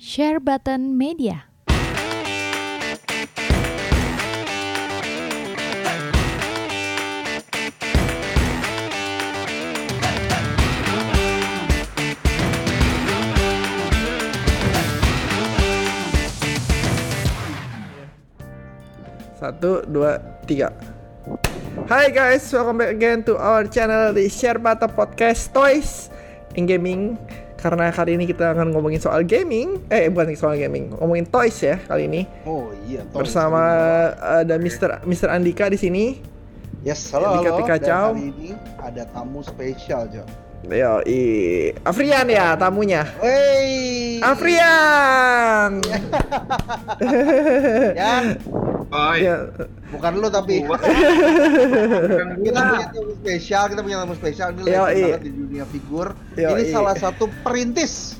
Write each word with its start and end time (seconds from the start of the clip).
Share 0.00 0.40
Button 0.40 0.96
Media. 0.96 1.44
Satu, 19.36 19.84
dua, 19.84 20.16
tiga. 20.48 20.72
Hai 21.84 22.08
guys, 22.08 22.48
welcome 22.48 22.80
back 22.80 22.96
again 22.96 23.20
to 23.28 23.36
our 23.36 23.68
channel 23.68 24.16
di 24.16 24.32
Share 24.32 24.56
Bata 24.56 24.88
Podcast 24.88 25.52
Toys 25.52 26.08
and 26.56 26.64
Gaming. 26.64 27.20
Karena 27.60 27.92
kali 27.92 28.16
ini 28.16 28.24
kita 28.24 28.56
akan 28.56 28.72
ngomongin 28.72 29.04
soal 29.04 29.20
gaming, 29.28 29.84
eh 29.92 30.08
bukan 30.08 30.32
soal 30.32 30.56
gaming, 30.56 30.96
ngomongin 30.96 31.28
toys 31.28 31.60
ya 31.60 31.76
kali 31.76 32.08
ini. 32.08 32.24
Oh 32.48 32.72
iya, 32.88 33.04
toys. 33.12 33.28
Bersama 33.28 33.60
ada 34.16 34.56
Mr. 34.56 35.04
Mr. 35.04 35.28
Andika 35.28 35.68
di 35.68 35.76
sini. 35.76 36.16
Yes, 36.80 37.12
halo 37.12 37.36
Andika 37.36 37.76
halo. 37.76 37.76
Dan 37.76 38.16
hari 38.16 38.32
ini 38.32 38.50
ada 38.80 39.04
tamu 39.12 39.44
spesial, 39.44 40.08
Jo. 40.08 40.24
Yo, 40.64 41.04
i 41.04 41.20
Afrian 41.84 42.32
ya 42.32 42.56
tamunya. 42.56 43.04
Wey. 43.20 44.24
Afrian. 44.24 45.80
Yan, 48.00 48.40
Oh 48.90 49.14
ya, 49.14 49.46
bukan 49.88 50.12
lu 50.16 50.26
tapi 50.26 50.60
Bukan 50.60 50.82
kita 52.46 52.58
punya 52.60 52.86
tamu 52.90 53.12
spesial, 53.16 53.64
kita 53.66 53.80
punya 53.80 53.98
tamu 54.00 54.14
spesial 54.14 54.48
ini 54.50 54.60
Yo, 54.62 54.82
legend 54.82 54.90
i. 54.90 55.02
banget 55.04 55.22
di 55.22 55.32
dunia 55.32 55.64
figur. 55.64 56.06
Yo, 56.34 56.48
ini 56.52 56.64
i. 56.64 56.70
salah 56.70 56.94
satu 56.94 57.30
perintis 57.40 58.18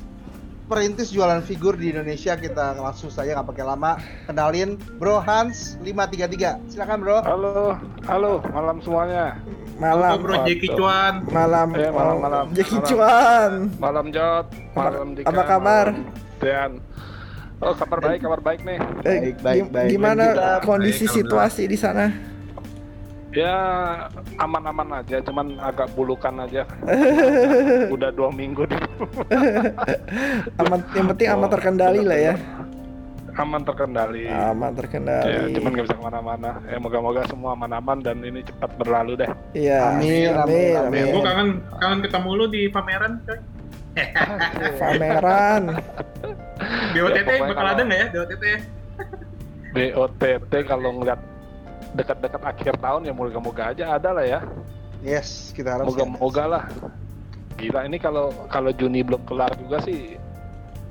perintis 0.65 1.11
jualan 1.11 1.43
figur 1.43 1.75
di 1.75 1.91
Indonesia 1.91 2.31
kita 2.33 2.71
langsung 2.73 3.11
saja 3.11 3.35
nggak 3.35 3.43
pakai 3.45 3.65
lama 3.65 3.99
kenalin 4.23 4.79
Bro 4.95 5.19
Hans 5.19 5.75
533 5.83 6.71
silakan 6.71 6.97
Bro 6.97 7.17
Halo, 7.19 7.75
halo, 8.07 8.33
malam 8.47 8.79
semuanya. 8.79 9.35
malam, 9.75 10.23
Bro 10.23 10.47
Jackie 10.47 10.71
Chuan. 10.71 11.27
malam, 11.27 11.75
Eh, 11.75 11.91
malam, 11.91 12.15
malam, 12.17 12.45
Jackie 12.53 12.79
malam. 12.79 12.87
Chuan. 12.87 13.51
Malam 13.75 14.05
Jot, 14.09 14.47
malam 14.71 15.07
Dika. 15.11 15.27
apa 15.27 15.41
kabar? 15.43 15.85
malam 15.91 16.39
Dean. 16.39 16.71
Oh, 17.61 17.73
kabar 17.73 18.01
baik, 18.01 18.19
kabar 18.19 18.41
baik 18.41 18.61
nih. 18.65 18.77
Eh, 19.05 19.19
Baik, 19.21 19.35
baik, 19.39 19.65
baik. 19.69 19.89
Gimana 19.91 20.23
Kita- 20.27 20.65
kondisi 20.65 21.05
baik, 21.05 21.15
situasi 21.15 21.63
di 21.65 21.77
sana? 21.77 22.09
Ya, 23.31 23.55
aman-aman 24.35 24.99
aja, 24.99 25.21
cuman 25.21 25.55
agak 25.55 25.93
bulukan 25.93 26.35
aja. 26.41 26.65
Udah 27.95 28.09
dua 28.09 28.27
minggu 28.27 28.65
di 28.65 28.75
Aman, 30.59 30.83
yang 30.91 31.07
penting 31.07 31.27
aman 31.29 31.47
Oh, 31.47 31.51
terkendali 31.51 32.01
lah 32.01 32.19
ya. 32.19 32.35
aman 33.31 33.63
terkendali. 33.63 34.27
Aman 34.27 34.69
Ya, 34.69 34.75
terkendali. 34.75 35.55
cuman 35.55 35.69
nggak 35.71 35.85
bisa 35.87 35.95
ke 35.95 36.03
mana-mana. 36.03 36.49
Ya, 36.65 36.77
moga-moga 36.77 37.23
semua 37.23 37.55
aman-aman 37.55 38.01
dan 38.01 38.19
ini 38.19 38.43
cepat 38.43 38.75
berlalu 38.75 39.15
deh. 39.15 39.29
Iya. 39.55 39.95
Amin, 39.95 40.29
amin, 40.35 40.73
amin. 40.81 41.03
Gue 41.07 41.23
kangen 41.23 41.49
kangen 41.77 41.99
ketemu 42.03 42.29
lu 42.35 42.45
di 42.49 42.61
pameran 42.67 43.21
coy. 43.23 43.39
Pameran. 44.77 45.63
Di 46.91 46.99
OTT 46.99 47.27
pokoknya 47.27 47.41
bakal 47.43 47.55
kalau- 47.55 47.73
ada 47.73 47.81
nggak 47.83 47.99
ya 47.99 48.07
di 48.07 48.17
OTT 48.17 48.43
ya? 48.45 48.59
BOTT 49.71 50.53
kalau 50.63 50.89
ngeliat 50.93 51.19
dekat-dekat 51.91 52.41
akhir 52.41 52.73
tahun 52.77 53.01
ya 53.03 53.13
moga-moga 53.13 53.63
aja 53.71 53.95
ada 53.95 54.09
lah 54.11 54.25
ya. 54.25 54.39
yes 55.01 55.49
kita 55.51 55.73
harus 55.73 55.87
Moga-moga 55.87 56.43
lah. 56.45 56.63
Gila 57.55 57.83
ini 57.83 57.97
kalau 57.97 58.29
kalau 58.47 58.69
Juni 58.71 59.01
belum 59.01 59.23
kelar 59.23 59.51
juga 59.55 59.81
sih 59.81 60.15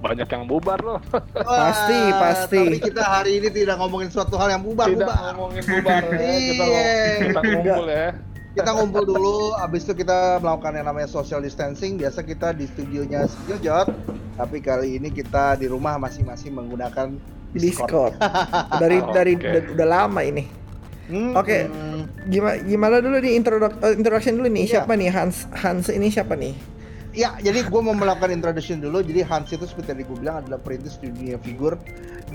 banyak 0.00 0.26
yang 0.26 0.44
bubar 0.44 0.80
loh. 0.80 0.98
Pasti, 1.36 2.00
pasti. 2.10 2.58
Tapi 2.58 2.80
kita 2.82 3.04
hari 3.04 3.36
ini 3.36 3.48
tidak 3.48 3.76
ngomongin 3.76 4.08
suatu 4.08 4.34
hal 4.34 4.48
yang 4.50 4.62
bubar, 4.62 4.88
Tidak 4.88 5.04
bubar. 5.04 5.16
ngomongin 5.30 5.62
bubar 5.62 6.02
ya. 6.02 6.16
Kita, 6.16 6.64
Iya. 6.64 6.88
kita 7.22 7.40
ngumpul 7.44 7.86
ya. 7.86 8.08
Kita 8.50 8.74
ngumpul 8.74 9.06
dulu, 9.06 9.54
abis 9.62 9.86
itu 9.86 10.02
kita 10.02 10.42
melakukan 10.42 10.74
yang 10.74 10.90
namanya 10.90 11.06
social 11.06 11.38
distancing. 11.38 11.94
Biasa 11.94 12.26
kita 12.26 12.50
di 12.50 12.66
studionya 12.66 13.30
Studio 13.30 13.56
Jot, 13.62 13.88
tapi 14.34 14.58
kali 14.58 14.98
ini 14.98 15.14
kita 15.14 15.54
di 15.54 15.70
rumah 15.70 15.94
masing-masing 16.02 16.58
menggunakan 16.58 17.14
Discord. 17.54 18.14
Dari 18.82 19.02
dari 19.16 19.34
Oke. 19.34 19.46
udah, 19.46 19.62
udah 19.74 19.86
lama 19.86 20.20
ini. 20.22 20.46
Hmm, 21.10 21.34
Oke. 21.34 21.66
hmm. 21.66 22.30
Gimana 22.30 22.56
gimana 22.62 22.96
dulu 23.02 23.16
nih 23.18 23.32
introduk 23.34 23.74
eh, 23.82 23.94
introduction 23.98 24.38
dulu 24.38 24.46
nih. 24.50 24.64
Iya. 24.66 24.72
Siapa 24.82 24.92
nih 24.94 25.08
Hans 25.10 25.36
Hans 25.58 25.86
ini 25.90 26.06
siapa 26.14 26.38
nih? 26.38 26.54
Ya, 27.10 27.34
jadi 27.42 27.66
gue 27.66 27.80
mau 27.82 27.90
melakukan 27.90 28.30
introduction 28.30 28.78
dulu. 28.78 29.02
Jadi 29.02 29.26
Hans 29.26 29.50
itu 29.50 29.66
seperti 29.66 29.98
tadi 29.98 30.02
gue 30.06 30.14
bilang 30.14 30.46
adalah 30.46 30.62
perintis 30.62 30.94
di 31.02 31.10
dunia 31.10 31.42
figur. 31.42 31.74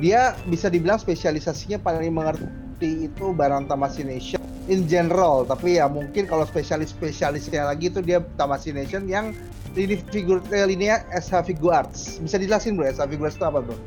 Dia 0.04 0.36
bisa 0.52 0.68
dibilang 0.68 1.00
spesialisasinya 1.00 1.80
paling 1.80 2.12
mengerti 2.12 2.65
itu 2.82 3.32
barang 3.32 3.70
Tamashii 3.70 4.04
Nation 4.08 4.42
in 4.68 4.90
general. 4.90 5.46
Tapi 5.46 5.78
ya 5.80 5.86
mungkin 5.88 6.26
kalau 6.26 6.44
spesialis-spesialisnya 6.44 7.70
lagi 7.70 7.88
itu 7.94 8.02
dia 8.02 8.20
Tamashii 8.36 8.76
Nation 8.76 9.08
yang 9.08 9.32
lini 9.76 10.00
figur 10.12 10.40
eh, 10.52 10.68
SH 11.16 11.46
Figure 11.48 11.76
Arts. 11.86 12.20
Bisa 12.24 12.40
dijelasin 12.40 12.76
bro, 12.80 12.88
SH 12.88 13.06
Figure 13.08 13.28
Arts 13.28 13.38
itu 13.40 13.46
apa 13.46 13.60
bro? 13.64 13.78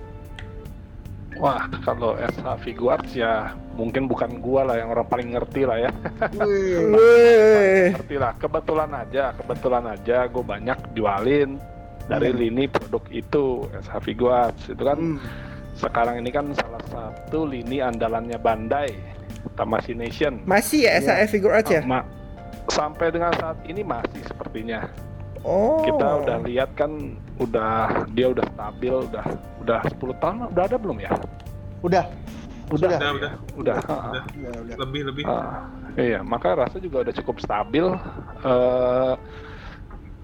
Wah, 1.38 1.70
kalau 1.86 2.18
SH 2.18 2.66
Figuarts 2.66 3.14
ya 3.14 3.54
mungkin 3.78 4.10
bukan 4.10 4.42
gua 4.42 4.66
lah 4.66 4.82
yang 4.82 4.90
orang 4.90 5.06
paling 5.06 5.38
ngerti 5.38 5.62
lah 5.70 5.78
ya. 5.86 5.90
Wih. 6.34 7.94
Ngerti 7.94 8.16
lah. 8.18 8.34
Kebetulan 8.42 8.90
aja, 8.90 9.30
kebetulan 9.38 9.84
aja 9.86 10.26
gue 10.26 10.42
banyak 10.42 10.78
jualin 10.98 11.62
dari 12.10 12.34
Hmm. 12.34 12.40
lini 12.42 12.64
produk 12.66 13.04
itu 13.14 13.70
SH 13.70 14.02
Figuarts 14.02 14.66
itu 14.66 14.82
kan 14.82 14.98
Hmm. 14.98 15.22
sekarang 15.78 16.18
ini 16.18 16.30
kan 16.34 16.50
satu 16.98 17.46
lini 17.46 17.78
andalannya 17.78 18.34
Bandai 18.36 18.90
Tamashii 19.54 19.94
Nation. 19.94 20.42
Masih 20.44 20.86
ya. 20.86 20.98
SAF 20.98 21.30
Figure 21.30 21.54
Arts 21.54 21.70
ya? 21.70 21.82
Ma- 21.82 22.06
sampai 22.68 23.08
dengan 23.08 23.32
saat 23.32 23.56
ini 23.64 23.80
masih 23.80 24.20
sepertinya. 24.24 24.90
Oh. 25.40 25.80
kita 25.80 26.26
udah 26.26 26.38
lihat 26.42 26.74
kan 26.74 27.14
udah 27.38 28.02
dia 28.10 28.26
udah 28.28 28.42
stabil 28.44 28.90
udah 28.90 29.22
udah 29.62 29.80
10 29.86 30.18
tahun 30.18 30.36
udah 30.50 30.64
ada 30.66 30.76
belum 30.76 30.98
ya 30.98 31.14
Udah. 31.78 32.04
udah 32.68 32.90
Udah, 32.90 32.90
udah. 32.90 32.98
udah, 33.08 33.32
Udah. 33.54 33.76
Udah, 33.78 34.52
udah. 34.60 34.76
Lebih 34.76 35.02
lebih. 35.06 35.22
Ah, 35.24 35.70
iya 35.94 36.20
maka 36.20 36.58
rasa 36.58 36.76
juga 36.76 37.00
udah 37.00 37.14
cukup 37.14 37.38
stabil 37.38 37.86
eh, 38.42 39.14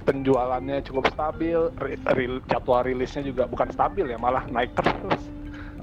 penjualannya 0.02 0.82
cukup 0.82 1.08
stabil 1.08 1.56
ri- 1.78 2.00
ri- 2.12 2.42
jadwal 2.44 2.82
rilisnya 2.82 3.22
juga 3.22 3.46
bukan 3.46 3.70
stabil 3.70 4.04
ya 4.04 4.18
malah 4.18 4.44
naik 4.46 4.74
terus 4.76 5.22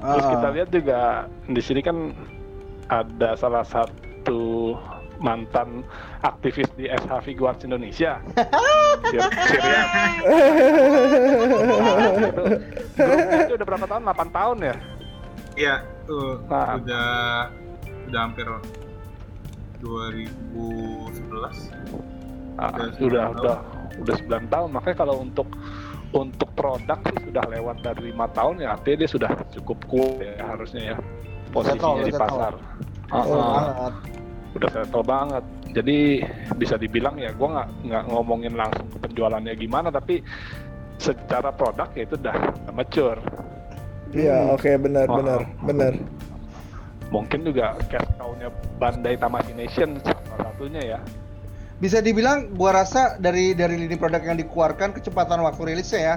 terus 0.01 0.23
Ah. 0.23 0.31
kita 0.31 0.47
lihat 0.51 0.69
juga 0.69 0.99
di 1.45 1.61
sini 1.61 1.79
kan 1.79 1.97
ada 2.87 3.35
salah 3.35 3.61
satu 3.63 4.73
mantan 5.17 5.85
aktivis 6.19 6.65
di 6.73 6.89
SH 6.89 7.21
Figuarts 7.23 7.61
Indonesia. 7.61 8.17
Sir- 9.03 9.29
Sirian. 9.47 9.85
itu, 12.91 13.05
itu 13.37 13.53
udah 13.53 13.67
berapa 13.67 13.85
tahun? 13.87 14.01
8 14.03 14.29
tahun 14.31 14.57
ya? 14.61 14.75
Iya, 15.53 15.75
tuh 16.03 16.41
Nah. 16.47 16.75
udah 16.75 17.09
udah 18.09 18.19
hampir 18.19 18.47
2011. 19.79 21.57
Ah, 22.55 22.69
Udah 22.69 22.87
sudah 22.93 23.23
9 23.29 23.39
udah 23.39 23.57
udah 23.99 24.15
9 24.19 24.45
tahun. 24.47 24.69
Makanya 24.71 24.97
kalau 24.97 25.15
untuk 25.19 25.47
untuk 26.11 26.49
produk 26.53 26.99
sih 27.07 27.31
sudah 27.31 27.45
lewat 27.47 27.79
dari 27.81 28.11
lima 28.11 28.27
tahun 28.29 28.59
ya 28.59 28.75
artinya 28.75 28.97
dia 29.03 29.09
sudah 29.09 29.31
cukup 29.55 29.77
kuat 29.87 30.19
ya 30.19 30.33
harusnya 30.43 30.81
ya 30.93 30.97
posisinya 31.49 31.79
Settle, 31.79 32.03
di 32.03 32.11
settle. 32.11 32.21
pasar. 32.27 32.53
Ah, 33.11 33.23
banget. 33.27 33.93
udah 34.51 34.69
settle 34.71 35.03
banget. 35.03 35.43
Jadi 35.71 35.97
bisa 36.55 36.75
dibilang 36.75 37.15
ya 37.15 37.31
gua 37.31 37.47
nggak 37.55 37.69
nggak 37.87 38.03
ngomongin 38.07 38.53
langsung 38.55 38.87
ke 38.87 38.97
penjualannya 38.99 39.53
gimana 39.55 39.87
tapi 39.87 40.19
secara 40.95 41.51
produk 41.51 41.87
ya 41.95 42.03
itu 42.03 42.15
udah 42.19 42.35
mature. 42.71 43.19
Iya, 44.11 44.51
oke 44.51 44.67
benar 44.77 45.07
Oh. 45.07 45.17
benar 45.19 45.41
benar. 45.63 45.93
Mungkin 47.11 47.43
juga 47.43 47.75
cash 47.87 48.07
cow-nya 48.15 48.47
Bandai 48.79 49.15
Tamashii 49.15 49.55
Nation 49.55 49.99
salah 50.03 50.47
satunya 50.47 50.95
ya. 50.95 50.99
Bisa 51.81 51.97
dibilang 51.97 52.53
gua 52.53 52.77
rasa 52.77 53.17
dari 53.17 53.51
dari 53.51 53.73
lini 53.75 53.97
produk 53.97 54.21
yang 54.21 54.37
dikeluarkan 54.37 54.93
kecepatan 54.93 55.41
waktu 55.41 55.73
rilisnya 55.73 55.99
ya 55.99 56.15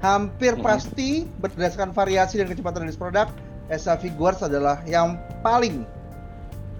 hampir 0.00 0.54
Mhm. 0.54 0.62
pasti 0.62 1.26
berdasarkan 1.42 1.90
variasi 1.90 2.38
dan 2.38 2.46
kecepatan 2.46 2.86
rilis 2.86 2.96
produk 2.96 3.26
SH 3.68 4.00
Figuarts 4.00 4.40
adalah 4.40 4.80
yang 4.86 5.18
paling 5.42 5.82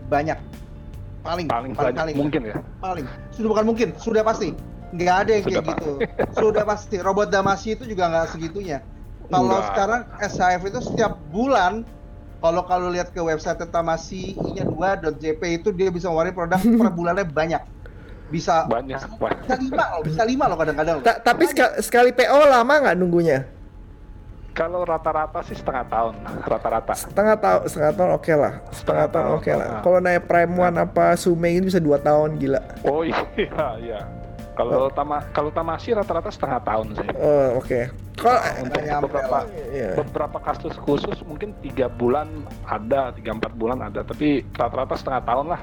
banyak. 0.06 0.38
Paling 1.20 1.46
Paling 1.46 1.72
banyak 1.76 2.16
mungkin 2.16 2.42
ya. 2.48 2.56
paling. 2.80 3.04
Sudah 3.30 3.48
bukan 3.52 3.64
mungkin 3.66 3.88
sudah 4.00 4.24
pasti. 4.24 4.56
Nggak 4.90 5.16
ada 5.26 5.30
yang 5.36 5.44
Sudah 5.44 5.52
kayak 5.52 5.66
gitu 5.76 5.90
sudah 6.40 6.62
pasti. 6.64 6.96
Robot 6.98 7.28
Damashi 7.28 7.76
itu 7.76 7.84
juga 7.84 8.08
nggak 8.08 8.26
segitunya. 8.32 8.78
Kalau 9.28 9.62
sekarang 9.70 10.02
SHF 10.18 10.62
itu 10.66 10.78
setiap 10.82 11.14
bulan 11.30 11.84
kalau 12.40 12.64
kalau 12.64 12.88
lihat 12.88 13.12
ke 13.12 13.20
website 13.20 13.60
Tamasi 13.68 14.32
nya 14.56 14.64
2.jp 14.64 15.60
itu 15.60 15.68
dia 15.70 15.92
bisa 15.92 16.08
ngeluarin 16.08 16.32
produk 16.32 16.58
per 16.80 16.88
bulannya 16.90 17.28
banyak 17.28 17.62
bisa 18.30 18.64
Banyak, 18.64 19.00
bisa 19.18 19.54
lima 19.58 19.84
loh 19.90 20.00
bisa 20.00 20.22
lima 20.24 20.44
loh 20.46 20.56
kadang-kadang. 20.56 20.96
Ta- 21.02 21.20
tapi 21.20 21.44
sekali, 21.44 21.74
sekali 21.82 22.10
PO 22.10 22.38
lama 22.46 22.74
nggak 22.80 22.96
nunggunya? 22.96 23.38
Kalau 24.50 24.82
rata-rata 24.82 25.40
sih 25.46 25.54
setengah 25.54 25.86
tahun, 25.86 26.14
rata-rata. 26.42 26.92
Setengah 26.92 27.36
tahun, 27.38 27.60
setengah 27.70 27.92
tahun 27.94 28.10
oke 28.12 28.32
lah. 28.34 28.52
Setengah 28.70 29.06
tahun 29.06 29.24
tahun, 29.24 29.38
oke 29.38 29.50
lah. 29.52 29.66
ah. 29.70 29.80
Kalau 29.80 29.98
naik 30.02 30.22
Prime 30.26 30.52
One 30.52 30.76
apa 30.76 31.06
Sume 31.14 31.48
ini 31.48 31.64
bisa 31.70 31.78
dua 31.78 31.96
tahun 31.96 32.34
gila. 32.36 32.60
Oh 32.82 33.00
iya, 33.06 33.20
iya. 33.78 34.00
Kalau 34.50 34.90
tama 34.90 35.24
kalau 35.30 35.48
tamasi 35.48 35.94
rata-rata 35.94 36.28
setengah 36.28 36.60
tahun 36.60 36.86
sih. 36.92 37.08
Oh 37.16 37.62
oke. 37.62 37.80
Kalau 38.20 38.36
Untuk 38.60 38.82
nyampe 38.84 39.06
beberapa 39.08 39.38
Iya. 39.72 39.90
beberapa 39.96 40.38
kasus 40.42 40.74
khusus 40.76 41.16
mungkin 41.24 41.56
tiga 41.64 41.88
bulan 41.88 42.28
ada, 42.68 43.14
tiga 43.16 43.32
empat 43.32 43.54
bulan 43.56 43.80
ada, 43.80 44.04
tapi 44.04 44.44
rata-rata 44.52 44.92
setengah 44.92 45.22
tahun 45.24 45.46
lah. 45.56 45.60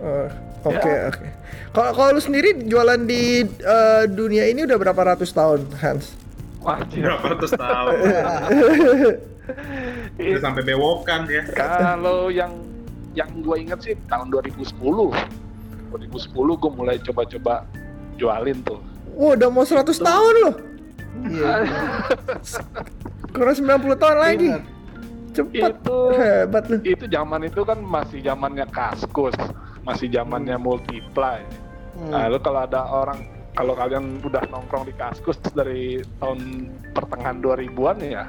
Oh, 0.00 0.28
Oke 0.64 0.88
Ya. 0.88 1.12
oke. 1.12 1.26
Kalau 1.74 1.90
kalau 1.92 2.10
lu 2.16 2.22
sendiri 2.22 2.56
jualan 2.64 3.00
di 3.04 3.44
eh, 3.44 4.02
dunia 4.08 4.48
ini 4.48 4.64
udah 4.64 4.78
berapa 4.80 5.02
ratus 5.12 5.30
tahun, 5.30 5.68
Hans? 5.76 6.16
Wah. 6.64 6.80
Berapa 6.88 7.24
ratus 7.36 7.52
tahun? 7.52 7.94
Udah 10.14 10.40
sampai 10.40 10.62
bewokan 10.64 11.28
ya. 11.28 11.44
Kalau 11.52 12.32
yang 12.32 12.64
yang 13.12 13.28
gue 13.44 13.56
inget 13.60 13.78
sih 13.84 13.94
tahun 14.08 14.32
2010. 14.32 14.72
2010 14.80 15.12
gue 16.32 16.70
mulai 16.72 16.96
coba-coba 16.98 17.68
jualin 18.16 18.56
tuh. 18.64 18.80
Wah, 19.14 19.36
udah 19.36 19.48
mau 19.52 19.62
100 19.62 19.84
tahun 19.94 20.34
loh. 20.42 20.54
Iya. 21.28 21.52
Kurang 23.30 23.54
90 23.54 23.94
tahun 24.00 24.18
lagi. 24.18 24.48
Bener. 24.50 24.64
Cepat. 25.34 25.70
Itu 25.76 25.98
Hebat 26.14 26.64
lu. 26.70 26.76
itu 26.80 27.04
zaman 27.04 27.40
itu 27.42 27.60
kan 27.60 27.78
masih 27.78 28.22
zamannya 28.22 28.66
kaskus, 28.70 29.34
masih 29.82 30.06
zamannya 30.08 30.54
multiply. 30.56 31.42
Hmm. 31.94 32.10
Nah, 32.10 32.26
lu 32.26 32.38
kalau 32.38 32.62
ada 32.62 32.86
orang 32.86 33.18
kalau 33.52 33.74
kalian 33.74 34.18
udah 34.20 34.42
nongkrong 34.48 34.86
di 34.86 34.94
kaskus 34.94 35.38
dari 35.50 36.02
tahun 36.18 36.70
pertengahan 36.90 37.38
2000-an 37.38 37.98
ya, 38.02 38.24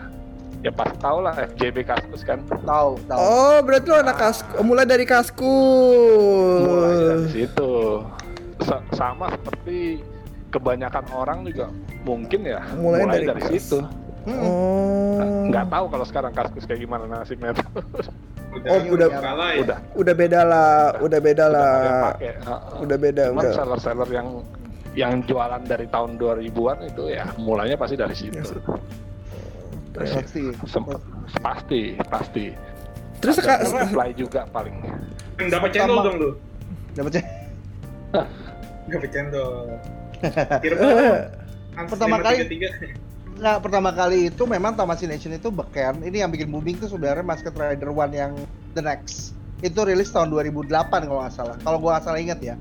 ya 0.62 0.70
pasti 0.70 0.98
tau 0.98 1.18
lah 1.18 1.34
FJB 1.34 1.82
kaskus 1.82 2.22
kan. 2.22 2.42
Tahu, 2.46 2.98
tahu. 3.06 3.18
Oh, 3.18 3.58
berarti 3.62 3.88
lu 3.88 3.98
anak 3.98 4.18
kasku. 4.18 4.62
Mulai 4.62 4.86
dari 4.86 5.06
kaskus. 5.06 6.62
Mulai 6.62 6.94
dari 7.02 7.28
situ. 7.32 7.74
Sa- 8.62 8.86
sama 8.94 9.30
seperti 9.30 10.02
kebanyakan 10.50 11.06
orang 11.12 11.44
juga 11.44 11.68
mungkin 12.02 12.48
ya 12.48 12.64
Mulai 12.80 13.00
mulai, 13.04 13.14
dari 13.14 13.26
dari, 13.28 13.42
kas. 13.42 13.52
situ. 13.60 13.80
Hmm. 14.26 14.42
Oh. 14.42 15.46
Nggak 15.46 15.66
tahu 15.70 15.86
kalau 15.88 16.06
sekarang 16.06 16.32
kaskus 16.34 16.66
kayak 16.66 16.82
gimana 16.82 17.06
nasibnya. 17.06 17.54
Udah, 18.52 18.70
Oh, 18.72 18.80
udah- 18.90 19.10
kalah 19.12 19.50
ya. 19.52 19.60
udah 19.62 19.78
Udah 19.94 20.14
beda 20.14 20.40
lah, 20.42 20.74
udah 20.98 21.20
beda 21.20 21.46
udah 21.46 21.60
lah. 21.60 22.22
Udah 22.80 22.98
beda, 22.98 23.24
Cuman 23.30 23.44
udah. 23.44 23.54
seller-seller 23.54 24.10
yang 24.10 24.28
yang 24.96 25.14
jualan 25.22 25.60
dari 25.62 25.86
tahun 25.86 26.16
2000-an 26.16 26.88
itu 26.88 27.12
ya 27.12 27.28
mulainya 27.36 27.76
pasti 27.76 27.96
dari 27.96 28.16
situ. 28.16 28.34
Yes. 28.34 28.56
Pasti. 29.94 30.44
Sem- 30.66 31.04
pasti, 31.38 31.82
pasti. 32.08 32.46
Terus 33.18 33.40
Ada 33.40 33.46
Kak, 33.46 33.60
supply 33.68 34.10
juga 34.12 34.44
paling. 34.50 34.76
Dapat 35.38 35.70
cendol 35.72 36.00
dong 36.02 36.16
lu. 36.16 36.30
Dapatnya 36.94 37.24
Dapat 38.88 39.10
cendol. 39.10 39.68
Kira 40.64 40.76
Pertama 41.86 42.16
kali- 42.24 42.48
Nah, 43.36 43.60
pertama 43.60 43.92
kali 43.92 44.32
itu 44.32 44.44
memang 44.48 44.76
Nation 44.80 45.36
itu 45.36 45.52
beken. 45.52 46.04
Ini 46.08 46.24
yang 46.24 46.32
bikin 46.32 46.48
booming 46.48 46.80
tuh 46.80 46.88
sebenarnya 46.88 47.24
Masked 47.24 47.52
Rider 47.52 47.92
One 47.92 48.14
yang 48.16 48.32
The 48.72 48.82
Next. 48.84 49.36
Itu 49.60 49.84
rilis 49.84 50.12
tahun 50.12 50.32
2008 50.32 50.72
kalau 51.08 51.20
nggak 51.24 51.36
salah. 51.36 51.56
Kalau 51.60 51.78
gua 51.80 52.00
nggak 52.00 52.06
salah 52.08 52.20
ingat 52.20 52.40
ya. 52.40 52.56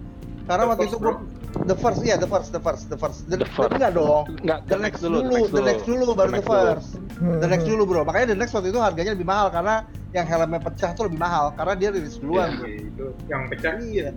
Karena 0.44 0.66
The 0.66 0.70
waktu 0.74 0.82
first, 0.82 0.94
itu 0.94 0.98
gua 0.98 1.14
The 1.54 1.76
First, 1.78 2.00
iya 2.02 2.18
The 2.18 2.26
First, 2.26 2.50
The 2.50 2.58
First, 2.58 2.84
The 2.90 2.98
First. 2.98 3.18
The, 3.30 3.36
The 3.38 3.48
first. 3.54 3.70
enggak 3.78 3.94
dong. 3.94 4.26
Enggak, 4.42 4.58
The, 4.66 4.76
next, 4.82 5.00
dulu, 5.06 5.18
The 5.22 5.62
next 5.62 5.84
dulu, 5.86 6.02
baru 6.18 6.30
The, 6.34 6.36
next. 6.42 6.50
First. 6.50 6.90
The 7.22 7.48
next 7.48 7.66
dulu 7.70 7.82
bro. 7.86 8.02
Makanya 8.02 8.34
The 8.34 8.38
Next 8.42 8.52
waktu 8.58 8.68
itu 8.74 8.80
harganya 8.82 9.14
lebih 9.14 9.26
mahal 9.30 9.54
karena 9.54 9.86
yang 10.10 10.26
helmnya 10.26 10.58
pecah 10.62 10.90
tuh 10.94 11.06
lebih 11.06 11.18
mahal 11.22 11.54
karena 11.54 11.74
dia 11.78 11.88
rilis 11.94 12.18
duluan. 12.18 12.58
Iya, 12.58 12.90
itu 12.90 13.06
yang 13.30 13.42
pecah 13.46 13.72
Iya. 13.78 14.10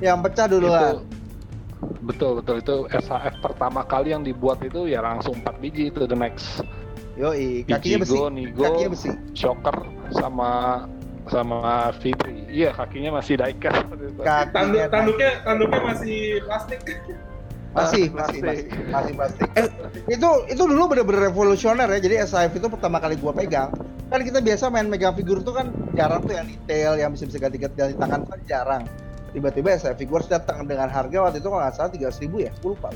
Yang 0.00 0.18
pecah 0.24 0.46
Itu 0.48 0.52
duluan. 0.56 0.94
Betul 2.04 2.40
betul 2.40 2.56
itu 2.60 2.76
SHF 2.92 3.40
pertama 3.40 3.80
kali 3.84 4.12
yang 4.12 4.20
dibuat 4.20 4.60
itu 4.60 4.84
ya 4.88 5.00
langsung 5.00 5.40
4 5.40 5.60
biji 5.60 5.88
itu 5.88 6.04
the 6.04 6.16
next 6.16 6.60
Yoi, 7.20 7.68
kakinya 7.68 8.00
besi. 8.00 8.16
Nigo, 8.32 8.64
Kakinya 8.64 8.90
besi. 8.96 9.08
Shocker 9.36 9.76
sama 10.16 10.84
sama 11.28 11.92
Fitri. 12.00 12.48
Iya 12.48 12.72
kakinya 12.72 13.20
masih 13.20 13.36
diecast. 13.36 13.84
Tanduk, 14.56 14.88
tanduknya 14.88 15.30
tanduknya 15.44 15.80
masih 15.84 16.40
plastik. 16.48 16.80
masih, 16.80 16.96
Ah, 17.70 17.84
masih, 17.84 18.02
masih, 18.10 18.40
plastik. 18.40 18.66
masih 18.90 19.12
plastik. 19.14 19.48
Eh. 19.54 19.68
itu 20.10 20.28
itu 20.48 20.62
dulu 20.64 20.96
bener-bener 20.96 21.28
revolusioner 21.28 21.86
ya. 21.92 22.00
Jadi 22.00 22.16
SIF 22.24 22.52
itu 22.56 22.66
pertama 22.72 22.96
kali 22.98 23.20
gua 23.20 23.36
pegang. 23.36 23.68
Kan 24.08 24.24
kita 24.24 24.40
biasa 24.40 24.72
main 24.72 24.88
megang 24.88 25.12
figur 25.14 25.44
tuh 25.44 25.54
kan 25.54 25.70
jarang 25.94 26.24
tuh 26.24 26.34
yang 26.34 26.48
detail, 26.48 26.98
yang 26.98 27.10
bisa 27.12 27.28
bisa 27.28 27.38
ganti-ganti 27.38 27.94
di 27.94 27.96
tangan 28.00 28.24
tuh 28.26 28.30
kan 28.32 28.40
jarang. 28.48 28.82
Tiba-tiba 29.30 29.74
SIF 29.74 29.94
Figures 29.94 30.26
datang 30.26 30.66
dengan 30.66 30.90
harga 30.90 31.22
waktu 31.22 31.38
itu 31.38 31.46
kalau 31.46 31.62
nggak 31.62 31.74
salah 31.74 31.90
tiga 31.90 32.10
ribu 32.12 32.42
ya, 32.42 32.50
gua 32.58 32.70
lupa. 32.74 32.88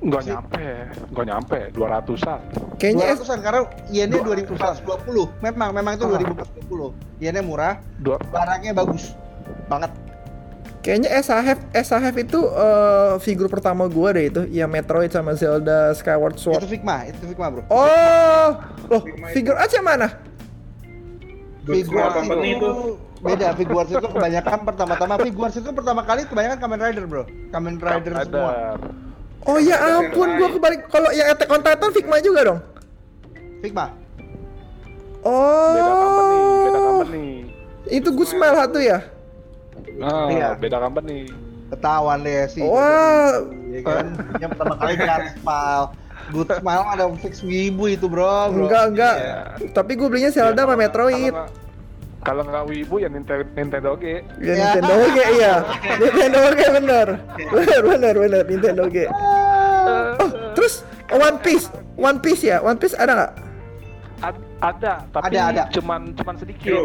Nggak 0.00 0.22
nyampe, 0.26 0.64
nggak 1.12 1.26
nyampe, 1.28 1.58
200-an. 1.76 2.40
kayaknya 2.80 3.04
Dua 3.04 3.12
ratusan 3.12 3.38
karena 3.44 3.60
yennya 3.92 4.16
Dua- 4.16 4.26
dua 4.32 4.36
ribu 4.40 4.52
puluh. 5.04 5.26
Memang 5.38 5.70
memang 5.70 5.92
itu 5.94 6.04
Ah. 6.04 6.10
dua 6.10 6.18
ribu 6.18 6.32
puluh. 6.64 6.90
Yennya 7.20 7.44
murah, 7.44 7.78
Dua, 8.00 8.16
barangnya 8.18 8.72
bagus 8.72 9.12
banget. 9.68 9.92
kayaknya 10.80 11.12
SHF 11.12 11.60
SHF 11.76 12.16
itu 12.16 12.40
eh, 12.40 13.14
figur 13.20 13.52
pertama 13.52 13.84
gua 13.86 14.16
deh 14.16 14.32
itu, 14.32 14.48
yang 14.48 14.72
Metroid 14.72 15.12
sama 15.12 15.36
Zelda 15.36 15.92
Skyward 15.92 16.40
Itu 16.40 16.48
Sword. 16.48 16.64
Figma, 16.64 17.04
itu 17.04 17.20
Figma 17.28 17.52
bro. 17.52 17.62
Oh, 17.68 18.48
loh, 18.88 19.02
figur 19.30 19.54
aja 19.54 19.84
mana? 19.84 20.08
Figuarts 21.62 22.16
company 22.16 22.56
itu. 22.56 22.70
Beda 23.20 23.52
Figuarts 23.52 23.90
itu 23.90 24.00
kebanyakan 24.02 24.58
pertama-tama 24.64 25.14
Figuarts 25.18 25.56
itu 25.56 25.70
pertama 25.70 26.00
kali 26.02 26.24
kebanyakan 26.24 26.58
Kamen 26.58 26.80
Rider 26.80 27.04
bro 27.04 27.24
Kamen 27.50 27.76
Rider 27.76 28.12
semua 28.24 28.52
ada. 28.74 28.88
Oh 29.40 29.56
ya 29.56 29.72
ampun, 29.96 30.36
gua 30.36 30.52
kebalik. 30.52 30.84
Kalau 30.86 31.08
yang 31.10 31.32
Attack 31.32 31.48
on 31.48 31.64
Titan 31.64 31.90
Figma 31.90 32.20
juga 32.20 32.40
dong. 32.44 32.60
Figma 33.60 33.88
Oh, 35.20 35.72
Beda 35.72 35.92
company, 35.94 36.38
beda 36.62 36.78
company. 36.82 37.26
itu 37.90 38.08
Good 38.10 38.28
Smile 38.30 38.56
satu 38.58 38.78
ya? 38.78 38.98
Ah, 39.98 40.28
Iya. 40.28 40.48
beda 40.54 40.76
company. 40.78 41.28
ketahuan 41.70 42.18
deh 42.20 42.50
sih 42.50 42.60
Wah, 42.60 43.46
Iya 43.64 43.80
kan 43.80 44.04
yang 44.36 44.50
pertama 44.50 44.74
kali 44.74 44.94
God 44.98 45.24
Smile 45.34 45.84
Good 46.30 46.50
Smile 46.56 46.84
ada 46.84 47.04
fix 47.16 47.34
wibu 47.40 47.84
itu 47.86 48.06
bro, 48.06 48.50
bro. 48.50 48.66
enggak 48.66 48.84
enggak. 48.88 49.14
Iya. 49.16 49.38
Tapi 49.70 49.92
gue 49.94 50.04
belinya 50.04 50.30
Zelda 50.30 50.62
sama 50.62 50.68
Kalau 50.68 50.76
Metroid. 50.76 51.32
Kalau 52.20 52.44
nggak 52.44 52.64
Wibu 52.66 53.00
ya 53.00 53.08
Nintendo, 53.08 53.44
Nintendo 53.50 53.96
G. 53.96 54.20
Ya. 54.38 54.76
Nintendo 54.76 54.94
G 55.08 55.18
iya. 55.38 55.54
Nintendo 55.96 56.40
G 56.48 56.60
bener. 56.70 57.06
Bener 57.48 57.80
bener 57.82 58.14
bener 58.18 58.42
Nintendo 58.44 58.84
G. 58.86 58.96
Oh, 60.16 60.28
terus 60.52 60.84
One 61.08 61.40
Piece, 61.40 61.66
One 61.96 62.18
Piece 62.18 62.44
ya, 62.44 62.60
One 62.60 62.76
Piece 62.76 62.92
ada 62.94 63.12
nggak? 63.14 63.32
Ad- 64.20 64.46
ada, 64.60 64.92
tapi 65.08 65.24
Ada, 65.32 65.40
ada. 65.48 65.62
cuman 65.72 66.12
cuman 66.12 66.34
sedikit. 66.36 66.68
Yo, 66.68 66.82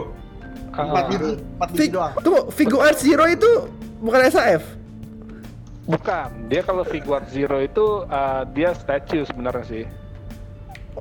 empat 0.72 0.96
Ah, 0.98 1.04
biji 1.06 1.30
empat 1.36 1.68
biji 1.70 1.80
Fig, 1.82 1.89
doang 1.92 2.12
tuh 2.18 2.39
Figu 2.50 2.77
Art 2.80 2.96
Zero 2.98 3.25
itu 3.25 3.51
bukan 4.00 4.24
SAF. 4.25 4.63
bukan, 5.86 6.50
dia 6.50 6.63
kalau 6.63 6.82
Figuart 6.82 7.30
Zero 7.30 7.62
itu 7.62 7.86
uh, 8.08 8.42
dia 8.50 8.74
statue 8.74 9.22
sebenarnya 9.22 9.62
sih. 9.63 9.84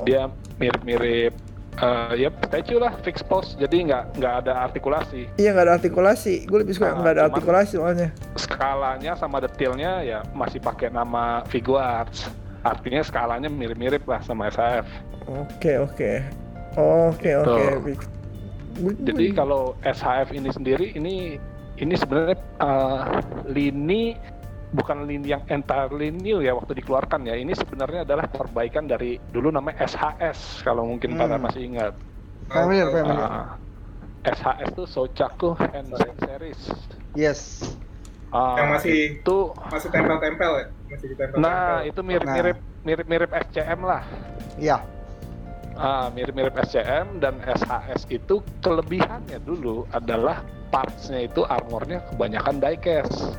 Dia 0.03 0.29
mirip-mirip 0.55 1.33
uh, 1.79 2.13
ya 2.13 2.29
statue 2.43 2.77
lah, 2.77 2.93
fix 3.01 3.21
pose, 3.21 3.57
jadi 3.57 3.77
nggak 3.85 4.05
nggak 4.19 4.35
ada 4.45 4.53
artikulasi. 4.65 5.27
Iya 5.35 5.51
nggak 5.51 5.65
ada 5.65 5.75
artikulasi. 5.75 6.47
Gue 6.47 6.59
lebih 6.61 6.75
suka 6.75 6.91
Ah, 6.91 6.99
nggak 6.99 7.13
ada 7.13 7.21
cuman- 7.21 7.31
artikulasi 7.33 7.73
soalnya. 7.75 8.09
Skalanya 8.35 9.13
sama 9.15 9.39
detailnya 9.39 10.03
ya 10.03 10.19
masih 10.31 10.59
pakai 10.59 10.89
nama 10.89 11.43
Figuarts. 11.47 12.31
Artinya 12.63 13.03
skalanya 13.03 13.49
mirip-mirip 13.49 14.05
lah 14.05 14.21
sama 14.21 14.49
SAF. 14.49 14.89
Oke 15.27 15.77
oke. 15.77 16.13
Oke 16.75 17.31
oke. 17.37 17.63
Gua- 18.75 18.99
Jadi 19.01 19.31
kalau 19.31 19.79
SHF 19.81 20.33
ini 20.33 20.51
sendiri 20.51 20.91
ini 20.93 21.39
ini 21.75 21.95
sebenarnya 21.95 22.35
uh, 22.59 23.23
lini 23.47 24.15
bukan 24.75 25.07
lini 25.07 25.31
yang 25.31 25.43
entirely 25.47 26.11
new 26.11 26.43
ya 26.43 26.53
waktu 26.53 26.75
dikeluarkan 26.75 27.25
ya. 27.25 27.35
Ini 27.35 27.55
sebenarnya 27.55 28.03
adalah 28.03 28.27
perbaikan 28.27 28.85
dari 28.85 29.23
dulu 29.25 29.49
namanya 29.49 29.87
SHS 29.87 30.61
kalau 30.61 30.83
mungkin 30.85 31.15
Hmm. 31.15 31.21
pada 31.21 31.37
masih 31.39 31.63
ingat. 31.65 31.95
familiar 32.45 32.93
familiar 32.93 33.25
Uh, 33.25 33.47
SHS 34.27 34.69
itu 34.69 34.85
Sochaku 34.85 35.57
Henshin 35.57 36.13
Series. 36.21 36.61
yes 37.15 37.41
Uh, 38.29 38.59
Yang 38.59 38.69
masih- 38.69 38.95
itu 39.15 39.37
masih 39.65 39.89
tempel-tempel 39.89 40.53
ya? 40.59 40.67
Masih 40.91 41.07
ditempel. 41.09 41.37
nah 41.39 41.87
itu 41.87 42.01
mirip-mirip 42.03 42.57
mirip-mirip 42.83 43.31
SCM 43.31 43.81
lah. 43.81 44.03
iya 44.59 44.83
Ah, 45.73 46.07
mirip-mirip 46.09 46.55
SCM 46.61 47.19
dan 47.19 47.39
SHS 47.41 48.07
itu 48.09 48.43
kelebihannya 48.59 49.39
dulu 49.39 49.87
adalah 49.89 50.43
partsnya 50.69 51.23
itu 51.23 51.43
armornya 51.43 52.03
kebanyakan 52.09 52.59
diecast. 52.59 53.39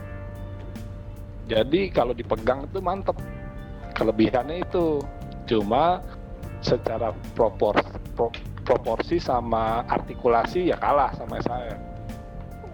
Jadi 1.45 1.93
kalau 1.93 2.11
dipegang 2.11 2.65
itu 2.65 2.81
mantep. 2.81 3.17
Kelebihannya 3.95 4.65
itu 4.65 4.99
cuma 5.45 6.01
secara 6.59 7.13
proporsi 7.37 7.85
proporsi 8.65 9.21
sama 9.21 9.85
artikulasi 9.85 10.73
ya 10.73 10.77
kalah 10.81 11.13
sama 11.13 11.37
SHF. 11.37 11.79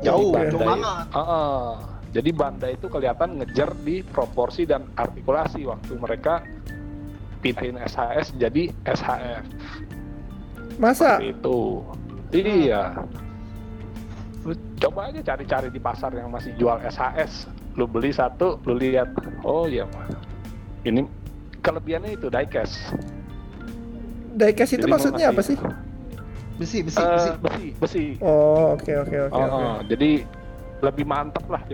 Jauh, 0.02 0.32
Oke. 0.34 0.50
jauh 0.50 0.58
Bandai- 0.58 0.66
banget. 0.66 1.06
Heeh. 1.14 1.68
jadi 2.12 2.30
Bandai 2.34 2.72
itu 2.74 2.88
kelihatan 2.88 3.30
ngejar 3.38 3.70
di 3.84 4.02
proporsi 4.02 4.64
dan 4.66 4.88
artikulasi 4.96 5.68
waktu 5.68 5.94
mereka 6.00 6.42
pindahin 7.40 7.78
SHS 7.78 8.34
jadi 8.36 8.72
SHF 8.88 9.46
Masa? 10.80 11.20
Seperti 11.22 11.30
itu. 11.38 11.60
Iya. 12.34 12.84
Lu 14.48 14.56
coba 14.82 15.12
aja 15.14 15.22
cari-cari 15.22 15.70
di 15.70 15.78
pasar 15.78 16.10
yang 16.16 16.32
masih 16.32 16.56
jual 16.58 16.80
SHS. 16.82 17.46
Lu 17.74 17.86
beli 17.86 18.12
satu, 18.12 18.60
lu 18.64 18.76
lihat, 18.76 19.08
oh 19.42 19.64
iya, 19.64 19.88
ini 20.84 21.08
kelebihannya 21.60 22.14
itu 22.14 22.28
diecast. 22.28 22.92
Diecast 24.34 24.72
itu 24.74 24.84
Jadi 24.84 24.92
maksudnya 24.92 25.26
apa 25.30 25.42
sih? 25.42 25.56
Besi, 26.56 26.84
besi, 26.84 26.98
Eh, 26.98 27.08
besi. 27.10 27.32
besi, 27.40 27.66
besi. 27.76 28.04
Oh, 28.20 28.76
oke 28.76 28.92
oke 28.98 29.18
oke 29.28 29.34
Oh, 29.34 29.42
oke. 29.42 29.56
oh, 29.58 29.78
jadi 29.86 30.24
lebih 30.82 31.06
mantap 31.06 31.46
lah. 31.48 31.62
Di, 31.66 31.74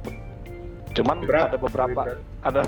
cuman 0.93 1.21
Berat, 1.21 1.53
ada 1.53 1.59
beberapa 1.59 2.01
ada 2.41 2.61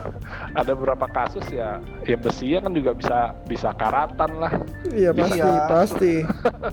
ada 0.53 0.71
beberapa 0.71 1.09
kasus 1.09 1.41
ya 1.49 1.81
ya 2.03 2.13
besinya 2.13 2.61
kan 2.61 2.77
juga 2.77 2.93
bisa 2.93 3.17
bisa 3.49 3.73
karatan 3.73 4.37
lah 4.37 4.53
Iya 4.85 5.09
pasti 5.11 5.39
Iya. 5.39 5.53
pasti. 5.65 6.13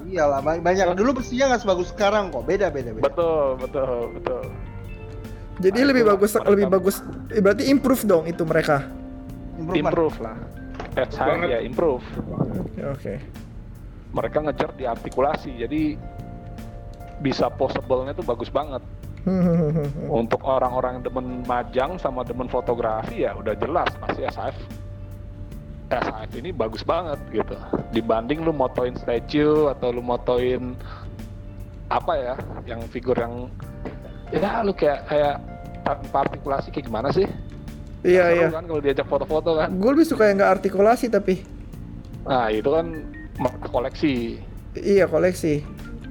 Iyalah, 0.04 0.40
ba- 0.42 0.60
banyak. 0.60 0.92
Dulu 0.92 1.16
besinya 1.16 1.48
nggak 1.48 1.62
sebagus 1.62 1.88
sekarang 1.96 2.28
kok. 2.28 2.44
Beda, 2.44 2.68
beda, 2.68 2.92
beda. 2.92 3.00
betul 3.02 3.56
betul 3.56 3.88
betul 4.12 4.42
Jadi 5.56 5.78
Nah, 5.78 5.88
lebih 5.88 6.04
bagus 6.06 6.30
mereka- 6.32 6.50
lebih 6.50 6.66
bagus. 6.68 6.96
Berarti 7.32 7.64
improve 7.66 8.02
dong 8.02 8.24
itu 8.24 8.42
mereka. 8.42 8.84
Improvement. 9.56 9.88
improve 9.88 10.16
lah 10.20 10.36
SHF 10.94 11.16
Banget. 11.26 11.48
ya 11.48 11.58
improve 11.62 12.04
Oke 12.60 12.82
oke. 12.86 13.14
mereka 14.12 14.38
ngejar 14.38 14.70
di 14.72 14.84
artikulasi 14.84 15.50
jadi 15.56 15.82
bisa 17.18 17.48
possible-nya 17.50 18.12
tuh 18.12 18.20
bagus 18.22 18.48
banget 18.48 18.84
untuk 20.12 20.40
orang-orang 20.42 21.00
yang 21.00 21.04
demen 21.04 21.26
majang 21.42 21.96
sama 21.96 22.20
demen 22.20 22.46
fotografi 22.46 23.24
ya 23.24 23.32
udah 23.32 23.56
jelas 23.56 23.88
pasti 23.96 24.24
SHF 24.24 24.56
SHF 25.88 26.30
ini 26.36 26.52
bagus 26.52 26.82
banget 26.82 27.16
gitu 27.32 27.56
dibanding 27.90 28.42
lu 28.42 28.52
motoin 28.52 28.92
statue 28.94 29.68
atau 29.68 29.88
lu 29.88 30.00
motoin 30.00 30.76
apa 31.88 32.12
ya 32.14 32.34
yang 32.66 32.84
figur 32.84 33.16
yang 33.16 33.48
ya 34.30 34.60
lu 34.60 34.72
kayak 34.72 35.06
kayak 35.06 35.34
tanpa 35.82 36.18
artikulasi 36.24 36.68
kayak 36.70 36.86
gimana 36.86 37.08
sih 37.10 37.26
Iya 38.00 38.24
iya. 38.32 38.46
kan 38.48 38.62
kalau 38.64 38.78
diajak 38.78 39.02
foto-foto 39.04 39.56
kan 39.56 39.68
Gue 39.72 39.90
lebih 39.92 40.06
suka 40.06 40.26
yang 40.26 40.38
nggak 40.38 40.52
artikulasi 40.60 41.06
tapi. 41.08 41.42
nah 42.22 42.46
itu 42.48 42.66
kan 42.66 42.86
koleksi 43.66 44.38
Iya 44.74 45.06
koleksi. 45.06 45.64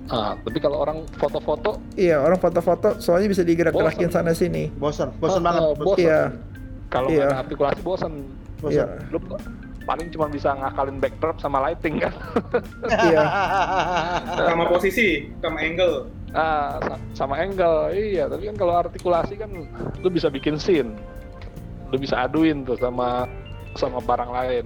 Nah, 0.05 0.37
tapi 0.37 0.57
kalau 0.57 0.79
orang 0.79 1.05
foto-foto 1.13 1.77
Iya 1.93 2.17
orang 2.19 2.35
foto-foto 2.35 2.97
soalnya 2.99 3.29
bisa 3.29 3.41
digerak-gerakin 3.41 4.09
sana 4.09 4.31
sini. 4.31 4.69
Bosan, 4.71 5.13
bosan 5.15 5.39
Oh, 5.39 5.43
banget. 5.43 5.61
bosan. 5.77 5.97
Iya. 5.99 6.19
kalau 6.87 7.07
Iya. 7.09 7.17
nggak 7.17 7.27
ada 7.27 7.39
artikulasi 7.41 7.79
bosan 7.81 8.13
Bosan. 8.57 8.73
Iya. 8.73 8.85
lu 9.09 9.17
paling 9.85 10.07
cuma 10.09 10.25
bisa 10.27 10.49
ngakalin 10.51 10.97
backdrop 10.97 11.37
sama 11.37 11.61
lighting 11.61 11.99
kan 11.99 12.13
Iya. 13.05 13.21
sama 14.49 14.65
posisi 14.65 15.07
sama 15.37 15.59
angle 15.59 16.09
ah 16.33 16.81
sa- 16.81 17.01
sama 17.13 17.35
angle. 17.37 17.93
Iya 17.93 18.31
tapi 18.31 18.49
kan 18.49 18.55
kalau 18.57 18.73
artikulasi 18.79 19.35
kan 19.37 19.51
lu 20.01 20.09
bisa 20.09 20.31
bikin 20.31 20.57
scene. 20.57 20.95
Lu 21.93 22.01
bisa 22.01 22.25
aduin 22.25 22.65
tuh 22.65 22.79
sama 22.79 23.29
sama 23.77 23.99
barang 24.01 24.31
lain. 24.31 24.65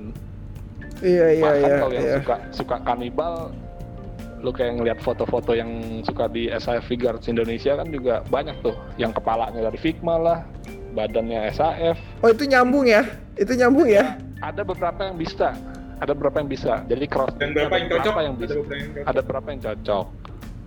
Iya 1.03 1.27
iya 1.35 1.43
bahkan 1.43 1.69
iya. 1.69 1.77
kalau 1.79 1.93
yang 1.93 2.07
iya. 2.07 2.17
suka 2.21 2.35
suka 2.55 2.75
kanibal 2.85 3.51
lu 4.39 4.55
kayak 4.55 4.79
ngeliat 4.79 4.99
foto-foto 5.03 5.51
yang 5.51 5.99
suka 6.07 6.31
di 6.31 6.47
SAF 6.47 6.87
Figures 6.87 7.27
Indonesia 7.27 7.75
kan 7.75 7.91
juga 7.91 8.23
banyak 8.31 8.63
tuh. 8.63 8.75
Yang 8.95 9.19
kepalanya 9.19 9.67
dari 9.67 9.79
Figma 9.79 10.15
lah 10.15 10.39
badannya 10.95 11.53
SAF 11.53 11.99
Oh 12.23 12.29
itu 12.31 12.47
nyambung 12.47 12.87
ya? 12.87 13.03
Itu 13.35 13.53
nyambung 13.53 13.91
ya? 13.91 14.15
ada 14.39 14.63
beberapa 14.63 15.11
yang 15.11 15.19
bisa. 15.19 15.51
Ada 15.99 16.15
beberapa 16.15 16.39
yang 16.39 16.47
bisa. 16.47 16.73
Jadi 16.87 17.05
cross 17.11 17.35
dan 17.35 17.51
berapa 17.51 17.75
yang 17.75 17.87
cocok? 17.91 18.13
yang 18.23 18.35
ada 18.35 18.39
bisa. 18.39 18.53
beberapa 18.55 18.75
yang 18.79 18.87
cocok. 18.87 19.03
Ada 19.11 19.19
beberapa 19.19 19.47
yang 19.51 19.61
cocok 19.61 20.05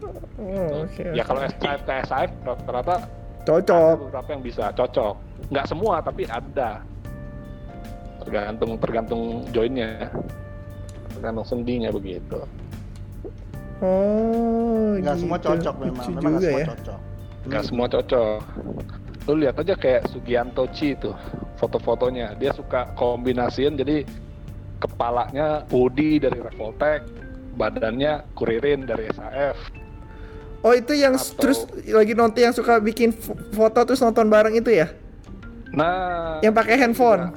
Oh, 0.02 0.82
oke. 0.82 1.04
ya 1.09 1.23
oke. 1.23 1.25
kalau 1.25 1.40
SAF 1.44 1.80
ke 1.80 1.92
SAF 2.04 2.30
rata-rata 2.42 2.94
ada 2.99 3.06
cocok. 3.44 3.94
beberapa 4.06 4.28
yang 4.30 4.42
bisa 4.42 4.64
cocok 4.71 5.14
nggak 5.49 5.66
semua 5.66 5.94
tapi 5.99 6.23
ada 6.25 6.82
tergantung 8.18 8.78
tergantung 8.78 9.23
joinnya 9.50 10.06
tergantung 11.11 11.44
sendinya 11.44 11.90
begitu 11.90 12.38
Oh, 13.82 14.94
Nggak 14.94 15.16
semua 15.18 15.37
gitu. 15.37 15.47
cocok 15.50 15.75
memang. 15.76 15.90
Lucu 15.99 16.14
Memang 16.14 16.23
nggak 16.23 16.38
juga 16.38 16.47
semua 16.47 16.61
ya. 16.61 16.66
cocok. 16.71 16.99
nggak 17.42 17.64
semua 17.66 17.87
cocok 17.88 18.40
lu 19.23 19.35
lihat 19.37 19.56
aja 19.56 19.75
kayak 19.75 20.02
Sugianto 20.06 20.64
Chi 20.71 20.94
tuh 20.94 21.14
foto-fotonya 21.56 22.35
dia 22.37 22.50
suka 22.50 22.94
kombinasiin 22.94 23.75
jadi 23.75 24.06
kepalanya 24.78 25.66
Udi 25.68 26.18
dari 26.18 26.38
Revoltech 26.38 27.02
badannya 27.52 28.23
Kuririn 28.32 28.82
dari 28.82 29.11
SAF 29.11 29.59
Oh 30.62 30.73
itu 30.73 30.92
yang 30.92 31.14
Atau- 31.14 31.35
terus 31.38 31.59
lagi 31.85 32.12
nonton 32.12 32.40
yang 32.40 32.52
suka 32.52 32.78
bikin 32.78 33.11
fo- 33.11 33.35
foto 33.50 33.78
terus 33.83 33.99
nonton 33.99 34.26
bareng 34.26 34.54
itu 34.54 34.71
ya? 34.73 34.87
nah 35.69 36.38
Yang 36.38 36.52
pakai 36.54 36.75
handphone. 36.76 37.31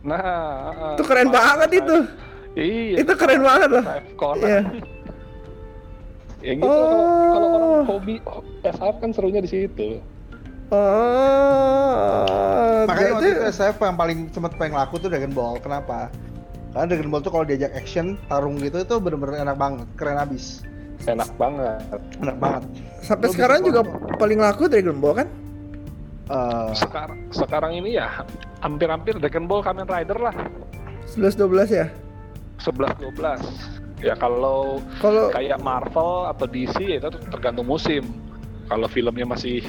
nah 0.00 0.92
Itu 0.92 1.02
keren 1.02 1.28
banget 1.28 1.68
itu. 1.76 1.96
iya 2.54 2.94
Itu 2.98 3.12
keren 3.14 3.40
banget 3.40 3.68
loh. 3.70 3.84
Iya. 4.36 4.60
ya 6.38 6.52
gitu 6.54 6.66
kalau 6.66 6.98
kalau 7.28 7.48
orang 7.50 7.64
Oh. 7.64 7.82
hobi 7.88 8.14
oh, 8.24 8.40
SAF 8.62 8.94
kan 8.98 9.10
serunya 9.10 9.38
di 9.38 9.48
situ 9.48 9.98
Oh. 10.68 12.84
Makanya 12.84 13.10
waktu 13.14 13.24
itu 13.30 13.40
SF 13.48 13.74
yang 13.80 13.96
paling 13.96 14.18
sempat 14.28 14.52
pengen 14.54 14.76
laku 14.76 14.98
tuh 14.98 15.08
Dragon 15.08 15.30
Ball. 15.30 15.56
Kenapa? 15.56 16.08
Karena 16.70 16.84
Dragon 16.86 17.08
Ball 17.08 17.20
tuh 17.20 17.30
kalau 17.30 17.42
diajak 17.42 17.72
action, 17.72 18.14
tarung 18.26 18.58
gitu 18.58 18.78
itu 18.78 18.94
bener-bener 18.98 19.40
enak 19.40 19.56
banget, 19.56 19.86
keren 19.96 20.16
abis. 20.16 20.60
Enak 21.04 21.30
banget 21.34 21.78
Enak 22.18 22.36
banget. 22.36 22.62
sampai 23.00 23.26
bisa 23.26 23.34
sekarang 23.34 23.60
juga 23.62 23.80
foto. 23.82 24.16
paling 24.16 24.38
laku 24.38 24.62
Dragon 24.66 24.98
Ball 24.98 25.14
kan? 25.16 25.28
Eh, 26.26 26.68
sekarang 26.74 27.18
sekarang 27.30 27.72
ini 27.74 27.90
ya 27.94 28.20
hampir-hampir 28.58 29.16
Dragon 29.16 29.44
Ball 29.44 29.62
Kamen 29.62 29.84
Rider 29.84 30.18
lah 30.18 30.34
11 31.08 31.36
12 31.36 31.72
ya? 31.72 31.86
11 32.58 33.00
12 33.00 33.38
ya 33.98 34.14
kalau 34.14 34.82
Kalau 34.98 35.30
kayak 35.30 35.58
Marvel 35.58 36.26
atau 36.26 36.44
DC 36.44 36.76
ya 36.78 36.98
itu 36.98 37.08
tergantung 37.28 37.64
musim 37.64 38.04
kalau 38.66 38.84
filmnya 38.86 39.24
masih 39.24 39.64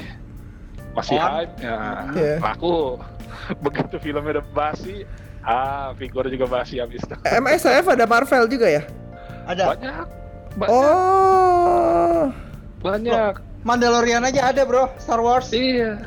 masih 0.92 1.16
On. 1.16 1.24
hype 1.32 1.54
ya 1.58 1.76
Iya. 2.12 2.34
laku 2.38 2.98
begitu 3.64 3.96
filmnya 3.96 4.38
udah 4.38 4.46
basi 4.50 5.06
ah 5.40 5.96
figur 5.96 6.28
juga 6.28 6.44
basi 6.46 6.76
habis 6.76 7.00
itu 7.00 7.14
MSF 7.24 7.88
ada 7.88 8.04
Marvel 8.04 8.44
juga 8.46 8.68
ya? 8.68 8.82
ada. 9.46 9.72
banyak 9.72 10.06
banyak 10.52 10.70
Oh. 10.72 12.24
banyak 12.80 13.34
Mandalorian 13.60 14.24
aja 14.24 14.48
ada 14.48 14.64
bro, 14.64 14.88
Star 14.96 15.20
Wars. 15.20 15.52
iya 15.52 16.00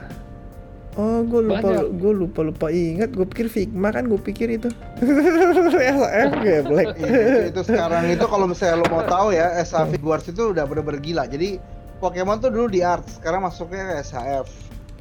Oh, 0.94 1.26
gue 1.26 1.42
lupa, 1.44 1.74
gue 1.84 2.14
lupa 2.14 2.42
lupa 2.44 2.68
ingat. 2.70 3.10
Gue 3.12 3.26
pikir 3.26 3.50
Figma 3.50 3.90
kan, 3.90 4.06
gue 4.06 4.18
pikir 4.20 4.46
itu. 4.52 4.70
SF 5.02 6.64
Black. 6.64 6.94
Iya, 6.96 7.10
itu, 7.18 7.40
itu 7.50 7.62
sekarang 7.66 8.06
itu 8.08 8.22
kalau 8.24 8.46
misalnya 8.46 8.78
lo 8.78 8.88
mau 8.88 9.02
tahu 9.02 9.34
ya, 9.34 9.58
SA 9.60 9.90
Figures 9.90 10.28
itu 10.28 10.54
udah 10.54 10.64
bener-bener 10.64 11.02
gila. 11.02 11.26
Jadi 11.26 11.58
Pokemon 11.98 12.38
tuh 12.38 12.54
dulu 12.54 12.68
di 12.68 12.84
art, 12.84 13.10
sekarang 13.10 13.42
masuknya 13.42 13.90
ke 13.90 14.06
SHF. 14.06 14.46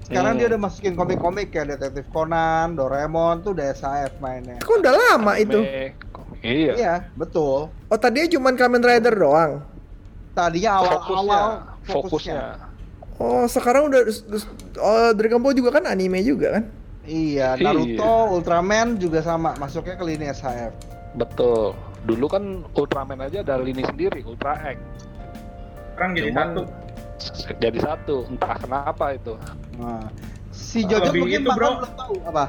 Sekarang 0.03 0.33
Hmm. 0.33 0.41
dia 0.41 0.47
udah 0.49 0.61
masukin 0.63 0.95
komik-komik 0.95 1.51
kayak 1.51 1.77
Detektif 1.77 2.09
Conan, 2.09 2.73
Doraemon 2.73 3.43
tuh 3.43 3.53
udah 3.53 3.67
SHF 3.69 4.17
mainnya. 4.19 4.57
Kok 4.61 4.81
udah 4.81 4.95
lama 4.97 5.33
itu? 5.37 5.61
Iya 6.41 6.73
Iya, 6.73 6.95
betul. 7.15 7.69
Oh 7.93 8.01
tadinya 8.01 8.25
cuma 8.31 8.57
Kamen 8.57 8.81
Rider 8.81 9.13
doang. 9.13 9.61
Tadinya 10.33 10.81
fokusnya 10.81 11.05
awal-awal 11.13 11.45
fokusnya 11.85 12.41
Oh 13.21 13.45
sekarang 13.45 13.93
udah 13.93 14.01
oh, 14.81 15.13
Dragon 15.13 15.39
Ball 15.39 15.53
juga 15.53 15.71
kan 15.71 15.85
anime 15.85 16.25
juga 16.25 16.57
kan? 16.57 16.65
Iya, 17.05 17.53
Iya. 17.55 17.69
Naruto, 17.69 18.15
Ultraman 18.33 18.97
juga 18.97 19.21
sama, 19.21 19.53
masuknya 19.59 19.95
ke 19.95 20.05
lini 20.07 20.25
SHF. 20.27 20.73
betul 21.13 21.77
dulu 22.03 22.25
kan 22.27 22.65
Ultraman 22.73 23.21
aja 23.21 23.45
ada 23.45 23.61
lini 23.61 23.85
sendiri 23.85 24.25
Ultra 24.25 24.57
X 24.65 24.81
sekarang 25.93 26.11
jadi 26.17 26.29
Cuman 26.33 26.49
satu 26.49 26.61
jadi 27.61 27.79
satu 27.79 28.17
entah 28.27 28.57
kenapa 28.57 29.13
itu 29.13 29.37
Nah, 29.77 30.09
si 30.49 30.83
Jojo 30.83 31.13
lebih 31.13 31.21
mungkin 31.21 31.41
itu, 31.43 31.49
bahkan 31.53 31.61
bro. 31.61 31.71
belum 31.77 31.93
tahu 31.95 32.15
apa. 32.25 32.45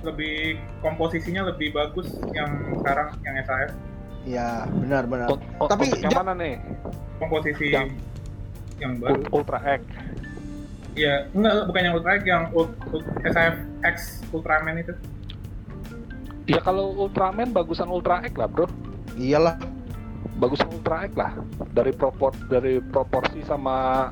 lebih 0.00 0.36
komposisinya 0.80 1.42
lebih 1.44 1.74
bagus 1.74 2.08
yang 2.32 2.48
sekarang 2.80 3.12
yang 3.22 3.34
SAF 3.44 3.70
Iya, 4.28 4.68
benar-benar. 4.68 5.28
Tapi 5.56 5.84
yang 6.04 6.12
mana 6.12 6.32
nih 6.36 6.54
komposisi 7.16 7.72
Yang- 7.72 7.96
yang 8.78 8.92
baru 9.00 9.24
Ultra 9.34 9.58
X 9.64 9.82
Iya, 10.98 11.30
enggak 11.30 11.52
bukan 11.70 11.82
yang 11.82 11.94
Ultra 11.94 12.12
X, 12.18 12.22
yang 12.26 12.42
SAF 13.30 13.56
X 13.86 13.96
Ultraman 14.34 14.82
itu. 14.82 14.92
Ya 16.50 16.58
kalau 16.58 16.90
Ultraman 16.96 17.54
bagusan 17.54 17.86
Ultra 17.86 18.26
X 18.26 18.34
lah 18.34 18.50
bro. 18.50 18.66
Iyalah. 19.14 19.56
Bagusan 20.42 20.68
Ultra 20.74 21.06
X 21.06 21.12
lah. 21.14 21.32
Dari 21.70 21.94
propor 21.94 22.34
dari 22.50 22.82
proporsi 22.82 23.46
sama 23.46 24.10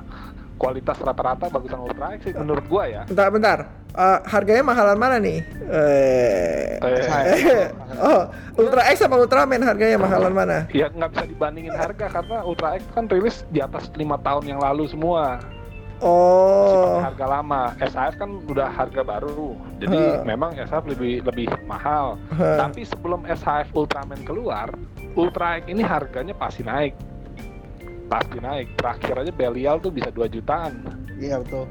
kualitas 0.56 0.96
rata-rata 1.02 1.50
bagusan 1.50 1.80
Ultra 1.82 2.14
X 2.16 2.30
sih 2.30 2.34
menurut 2.38 2.64
gua 2.70 2.86
ya. 2.86 3.02
Bentar, 3.10 3.28
bentar. 3.34 3.58
Eh, 3.96 4.18
harganya 4.28 4.60
mahalan 4.60 4.98
mana 5.00 5.16
nih? 5.16 5.40
Eh, 5.66 6.76
Eh, 6.84 7.72
oh, 7.96 8.28
Ultra 8.54 8.92
X 8.92 9.00
sama 9.00 9.16
Ultraman 9.16 9.64
harganya 9.64 9.96
mahalan 9.96 10.30
mana? 10.30 10.68
ya 10.70 10.92
nggak 10.92 11.10
bisa 11.10 11.24
dibandingin 11.24 11.72
harga 11.72 12.12
karena 12.12 12.44
Ultra 12.44 12.76
X 12.76 12.84
kan 12.92 13.08
rilis 13.08 13.48
di 13.48 13.58
atas 13.58 13.88
lima 13.96 14.20
tahun 14.20 14.44
yang 14.46 14.60
lalu 14.60 14.84
semua. 14.86 15.40
Masih 15.96 16.04
Oh, 16.04 16.76
pakai 16.92 17.08
harga 17.08 17.26
lama. 17.26 17.62
SAF 17.80 18.20
kan 18.20 18.30
udah 18.44 18.68
harga 18.68 19.00
baru. 19.00 19.56
Jadi 19.80 19.96
Huh. 19.96 20.20
memang 20.28 20.52
SAF 20.52 20.84
lebih 20.84 21.24
lebih 21.24 21.48
mahal. 21.64 22.20
Heh. 22.36 22.60
Tapi 22.60 22.84
sebelum 22.84 23.24
SHF 23.24 23.72
Ultraman 23.72 24.20
keluar, 24.20 24.76
Ultra 25.16 25.56
X 25.56 25.72
ini 25.72 25.80
harganya 25.80 26.36
pasti 26.36 26.60
naik. 26.60 26.92
Pasti 28.06 28.36
naik. 28.38 28.76
Terakhir 28.76 29.24
aja 29.24 29.32
Belial 29.32 29.80
tuh 29.80 29.88
bisa 29.88 30.12
2 30.12 30.28
jutaan. 30.28 30.84
Iya 31.16 31.40
betul. 31.40 31.64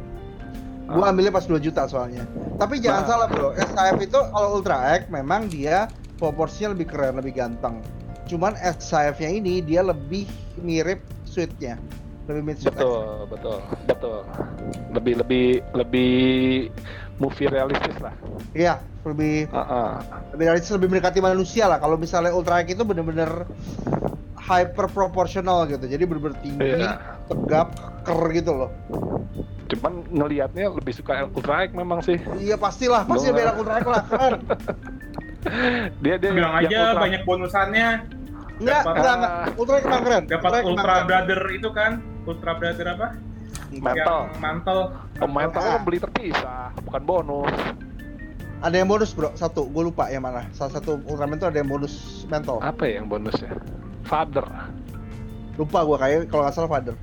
Gua 0.86 1.10
ambilnya 1.10 1.34
pas 1.34 1.46
2 1.46 1.58
juta 1.58 1.90
soalnya. 1.90 2.24
Tapi 2.56 2.78
jangan 2.78 3.04
Nah. 3.04 3.10
salah 3.10 3.28
bro, 3.28 3.50
SAF 3.58 3.98
itu 4.00 4.20
kalau 4.32 4.48
Ultra 4.54 4.96
X 4.96 5.10
memang 5.10 5.50
dia 5.50 5.90
proporsinya 6.16 6.72
lebih 6.72 6.88
keren, 6.88 7.18
lebih 7.18 7.36
ganteng. 7.36 7.82
Cuman 8.26 8.54
SAF-nya 8.56 9.30
ini 9.30 9.60
dia 9.60 9.82
lebih 9.82 10.26
mirip 10.58 11.02
suite-nya. 11.26 11.78
Lebih 12.26 12.42
mirip 12.42 12.60
suite 12.62 12.74
Betul, 12.74 13.28
betul, 13.28 13.58
betul. 13.86 14.20
Lebih 14.94 15.14
lebih 15.22 15.46
lebih 15.74 16.14
movie 17.18 17.50
realistis 17.50 17.98
lah. 18.00 18.14
Iya, 18.54 18.80
lebih 19.04 19.50
Heeh. 19.50 19.90
lebih 20.34 20.44
realistis, 20.48 20.74
lebih 20.74 20.88
mendekati 20.90 21.20
manusia 21.20 21.66
lah. 21.66 21.78
Kalau 21.78 21.98
misalnya 21.98 22.32
Ultra 22.32 22.62
X 22.62 22.72
itu 22.72 22.84
bener-bener 22.86 23.46
hyper 24.38 24.86
proportional 24.88 25.66
gitu. 25.66 25.86
Jadi 25.86 26.04
bener-bener 26.06 26.38
tinggi, 26.40 26.62
Iya. 26.78 27.02
tegap, 27.26 27.74
keker 28.06 28.22
gitu 28.32 28.52
loh. 28.54 28.72
Cuman 29.66 29.94
ngelihatnya 30.08 30.70
lebih 30.72 30.94
suka 30.94 31.26
Ultra 31.28 31.66
X 31.66 31.74
memang 31.74 32.00
sih. 32.00 32.22
Iya 32.38 32.56
pastilah, 32.56 33.02
pasti 33.04 33.28
Gua- 33.28 33.36
beda 33.36 33.52
Ultra 33.56 33.76
X 33.76 33.86
lah, 33.86 34.04
keren. 34.06 34.34
Dia 36.02 36.16
dia 36.18 36.32
bilang 36.32 36.54
yang 36.56 36.66
aja 36.66 36.78
Ultra- 36.88 37.02
banyak 37.02 37.22
bonusannya 37.24 37.88
Enggak, 38.56 38.82
Dapat- 38.82 38.96
enggak, 38.96 39.14
enggak. 39.14 39.34
Ultra 39.56 39.76
emang 39.78 40.02
keren. 40.02 40.24
dapat 40.26 40.50
Ultra 40.64 40.84
keren. 40.96 41.06
Brother 41.06 41.42
itu 41.52 41.70
kan 41.72 41.92
Ultra 42.24 42.52
Brother 42.56 42.88
apa 42.90 43.08
Mantel. 43.76 44.00
yang 44.00 44.40
mantel 44.40 44.80
Oh, 45.16 45.28
Ah. 45.28 45.76
kan 45.76 45.84
beli 45.84 46.00
terpisah, 46.00 46.64
bukan 46.82 47.02
bonus. 47.04 47.52
Ada 48.58 48.76
yang 48.76 48.88
bonus 48.88 49.12
bro, 49.12 49.30
satu, 49.34 49.68
gue 49.68 49.84
lupa 49.86 50.08
yang 50.08 50.24
mana. 50.24 50.48
Salah 50.50 50.72
satu 50.74 50.98
Ultraman 51.04 51.36
tuh 51.36 51.48
ada 51.48 51.58
yang 51.58 51.68
bonus 51.68 51.94
mental. 52.26 52.58
Apa 52.58 52.86
ya 52.86 52.98
yang 52.98 53.08
bonusnya? 53.08 53.52
Father. 54.02 54.48
Lupa 55.56 55.84
gue 55.84 55.98
kayak 55.98 56.18
kalau 56.26 56.42
nggak 56.42 56.56
salah 56.56 56.72
father. 56.72 56.96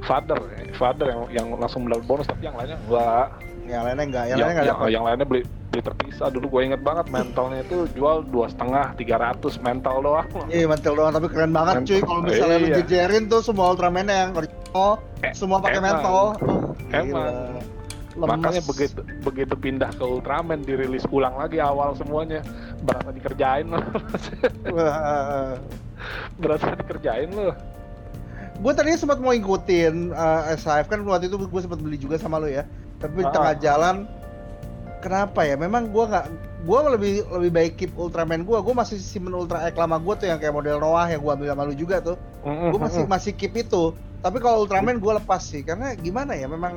Father, 0.00 0.36
ya. 0.36 0.74
Father 0.74 1.06
yang 1.08 1.20
yang 1.30 1.46
langsung 1.54 1.84
mendapat 1.84 2.04
bonus 2.04 2.26
tapi 2.26 2.44
yang 2.44 2.56
lainnya 2.56 2.76
enggak. 2.80 3.28
Yang 3.70 3.82
lainnya 3.86 4.04
enggak, 4.04 4.24
yang, 4.26 4.30
yang, 4.30 4.40
lainnya 4.40 4.62
enggak 4.64 4.82
yang, 4.82 4.90
yang 4.90 5.04
lainnya 5.04 5.24
beli 5.24 5.42
beli 5.70 5.82
terpisah 5.86 6.28
dulu 6.28 6.46
gue 6.50 6.60
inget 6.66 6.82
banget 6.82 7.06
mentalnya 7.08 7.62
itu 7.62 7.86
jual 7.94 8.26
dua 8.26 8.50
setengah 8.50 8.90
tiga 8.98 9.16
ratus 9.16 9.62
mental 9.62 10.02
doang 10.02 10.26
Iya 10.50 10.66
mantel 10.66 10.98
doang 10.98 11.14
tapi 11.14 11.30
keren 11.30 11.54
banget 11.54 11.74
Mental. 11.78 11.86
cuy. 11.86 12.00
Kalau 12.02 12.20
misalnya 12.20 12.56
lu 12.56 12.66
Iya. 12.66 12.76
jejerin 12.82 13.22
tuh 13.26 13.40
semua 13.40 13.64
Ultraman 13.70 14.04
yang 14.04 14.34
original, 14.34 14.98
Eh, 15.22 15.30
semua 15.30 15.60
pakai 15.60 15.78
mental. 15.78 16.10
Oh, 16.10 16.32
Emang. 16.90 17.62
Lemes. 18.10 18.26
makanya 18.26 18.62
begitu 18.66 19.00
begitu 19.22 19.54
pindah 19.54 19.90
ke 19.94 20.02
Ultraman 20.02 20.60
dirilis 20.60 21.06
ulang 21.08 21.38
lagi 21.38 21.62
awal 21.62 21.94
semuanya 21.94 22.42
berasa 22.82 23.14
dikerjain 23.14 23.70
loh 23.70 23.78
berasa 26.42 26.74
dikerjain 26.74 27.30
loh 27.30 27.54
gue 28.60 28.72
tadinya 28.72 28.96
sempat 28.96 29.16
mau 29.16 29.32
ngikutin 29.32 30.12
uh, 30.12 30.52
SHF 30.52 30.86
kan 30.86 31.00
waktu 31.02 31.26
itu 31.26 31.36
gue 31.36 31.60
sempat 31.60 31.80
beli 31.80 31.96
juga 31.96 32.16
sama 32.16 32.36
lo 32.36 32.44
ya. 32.44 32.68
Tapi 32.96 33.16
di 33.16 33.24
Ah. 33.24 33.32
tengah 33.32 33.54
jalan 33.56 33.96
kenapa 35.00 35.40
ya? 35.42 35.56
Memang 35.56 35.88
gue 35.88 36.04
nggak 36.04 36.26
gue 36.60 36.78
lebih 36.92 37.12
lebih 37.30 37.50
baik 37.50 37.72
keep 37.74 37.92
Ultraman 37.94 38.44
gue 38.44 38.52
gue 38.54 38.74
masih 38.74 38.96
simpen 38.96 39.32
Ultra 39.32 39.64
X 39.64 39.74
lama 39.74 39.96
gue 39.96 40.14
tuh 40.14 40.26
yang 40.26 40.36
kayak 40.36 40.52
model 40.52 40.76
Noah 40.76 41.08
yang 41.08 41.18
gue 41.18 41.32
ambil 41.32 41.48
sama 41.48 41.62
lu 41.64 41.74
juga 41.74 41.96
tuh. 42.00 42.16
Gue 42.44 42.76
masih 42.78 43.02
masih 43.06 43.32
keep 43.32 43.56
itu. 43.56 43.92
Tapi 44.20 44.36
kalau 44.36 44.62
Ultraman 44.62 45.00
gue 45.00 45.12
lepas 45.14 45.40
sih 45.40 45.64
karena 45.64 45.96
gimana 45.96 46.36
ya? 46.36 46.44
Memang 46.44 46.76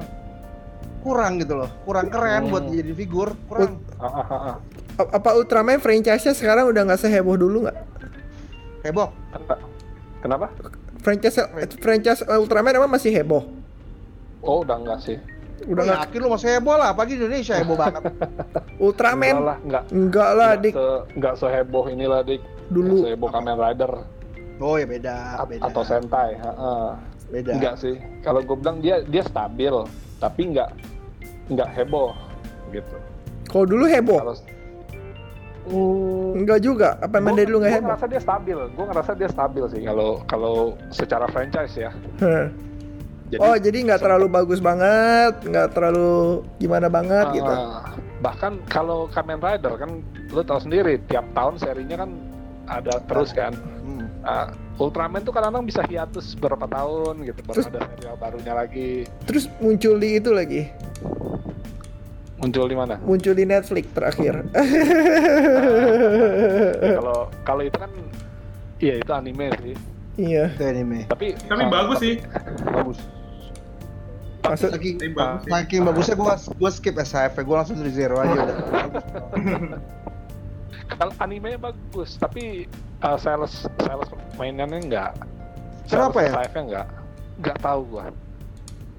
kurang 1.03 1.35
gitu 1.37 1.59
loh. 1.59 1.67
Kurang 1.83 2.07
keren 2.07 2.47
buat 2.47 2.63
jadi 2.65 2.95
figur 2.95 3.35
kurang. 3.45 3.83
Ah, 3.99 4.07
ah, 4.07 4.55
apa 5.11 5.29
Ultraman 5.35 5.77
franchise-nya 5.77 6.31
sekarang 6.31 6.63
udah 6.65 6.87
nggak 6.87 7.01
seheboh 7.01 7.35
dulu 7.35 7.67
nggak? 7.67 7.77
heboh. 8.83 9.11
Kenapa 10.19 10.47
Franchise 11.03 11.37
franchise 11.77 12.21
Ultraman 12.25 12.79
emang 12.79 12.91
masih 12.91 13.11
heboh? 13.11 13.43
oh 14.43 14.63
udah 14.63 14.75
enggak 14.79 14.99
sih. 15.03 15.17
Udah 15.63 15.71
Udah 15.71 15.83
nggak 15.87 16.01
yakin 16.07 16.19
lu 16.19 16.29
masih 16.35 16.49
heboh 16.59 16.75
lah 16.75 16.87
apalagi 16.91 17.13
Indonesia 17.15 17.55
heboh 17.55 17.77
banget. 17.79 18.03
Enggak 18.11 18.83
Ultraman? 18.83 19.35
lah 19.39 19.57
enggak. 19.63 19.83
Enggak 19.95 20.31
lah, 20.35 20.51
enggak, 20.51 20.63
dik. 20.63 20.73
se, 20.75 20.85
enggak 21.15 21.33
seheboh 21.39 21.83
inilah 21.87 22.19
dik. 22.27 22.41
Dulu. 22.67 22.95
seheboh 23.07 23.29
Kamen 23.31 23.55
Rider. 23.55 23.91
Oh 24.59 24.75
ya 24.75 24.83
beda 24.83 25.15
at- 25.39 25.47
beda. 25.47 25.63
atau 25.71 25.81
Sentai 25.87 26.35
ah. 26.39 26.99
beda. 27.31 27.51
Enggak 27.55 27.75
sih. 27.79 27.95
Kalau 28.19 28.43
gue 28.43 28.55
bilang 28.59 28.83
dia 28.83 28.99
dia 29.07 29.23
stabil 29.23 29.71
tapi 30.19 30.41
enggak 30.51 30.75
enggak 31.47 31.69
heboh 31.71 32.11
gitu. 32.71 32.95
Kalau 33.47 33.63
dulu 33.63 33.85
heboh? 33.87 34.19
kalau 34.19 34.35
Hmm, 35.63 36.35
Enggak 36.35 36.59
juga. 36.59 36.99
Apa 36.99 37.17
emang 37.17 37.33
dari 37.33 37.47
dulu 37.47 37.63
nggak 37.63 37.69
Gue 37.69 37.77
heboh? 37.77 37.89
ngerasa 37.89 38.05
dia 38.05 38.21
stabil. 38.21 38.57
Gue 38.73 38.85
ngerasa 38.85 39.11
dia 39.13 39.29
stabil 39.29 39.63
sih 39.71 39.81
kalau 39.81 40.09
kalau 40.25 40.55
secara 40.89 41.25
franchise 41.27 41.75
ya. 41.77 41.91
Jadi, 43.31 43.41
oh 43.41 43.55
jadi 43.57 43.77
nggak 43.81 43.97
terlalu 43.99 44.27
bagus 44.29 44.59
banget, 44.59 45.41
nggak 45.41 45.73
terlalu 45.73 46.43
gimana 46.59 46.85
banget 46.85 47.25
ah, 47.25 47.33
gitu. 47.33 47.53
Bahkan 48.21 48.53
kalau 48.67 49.09
Kamen 49.09 49.41
Rider 49.41 49.73
kan, 49.73 49.89
lu 50.29 50.41
tahu 50.43 50.59
sendiri 50.61 51.01
tiap 51.03 51.25
tahun 51.33 51.57
serinya 51.57 51.97
kan 51.97 52.13
ada 52.69 53.01
terus 53.09 53.33
kan. 53.33 53.57
Hmm. 53.81 54.05
Ah, 54.21 54.47
Ultraman 54.73 55.21
tuh 55.21 55.29
kadang-kadang 55.29 55.65
bisa 55.65 55.81
hiatus 55.83 56.33
beberapa 56.33 56.65
tahun 56.65 57.21
gitu, 57.23 57.39
baru 57.43 57.55
Terus- 57.55 57.69
ada 57.69 57.81
serial 57.89 58.15
barunya 58.17 58.53
lagi. 58.53 59.05
Terus 59.25 59.45
muncul 59.57 59.97
di 59.97 60.17
itu 60.17 60.29
lagi, 60.29 60.61
Muncul 62.43 62.67
di 62.67 62.75
mana? 62.75 62.99
muncul 62.99 63.31
di 63.31 63.47
Netflix 63.47 63.87
terakhir. 63.95 64.43
Ya, 66.83 66.91
kalau 66.99 67.31
kalau 67.47 67.63
itu 67.63 67.77
kan, 67.79 67.87
iya 68.83 68.99
itu 68.99 69.11
anime 69.15 69.47
sih. 69.63 69.75
iya. 70.19 70.51
itu 70.51 70.63
anime 70.67 71.07
Tapi 71.07 71.39
tapi 71.47 71.63
ah, 71.63 71.69
bagus 71.71 71.97
sih 72.03 72.19
bagus 72.67 72.99
Maksud 74.43 74.75
saking 74.75 74.95
bagus 75.15 75.41
sih 75.47 75.51
saking 75.55 75.81
bagusnya 75.87 76.15
gua 76.19 76.35
gua 76.59 76.69
skip 76.69 76.99
SHF 76.99 77.39
gue 77.39 77.55
langsung 77.55 77.79
dari 77.79 77.95
zero 77.95 78.19
aja 78.19 78.35
udah 78.35 78.57
Kalau 80.93 81.13
animenya 81.23 81.57
bagus, 81.57 82.19
tapi 82.21 82.69
uh, 83.01 83.17
sales 83.17 83.65
sales 83.81 84.09
mainannya 84.37 84.83
enggak. 84.83 85.11
Kenapa 85.89 86.21
ya? 86.21 86.31
Sales 86.37 86.51
nya 86.53 86.61
enggak. 86.61 86.87
Enggak 87.39 87.57
tahu 87.63 87.81
gua. 87.89 88.03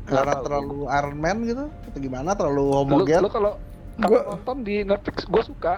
Nggak 0.05 0.13
karena 0.15 0.35
tahu. 0.35 0.45
terlalu 0.45 0.79
Iron 0.91 1.17
Man 1.17 1.37
gitu 1.43 1.65
atau 1.67 1.99
gimana 1.99 2.31
terlalu 2.33 2.63
Lu, 2.63 2.75
homogen 2.75 3.21
lu 3.21 3.31
kalau 3.31 3.53
kalau 3.95 4.11
Gua- 4.11 4.25
nonton 4.29 4.57
di 4.61 4.77
Netflix 4.83 5.17
gua 5.25 5.43
suka. 5.43 5.75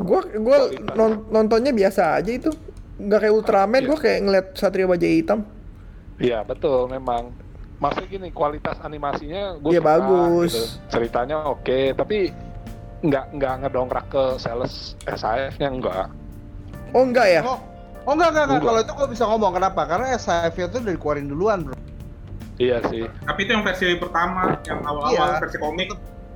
gua 0.00 0.20
gua 0.36 0.56
non- 0.92 1.22
nontonnya 1.28 1.70
biasa 1.70 2.18
aja 2.18 2.30
itu. 2.30 2.50
Nggak 2.94 3.18
kayak 3.20 3.34
Ultraman, 3.34 3.80
Iya. 3.80 3.88
gua 3.88 3.98
kayak 3.98 4.18
ngeliat 4.20 4.46
Satria 4.52 4.86
Baja 4.86 5.06
Hitam. 5.06 5.40
Iya, 6.16 6.42
betul 6.42 6.86
memang. 6.86 7.32
Maksudnya 7.78 8.08
gini, 8.08 8.28
kualitas 8.30 8.78
animasinya 8.78 9.58
gue 9.58 9.72
Iya, 9.72 9.82
bagus. 9.82 10.78
Ceritanya 10.86 11.42
oke, 11.44 11.90
tapi 11.92 12.30
nggak 13.02 13.24
nggak 13.32 13.54
ngedongkrak 13.60 14.06
ke 14.06 14.24
sales 14.36 14.94
SAF-nya 15.04 15.66
enggak. 15.68 16.06
Oh 16.92 17.02
enggak 17.02 17.26
ya? 17.28 17.42
oh 17.42 17.58
oh 18.02 18.12
enggak 18.12 18.28
enggak, 18.28 18.44
enggak. 18.44 18.46
Enggak. 18.52 18.68
kalau 18.68 18.80
itu 18.80 18.92
gua 18.94 19.08
bisa 19.08 19.24
ngomong 19.24 19.52
kenapa 19.52 19.82
karena 19.84 20.06
SHF 20.12 20.54
itu 20.54 20.78
udah 20.78 20.92
dikeluarin 20.92 21.26
duluan 21.26 21.58
bro 21.64 21.74
Iya 22.62 22.76
sih. 22.86 23.02
tapi 23.22 23.38
itu 23.42 23.50
yang 23.50 23.64
versi 23.64 23.86
pertama 23.96 24.54
yang 24.62 24.78
awal-awal 24.82 25.10
Iya. 25.28 25.40
versi 25.42 25.58
komik 25.58 25.88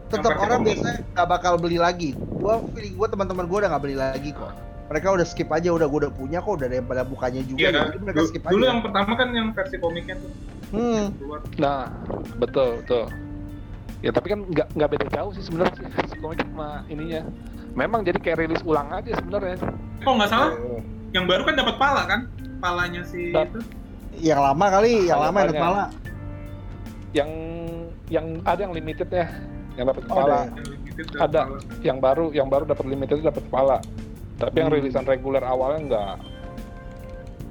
tetap 0.07 0.27
versi 0.29 0.43
orang 0.43 0.61
komik. 0.61 0.77
biasanya 0.77 0.99
nggak 1.09 1.29
bakal 1.29 1.53
beli 1.57 1.79
lagi 1.79 2.11
gua 2.37 2.59
feeling 2.73 2.95
gua 2.95 3.07
teman-teman 3.07 3.45
gua 3.47 3.59
udah 3.61 3.71
nggak 3.71 3.83
beli 3.83 3.97
lagi 3.97 4.31
kok 4.33 4.53
mereka 4.87 5.07
udah 5.13 5.27
skip 5.27 5.49
aja 5.49 5.69
udah 5.69 5.87
gua 5.87 5.99
udah 6.03 6.13
punya 6.13 6.39
kok 6.39 6.53
udah 6.53 6.67
ada 6.67 6.77
yang 6.77 6.87
pada 6.87 7.03
bukanya 7.03 7.41
juga 7.43 7.59
iya 7.59 7.71
kan 7.71 7.85
jadi 7.87 7.99
mereka 8.01 8.17
dulu, 8.17 8.29
skip 8.29 8.43
dulu 8.45 8.59
aja 8.59 8.67
yang 8.67 8.81
pertama 8.83 9.13
kan 9.15 9.29
yang 9.31 9.49
versi 9.51 9.77
komiknya 9.77 10.15
tuh 10.17 10.31
hmm. 10.69 11.05
Nah, 11.57 11.87
betul 12.37 12.83
betul. 12.83 13.05
Ya 13.99 14.11
tapi 14.11 14.27
kan 14.29 14.45
nggak 14.45 14.67
nggak 14.75 14.89
beda 14.93 15.07
jauh 15.09 15.31
sih 15.31 15.43
sebenarnya 15.43 15.75
sih 15.75 15.87
versi 15.89 16.17
komik 16.19 16.43
sama 16.43 16.83
ininya. 16.87 17.23
Memang 17.73 18.03
jadi 18.03 18.19
kayak 18.19 18.39
rilis 18.41 18.63
ulang 18.63 18.91
aja 18.91 19.15
sebenarnya. 19.15 19.57
kok 19.97 20.11
nggak 20.13 20.27
salah 20.29 20.51
yang 21.11 21.25
baru 21.25 21.43
kan 21.43 21.55
dapat 21.55 21.75
pala 21.77 22.03
kan 22.05 22.21
palanya 22.59 23.03
si 23.03 23.31
Dap- 23.31 23.49
itu 23.49 23.61
yang 24.17 24.39
lama 24.39 24.67
kali 24.71 25.07
yang 25.07 25.19
lama 25.19 25.39
yang 25.41 25.55
Banyak. 25.55 25.91
Yang 27.13 27.31
yang 28.09 28.27
ada 28.43 28.61
yang 28.63 28.73
limited 28.73 29.09
ya, 29.09 29.27
yang 29.75 29.87
dapat 29.87 30.03
Oh, 30.07 30.09
kepala. 30.11 30.37
ada 30.37 30.45
yang 30.47 30.81
limited 30.81 31.07
Ada. 31.17 31.43
pala. 31.45 31.59
Yang 31.83 31.99
baru 31.99 32.25
yang 32.33 32.49
baru 32.49 32.65
dapat 32.65 32.85
limited 32.87 33.17
dapat 33.21 33.43
kepala. 33.45 33.77
Tapi 34.37 34.55
yang 34.57 34.69
Hmm. 34.69 34.77
rilisan 34.79 35.05
reguler 35.05 35.43
awalnya 35.43 35.81
nggak 35.87 36.13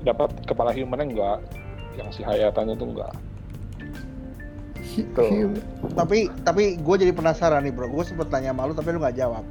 dapat 0.05 0.29
kepala 0.45 0.69
humannya 0.69 1.05
nggak, 1.11 1.37
yang 1.97 2.07
si 2.09 2.21
Hayatannya 2.21 2.75
tuh 2.75 2.87
nggak. 2.91 3.13
Hi- 4.85 5.07
Tuh. 5.11 5.25
hi- 5.33 5.61
Tapi 5.93 6.17
tapi 6.41 6.63
gue 6.77 6.95
jadi 6.99 7.11
penasaran 7.11 7.65
nih 7.65 7.73
bro. 7.73 7.89
Gue 7.89 8.05
sempet 8.05 8.29
tanya 8.29 8.53
sama 8.53 8.69
lu 8.69 8.73
tapi 8.73 8.93
lu 8.93 8.99
nggak 9.01 9.17
jawab. 9.17 9.43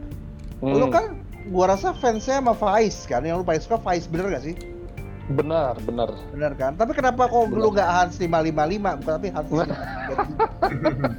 Hmm, 0.62 0.78
Lu 0.78 0.86
kan 0.88 1.18
gua 1.50 1.74
rasa 1.74 1.92
fansnya 1.92 2.40
sama 2.40 2.54
Faiz 2.54 3.04
kan 3.04 3.20
yang 3.20 3.36
lu 3.36 3.44
paling 3.44 3.60
suka 3.60 3.76
Faiz 3.76 4.06
bener 4.06 4.30
gak 4.30 4.40
sih? 4.42 4.56
Benar 5.24 5.72
benar. 5.80 6.10
Bener 6.30 6.52
kan? 6.52 6.76
Tapi 6.76 6.92
kenapa 6.92 7.24
kok 7.24 7.48
lu 7.48 7.72
nggak 7.72 7.88
Hans 7.88 8.14
555 8.20 9.00
bukan 9.00 9.12
tapi 9.16 9.28
Hans 9.32 9.48
533? 9.48 9.72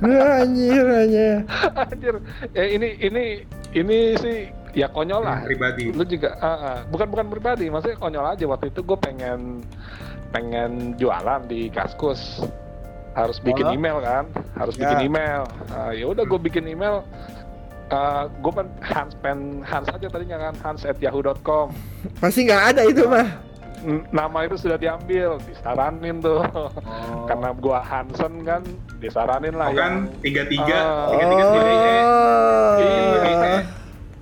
Anjir 0.41 0.85
anjir. 0.85 1.35
Anjir, 1.73 2.15
eh, 2.53 2.67
ini 2.75 2.87
ini 3.01 3.23
ini 3.73 3.97
sih 4.19 4.37
ya 4.73 4.85
konyol 4.87 5.25
lah. 5.25 5.41
pribadi. 5.41 5.89
Lu 5.89 6.03
juga 6.03 6.37
ah, 6.37 6.47
ah. 6.47 6.77
bukan 6.85 7.07
bukan 7.09 7.25
pribadi, 7.27 7.65
maksudnya 7.67 7.97
konyol 7.97 8.25
aja 8.27 8.45
waktu 8.45 8.69
itu 8.69 8.83
gue 8.83 8.97
pengen 8.99 9.63
pengen 10.29 10.93
jualan 10.95 11.47
di 11.47 11.71
Kaskus 11.71 12.43
harus 13.15 13.39
bikin 13.39 13.63
Oh. 13.63 13.71
email 13.71 13.97
kan, 14.03 14.27
harus 14.53 14.75
Ya. 14.75 14.91
bikin 14.91 15.07
email. 15.07 15.47
Ah, 15.71 15.95
ya 15.95 16.05
udah 16.05 16.23
gue 16.23 16.39
bikin 16.41 16.67
email. 16.67 17.01
gue 18.41 18.51
kan 18.51 18.65
Hans 18.81 19.13
pen 19.21 19.61
Hans 19.61 19.85
aja 19.87 20.09
tadinya 20.09 20.41
kan 20.41 20.53
Hans 20.57 20.81
at 20.83 20.97
yahoo.com 20.97 21.69
Pasti 22.17 22.43
nggak 22.43 22.73
ada 22.73 22.81
itu 22.83 23.05
mah. 23.05 23.29
Nama 24.10 24.38
itu 24.50 24.56
sudah 24.58 24.78
diambil 24.82 25.38
disaranin 25.45 26.17
tuh 26.17 26.41
karena 27.30 27.50
gua 27.58 27.80
Hansen 27.86 28.41
kan 28.41 28.65
disaranin 28.98 29.54
lah 29.54 29.69
Oh 29.69 29.78
kan 29.78 30.10
yang 30.10 30.26
tiga 30.26 30.43
tiga 30.50 30.80
tiga 31.13 31.26
tiga. 31.30 31.91
Oh. 32.02 33.62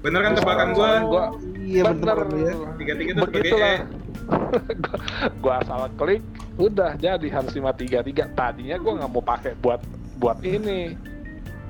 Bener 0.04 0.19
kan 0.19 0.32
tebakan 0.36 0.67
gua? 0.76 0.89
gua 1.08 1.23
Iya 1.63 1.84
bener 1.95 2.17
ya. 2.36 2.54
Tiga 2.76 2.93
tiga 2.99 3.10
itu 3.15 3.19
sebagai 3.23 3.39
begitulah 3.39 3.71
E. 3.71 3.78
gua, 5.43 5.54
asal 5.60 5.88
klik 5.99 6.23
udah 6.56 6.95
jadi 6.99 7.28
Hans 7.34 7.56
533 7.56 8.36
tadinya 8.38 8.76
gua 8.78 8.93
nggak 9.02 9.12
mau 9.12 9.23
pakai 9.23 9.52
buat 9.63 9.82
buat 10.19 10.39
ini 10.45 10.93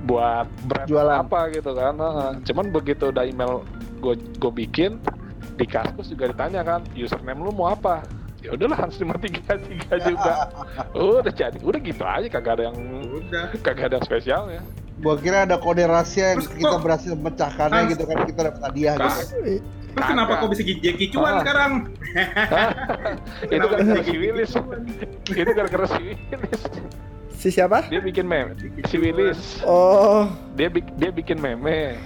buat 0.04 0.46
brand 0.68 0.88
Jualan. 0.88 1.16
apa 1.24 1.40
gitu 1.56 1.72
kan 1.72 1.96
Heeh. 1.96 2.30
cuman 2.44 2.66
begitu 2.68 3.08
udah 3.08 3.24
email 3.24 3.64
gue 4.04 4.14
gue 4.36 4.52
bikin 4.52 5.00
di 5.54 5.64
kaskus 5.64 6.06
juga 6.08 6.28
ditanya 6.28 6.60
kan 6.60 6.80
username 6.92 7.38
lu 7.38 7.50
mau 7.50 7.70
apa 7.70 8.02
ya 8.38 8.52
udahlah 8.52 8.76
Hans 8.76 8.96
533 8.96 9.86
juga 10.10 10.32
udah 10.92 11.32
jadi 11.32 11.58
udah 11.58 11.80
gitu 11.80 12.02
aja 12.02 12.28
kagak 12.28 12.52
ada 12.54 12.62
yang 12.68 12.76
Udah. 13.14 13.44
kagak 13.62 13.86
ada 13.88 13.96
yang 13.96 14.04
spesialnya 14.04 14.62
Gua 14.94 15.18
kira 15.18 15.42
ada 15.42 15.58
kode 15.58 15.82
rahasia 15.82 16.32
yang 16.32 16.40
Terus 16.40 16.54
kita 16.54 16.70
kok- 16.70 16.82
berhasil 16.82 17.12
memecahkannya 17.12 17.76
Hans- 17.76 17.90
gitu 17.90 18.02
kan 18.04 18.16
kita 18.24 18.40
dapat 18.46 18.60
hadiah 18.62 18.94
gitu. 18.94 19.10
Terus 19.90 20.06
kenapa 20.06 20.32
kok 20.38 20.48
bisa 20.48 20.62
Jackie 20.62 21.08
Chuan 21.08 21.32
Ah. 21.34 21.40
sekarang? 21.40 21.72
itu 23.44 23.58
gara-gara 23.60 23.82
jadi 23.90 24.02
si 24.04 24.14
Willis 24.16 24.50
itu 25.26 25.50
gara-gara 25.52 25.86
si 25.88 26.00
Willis 26.04 26.62
Si 27.34 27.48
siapa? 27.50 27.84
dia 27.86 28.00
bikin 28.00 28.24
meme 28.24 28.54
si 28.86 28.96
Willis 28.96 29.60
Oh. 29.62 30.30
dia 30.54 30.68
bik- 30.68 30.94
dia 30.94 31.10
bikin 31.10 31.36
meme 31.36 31.98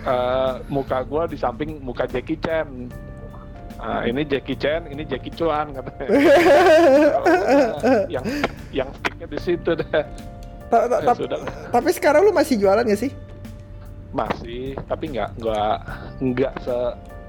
Eh, 0.00 0.52
muka 0.72 1.04
gua 1.04 1.28
di 1.28 1.36
samping 1.36 1.76
muka 1.84 2.08
Jackie 2.08 2.40
Chan 2.40 2.88
Nah, 3.80 4.04
ini 4.04 4.28
Jackie 4.28 4.60
Chan, 4.60 4.84
ini 4.92 5.08
Jackie 5.08 5.32
Chuan 5.32 5.72
katanya. 5.72 6.08
Yang 8.12 8.24
yang 8.76 8.88
sticknya 8.92 9.26
di 9.32 9.38
situ 9.40 9.70
deh. 9.72 9.88
Ta- 10.68 10.84
ta- 10.84 11.00
Ya, 11.00 11.08
ta- 11.08 11.16
sudah 11.16 11.38
Tapi 11.72 11.90
sekarang 11.96 12.28
lu 12.28 12.30
masih 12.30 12.60
jualan 12.60 12.84
gak 12.84 13.00
sih? 13.00 13.12
masih, 14.10 14.74
tapi 14.90 15.14
nggak 15.14 15.38
nggak 15.38 15.76
nggak 16.18 16.54
se 16.66 16.74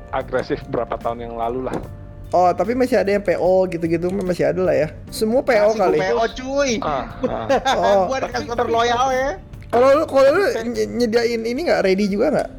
agresif 0.09 0.65
berapa 0.65 0.97
tahun 0.97 1.29
yang 1.29 1.35
lalu 1.37 1.69
lah. 1.69 1.77
Oh, 2.33 2.49
tapi 2.57 2.73
masih 2.73 2.97
ada 2.97 3.13
yang 3.13 3.21
PO 3.21 3.69
gitu-gitu 3.69 4.09
masih 4.09 4.49
ada 4.49 4.65
lah 4.65 4.73
ya. 4.73 4.87
Semua 5.13 5.45
PO 5.45 5.53
Kasih 5.53 5.77
gua 5.77 5.77
kali. 5.77 5.97
PO 6.01 6.25
cuy. 6.41 6.71
Ah, 6.81 7.05
ah. 7.21 7.45
Oh. 7.77 8.09
gua 8.09 8.17
ada 8.17 8.33
customer 8.33 8.65
loyal 8.65 9.13
ya. 9.13 9.29
Kalau 9.71 9.87
lu 9.93 10.03
kalau 10.03 10.29
lu 10.29 10.43
ny- 10.67 10.91
nyediain 10.99 11.41
ini 11.41 11.59
nggak 11.63 11.81
ready 11.81 12.05
juga 12.05 12.25
nggak? 12.29 12.49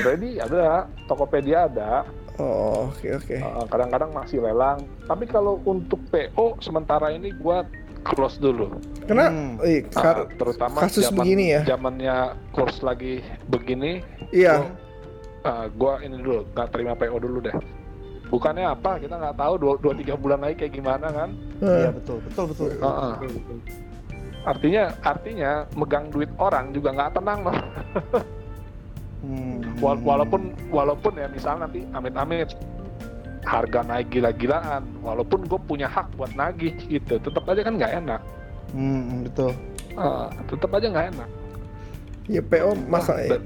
Ready 0.00 0.38
ada, 0.38 0.86
Tokopedia 1.04 1.66
ada, 1.66 2.06
Oh, 2.40 2.88
oke 2.88 3.20
oke. 3.20 3.36
Uh, 3.36 3.68
kadang-kadang 3.68 4.16
masih 4.16 4.40
lelang. 4.40 4.80
Tapi 5.04 5.28
kalau 5.28 5.60
untuk 5.62 6.00
PO 6.08 6.56
sementara 6.64 7.12
ini 7.12 7.36
gua 7.36 7.68
close 8.00 8.40
dulu. 8.40 8.80
Karena 9.04 9.28
Hmm. 9.28 9.60
eh, 9.60 9.84
terutama 10.40 10.80
kasus 10.80 11.04
zaman, 11.04 11.20
begini 11.20 11.52
ya. 11.52 11.60
Zamannya 11.68 12.16
kurs 12.50 12.80
lagi 12.80 13.20
begini, 13.44 14.00
iya. 14.32 14.72
uh, 15.44 15.68
gua 15.76 16.00
ini 16.00 16.16
dulu 16.16 16.48
nggak 16.48 16.68
terima 16.72 16.96
PO 16.96 17.20
dulu 17.20 17.44
deh. 17.44 17.52
Bukannya 18.32 18.72
apa? 18.72 18.96
Kita 18.96 19.20
nggak 19.20 19.36
tahu 19.36 19.54
dua, 19.58 19.72
dua 19.76 19.92
tiga 19.92 20.14
bulan 20.16 20.40
lagi 20.40 20.64
kayak 20.64 20.72
gimana 20.72 21.12
kan? 21.12 21.36
Iya 21.60 21.90
Eh, 21.90 21.92
betul, 21.92 22.24
betul 22.24 22.44
betul. 22.46 22.66
Uh-uh. 22.80 23.14
Artinya 24.40 24.94
artinya 25.00 25.50
megang 25.76 26.08
duit 26.08 26.30
orang 26.36 26.72
juga 26.72 26.92
nggak 26.92 27.12
tenang 27.12 27.40
loh. 27.44 27.56
Hmm. 29.20 29.60
Wala- 29.84 30.00
walaupun 30.00 30.42
walaupun 30.72 31.12
ya 31.12 31.28
misalnya 31.28 31.68
nanti 31.68 31.84
amit-amit 31.92 32.56
harga 33.44 33.80
naik 33.84 34.08
gila-gilaan, 34.08 34.84
walaupun 35.00 35.44
gue 35.44 35.60
punya 35.60 35.88
hak 35.88 36.08
buat 36.16 36.32
nagih 36.32 36.72
gitu, 36.88 37.20
tetap 37.20 37.44
aja 37.44 37.60
kan 37.60 37.76
nggak 37.76 37.92
enak. 38.00 38.20
Hmm, 38.72 39.24
betul. 39.24 39.52
Ah, 39.92 40.28
tetap 40.48 40.70
aja 40.72 40.86
nggak 40.88 41.08
enak. 41.16 41.28
ya 42.30 42.38
PO 42.40 42.78
masa 42.86 43.18
ya. 43.18 43.42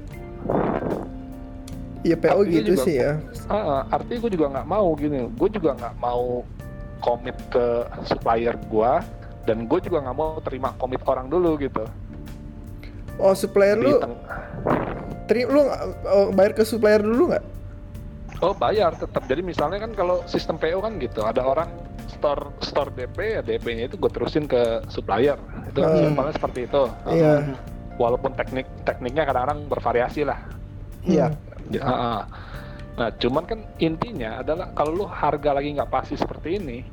Ya 2.05 2.13
PO 2.15 2.45
Artinya 2.45 2.53
gitu 2.53 2.71
juga- 2.77 2.85
sih 2.85 2.95
ya. 3.01 3.11
ah, 3.49 3.81
artinya 3.89 4.19
gue 4.21 4.31
juga 4.31 4.47
nggak 4.53 4.67
mau 4.69 4.87
gini, 4.93 5.25
gue 5.25 5.49
juga 5.49 5.69
nggak 5.73 5.95
mau 5.97 6.45
komit 7.01 7.33
ke 7.49 7.65
supplier 8.05 8.53
gue, 8.69 8.91
dan 9.45 9.69
gue 9.69 9.79
juga 9.79 10.01
nggak 10.01 10.17
mau 10.17 10.37
terima 10.41 10.73
komit 10.75 11.01
orang 11.05 11.29
dulu 11.29 11.57
gitu. 11.61 11.85
Oh, 13.15 13.31
supplier 13.31 13.79
Di 13.79 13.85
lu 13.87 13.95
terima 15.25 15.49
lu 15.55 15.61
oh, 16.05 16.27
bayar 16.35 16.51
ke 16.53 16.61
supplier 16.67 17.01
dulu 17.01 17.31
nggak? 17.31 17.45
oh 18.43 18.51
bayar 18.51 18.91
tetap. 18.99 19.23
Jadi 19.31 19.41
misalnya 19.41 19.79
kan 19.79 19.95
kalau 19.95 20.19
sistem 20.27 20.59
PO 20.59 20.83
kan 20.83 20.99
gitu, 20.99 21.23
ada 21.23 21.39
orang 21.39 21.71
store 22.11 22.51
store 22.59 22.91
DP 22.91 23.39
ya 23.39 23.41
DP-nya 23.41 23.87
itu 23.87 23.95
gue 23.95 24.11
terusin 24.11 24.45
ke 24.45 24.83
supplier. 24.91 25.39
Itu 25.71 25.79
kan 25.79 25.89
Hmm. 25.95 26.01
simpelnya 26.11 26.33
seperti 26.35 26.59
itu. 26.67 26.83
Ah, 27.07 27.13
Iya. 27.15 27.33
Walaupun 27.95 28.35
teknik 28.35 28.67
tekniknya 28.83 29.23
kadang-kadang 29.23 29.71
bervariasi 29.71 30.27
lah. 30.27 30.39
Iya. 31.07 31.31
Ya, 31.71 31.81
ah. 31.81 32.21
Nah, 32.95 33.09
cuman 33.19 33.43
kan 33.43 33.59
intinya 33.79 34.39
adalah 34.43 34.71
kalau 34.75 35.03
lu 35.03 35.05
harga 35.07 35.51
lagi 35.55 35.71
nggak 35.75 35.91
pasti 35.91 36.15
seperti 36.15 36.59
ini, 36.59 36.83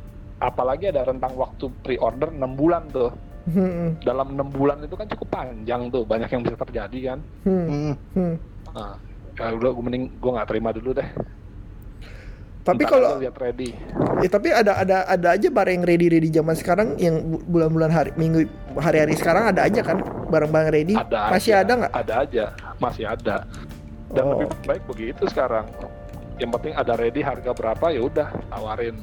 apalagi 0.42 0.90
ada 0.90 1.07
rentang 1.07 1.33
waktu 1.33 1.70
pre-order 1.81 2.28
6 2.28 2.42
bulan 2.52 2.83
tuh. 2.90 3.11
Hmm, 3.42 3.98
Dalam 3.98 4.35
6 4.35 4.50
bulan 4.50 4.78
itu 4.81 4.94
kan 4.94 5.07
cukup 5.09 5.28
panjang 5.28 5.87
tuh, 5.88 6.02
banyak 6.02 6.26
yang 6.28 6.42
bisa 6.42 6.57
terjadi 6.57 6.98
kan. 7.05 7.18
hmm, 7.42 7.66
Hmm. 7.66 7.94
hmm. 8.14 8.35
Nah, 8.70 8.94
ya 9.35 9.50
udah 9.52 9.70
gue 9.70 9.83
mending 9.83 10.05
gue 10.12 10.31
nggak 10.33 10.48
terima 10.48 10.70
dulu 10.70 10.90
deh. 10.92 11.09
Tapi 12.62 12.87
kalau 12.87 13.18
lihat 13.18 13.35
ready. 13.35 13.74
ya, 14.22 14.28
tapi 14.31 14.55
ada 14.55 14.78
ada 14.78 15.02
ada 15.02 15.28
aja 15.35 15.50
barang 15.50 15.74
yang 15.74 15.85
ready 15.85 16.07
ready 16.07 16.31
zaman 16.31 16.55
sekarang 16.55 16.94
yang 16.94 17.18
bu- 17.18 17.42
bulan-bulan 17.42 17.90
hari 17.90 18.11
minggu 18.14 18.46
hari-hari 18.78 19.18
sekarang 19.18 19.50
ada 19.50 19.66
aja 19.66 19.83
kan 19.83 19.98
barang-barang 20.31 20.70
ready. 20.70 20.94
Ada 20.94 21.26
Masih 21.28 21.52
aja, 21.52 21.61
ada 21.61 21.72
nggak? 21.74 21.92
Ada 21.92 22.14
aja, 22.22 22.44
masih 22.78 23.05
ada. 23.05 23.37
Dan 24.14 24.22
Oh, 24.22 24.31
lebih 24.38 24.48
baik 24.62 24.83
begitu 24.87 25.22
sekarang. 25.26 25.66
Yang 26.38 26.50
penting 26.55 26.72
ada 26.78 26.94
ready 26.94 27.18
harga 27.18 27.50
berapa 27.50 27.87
ya 27.90 28.00
udah 28.00 28.28
tawarin. 28.46 28.96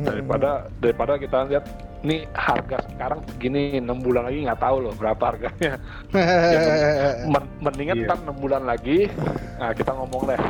Daripada 0.00 0.50
daripada 0.78 1.12
kita 1.14 1.44
lihat 1.44 1.64
nih 1.98 2.24
harga 2.30 2.78
sekarang 2.88 3.20
segini 3.26 3.76
enam 3.76 3.98
bulan 3.98 4.24
lagi 4.24 4.40
nggak 4.40 4.58
tahu 4.58 4.76
loh 4.80 4.94
berapa 4.94 5.18
harganya 5.24 5.76
Men- 7.32 7.50
mendingan 7.58 8.06
ntar 8.06 8.18
enam 8.18 8.36
bulan 8.36 8.62
lagi 8.62 9.10
nah 9.56 9.70
kita 9.72 9.92
ngomong 9.92 10.22
deh 10.26 10.40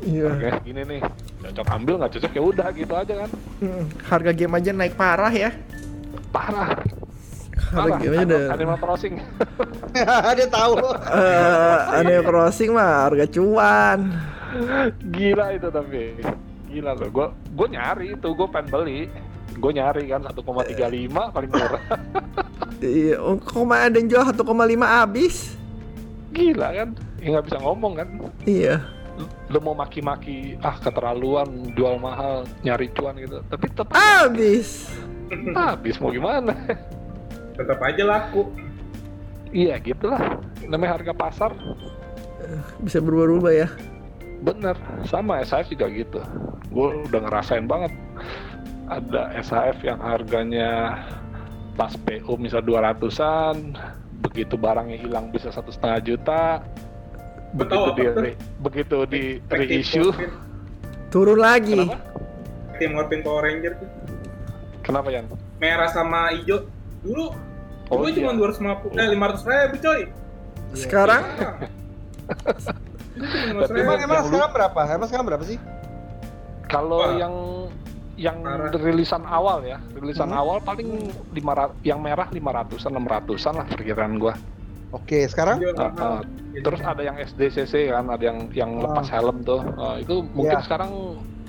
Iya. 0.00 0.32
harganya 0.32 0.54
segini 0.58 0.82
nih 0.86 1.00
cocok 1.40 1.66
ambil 1.70 1.94
nggak 1.98 2.12
cocok 2.12 2.30
ya 2.30 2.42
udah 2.42 2.68
gitu 2.72 2.94
aja 2.94 3.14
kan 3.18 3.30
Hmm, 3.58 3.84
Harga 4.02 4.32
game 4.32 4.54
aja 4.54 4.70
naik 4.70 4.94
parah 4.94 5.28
ya. 5.30 5.50
parah 6.30 6.72
Harga 7.70 7.96
game 7.98 8.14
aja 8.14 8.20
Animal, 8.20 8.28
udah. 8.30 8.44
Animal 8.52 8.76
Crossing 8.78 9.14
Dia 10.36 10.48
tahu. 10.48 10.74
Eh, 10.92 11.78
Animal 11.96 12.22
Crossing 12.22 12.70
mah 12.70 12.90
harga 13.04 13.26
cuan. 13.28 13.98
gila 15.10 15.46
itu 15.52 15.68
tapi 15.68 16.02
gila 16.70 16.94
loh 16.94 17.08
gue 17.08 17.26
gue 17.50 17.68
nyari 17.68 18.06
itu 18.14 18.28
gue 18.30 18.48
pengen 18.48 18.68
beli 18.70 19.00
gue 19.52 19.72
nyari 19.72 20.06
kan 20.06 20.22
1,35 20.24 20.78
paling 21.34 21.50
murah 21.50 21.82
Iya, 22.80 23.20
oh, 23.20 23.36
kok 23.36 23.60
mah 23.60 23.84
ada 23.84 24.00
yang 24.00 24.08
jual 24.08 24.24
1,5 24.24 24.40
habis? 24.80 25.52
gila 26.30 26.72
kan 26.72 26.88
ya 27.18 27.26
nggak 27.28 27.44
bisa 27.44 27.58
ngomong 27.58 27.92
kan 27.94 28.08
Iya. 28.46 28.80
lu 29.50 29.60
mau 29.60 29.74
maki-maki 29.74 30.56
ah 30.58 30.72
keterlaluan 30.74 31.44
jual 31.74 31.98
mahal 31.98 32.48
nyari 32.62 32.88
cuan 32.90 33.18
gitu 33.18 33.42
tapi 33.44 33.68
tetap 33.68 33.92
Habis. 33.92 34.88
habis 35.58 35.98
mau 35.98 36.08
gimana 36.08 36.54
Tetap 37.52 37.76
aja 37.78 38.00
laku. 38.02 38.48
iya 39.50 39.76
gitulah 39.76 40.40
namanya 40.64 40.96
harga 40.96 41.12
pasar 41.12 41.52
Bisa 42.80 42.98
berubah-ubah 42.98 43.52
ya. 43.52 43.68
Bener, 44.40 44.72
sama 45.04 45.40
SHF 45.40 45.70
juga 45.70 45.86
gitu. 45.88 46.20
Gue 46.68 47.04
udah 47.04 47.20
ngerasain 47.22 47.64
banget. 47.64 47.92
Ada 48.86 49.36
SHF 49.38 49.78
yang 49.82 50.00
harganya 50.00 50.98
pas 51.74 51.94
PO 51.96 52.34
misal 52.36 52.60
200-an, 52.60 53.76
begitu 54.20 54.54
barangnya 54.54 54.98
hilang 54.98 55.28
bisa 55.28 55.48
satu 55.48 55.70
setengah 55.70 56.00
juta, 56.02 56.42
begitu 57.52 57.88
Betul, 57.88 57.94
di 57.94 58.04
re- 58.26 58.40
begitu 58.58 58.96
di 59.06 59.22
reissue. 59.46 60.10
Turun 61.08 61.38
lagi. 61.38 61.78
kenapa? 61.78 61.98
Tim 62.76 62.90
Morphin 62.92 63.20
Power 63.20 63.44
Ranger 63.44 63.72
tuh. 63.76 63.88
Kenapa 64.80 65.08
Yan? 65.10 65.28
Merah 65.58 65.88
sama 65.88 66.32
hijau. 66.32 66.64
Dulu 67.00 67.26
Oh, 67.90 67.98
dulu 68.00 68.08
iya. 68.08 68.22
cuma 68.22 68.30
250 68.38 68.94
eh 68.94 69.08
500 69.10 69.50
ribu 69.66 69.76
coy. 69.82 70.00
Sekarang 70.72 71.22
Dulu 73.20 73.28
cuma 73.28 73.44
500 73.44 73.60
Tapi 73.62 73.76
ribu. 73.76 73.84
Emang, 73.84 73.98
emang 74.00 74.16
Dulu- 74.16 74.28
sekarang 74.30 74.50
berapa? 74.50 74.80
Emang 74.88 75.08
sekarang 75.08 75.26
berapa 75.26 75.44
sih? 75.44 75.58
Kalau 76.64 77.00
yang 77.12 77.34
yang 78.16 78.36
Parah. 78.38 78.68
rilisan 78.74 79.24
awal 79.24 79.64
ya, 79.64 79.80
rilisan 79.92 80.28
Hmm. 80.28 80.38
awal 80.38 80.60
paling 80.60 80.88
500 81.30 81.72
yang 81.82 81.98
merah 81.98 82.28
500-an 82.28 82.92
600-an 82.94 83.54
lah 83.54 83.66
perkiraan 83.66 84.16
gua. 84.16 84.36
Oke, 84.90 85.24
sekarang? 85.24 85.62
Mahal. 85.62 86.20
ah. 86.20 86.20
Terus 86.52 86.80
ada 86.82 87.00
yang 87.00 87.16
SDCC 87.16 87.88
kan, 87.88 88.04
ada 88.06 88.20
yang 88.20 88.38
yang 88.52 88.70
Ah. 88.76 88.82
lepas 88.84 89.06
helm 89.08 89.40
tuh. 89.40 89.62
Ah, 89.74 89.96
itu 89.96 90.20
mungkin 90.28 90.52
Iya. 90.52 90.62
sekarang 90.62 90.90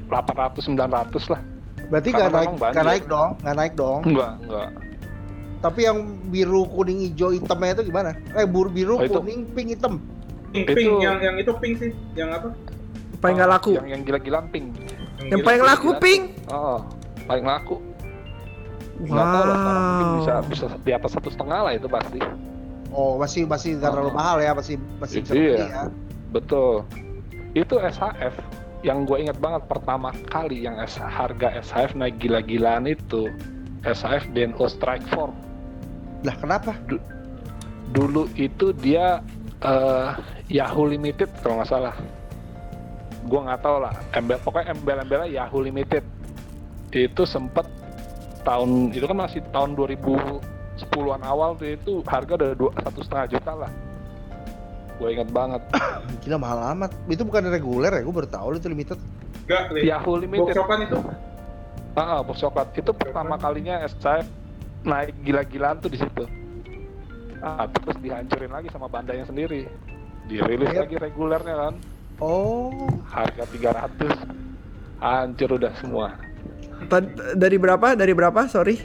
800 0.07 0.63
900 0.63 1.27
lah. 1.27 1.41
Berarti 1.89 2.09
nggak 2.09 2.29
naik, 2.29 2.49
nggak 2.55 2.85
naik 2.85 3.05
dong, 3.05 3.29
nggak 3.37 3.55
naik 3.57 3.73
dong. 3.75 3.99
Enggak, 4.05 4.31
enggak. 4.39 4.69
Tapi 5.59 5.79
yang 5.83 5.97
biru, 6.25 6.65
kuning, 6.65 6.99
hijau, 7.03 7.29
hitamnya 7.29 7.75
itu 7.75 7.83
gimana? 7.85 8.15
Eh, 8.31 8.45
bur 8.45 8.65
biru, 8.67 8.95
Oh, 8.95 9.03
itu. 9.03 9.13
kuning, 9.13 9.45
pink, 9.51 9.75
hitam. 9.75 9.99
Pink, 10.51 10.65
Itu- 10.65 10.75
pink, 10.75 10.93
yang 10.99 11.17
yang 11.17 11.35
itu 11.35 11.51
pink 11.57 11.73
sih. 11.77 11.91
Yang 12.13 12.29
apa? 12.35 12.49
paling 13.17 13.35
nggak 13.37 13.51
laku. 13.51 13.69
Yang 13.71 13.87
yang 13.87 14.01
gila-gilaan 14.01 14.45
pink. 14.49 14.65
Yang 15.21 15.29
gila- 15.31 15.45
paling 15.45 15.63
laku 15.63 15.89
gila. 15.89 16.01
pink. 16.01 16.21
Oh, 16.47 16.79
paling 17.23 17.45
laku. 17.45 17.75
Nggak 19.01 19.25
tahu 19.27 19.43
lah 19.43 19.57
Wow. 19.57 20.13
bisa 20.19 20.33
bisa 20.43 20.65
di 20.77 20.91
atas 20.91 21.11
satu 21.11 21.29
setengah 21.29 21.59
lah 21.63 21.71
itu 21.71 21.87
pasti. 21.87 22.19
Oh, 22.89 23.15
masih 23.15 23.45
masih 23.45 23.77
nggak 23.77 23.89
terlalu 23.89 24.11
Oh. 24.11 24.15
mahal 24.15 24.37
ya, 24.37 24.51
masih 24.51 24.75
masih 24.97 25.21
bisa 25.21 25.33
Iya. 25.33 25.55
ya. 25.57 25.83
Betul. 26.29 26.83
Itu 27.53 27.77
SHF 27.77 28.35
yang 28.81 29.05
gue 29.05 29.17
ingat 29.19 29.37
banget 29.37 29.63
pertama 29.65 30.09
kali 30.27 30.65
yang 30.65 30.75
S- 30.77 30.97
harga 30.97 31.47
SHF 31.55 31.93
naik 31.93 32.17
gila-gilaan 32.17 32.85
itu 32.85 33.29
SHF 33.81 34.27
DNO 34.29 34.65
Strike 34.67 35.05
Force. 35.07 35.33
Lah 36.21 36.35
kenapa? 36.35 36.73
Dulu 37.91 38.29
itu 38.33 38.71
dia 38.73 39.19
eh, 39.61 40.09
Yahoo 40.49 40.85
Limited 40.89 41.29
kalau 41.41 41.61
nggak 41.61 41.69
salah. 41.69 41.95
Gue 43.25 43.39
nggak 43.39 43.61
tahu 43.61 43.77
lah. 43.81 43.93
Embel, 44.17 44.37
pokoknya 44.41 44.73
embel-embelnya 44.73 45.29
Yahoo 45.29 45.61
Limited. 45.61 46.03
Itu 46.91 47.23
sempet 47.23 47.63
tahun 48.41 48.91
itu 48.91 49.05
kan 49.05 49.17
masih 49.21 49.39
tahun 49.53 49.77
2010-an 49.77 51.21
awal 51.21 51.53
tuh 51.55 51.77
itu 51.77 52.01
harga 52.09 52.33
udah 52.35 52.49
dua 52.57 52.71
satu 52.81 52.99
setengah 53.05 53.25
juta 53.37 53.51
lah. 53.53 53.71
Gue 54.97 55.17
ingat 55.17 55.29
banget. 55.33 55.61
Gila 56.25 56.37
mahal 56.37 56.59
amat. 56.77 56.91
Itu 57.09 57.25
bukan 57.25 57.49
reguler 57.49 57.89
ya? 57.89 58.01
Gue 58.05 58.13
baru 58.13 58.29
tahu 58.29 58.47
itu 58.57 58.69
limited. 58.69 58.99
Enggak, 59.45 59.63
Li. 59.73 59.79
Yahoo 59.89 60.13
Limited. 60.17 60.53
Boxokan 60.53 60.79
itu. 60.85 60.97
Ah, 61.91 62.01
ah, 62.15 62.19
box 62.23 62.39
coklat 62.39 62.71
itu 62.71 62.91
pertama 62.95 63.35
kalinya 63.35 63.83
SCF 63.83 64.23
naik 64.87 65.11
gila-gilaan 65.27 65.75
tuh 65.83 65.91
di 65.91 65.99
situ. 65.99 66.23
Ah, 67.41 67.65
terus 67.65 67.97
dihancurin 67.97 68.53
lagi 68.53 68.69
sama 68.69 68.85
bandanya 68.85 69.25
sendiri. 69.25 69.65
Dirilis 70.29 70.69
Iya. 70.71 70.85
lagi 70.85 70.95
regulernya 70.95 71.55
kan, 71.57 71.73
Oh, 72.21 72.69
harga 73.09 73.49
300. 73.49 74.13
Hancur 75.01 75.57
udah 75.57 75.73
semua. 75.81 76.13
Tad- 76.85 77.33
dari 77.33 77.57
berapa? 77.57 77.97
Dari 77.97 78.13
berapa? 78.13 78.45
Sorry. 78.45 78.77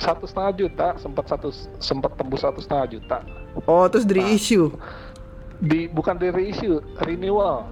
Satu 0.00 0.24
setengah 0.24 0.52
juta, 0.56 0.88
sempat 0.96 1.28
satu 1.28 1.52
sempat 1.76 2.16
tembus 2.16 2.40
satu 2.40 2.64
setengah 2.64 2.96
juta. 2.96 3.20
Oh, 3.68 3.84
terus 3.92 4.08
dari 4.08 4.24
Ah. 4.24 4.32
issue. 4.32 4.72
Di 5.56 5.84
bukan 5.88 6.16
di 6.16 6.32
reissue, 6.32 6.80
renewal. 6.96 7.68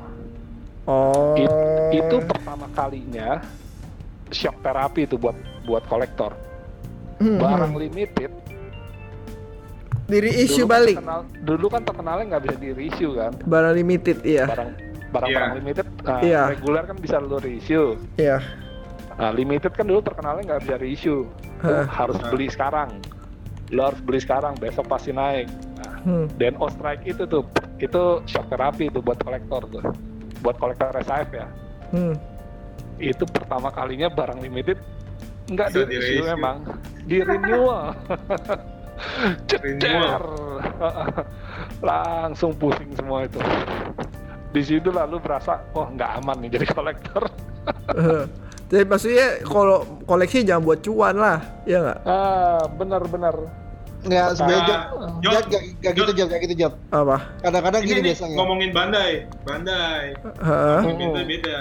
Oh. 0.85 1.33
It- 1.37 1.61
itu 1.97 2.17
pertama 2.21 2.69
kalinya 2.77 3.41
shock 4.29 4.61
terapi 4.61 5.09
itu 5.09 5.17
buat 5.17 5.37
buat 5.65 5.85
kolektor. 5.89 6.37
Hmm, 7.21 7.41
Barang 7.41 7.73
limited 7.73 8.29
Dari 10.05 10.31
issue 10.39 10.63
dulu 10.63 10.69
kan 10.69 10.75
balik. 10.77 10.97
terkenal- 10.97 11.29
dulu 11.43 11.67
kan 11.67 11.83
terkenalnya 11.83 12.25
nggak 12.27 12.43
bisa 12.43 12.57
di 12.59 12.71
reissue 12.71 13.13
kan 13.15 13.33
Barang 13.43 13.73
limited, 13.73 14.17
iya. 14.23 14.45
barang 14.45 14.71
barang 15.11 15.31
barang 15.31 15.31
Iya. 15.49 15.57
limited 15.57 15.87
nah, 16.03 16.21
Iya. 16.21 16.43
reguler 16.51 16.85
kan 16.85 16.97
bisa 16.99 17.17
lo 17.17 17.39
reissue 17.39 17.89
Iya. 18.17 18.39
nah 19.15 19.31
limited 19.31 19.71
kan 19.71 19.85
dulu 19.85 20.03
terkenalnya 20.03 20.43
nggak 20.45 20.61
bisa 20.61 20.77
reissue 20.77 21.23
Lo 21.57 21.71
Hah. 21.71 21.87
harus 21.87 22.19
beli 22.27 22.49
sekarang 22.49 22.99
lo 23.71 23.81
harus 23.87 24.01
beli 24.03 24.19
sekarang 24.19 24.53
besok 24.55 24.85
pasti 24.85 25.09
naik 25.11 25.49
nah, 25.79 26.03
Hmm. 26.03 26.27
dan 26.35 26.53
strike 26.61 27.07
itu 27.07 27.25
tuh 27.25 27.47
itu 27.79 28.03
shock 28.25 28.45
therapy 28.47 28.87
itu 28.87 28.99
buat 28.99 29.17
kolektor 29.17 29.65
tuh 29.65 29.83
buat 30.43 30.59
kolektor 30.59 30.93
SAF 30.99 31.31
ya 31.31 31.47
Hmm. 31.89 32.19
itu 32.99 33.25
pertama 33.25 33.71
kalinya 33.71 34.11
barang 34.11 34.37
limited 34.39 34.77
nggak 35.47 35.69
di 35.71 35.81
reissue 35.81 36.27
memang 36.27 36.57
di 37.07 37.23
renewal 37.23 37.95
Ceder. 39.45 40.23
langsung 41.89 42.55
pusing 42.55 42.91
semua 42.93 43.25
itu 43.25 43.39
di 44.51 44.63
situ 44.63 44.89
lalu 44.89 45.19
berasa 45.19 45.59
oh 45.73 45.89
nggak 45.89 46.11
aman 46.23 46.37
nih 46.41 46.51
jadi 46.55 46.67
kolektor 46.69 47.25
Eh, 47.87 48.25
Jadi 48.67 48.85
maksudnya 48.85 49.41
kalau 49.43 49.85
koleksi 50.05 50.41
jangan 50.43 50.61
buat 50.63 50.81
cuan 50.81 51.17
lah, 51.17 51.39
ya 51.65 51.81
nggak? 51.81 51.99
ah 52.05 52.61
benar-benar 52.71 53.33
nggak 54.03 54.29
sebenarnya 54.35 54.77
Ah, 54.85 55.17
Jod, 55.19 55.25
Jod, 55.25 55.33
Jod, 55.33 55.45
nggak 55.49 55.63
nggak 55.81 55.93
gitu 55.95 56.11
Jod, 56.13 56.27
nggak 56.29 56.41
gitu 56.45 56.55
Jod. 56.59 56.75
Apa? 56.91 57.17
Kadang-kadang 57.41 57.81
Ini 57.81 57.89
gini 57.89 57.97
nih, 57.97 58.07
biasanya. 58.07 58.37
ngomongin 58.37 58.71
Bandai. 58.71 59.13
Bandai. 59.43 60.05
Heeh. 60.45 60.81
Oh. 60.83 60.93
Beda 60.93 61.23
beda. 61.25 61.59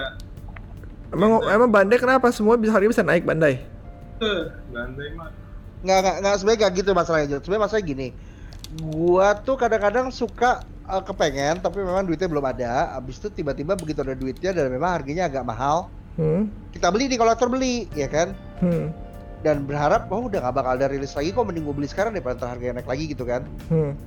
Emang 1.09 1.31
emang 1.45 1.69
bandai 1.69 1.97
kenapa 1.97 2.27
semua 2.29 2.55
bisa 2.55 2.71
hari 2.71 2.87
bisa 2.87 2.99
naik 2.99 3.23
bandai? 3.23 3.63
Eh, 4.19 4.41
Bandai 4.69 5.07
mah. 5.13 5.31
Nggak 5.83 5.97
nggak 5.99 6.15
nggak 6.19 6.35
sebenarnya 6.35 6.59
nggak 6.59 6.73
gitu 6.75 6.89
masalahnya 6.91 7.27
Jod. 7.29 7.41
sebenarnya 7.43 7.63
masalahnya 7.63 7.87
gini 7.87 8.07
gua 8.81 9.37
tuh 9.37 9.53
kadang-kadang 9.53 10.09
suka 10.09 10.63
uh, 10.85 10.99
kepengen 10.99 11.59
tapi 11.59 11.79
memang 11.79 12.03
duitnya 12.03 12.25
belum 12.25 12.45
ada 12.45 12.71
abis 12.95 13.19
itu 13.19 13.29
tiba-tiba 13.29 13.75
begitu 13.75 14.01
ada 14.01 14.15
duitnya 14.15 14.49
dan 14.49 14.71
memang 14.71 14.91
harganya 14.93 15.27
agak 15.27 15.43
mahal 15.43 15.91
Hmm. 16.13 16.45
kita 16.69 16.93
beli 16.93 17.09
di 17.09 17.17
kolektor 17.17 17.49
beli 17.49 17.89
ya 17.91 18.05
kan 18.05 18.37
Hmm. 18.61 18.93
dan 19.41 19.65
berharap 19.65 20.05
oh 20.07 20.29
udah 20.29 20.39
nggak 20.39 20.53
bakal 20.53 20.77
ada 20.77 20.85
rilis 20.85 21.17
lagi 21.17 21.33
kok 21.33 21.41
mending 21.41 21.65
gue 21.65 21.73
beli 21.73 21.89
sekarang 21.89 22.13
daripada 22.13 22.37
ntar 22.37 22.49
harganya 22.53 22.77
naik 22.77 22.85
lagi 22.85 23.09
gitu 23.09 23.25
kan 23.25 23.41
Hmm. 23.65 23.97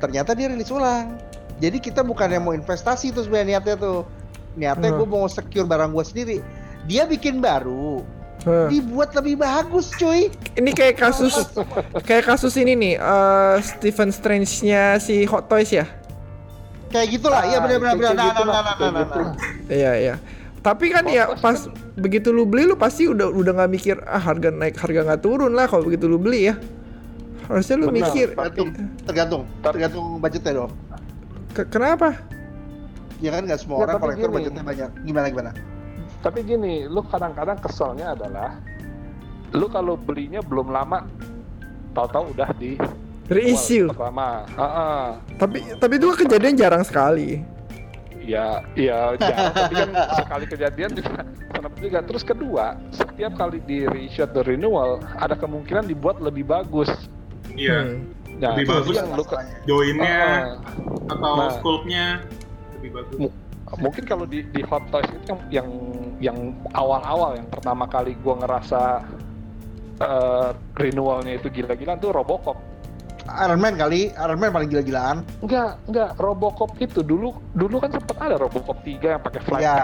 ternyata 0.00 0.32
dia 0.32 0.48
rilis 0.48 0.72
ulang 0.72 1.20
jadi 1.60 1.76
kita 1.76 2.00
bukan 2.00 2.32
yang 2.32 2.48
mau 2.48 2.56
investasi 2.56 3.12
tuh 3.12 3.28
sebenarnya 3.28 3.60
niatnya 3.60 3.76
tuh 3.76 4.08
niatnya 4.56 4.88
Hmm. 4.88 4.98
gue 4.98 5.08
mau 5.12 5.28
secure 5.28 5.68
barang 5.68 5.92
gue 5.92 6.00
sendiri 6.02 6.36
dia 6.88 7.04
bikin 7.04 7.44
baru 7.44 8.00
Hah. 8.40 8.66
dibuat 8.66 9.12
lebih 9.12 9.36
bagus 9.36 9.92
cuy 9.92 10.32
Ini 10.54 10.70
kayak 10.70 10.96
kasus 10.98 11.34
kayak 12.02 12.24
kasus 12.26 12.56
ini 12.56 12.72
nih, 12.72 12.94
eh 12.96 13.56
Stephen 13.60 14.08
Strange-nya 14.08 14.96
si 14.96 15.24
Hot 15.24 15.44
Toys 15.46 15.68
ya? 15.70 15.84
kayak 16.88 17.06
gitulah 17.12 17.44
iya 17.44 17.56
Ah, 17.56 17.62
benar-benar 17.62 17.94
benar 17.94 18.12
nah, 18.12 18.26
gitu 18.26 18.42
nah, 18.42 18.50
lah, 18.50 18.60
nah, 18.60 18.74
nah, 18.74 18.88
nah, 18.90 19.00
gitu. 19.00 19.20
nah. 19.20 19.32
Iya 19.70 19.92
iya. 19.96 20.14
Tapi 20.58 20.84
kan 20.88 21.04
Hot 21.04 21.12
ya 21.12 21.24
Toys 21.28 21.38
pas 21.38 21.58
kan- 21.60 21.72
begitu 21.94 22.28
lu 22.28 22.42
beli 22.44 22.64
lu 22.64 22.74
pasti 22.74 23.06
udah 23.06 23.28
udah 23.28 23.52
nggak 23.54 23.70
mikir 23.70 23.96
ah 24.02 24.18
harga 24.18 24.50
naik 24.50 24.74
harga 24.74 25.00
nggak 25.04 25.20
turun 25.20 25.52
lah 25.52 25.64
kalau 25.64 25.84
begitu 25.84 26.04
lu 26.04 26.16
beli 26.16 26.48
ya. 26.48 26.58
Harusnya 27.44 27.76
lu 27.76 27.86
Benar. 27.88 28.08
mikir 28.08 28.26
tergantung 28.30 28.68
tergantung 29.04 29.42
tergantung 29.60 30.04
budgetnya 30.16 30.52
dong 30.56 30.72
"Ke- 31.50 31.68
kenapa? 31.68 32.08
ya 33.18 33.30
kan 33.30 33.42
nggak 33.44 33.60
semua 33.60 33.76
Ya, 33.76 33.82
orang 33.84 33.96
kolektor 34.00 34.28
budgetnya 34.28 34.62
banyak 34.62 34.90
gimana 35.02 35.26
gimana 35.28 35.50
tapi 36.20 36.42
gini 36.42 36.84
lu 36.84 37.00
kadang-kadang 37.02 37.56
keselnya 37.56 38.12
adalah 38.12 38.60
lu 39.50 39.66
kalau 39.66 39.96
belinya 39.96 40.40
belum 40.40 40.68
lama 40.68 41.08
tahu-tahu 41.90 42.30
udah 42.30 42.50
di 42.54 42.76
Reissue. 43.26 43.86
pertama 43.86 44.42
Ah, 44.52 44.62
ah. 44.62 45.04
Tapi 45.36 45.62
tapi 45.76 45.94
itu 45.96 46.06
kejadian 46.16 46.54
jarang 46.54 46.82
sekali. 46.82 47.42
ya 48.20 48.60
ya 48.74 49.16
jarang 49.16 49.48
tapi 49.50 49.74
kan 49.76 49.90
sekali 50.14 50.44
kejadian 50.46 50.90
juga 50.92 51.24
kenapa 51.48 51.76
juga 51.80 51.98
terus 52.00 52.20
kedua 52.20 52.66
setiap 52.90 53.32
kali 53.34 53.58
di 53.60 53.88
reissue 53.88 54.20
atau 54.20 54.44
renewal 54.44 55.00
ada 55.16 55.32
kemungkinan 55.32 55.88
dibuat 55.88 56.20
lebih 56.20 56.44
bagus 56.44 56.92
Iya. 57.50 57.80
Hmm. 57.80 58.12
nah 58.36 58.54
Lebih 58.54 58.66
bagus 58.68 58.94
yang 58.94 59.10
lu. 59.10 59.24
Joinnya 59.64 60.20
Ah, 60.20 60.40
atau 61.08 61.32
Nah. 61.34 61.50
sculptnya 61.50 62.06
lebih 62.76 62.90
bagus. 62.94 63.16
Mu- 63.18 63.36
mungkin 63.78 64.04
kalau 64.04 64.24
di 64.24 64.44
di 64.44 64.62
Hot 64.62 64.84
Toys 64.86 65.08
itu 65.08 65.24
yang 65.26 65.40
yang 65.50 65.68
yang 66.20 66.54
awal-awal 66.76 67.34
yang 67.34 67.48
pertama 67.48 67.88
kali 67.88 68.14
gua 68.20 68.38
ngerasa 68.44 69.02
eh, 70.04 70.50
renewalnya 70.76 71.40
itu 71.40 71.48
gila-gilaan 71.48 71.98
tuh 71.98 72.12
Robocop 72.12 72.70
Iron 73.28 73.60
Man 73.62 73.78
kali, 73.78 74.10
Iron 74.16 74.38
Man 74.40 74.50
paling 74.50 74.68
gila-gilaan. 74.72 75.22
Enggak, 75.44 75.78
enggak. 75.86 76.10
Robocop 76.18 76.74
itu 76.82 77.04
dulu 77.04 77.36
dulu 77.54 77.76
kan 77.78 77.94
sempat 77.94 78.16
ada 78.18 78.36
Robocop 78.40 78.82
3 78.82 79.14
yang 79.18 79.22
pakai 79.22 79.40
flash. 79.44 79.62
Iya. 79.62 79.76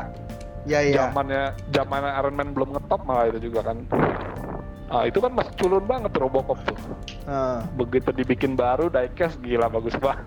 Iya 0.67 0.81
iya. 0.83 0.97
Zamannya 1.07 1.43
zamannya 1.71 2.11
Iron 2.19 2.35
Man 2.35 2.49
belum 2.51 2.75
ngetop 2.75 3.01
malah 3.07 3.31
itu 3.31 3.39
juga 3.51 3.71
kan. 3.71 3.87
Ah, 4.87 5.03
itu 5.07 5.19
kan 5.19 5.35
masih 5.35 5.55
culun 5.59 5.85
banget 5.87 6.11
Robocop 6.19 6.59
tuh. 6.67 6.79
Heeh. 7.27 7.59
Begitu 7.79 8.11
dibikin 8.11 8.59
baru 8.59 8.91
diecast 8.91 9.39
gila 9.43 9.71
bagus 9.71 9.95
banget. 10.03 10.27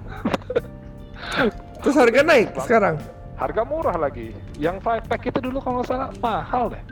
Terus 1.83 1.95
harga 1.95 2.21
naik 2.23 2.55
sekarang. 2.55 2.95
Harga 3.39 3.63
murah 3.63 3.95
lagi. 3.95 4.35
Yang 4.59 4.83
five 4.83 5.03
pack 5.07 5.23
itu 5.25 5.39
dulu 5.39 5.57
kalau 5.57 5.79
nggak 5.79 5.87
salah 5.87 6.09
mahal 6.19 6.67
deh. 6.67 6.83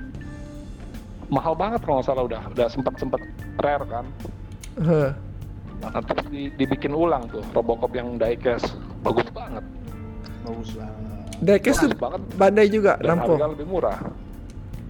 Mahal 1.27 1.53
banget 1.53 1.83
kalau 1.83 1.99
nggak 1.99 2.07
salah 2.07 2.23
udah 2.23 2.41
udah 2.47 2.67
sempat 2.67 2.93
sempat 2.95 3.19
rare 3.59 3.83
kan. 3.85 4.05
Heh. 4.79 5.11
Nah, 5.77 6.01
terus 6.01 6.25
di- 6.27 6.49
dibikin 6.55 6.89
ulang 6.89 7.27
tuh 7.27 7.43
Robocop 7.51 7.91
yang 7.91 8.15
diecast 8.15 8.73
bagus 9.03 9.27
banget. 9.29 9.61
Bagus 10.41 10.71
banget. 10.73 11.03
Diecast 11.37 11.79
tuh 11.83 11.91
banget 11.93 12.21
Bandai 12.33 12.65
juga 12.65 12.97
dan 12.97 13.19
Namco. 13.19 13.35
harga 13.35 13.47
lebih 13.51 13.67
murah. 13.67 13.99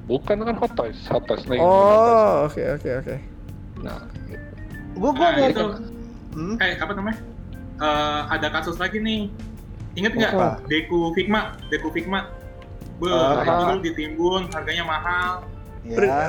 Bukan 0.07 0.39
kan 0.39 0.55
Hot 0.55 0.71
Toys, 0.71 0.95
Hot 1.09 1.25
Toys 1.25 1.43
nih. 1.43 1.59
Oh, 1.59 2.47
oke 2.47 2.61
oke 2.77 2.89
oke. 3.01 3.15
Nah, 3.81 3.99
Gua 4.95 5.11
gua 5.11 5.27
Nah, 5.27 5.33
mau 5.35 5.45
itu 5.45 5.65
Hmm? 6.31 6.55
eh 6.57 6.73
apa 6.73 6.93
namanya? 6.93 7.19
Eh, 7.77 8.21
ada 8.31 8.47
kasus 8.51 8.77
lagi 8.77 8.97
nih. 8.97 9.29
Ingat 9.97 10.11
nggak? 10.13 10.31
Deku 10.69 11.09
Figma, 11.17 11.57
Deku 11.73 11.89
Figma. 11.89 12.29
Be, 12.97 13.09
Ah. 13.09 13.41
itu 13.41 13.53
dulu 13.65 13.79
ditimbun, 13.81 14.41
harganya 14.53 14.85
mahal. 14.85 15.31
Ya. 15.85 16.27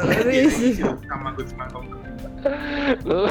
Sama 1.09 1.33
Kong. 1.73 1.87
lu 3.03 3.27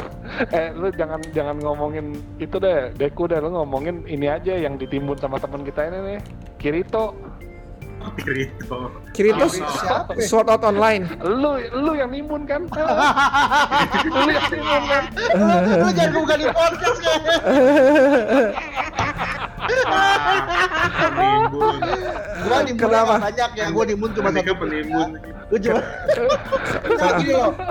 eh 0.52 0.68
lu 0.76 0.92
jangan 0.92 1.16
jangan 1.32 1.56
ngomongin 1.64 2.12
itu 2.36 2.56
deh, 2.60 2.92
Deku 2.94 3.24
deh, 3.24 3.40
lu 3.40 3.48
ngomongin 3.50 4.04
ini 4.04 4.28
aja 4.28 4.52
yang 4.52 4.76
ditimbun 4.76 5.16
sama 5.16 5.40
teman 5.40 5.64
kita 5.64 5.88
ini 5.88 5.98
nih. 6.14 6.20
Kirito, 6.60 7.16
Kirito. 8.14 8.78
Kirito 9.12 9.44
Oh, 9.44 9.50
Siapa? 9.50 10.12
Sword 10.20 10.48
Art 10.48 10.62
Online. 10.62 11.04
lu 11.20 11.58
lu 11.74 11.92
yang 11.92 12.08
nimbun 12.08 12.44
kan? 12.44 12.64
lu 14.06 14.28
yang 14.28 14.46
nimbun 14.48 14.82
kan? 14.86 15.02
lu, 15.82 15.88
jangan 15.92 16.12
buka 16.14 16.34
di 16.36 16.46
podcast 16.48 16.98
kan. 17.00 17.20
Penimbun. 20.98 21.76
Gua 22.38 22.58
di 22.64 22.72
Kenapa? 22.74 23.14
banyak 23.20 23.50
ya, 23.54 23.66
gua 23.70 23.84
dimun 23.84 24.10
cuma 24.12 24.28
satu. 24.30 24.52
penimbun. 24.56 25.08
Gua 25.48 25.58
cuma. 25.58 25.80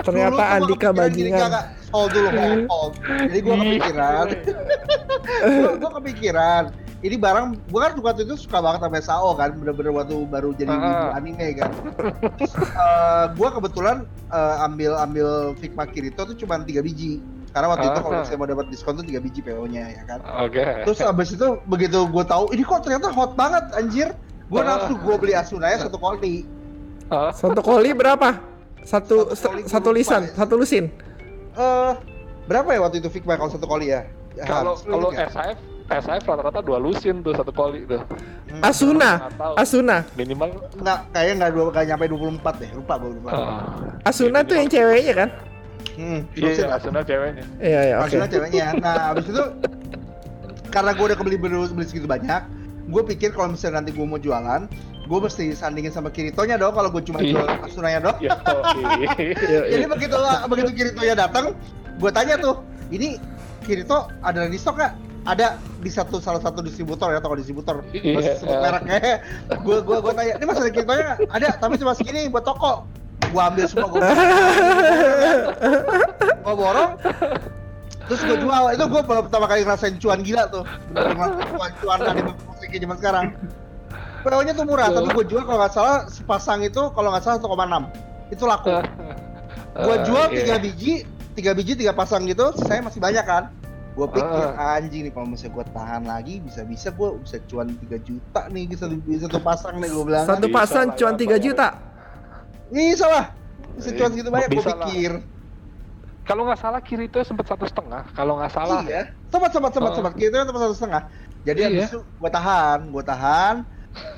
Ternyata 0.02 0.42
Andika 0.54 0.88
kepikiran 0.90 0.94
bajingan. 0.94 1.50
Kak. 1.50 1.64
Hold 1.88 2.10
dulu, 2.12 2.28
hold, 2.30 2.60
hold. 2.68 2.92
Jadi 3.32 3.38
gua 3.40 3.54
kepikiran. 3.56 4.26
gua, 5.56 5.70
gua 5.76 5.90
kepikiran. 6.00 6.64
Ini 6.98 7.14
barang, 7.14 7.70
gua 7.70 7.80
kan 7.86 8.02
waktu 8.02 8.26
itu 8.26 8.34
suka 8.36 8.58
banget 8.58 8.82
sama 8.82 8.98
SAO 8.98 9.30
kan, 9.32 9.54
bener-bener 9.54 9.94
waktu 9.94 10.18
baru 10.26 10.50
jadi 10.52 10.66
wibu 10.68 11.06
anime 11.14 11.46
kan. 11.54 11.70
Terus, 12.34 12.52
eh, 12.58 13.24
gua 13.32 13.48
kebetulan 13.50 13.96
eh, 14.28 14.56
ambil 14.60 14.98
ambil 14.98 15.28
Figma 15.54 15.86
Kirito 15.86 16.26
tuh 16.26 16.34
cuma 16.34 16.58
tiga 16.60 16.82
biji. 16.82 17.22
Karena 17.48 17.70
waktu 17.70 17.86
itu 17.86 17.98
Ah. 17.98 18.02
kalau 18.02 18.20
saya 18.22 18.36
mau 18.36 18.44
dapat 18.44 18.66
diskon 18.68 18.92
tuh 18.94 19.06
tiga 19.06 19.18
biji 19.18 19.40
PO-nya 19.40 19.84
ya 19.88 20.02
kan. 20.04 20.18
Oke. 20.42 20.58
Terus 20.84 20.98
abis 21.00 21.32
itu 21.32 21.48
begitu 21.64 22.02
gue 22.04 22.24
tahu 22.24 22.50
ini 22.50 22.60
kok 22.60 22.82
ternyata 22.82 23.08
hot 23.08 23.32
banget 23.34 23.62
anjir. 23.72 24.08
Gue 24.48 24.60
nafsu 24.60 24.98
gue 24.98 25.14
beli 25.16 25.32
Asunaya 25.32 25.78
satu 25.78 25.96
koli. 25.96 26.42
Ah, 27.08 27.30
Satu 27.30 27.62
koli 27.62 27.94
berapa? 27.94 28.36
Satu 28.82 29.32
Satu 29.32 29.48
koli 29.48 29.62
satu 29.64 29.88
lisan, 29.92 30.22
ya. 30.26 30.34
satu 30.34 30.54
lusin. 30.56 30.90
Eh 31.54 31.92
berapa 32.44 32.68
ya 32.68 32.80
waktu 32.82 32.98
itu 32.98 33.08
Figma 33.08 33.38
kalau 33.38 33.48
satu 33.48 33.64
koli 33.64 33.92
ya? 33.92 34.02
Ya, 34.34 34.44
kalau 34.44 34.74
kalau? 34.76 35.08
SAF 35.10 35.56
SAF 35.88 36.20
rata-rata 36.22 36.60
dua 36.60 36.76
lusin 36.76 37.24
tuh 37.24 37.32
satu 37.32 37.48
koli 37.48 37.88
tuh. 37.88 38.04
Hmm. 38.48 38.60
Asuna. 38.60 39.32
Asuna. 39.56 40.04
Minimal 40.14 40.52
nggak 40.76 40.98
kayaknya 41.10 41.34
nggak 41.40 41.50
dua 41.50 41.64
nggak 41.72 41.84
nyampe 41.88 42.04
24 42.44 42.60
deh 42.60 42.70
lupa 42.76 42.94
gue 43.00 43.10
lupa. 43.16 43.30
ah, 43.32 44.04
Asuna 44.04 44.44
tuh 44.44 44.54
yang 44.54 44.68
ceweknya 44.68 45.14
kan? 45.16 45.28
Hmm, 45.96 46.20
Iya, 46.30 46.44
lusin 46.44 46.64
iya, 46.64 46.76
Asuna 46.76 47.00
ceweknya. 47.00 47.44
Iya 47.58 47.80
iya 47.82 47.94
oke. 47.98 48.06
Asuna 48.06 48.26
ceweknya. 48.26 48.66
Nah 48.76 49.16
abis 49.16 49.26
itu 49.26 49.44
karena 50.68 50.90
gue 50.92 51.04
udah 51.08 51.16
kebeli 51.16 51.36
beli, 51.40 51.56
beli 51.66 51.86
segitu 51.88 52.04
banyak, 52.04 52.42
gue 52.86 53.02
pikir 53.08 53.32
kalau 53.32 53.56
misalnya 53.56 53.80
nanti 53.80 53.96
gue 53.96 54.04
mau 54.04 54.20
jualan, 54.20 54.68
gue 55.08 55.18
mesti 55.18 55.56
sandingin 55.56 55.88
sama 55.88 56.12
Kiritonya 56.12 56.60
dong 56.60 56.76
kalau 56.76 56.92
gue 56.92 57.00
cuma 57.00 57.24
Iya. 57.24 57.32
jual 57.32 57.46
Asunanya 57.64 58.00
dong. 58.04 58.16
Ya, 58.20 58.36
Iya, 58.76 59.10
iya. 59.16 59.60
Jadi 59.72 59.84
begitu 59.88 60.16
begitu 60.46 60.70
Kirito 60.76 61.00
ya 61.00 61.16
datang, 61.16 61.56
gue 61.96 62.10
tanya 62.12 62.36
tuh, 62.36 62.60
ini 62.92 63.16
Kirito 63.64 64.12
ada 64.20 64.44
di 64.44 64.60
stok 64.60 64.76
nggak? 64.76 64.92
Ada 65.28 65.60
di 65.84 65.90
satu 65.92 66.16
salah 66.24 66.40
satu 66.40 66.64
distributor 66.64 67.12
ya 67.12 67.20
toko 67.20 67.36
distributor. 67.36 67.84
Iya. 67.92 68.16
Terus 68.16 68.26
sebut 68.40 68.56
mereknya. 68.56 69.20
Gue 69.60 69.84
gue 69.84 69.96
gue 70.00 70.12
tanya, 70.16 70.32
ini 70.40 70.44
masih 70.48 70.62
ada 70.64 70.72
Kiritonya 70.72 71.02
nggak? 71.04 71.18
Ada, 71.28 71.48
tapi 71.60 71.74
cuma 71.76 71.92
segini 71.92 72.32
buat 72.32 72.48
toko. 72.48 72.88
Gue 73.28 73.42
ambil 73.44 73.68
semua, 73.68 73.92
gue 73.92 74.00
gue 76.32 76.54
borong. 76.56 76.90
Terus 78.08 78.20
gue 78.24 78.36
jual, 78.40 78.62
itu 78.72 78.84
gue 78.88 79.02
baru 79.04 79.20
pertama 79.28 79.44
kali 79.44 79.68
ngerasain 79.68 80.00
cuan 80.00 80.24
gila 80.24 80.48
tuh. 80.48 80.64
Cuan 80.96 81.70
cuan 81.84 81.98
dari 82.00 82.24
musik 82.24 82.72
zaman 82.72 82.96
sekarang. 82.96 83.26
PO-nya 84.24 84.52
tuh 84.56 84.64
murah, 84.64 84.88
tapi 84.90 85.12
gue 85.12 85.24
jual 85.28 85.44
kalau 85.44 85.60
nggak 85.60 85.72
salah 85.76 86.08
sepasang 86.08 86.64
itu 86.64 86.88
kalau 86.96 87.12
nggak 87.12 87.22
salah 87.22 87.38
1,6 87.38 88.08
itu 88.32 88.44
laku 88.44 88.70
gua 89.78 89.94
Ah, 89.94 89.98
jual 90.04 90.24
tiga 90.32 90.56
biji 90.58 91.06
tiga 91.38 91.52
biji 91.54 91.72
tiga 91.78 91.92
pasang 91.94 92.26
gitu 92.26 92.50
saya 92.66 92.82
masih 92.82 92.98
banyak 92.98 93.22
kan 93.22 93.48
gua 93.98 94.06
pikir 94.08 94.44
Ah. 94.48 94.78
anjing 94.78 95.02
nih 95.02 95.12
kalau 95.12 95.26
misalnya 95.26 95.52
gua 95.52 95.66
tahan 95.68 96.02
lagi 96.04 96.38
bisa 96.38 96.62
bisa 96.62 96.88
gua 96.90 97.18
bisa 97.18 97.42
cuan 97.44 97.66
3 97.72 97.98
juta 97.98 98.46
nih 98.46 98.64
bisa 98.64 98.86
bisa 98.86 99.26
satu 99.26 99.40
pasang 99.40 99.74
nih 99.76 99.90
gua 99.90 100.04
bilang 100.06 100.22
kan. 100.22 100.30
Satu 100.32 100.46
Bisa 100.46 100.54
pasang 100.54 100.86
cuan 100.94 101.14
3 101.16 101.26
Pak. 101.28 101.40
juta. 101.40 101.68
bisa 102.68 103.06
lah 103.06 103.26
bisa 103.74 103.90
cuan 103.90 104.06
Iya, 104.06 104.14
segitu 104.14 104.28
banyak 104.28 104.48
lah. 104.48 104.86
pikir 104.86 105.12
Kalau 106.22 106.44
nggak 106.44 106.60
salah 106.60 106.78
Kirito 106.78 107.16
sempat 107.22 107.48
satu 107.48 107.64
setengah. 107.64 108.04
Kalau 108.12 108.36
nggak 108.36 108.52
salah. 108.52 108.84
iya 108.84 109.08
sempat 109.26 109.50
sempat 109.50 109.72
sempat 109.72 109.90
Oh. 109.90 109.96
sempat 109.98 110.12
gitu 110.14 110.30
kan 110.30 110.44
tempat 110.44 110.62
satu 110.62 110.76
setengah 110.76 111.02
jadi 111.40 111.58
Iya. 111.58 111.68
habis 111.68 111.84
itu 111.90 112.00
gua 112.16 112.30
tahan 112.30 112.78
gua 112.88 113.02
tahan 113.02 113.54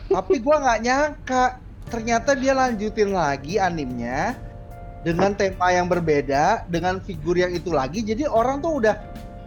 tapi 0.08 0.34
gua 0.38 0.56
nggak 0.58 0.78
nyangka 0.80 1.44
ternyata 1.86 2.30
dia 2.34 2.52
lanjutin 2.52 3.10
lagi 3.10 3.56
animnya 3.56 4.34
dengan 5.00 5.32
tema 5.32 5.70
yang 5.70 5.86
berbeda 5.86 6.44
dengan 6.66 6.98
figur 6.98 7.32
yang 7.34 7.50
itu 7.50 7.70
lagi 7.70 8.02
jadi 8.02 8.26
orang 8.26 8.58
tuh 8.58 8.76
udah 8.76 8.94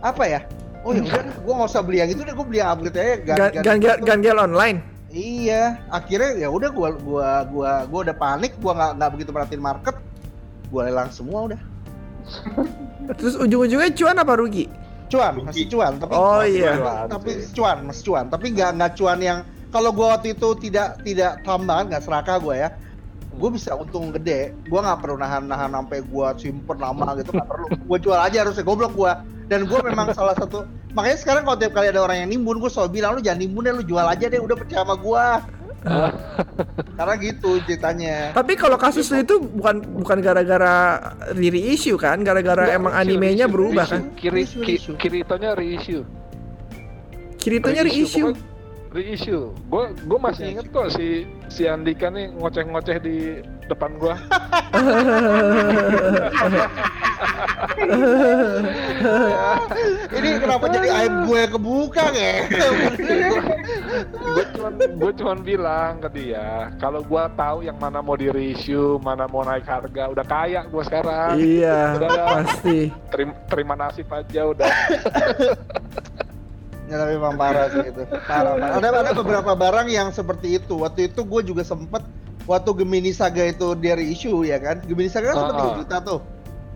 apa 0.04 0.24
ya 0.28 0.40
oh 0.84 0.92
ya 0.92 1.00
udah 1.02 1.24
gua 1.42 1.54
nggak 1.58 1.70
usah 1.72 1.82
beli 1.82 1.98
yang 2.04 2.12
itu 2.12 2.22
deh 2.22 2.36
gua 2.36 2.44
beli 2.44 2.60
yang 2.60 2.70
upgrade 2.76 3.00
aja 3.00 3.16
Gan 3.24 3.80
gan- 3.80 4.00
gan- 4.04 4.38
online. 4.38 4.78
iya 5.10 5.80
akhirnya 5.88 6.36
ya 6.36 6.52
udah 6.52 6.70
gua 6.70 6.90
gua 7.00 7.30
gua 7.48 7.72
gua 7.88 8.00
udah 8.04 8.16
panik 8.16 8.52
gua 8.60 8.76
nggak 8.76 8.92
nggak 9.00 9.10
begitu 9.16 9.30
perhatiin 9.32 9.64
market 9.64 9.96
gua 10.68 10.82
lelang 10.86 11.08
semua 11.08 11.48
udah 11.48 11.62
Terus 13.20 13.36
ujung-ujungnya 13.36 13.92
cuan 13.92 14.16
apa 14.16 14.34
rugi? 14.36 14.66
cuan 15.12 15.46
masih 15.46 15.70
cuan 15.70 15.94
tapi 16.00 16.14
Oh, 16.16 16.42
iya. 16.42 16.74
cuan, 16.74 17.06
tapi 17.06 17.32
cuan 17.54 17.78
masih 17.86 18.04
cuan 18.04 18.26
tapi 18.28 18.46
nggak 18.50 18.70
nggak 18.76 18.92
cuan 18.98 19.20
yang 19.22 19.40
kalau 19.70 19.94
gua 19.94 20.18
waktu 20.18 20.34
itu 20.34 20.50
tidak 20.58 21.00
tidak 21.06 21.38
tambahan 21.46 21.86
nggak 21.86 22.02
serakah 22.02 22.42
gua 22.42 22.56
ya 22.58 22.70
gue 23.34 23.50
bisa 23.50 23.74
untung 23.74 24.14
gede 24.14 24.54
gue 24.66 24.80
nggak 24.80 25.00
perlu 25.02 25.18
nahan 25.18 25.50
nahan 25.50 25.74
sampai 25.74 26.06
gue 26.06 26.28
simpen 26.38 26.78
lama 26.78 27.18
gitu 27.18 27.34
nggak 27.34 27.50
perlu 27.50 27.68
gue 27.70 27.98
jual 28.00 28.20
aja 28.20 28.46
harusnya 28.46 28.64
goblok 28.64 28.94
gue 28.94 29.12
dan 29.50 29.66
gue 29.68 29.80
memang 29.84 30.14
salah 30.14 30.38
satu 30.38 30.64
makanya 30.94 31.18
sekarang 31.20 31.44
kalau 31.44 31.58
tiap 31.58 31.74
kali 31.74 31.90
ada 31.90 32.02
orang 32.02 32.24
yang 32.24 32.30
nimbun 32.30 32.62
gue 32.62 32.70
selalu 32.70 33.02
bilang 33.02 33.18
lu 33.18 33.22
jangan 33.26 33.42
nimbun 33.42 33.66
deh 33.66 33.74
lu 33.74 33.84
jual 33.84 34.06
aja 34.06 34.26
deh 34.30 34.40
udah 34.40 34.56
percaya 34.56 34.82
sama 34.86 34.96
gue 34.96 35.26
karena 36.96 37.14
gitu 37.20 37.60
ceritanya 37.68 38.32
Tapi 38.32 38.56
kalau 38.56 38.80
kasus 38.80 39.12
lu 39.12 39.20
itu 39.20 39.36
bukan 39.36 39.84
bukan 40.00 40.24
gara-gara 40.24 40.96
reissue 41.36 42.00
kan? 42.00 42.24
Gara-gara 42.24 42.72
Nggak, 42.72 42.80
emang 42.80 42.94
reissue, 42.96 43.04
animenya 43.12 43.46
reissue, 43.46 43.52
berubah 43.52 43.86
reissue. 43.92 44.00
kan? 44.00 44.16
Kiri, 44.16 44.32
Reissue, 44.32 44.62
ki, 44.64 44.72
reissue. 44.80 44.96
Kiritonya 44.96 45.52
reissue. 45.60 46.04
Kiritonya 47.36 47.84
reissue. 47.84 48.32
Reissue. 48.94 49.50
Gue 49.68 49.90
gue 50.06 50.20
masih 50.22 50.54
inget 50.54 50.70
kok 50.70 50.94
si 50.94 51.26
si 51.50 51.66
Andika 51.66 52.14
nih 52.14 52.30
ngoceh-ngoceh 52.30 52.98
di 53.02 53.42
depan 53.66 53.98
gua. 53.98 54.14
ini 60.14 60.30
kenapa 60.40 60.66
jadi 60.70 60.90
aib 61.04 61.14
gue 61.28 61.38
yang 61.38 61.52
kebuka 61.52 62.06
ya 62.14 62.36
gue 64.12 64.44
cuman 64.56 64.72
gue 64.78 65.12
cuman 65.20 65.38
bilang 65.42 65.92
ke 66.02 66.10
dia 66.14 66.72
kalau 66.78 67.02
gua 67.04 67.30
tahu 67.34 67.64
yang 67.64 67.78
mana 67.78 68.00
mau 68.00 68.16
di 68.16 68.30
reissue 68.30 69.00
mana 69.00 69.28
mau 69.28 69.44
naik 69.44 69.66
harga 69.66 70.04
udah 70.12 70.26
kaya 70.26 70.62
gua 70.68 70.84
sekarang 70.86 71.36
Iya, 71.40 71.98
Udah 71.98 72.10
pasti. 72.44 72.92
terima, 73.10 73.34
terima 73.50 73.74
nasib 73.76 74.08
aja 74.10 74.42
udah 74.48 74.70
Ya 76.94 77.02
tapi 77.02 77.18
memang 77.18 77.34
parah 77.34 77.74
sih 77.74 77.82
itu. 77.82 78.06
Parah, 78.30 78.54
parah. 78.54 78.78
Ada 78.78 78.88
ada 79.02 79.12
beberapa 79.12 79.52
barang 79.58 79.90
yang 79.90 80.14
seperti 80.14 80.62
itu. 80.62 80.78
Waktu 80.78 81.10
itu 81.10 81.26
gue 81.26 81.42
juga 81.42 81.66
sempet 81.66 82.06
waktu 82.46 82.70
Gemini 82.78 83.10
Saga 83.10 83.42
itu 83.42 83.74
dari 83.74 84.14
issue 84.14 84.46
ya 84.46 84.62
kan. 84.62 84.78
Gemini 84.86 85.10
Saga 85.10 85.34
kan 85.34 85.38
sempat 85.42 85.56
Ah, 85.58 85.64
ah. 85.66 85.74
3 85.74 85.80
juta 85.82 85.98
tuh. 86.00 86.20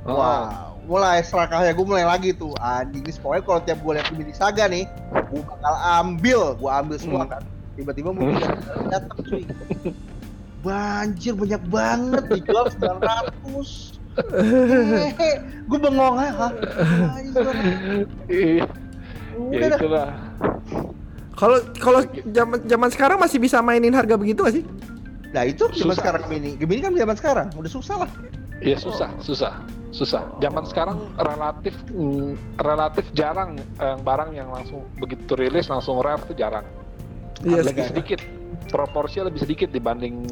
Ah. 0.01 0.09
Wow. 0.09 0.47
mulai 0.87 1.19
serakahnya 1.19 1.75
gue 1.75 1.83
mulai 1.83 2.07
lagi 2.07 2.31
tuh 2.31 2.55
anjing 2.57 3.03
ini 3.03 3.11
pokoknya 3.19 3.43
kalau 3.43 3.59
tiap 3.59 3.79
gue 3.83 3.91
lihat 3.99 4.07
mini 4.15 4.31
saga 4.31 4.71
nih 4.71 4.87
gue 5.27 5.41
bakal 5.43 5.75
ambil 5.99 6.55
gue 6.55 6.71
ambil 6.71 6.95
semua 6.95 7.27
Hmm. 7.27 7.31
kan 7.35 7.43
tiba-tiba 7.75 8.15
mungkin 8.15 8.39
datang 8.87 9.19
cuy 9.19 9.43
banjir 10.63 11.35
banyak 11.35 11.59
banget 11.67 12.23
dijual 12.31 12.71
900 12.71 13.99
Hehehe, 14.31 15.31
gue 15.67 15.77
bengong 15.77 16.17
aja, 16.17 16.31
hah? 16.47 16.51
Iya, 18.31 18.63
ya 19.53 19.67
itulah. 19.73 20.09
Kalau 21.37 21.57
kalau 21.77 21.99
zaman 22.33 22.57
zaman 22.65 22.89
sekarang 22.89 23.17
masih 23.21 23.37
bisa 23.37 23.61
mainin 23.61 23.93
harga 23.93 24.17
begitu 24.17 24.41
gak 24.41 24.55
sih? 24.57 24.65
Nah 25.31 25.45
itu 25.45 25.69
zaman 25.69 25.93
Susah. 25.93 26.01
sekarang 26.01 26.21
Gemini. 26.25 26.51
Gemini 26.57 26.81
kan 26.81 26.93
zaman 26.97 27.15
sekarang, 27.19 27.47
udah 27.53 27.71
susah 27.71 27.95
lah. 28.05 28.11
Iya 28.57 28.77
susah, 28.81 29.13
susah, 29.21 29.53
susah. 29.93 30.25
Zaman 30.41 30.65
sekarang 30.65 30.97
relatif 31.21 31.77
mm, 31.93 32.57
relatif 32.57 33.05
jarang 33.13 33.61
eh, 33.77 33.97
barang 34.01 34.33
yang 34.33 34.49
langsung 34.49 34.81
begitu 34.97 35.37
rilis 35.37 35.69
langsung 35.69 36.01
rare 36.01 36.25
itu 36.25 36.33
jarang. 36.33 36.65
Iya 37.45 37.61
lebih 37.61 37.85
sih. 37.85 37.89
sedikit, 37.93 38.19
proporsinya 38.73 39.29
lebih 39.29 39.45
sedikit 39.45 39.69
dibanding 39.69 40.25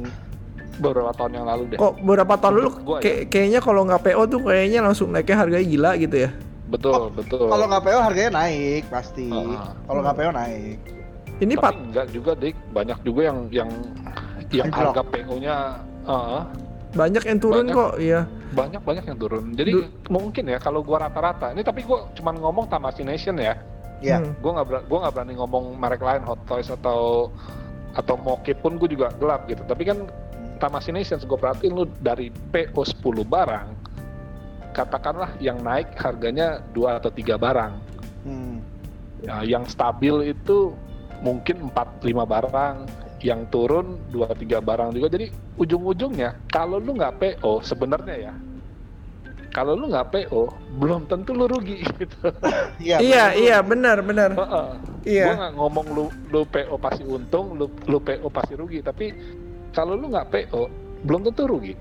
beberapa 0.82 1.14
tahun 1.14 1.38
yang 1.38 1.46
lalu 1.46 1.64
deh. 1.70 1.78
Kok 1.78 2.02
beberapa 2.02 2.34
tahun 2.42 2.54
dulu 2.58 2.70
Gua 2.82 2.98
ya. 2.98 3.02
kayak 3.06 3.22
kayaknya 3.30 3.60
kalau 3.62 3.82
nggak 3.86 4.02
PO 4.02 4.24
tuh 4.26 4.40
kayaknya 4.42 4.80
langsung 4.82 5.08
naiknya 5.14 5.38
harganya 5.38 5.68
gila 5.70 5.92
gitu 6.02 6.16
ya. 6.26 6.30
Betul, 6.66 7.14
betul. 7.14 7.46
Kalau 7.46 7.66
nggak 7.70 7.84
PO 7.84 8.00
harganya 8.02 8.32
naik 8.42 8.84
pasti. 8.90 9.30
Heeh. 9.30 9.60
Kalau 9.86 10.00
nggak 10.02 10.16
PO 10.18 10.32
naik. 10.34 10.78
Ini 11.36 11.54
Tapi 11.54 11.64
Pak 11.64 11.74
enggak 11.76 12.08
juga, 12.10 12.32
Dik. 12.34 12.56
Banyak 12.72 13.00
juga 13.04 13.22
yang 13.28 13.40
yang 13.52 13.70
yang 14.50 14.70
Anjlok. 14.70 14.94
harga 14.94 15.02
PO-nya 15.10 15.56
eh, 16.06 16.42
banyak 16.96 17.24
yang 17.28 17.40
turun 17.42 17.66
Banyak. 17.68 17.76
kok, 17.76 17.92
iya. 18.00 18.22
banyak 18.56 18.82
banyak 18.88 19.04
yang 19.04 19.18
turun. 19.20 19.52
Jadi 19.52 19.72
Du- 19.74 19.90
mungkin 20.08 20.48
ya 20.48 20.58
kalau 20.58 20.80
gua 20.80 21.10
rata-rata. 21.10 21.52
Ini 21.52 21.60
tapi 21.60 21.84
gua 21.84 22.08
cuman 22.16 22.40
ngomong 22.40 22.66
Tamashii 22.72 23.04
Nation 23.04 23.36
ya. 23.36 23.60
Ya. 24.00 24.24
Hmm. 24.24 24.32
Gue 24.40 24.52
nggak 24.54 24.68
ber- 24.68 24.86
gua 24.88 24.98
nggak 25.04 25.14
berani 25.14 25.34
ngomong 25.36 25.76
merek 25.76 26.00
lain 26.00 26.24
Hot 26.24 26.40
Toys 26.46 26.70
atau 26.70 27.32
atau 27.96 28.16
Mokip 28.20 28.60
pun 28.60 28.76
gue 28.76 28.88
juga 28.88 29.12
gelap 29.16 29.48
gitu. 29.48 29.60
Tapi 29.64 29.84
kan 29.84 30.08
Tamashii 30.56 30.92
Nation 30.92 31.20
gue 31.20 31.36
perhatiin 31.36 31.74
lu 31.74 31.84
dari 32.00 32.32
PO 32.52 32.80
10 32.80 33.04
barang 33.24 33.68
katakanlah 34.76 35.32
yang 35.40 35.64
naik 35.64 35.96
harganya 35.96 36.60
dua 36.76 37.00
atau 37.00 37.08
tiga 37.08 37.40
barang. 37.40 37.74
Hmm. 38.28 38.60
Ya, 39.24 39.42
yang 39.48 39.64
stabil 39.64 40.36
itu 40.36 40.76
mungkin 41.24 41.72
4 41.72 42.04
5 42.04 42.28
barang, 42.28 42.76
yang 43.24 43.48
turun 43.48 43.96
2 44.12 44.28
3 44.36 44.60
barang 44.60 44.92
juga. 44.92 45.08
Jadi 45.16 45.32
ujung-ujungnya 45.56 46.36
kalau 46.52 46.84
lu 46.84 47.00
nggak 47.00 47.16
PO 47.18 47.64
sebenarnya 47.64 48.32
ya. 48.32 48.34
Kalau 49.56 49.72
lu 49.72 49.88
nggak 49.88 50.12
PO, 50.12 50.52
belum 50.84 51.08
tentu 51.08 51.32
lu 51.32 51.48
rugi 51.48 51.80
gitu. 52.04 52.28
Iya. 52.84 53.00
Iya, 53.00 53.24
betul. 53.32 53.40
iya, 53.40 53.58
benar, 53.64 53.98
benar. 54.04 54.30
Heeh. 54.36 54.68
Iya. 55.08 55.26
Gua 55.32 55.36
nggak 55.40 55.54
ngomong 55.56 55.88
lu 55.96 56.06
lu 56.36 56.42
PO 56.44 56.76
pasti 56.76 57.04
untung, 57.08 57.56
lu 57.56 57.72
lu 57.88 57.98
PO 58.04 58.28
pasti 58.28 58.54
rugi, 58.60 58.84
tapi 58.84 59.16
kalau 59.72 59.96
lu 59.96 60.12
nggak 60.12 60.28
PO 60.28 60.68
belum 61.08 61.32
tentu 61.32 61.48
rugi. 61.48 61.72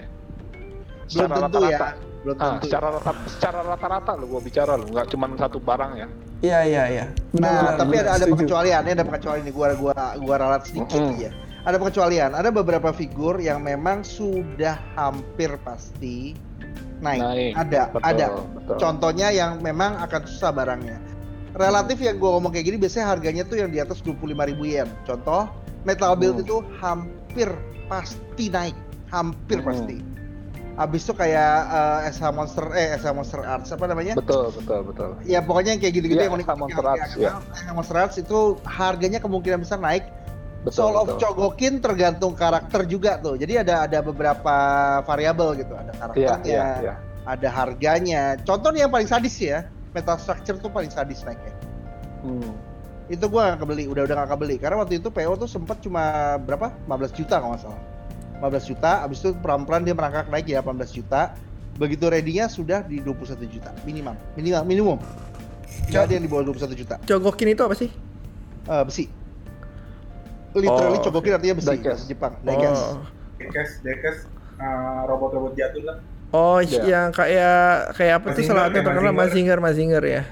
Belum 1.11 1.29
Secara 1.29 1.51
tentu 1.51 1.59
ya. 1.67 1.79
Belum 2.25 2.37
Ah, 2.41 2.57
tentu. 2.57 2.65
secara 2.67 2.89
rata, 2.89 3.13
secara 3.29 3.61
rata-rata 3.63 4.13
lu 4.17 4.25
gua 4.27 4.41
bicara 4.41 4.73
lu, 4.75 4.89
nggak 4.89 5.13
cuma 5.13 5.29
satu 5.37 5.61
barang 5.61 5.93
ya. 5.95 6.09
Iya, 6.41 6.59
iya, 6.65 6.83
iya. 6.91 7.05
Benar, 7.31 7.37
Nah, 7.37 7.53
benar, 7.55 7.75
tapi 7.77 7.91
benar, 7.91 8.01
ada 8.01 8.11
ada 8.11 8.17
setuju. 8.19 8.33
pengecualian, 8.35 8.81
ada 8.83 9.05
pengecualian 9.05 9.45
nih 9.45 9.55
gua 9.55 9.69
gua 9.77 9.93
gua 10.19 10.35
ralat 10.39 10.63
sedikit 10.65 11.01
Mm-mm. 11.05 11.21
ya. 11.21 11.31
Ada 11.65 11.77
pengecualian, 11.77 12.31
ada 12.33 12.49
beberapa 12.51 12.91
figur 12.91 13.37
yang 13.39 13.61
memang 13.61 14.01
sudah 14.01 14.77
hampir 14.95 15.53
pasti 15.61 16.33
naik. 16.99 17.21
Naik. 17.21 17.53
Ada, 17.55 17.81
Betul, 17.91 18.01
ada. 18.03 18.27
betul. 18.55 18.77
Contohnya 18.77 19.29
yang 19.29 19.61
memang 19.61 19.97
akan 19.99 20.23
susah 20.25 20.49
barangnya. 20.51 20.97
Relatif 21.55 22.01
yang 22.01 22.17
gua 22.17 22.37
ngomong 22.37 22.51
kayak 22.51 22.67
gini 22.67 22.77
biasanya 22.79 23.07
harganya 23.11 23.45
tuh 23.45 23.61
yang 23.61 23.69
di 23.69 23.79
atas 23.79 24.01
25.000 24.01 24.33
yen. 24.65 24.89
Contoh, 25.05 25.45
Metal 25.85 26.17
Build 26.17 26.41
Hmm. 26.41 26.45
itu 26.45 26.57
hampir 26.79 27.49
pasti 27.87 28.49
naik, 28.49 28.77
hampir 29.09 29.61
Hmm. 29.61 29.69
pasti. 29.69 29.97
Habis 30.75 31.07
itu 31.07 31.15
kayak 31.15 31.55
eh, 31.71 32.11
SH 32.11 32.25
Monster 32.35 32.67
eh 32.75 32.99
SH 32.99 33.07
Monster 33.15 33.41
Arts 33.47 33.71
apa 33.71 33.87
namanya? 33.87 34.19
Betul, 34.19 34.51
betul, 34.51 34.81
betul. 34.91 35.09
Ya 35.23 35.39
pokoknya 35.39 35.79
yang 35.79 35.83
kayak 35.83 35.95
gitu-gitu 36.03 36.19
Iya, 36.19 36.27
yang 36.27 36.35
unik 36.35 36.47
SH 36.51 36.59
Monster 36.59 36.85
Arts, 36.85 37.13
ya. 37.15 37.31
SH 37.55 37.71
Monster 37.71 37.97
Arts 37.97 38.17
itu 38.19 38.39
harganya 38.67 39.19
kemungkinan 39.23 39.63
besar 39.63 39.79
naik. 39.79 40.11
Betul, 40.67 40.91
Soul 40.91 40.95
of 40.97 41.07
betul. 41.15 41.21
Chogokin 41.21 41.79
tergantung 41.79 42.33
karakter 42.35 42.89
juga 42.89 43.21
tuh. 43.21 43.37
Jadi 43.37 43.61
ada 43.61 43.85
ada 43.85 43.99
beberapa 44.01 44.57
variabel 45.05 45.61
gitu. 45.61 45.77
Ada 45.77 45.93
Iya, 45.93 46.01
karakternya, 46.01 46.43
iya, 46.49 46.67
iya. 46.83 46.95
ada 47.29 47.49
harganya. 47.53 48.23
Contoh 48.43 48.73
nih 48.73 48.89
yang 48.89 48.93
paling 48.93 49.07
sadis 49.07 49.37
ya, 49.39 49.69
Metal 49.93 50.17
Structure 50.17 50.59
tuh 50.59 50.73
paling 50.73 50.89
sadis 50.91 51.21
naiknya. 51.23 51.53
Hmm. 52.25 52.57
Itu 53.13 53.29
gua 53.29 53.53
nggak 53.53 53.61
kebeli, 53.63 53.85
udah 53.93 54.03
udah 54.09 54.15
nggak 54.25 54.31
kebeli. 54.33 54.57
Karena 54.57 54.77
waktu 54.81 54.99
itu 54.99 55.13
PO 55.13 55.37
tuh 55.37 55.47
sempat 55.47 55.85
cuma 55.85 56.35
berapa? 56.41 56.73
15 56.89 57.13
juta 57.13 57.39
kalau 57.39 57.53
nggak 57.53 57.63
salah. 57.69 57.81
15 58.45 58.71
juta, 58.77 58.91
habis 59.09 59.25
itu 59.25 59.33
pelan-pelan 59.41 59.89
dia 59.89 59.97
merangkak 59.97 60.29
naik 60.29 60.45
ya 60.45 60.61
18 60.61 60.93
juta. 60.93 61.33
Begitu 61.75 62.07
ready-nya 62.07 62.47
sudah 62.47 62.87
di 62.87 63.03
21 63.03 63.51
juta 63.51 63.75
minimal, 63.83 64.15
minimal 64.37 64.63
minimum. 64.63 64.99
Nggak 65.91 66.03
ada 66.07 66.13
yang 66.15 66.25
di 66.25 66.31
bawah 66.31 66.45
21 66.53 66.77
juta. 66.79 66.95
Cogokin 67.03 67.49
itu 67.51 67.63
apa 67.67 67.75
sih? 67.75 67.91
Eh, 68.71 68.83
besi. 68.87 69.05
Literally 70.55 70.99
Oh, 71.01 71.05
cogokin 71.11 71.35
artinya 71.35 71.55
besi 71.59 71.75
bahasa 71.83 72.07
Jepang. 72.07 72.39
Diecast. 72.47 72.83
Oh. 72.95 73.03
Dekes, 73.43 73.71
dekes, 73.83 74.17
uh, 74.63 75.03
robot-robot 75.11 75.59
jatuh 75.59 75.83
lah. 75.83 75.97
Oh, 76.31 76.59
Iya. 76.63 76.83
yang 76.87 77.09
kayak 77.11 77.95
kayak 77.95 78.15
apa 78.23 78.27
tuh 78.35 78.43
salah 78.43 78.71
satu 78.71 78.79
terkenal 78.83 79.15
Mazinger, 79.15 79.59
Mazinger 79.59 80.03
ya. 80.03 80.23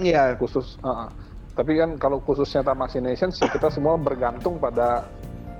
Iya. 0.00 0.34
khusus 0.36 0.76
uh-uh. 0.82 1.08
tapi 1.54 1.78
kan 1.78 1.94
kalau 1.96 2.18
khususnya 2.20 2.60
Tamashii 2.60 3.00
Nations 3.00 3.38
ya 3.38 3.48
kita 3.48 3.70
semua 3.70 3.94
bergantung 3.96 4.58
pada 4.58 5.06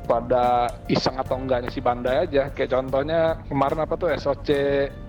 pada 0.07 0.71
iseng 0.87 1.19
atau 1.19 1.37
enggaknya 1.37 1.69
si 1.69 1.83
Bandai 1.83 2.25
aja 2.25 2.49
kayak 2.55 2.71
contohnya 2.71 3.37
kemarin 3.51 3.83
apa 3.83 3.95
tuh 3.99 4.09
SOC 4.15 4.49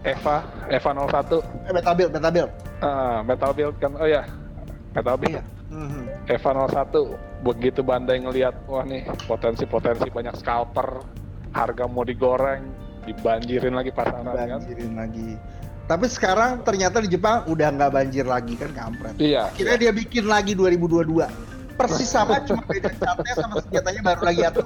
Eva 0.02 0.42
Eva 0.68 0.90
01 0.92 1.70
Eh, 1.70 1.74
Metal 1.74 1.94
Build, 1.94 2.12
Metal 2.12 2.32
Build. 2.34 2.52
Ah, 2.82 3.22
Metal 3.22 3.52
Build 3.54 3.76
kan 3.78 3.94
oh 3.94 4.10
ya 4.10 4.26
Metal 4.92 5.16
Build 5.16 5.38
Iya. 5.38 5.44
Mhm. 5.68 6.04
Eva 6.28 6.50
01 6.66 7.00
begitu 7.46 7.80
Bandai 7.82 8.18
ngelihat 8.20 8.56
wah 8.66 8.82
nih 8.82 9.06
potensi-potensi 9.24 10.10
banyak 10.10 10.34
scalper 10.36 11.06
harga 11.54 11.86
mau 11.86 12.02
digoreng 12.02 12.66
dibanjirin 13.06 13.72
lagi 13.72 13.92
pasaran 13.94 14.28
kan 14.28 14.60
Banjirin 14.60 14.94
lagi. 14.98 15.32
Tapi 15.88 16.04
sekarang 16.12 16.68
ternyata 16.68 17.00
di 17.00 17.08
Jepang 17.08 17.48
udah 17.48 17.72
nggak 17.72 17.92
banjir 17.96 18.28
lagi 18.28 18.60
kan 18.60 18.76
kampret. 18.76 19.16
iya 19.16 19.48
Kira 19.56 19.80
dia 19.80 19.96
bikin 19.96 20.28
lagi 20.28 20.52
2022. 20.52 21.24
Persis 21.78 22.10
sama 22.10 22.42
cuma 22.42 22.66
beda 22.66 22.90
catnya 22.90 23.34
sama 23.38 23.62
senjatanya 23.62 24.02
baru 24.02 24.22
lagi 24.26 24.42
atuh. 24.44 24.66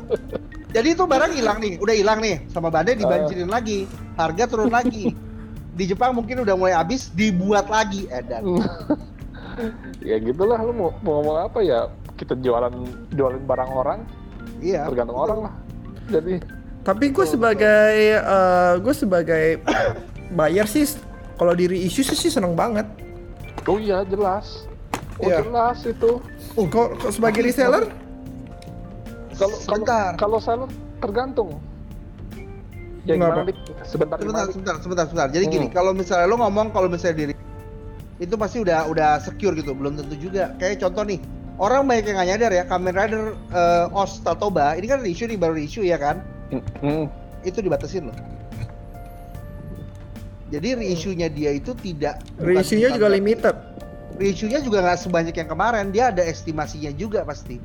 Jadi 0.72 0.88
itu 0.95 1.03
barang 1.03 1.32
hilang 1.36 1.59
nih, 1.59 1.76
udah 1.84 1.95
hilang 1.95 2.20
nih 2.24 2.47
sama 2.47 2.72
Bandai 2.72 2.95
dibanjirin 2.95 3.51
lagi, 3.51 3.84
harga 4.16 4.47
turun 4.47 4.72
lagi. 4.72 5.12
Di 5.76 5.84
Jepang 5.88 6.16
mungkin 6.16 6.47
udah 6.47 6.55
mulai 6.55 6.72
habis, 6.72 7.12
dibuat 7.12 7.68
lagi 7.68 8.07
edan. 8.07 8.43
ya 10.07 10.16
gitulah 10.18 10.59
lu 10.64 10.72
mau, 10.72 10.89
mau 11.03 11.20
ngomong 11.20 11.38
apa 11.51 11.59
ya 11.59 11.91
kita 12.16 12.39
jualan 12.39 12.72
jualin 13.14 13.43
barang 13.43 13.72
orang 13.72 13.99
Iya. 14.62 14.86
tergantung 14.88 15.18
orang 15.18 15.39
lah 15.49 15.53
jadi 16.07 16.39
Tapi 16.82 17.14
gue 17.14 17.26
sebagai 17.30 17.93
eh, 18.18 18.74
gue 18.82 18.93
sebagai 18.95 19.62
buyer 20.38 20.66
sih 20.66 20.86
kalau 21.38 21.53
di 21.53 21.70
reissue 21.70 22.01
sih 22.01 22.18
sih 22.18 22.32
seneng 22.32 22.53
banget. 22.57 22.86
oh 23.70 23.78
iya 23.78 24.01
jelas 24.05 24.66
oh 25.22 25.30
Iya. 25.30 25.45
jelas 25.45 25.78
itu 25.86 26.18
Kok 26.52 26.68
kok 26.68 27.12
sebagai 27.12 27.41
reseller? 27.41 27.88
kalau 29.32 29.58
Sebentar. 29.58 30.14
kalau 30.22 30.38
seller 30.38 30.70
tergantung 31.02 31.58
ya 33.10 33.18
gimana 33.18 33.41
sebentar 33.82 34.22
Sebentar, 34.22 34.45
sebentar, 34.45 34.76
sebentar, 34.78 35.06
sebentar. 35.10 35.28
Jadi 35.34 35.45
gini, 35.49 35.66
Hmm. 35.66 35.74
kalau 35.74 35.91
misalnya 35.97 36.30
lo 36.30 36.38
ngomong 36.38 36.70
kalau 36.70 36.86
misalnya 36.86 37.26
diri 37.26 37.34
itu 38.22 38.38
pasti 38.38 38.62
udah 38.62 38.86
udah 38.86 39.18
secure 39.18 39.58
gitu, 39.58 39.74
belum 39.74 39.97
tentu 39.97 40.14
juga. 40.14 40.54
Kayak 40.62 40.86
contoh 40.86 41.10
nih, 41.10 41.18
orang 41.58 41.89
banyak 41.89 42.06
yang 42.06 42.22
nggak 42.22 42.30
nyadar 42.30 42.52
ya, 42.54 42.64
Kamen 42.70 42.93
Rider 42.93 43.22
eh, 43.49 43.97
Os 43.97 44.22
Tatoba, 44.22 44.78
ini 44.78 44.86
kan 44.86 45.02
reissue 45.02 45.26
nih 45.26 45.41
baru 45.41 45.58
reissue 45.58 45.82
ya 45.82 45.97
kan? 45.97 46.22
Hmm, 46.78 47.10
Itu 47.41 47.66
dibatasin 47.66 48.14
loh. 48.14 48.18
Jadi 50.52 50.78
reissue-nya 50.78 51.32
dia 51.32 51.49
itu 51.49 51.74
tidak 51.74 52.22
Reissue-nya 52.38 52.93
juga 52.93 53.10
limited. 53.10 53.56
Reissue-nya 54.22 54.61
juga 54.61 54.86
nggak 54.86 55.01
sebanyak 55.01 55.34
yang 55.34 55.49
kemarin, 55.49 55.89
dia 55.89 56.13
ada 56.13 56.22
estimasinya 56.22 56.93
juga 56.93 57.26
pasti. 57.26 57.57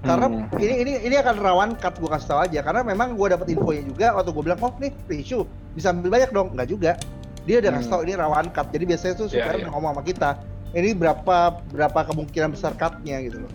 Karena 0.00 0.30
Hmm. 0.30 0.46
ini 0.56 0.74
ini 0.80 0.92
ini 1.02 1.14
akan 1.18 1.34
rawan 1.36 1.70
cut 1.74 1.98
gue 1.98 2.06
kasih 2.06 2.28
tahu 2.30 2.40
aja 2.40 2.60
karena 2.62 2.86
memang 2.86 3.18
gue 3.18 3.26
dapat 3.26 3.50
infonya 3.50 3.82
juga 3.82 4.14
waktu 4.14 4.30
gue 4.30 4.42
bilang 4.44 4.60
oh 4.60 4.70
nih 4.78 4.94
reissue 5.06 5.42
bisa 5.74 5.90
ambil 5.90 6.14
banyak 6.14 6.30
dong 6.30 6.54
nggak 6.54 6.68
juga 6.70 6.94
dia 7.42 7.58
udah 7.58 7.70
kasih 7.74 7.86
Hmm. 7.86 7.94
tahu 7.94 8.00
ini 8.06 8.12
rawan 8.14 8.46
cut 8.50 8.66
jadi 8.70 8.84
biasanya 8.86 9.14
tuh 9.16 9.26
Iya, 9.26 9.34
supplier 9.34 9.58
iya. 9.62 9.70
ngomong 9.70 9.90
sama 9.94 10.02
kita 10.02 10.30
ini 10.74 10.90
berapa 10.94 11.36
berapa 11.74 12.00
kemungkinan 12.06 12.54
besar 12.54 12.78
cutnya 12.78 13.18
gitu 13.18 13.42
loh 13.42 13.50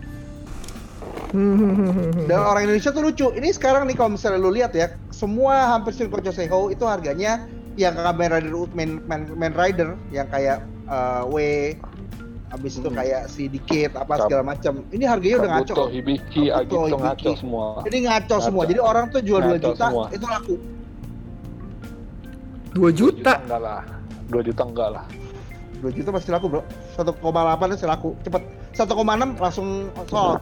Hmm. 1.32 2.28
dan 2.28 2.38
orang 2.38 2.68
Indonesia 2.68 2.92
tuh 2.92 3.00
lucu 3.00 3.32
ini 3.32 3.48
sekarang 3.48 3.88
nih 3.88 3.96
kalau 3.96 4.12
misalnya 4.12 4.36
lu 4.36 4.52
lihat 4.52 4.76
ya 4.76 4.92
semua 5.08 5.72
hampir 5.72 5.96
Shiroko 5.96 6.20
Seho 6.28 6.68
itu 6.68 6.84
harganya 6.84 7.48
yang 7.80 7.96
Kamen 7.96 8.28
Rider 8.28 8.52
ut- 8.52 8.74
main, 8.76 9.00
main, 9.08 9.24
main 9.32 9.52
rider 9.56 9.96
yang 10.12 10.28
kayak 10.28 10.60
eh, 10.84 11.22
W 11.24 11.36
habis 12.52 12.72
itu 12.76 12.84
Hmm. 12.84 12.94
kayak 12.94 13.22
si 13.26 13.48
Dikit 13.48 13.92
apa 13.94 14.14
segala 14.20 14.42
macam. 14.46 14.84
Ini 14.86 15.04
harganya 15.04 15.36
udah 15.38 15.50
ngaco. 15.50 15.72
Kabuto, 15.72 15.84
Hibiki, 15.88 16.44
Kabuto, 16.46 16.58
Agito 16.78 16.96
ngaco 16.98 17.16
Hibiki. 17.24 17.40
semua. 17.40 17.66
Ini 17.82 17.98
ngaco 18.04 18.36
semua. 18.38 18.62
Ngaco. 18.62 18.70
Jadi 18.70 18.80
orang 18.82 19.04
tuh 19.08 19.20
jual 19.22 19.40
2 19.40 19.48
Ngaco 19.48 19.64
juta 19.66 19.84
semua. 19.86 20.04
itu 20.12 20.26
laku. 20.26 20.54
2 22.72 22.90
juta. 22.90 23.32
enggak 23.38 23.60
lah. 23.60 23.80
2 24.28 24.40
juta 24.42 24.62
enggak 24.62 24.88
lah. 24.90 25.04
2 25.80 25.90
juta 25.90 26.08
masih 26.10 26.30
laku, 26.30 26.46
Bro. 26.48 26.62
1,8 26.94 27.18
masih 27.70 27.88
laku. 27.88 28.10
Cepet. 28.22 28.42
1,6 28.72 28.94
langsung 29.36 29.68
sold. 30.06 30.40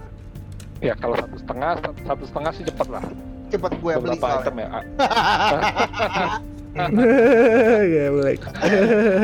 Ya 0.80 0.94
kalau 0.94 1.14
satu 1.14 1.36
setengah, 1.36 1.70
satu, 2.04 2.24
setengah 2.24 2.50
sih 2.52 2.64
cepet 2.64 2.86
lah. 2.88 3.02
Cepet 3.48 3.72
gue 3.76 3.92
beli 3.96 4.16
soalnya. 4.16 4.40
item 4.40 4.56
ya. 4.56 4.68
ya 7.94 8.04
boleh. 8.14 8.38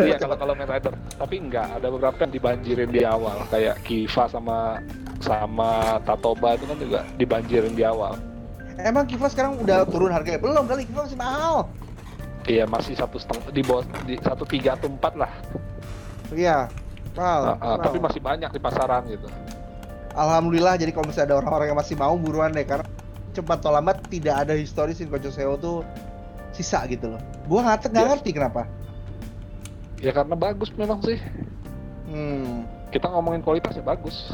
Iya 0.03 0.17
kalau 0.19 0.37
kalau 0.39 0.53
Main 0.59 0.67
Rider. 0.67 0.95
Tapi 1.15 1.35
enggak, 1.39 1.79
ada 1.79 1.87
beberapa 1.89 2.19
yang 2.27 2.33
dibanjirin 2.35 2.91
di 2.91 3.03
awal. 3.07 3.47
Kayak 3.49 3.79
Kiva 3.87 4.27
sama 4.27 4.83
sama 5.23 6.03
Tatoba 6.03 6.59
itu 6.59 6.65
kan 6.67 6.79
juga 6.79 7.01
dibanjirin 7.17 7.75
di 7.79 7.87
awal. 7.87 8.19
Emang 8.77 9.07
Kiva 9.09 9.31
sekarang 9.31 9.57
udah 9.63 9.87
turun 9.89 10.11
harganya? 10.13 10.43
Belum 10.43 10.67
kali, 10.67 10.85
Kiva 10.85 11.07
masih 11.07 11.19
mahal. 11.19 11.71
Iya 12.47 12.65
masih 12.67 12.95
satu 12.95 13.19
setengah 13.19 13.51
di 13.51 13.63
bawah 13.67 13.83
di 14.07 14.15
satu 14.23 14.47
tiga 14.47 14.79
atau 14.79 14.91
empat 14.91 15.15
lah. 15.19 15.33
Iya. 16.35 16.71
Mahal. 17.15 17.43
Ah, 17.43 17.51
ah, 17.51 17.57
mahal. 17.59 17.77
tapi 17.87 17.99
masih 18.03 18.21
banyak 18.21 18.51
di 18.51 18.61
pasaran 18.61 19.03
gitu. 19.07 19.27
Alhamdulillah 20.17 20.81
jadi 20.81 20.91
kalau 20.97 21.07
misalnya 21.13 21.35
ada 21.35 21.37
orang-orang 21.45 21.67
yang 21.75 21.79
masih 21.79 21.95
mau 21.95 22.15
buruan 22.17 22.51
deh 22.51 22.65
karena 22.65 22.87
cepat 23.37 23.61
atau 23.61 23.73
lambat 23.77 24.01
tidak 24.09 24.49
ada 24.49 24.57
historis 24.57 24.97
Shinkocho 24.97 25.29
Seo 25.29 25.61
tuh 25.61 25.85
sisa 26.57 26.81
gitu 26.89 27.13
loh. 27.13 27.21
Gua 27.45 27.61
nggak 27.63 27.93
Yes. 27.93 28.09
ngerti 28.11 28.31
kenapa. 28.33 28.65
Ya 30.01 30.13
karena 30.13 30.33
bagus 30.33 30.73
memang 30.75 31.05
sih. 31.05 31.21
Hmm. 32.09 32.65
Kita 32.89 33.13
ngomongin 33.13 33.41
kualitas 33.41 33.77
ya 33.77 33.85
bagus. 33.85 34.33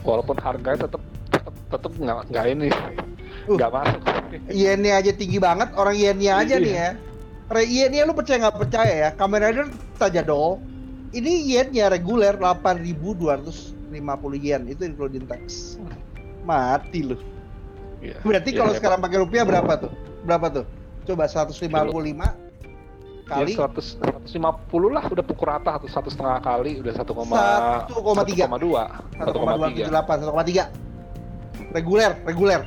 Walaupun 0.00 0.40
harganya 0.40 0.88
tetap 0.88 1.02
tetap 1.68 1.92
nggak 1.92 2.32
nggak 2.32 2.44
ini 2.48 2.68
Uh. 3.46 3.56
nggak 3.56 3.70
masuk. 3.70 4.00
Yennya 4.48 4.92
aja 4.96 5.12
tinggi 5.12 5.38
banget, 5.38 5.70
orang 5.74 5.96
yennya 5.96 6.32
aja 6.36 6.56
Iya. 6.56 6.64
nih 6.64 6.74
ya. 6.74 6.90
Re 7.50 7.62
yennya 7.66 8.02
lu 8.06 8.14
percaya 8.14 8.38
nggak 8.40 8.58
percaya 8.58 8.94
ya? 8.94 9.10
Kamen 9.14 9.40
Rider 9.42 9.66
saja 9.96 10.20
dong. 10.22 10.62
Ini 11.10 11.32
yennya 11.50 11.90
reguler 11.90 12.38
8.250 12.38 13.90
yen 14.38 14.62
itu 14.66 14.82
including 14.84 15.26
tax. 15.26 15.74
Mati 16.42 17.02
lu. 17.02 17.16
Iya. 18.00 18.22
Berarti 18.22 18.50
Iya, 18.54 18.58
kalau 18.58 18.70
hebat. 18.70 18.80
sekarang 18.80 18.98
pakai 19.02 19.18
rupiah 19.18 19.44
berapa 19.44 19.72
tuh? 19.76 19.92
Berapa 20.22 20.46
tuh? 20.52 20.64
Coba 21.06 21.26
155 21.26 21.70
kali 23.30 23.54
ya, 23.54 23.70
100, 23.70 24.26
150 24.26 24.90
lah 24.90 25.06
udah 25.06 25.22
pukul 25.22 25.46
rata 25.46 25.78
atau 25.78 25.86
satu 25.86 26.10
setengah 26.10 26.42
kali 26.42 26.82
udah 26.82 26.90
1, 26.90 27.06
1,3. 27.06 27.86
1,2 27.86 27.86
1,3 27.86 28.50
1,278 28.50 30.26
1,3 30.26 30.66
reguler 31.70 32.10
reguler 32.26 32.66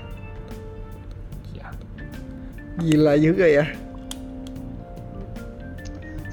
ya. 1.51 1.67
Gila 2.79 3.19
juga 3.19 3.43
ya. 3.45 3.67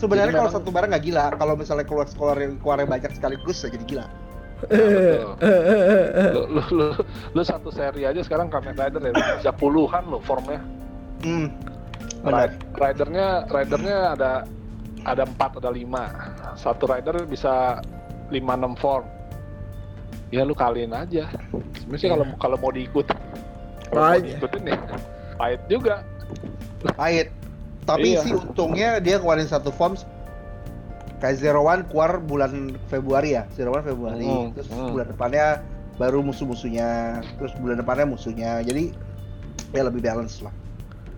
sebenarnya 0.00 0.32
kalau 0.32 0.48
memang- 0.48 0.64
satu 0.64 0.72
barang 0.72 0.90
nggak 0.96 1.04
gila 1.04 1.24
kalau 1.36 1.54
misalnya 1.60 1.84
keluar 1.84 2.08
keluar 2.08 2.40
keluarnya 2.40 2.88
banyak 2.88 3.12
sekaligus 3.12 3.60
ya 3.60 3.68
jadi 3.68 3.84
gila 3.84 4.06
Betul. 4.60 5.40
lu, 6.36 6.42
lu, 6.52 6.62
lu, 6.72 6.88
lu 7.36 7.42
satu 7.44 7.68
seri 7.72 8.04
aja 8.04 8.20
sekarang 8.20 8.52
Kamen 8.52 8.76
Rider 8.76 9.00
ya 9.00 9.12
bisa 9.12 9.52
puluhan 9.52 10.08
lo 10.08 10.20
formnya 10.24 10.60
hmm 11.20 11.69
benar. 12.22 12.48
Ride- 12.52 12.60
ridernya 12.76 13.26
ridernya 13.48 13.98
ada 14.16 14.32
ada 15.04 15.22
empat 15.24 15.60
ada 15.60 15.70
lima. 15.72 16.08
Satu 16.56 16.84
rider 16.88 17.24
bisa 17.24 17.80
lima 18.28 18.54
enam 18.56 18.76
form. 18.76 19.04
Ya 20.30 20.46
lu 20.46 20.54
kaliin 20.54 20.94
aja. 20.94 21.26
Sebenarnya 21.80 21.98
sih 21.98 22.08
kalau 22.08 22.24
kalau 22.38 22.56
mau 22.60 22.70
diikut 22.70 23.06
kalau 23.90 24.00
mau 24.14 24.22
diikutin 24.22 24.62
ya 24.68 24.78
pahit 25.40 25.60
juga. 25.66 26.04
Pahit. 26.94 27.28
Tapi 27.88 28.14
Iya. 28.14 28.22
sih 28.22 28.32
untungnya 28.36 29.00
dia 29.02 29.18
keluarin 29.18 29.48
satu 29.48 29.72
form 29.74 29.98
kayak 31.18 31.36
Zero 31.40 31.64
One 31.66 31.82
keluar 31.90 32.20
bulan 32.22 32.76
Februari 32.86 33.34
ya 33.34 33.48
Zero 33.56 33.74
One 33.74 33.82
Februari. 33.82 34.22
Hmm, 34.22 34.54
terus 34.54 34.68
hmm. 34.70 34.94
bulan 34.94 35.06
depannya 35.10 35.46
baru 35.98 36.22
musuh-musuhnya 36.22 37.20
terus 37.40 37.52
bulan 37.58 37.80
depannya 37.82 38.06
musuhnya. 38.14 38.62
Jadi 38.62 38.94
ya 39.74 39.82
lebih 39.82 40.04
balance 40.04 40.38
lah 40.44 40.54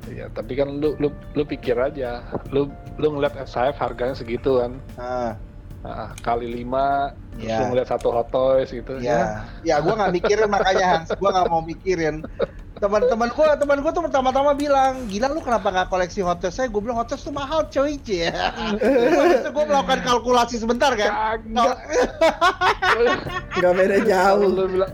Iya, 0.06 0.26
tapi 0.30 0.58
kan 0.58 0.82
lu 0.82 0.98
lu 0.98 1.08
lu 1.32 1.42
pikir 1.42 1.74
aja, 1.74 2.22
lu 2.50 2.66
lu 2.96 3.06
ngeliat 3.12 3.38
SIF 3.42 3.76
harganya 3.76 4.14
segitu 4.14 4.58
kan, 4.58 4.72
ah 4.96 5.32
Nah, 5.82 6.14
kali 6.22 6.46
lima, 6.46 7.10
terus 7.34 7.42
Iya. 7.42 7.58
lu 7.58 7.74
ngeliat 7.74 7.88
satu 7.90 8.14
Hot 8.14 8.30
Toys 8.30 8.70
gitu 8.70 9.02
Ya, 9.02 9.42
ya 9.66 9.82
gue 9.82 9.90
nggak 9.90 10.14
mikirin 10.14 10.46
makanya 10.46 10.86
Hans, 10.94 11.10
gue 11.10 11.26
nggak 11.26 11.50
mau 11.50 11.58
mikirin. 11.58 12.22
Teman-teman 12.78 13.26
gue, 13.26 13.46
teman 13.58 13.78
gue 13.82 13.90
tuh 13.90 14.02
pertama-tama 14.06 14.54
bilang, 14.54 15.10
gila 15.10 15.26
lu 15.30 15.42
kenapa 15.42 15.74
nggak 15.74 15.88
koleksi 15.90 16.22
Hot 16.22 16.38
Toys? 16.38 16.54
Saya 16.54 16.70
gue 16.70 16.78
bilang 16.78 17.02
Hot 17.02 17.10
Toys 17.10 17.26
tuh 17.26 17.34
mahal 17.34 17.66
coy, 17.66 17.98
cie. 17.98 18.30
Terus 18.78 19.50
gue 19.50 19.64
melakukan 19.66 20.06
kalkulasi 20.06 20.62
sebentar 20.62 20.94
kan. 20.94 21.42
Nggak 23.58 23.74
beda 23.74 23.96
Kalau 23.96 24.06
jauh. 24.06 24.46
lu 24.48 24.64
bilang 24.68 24.92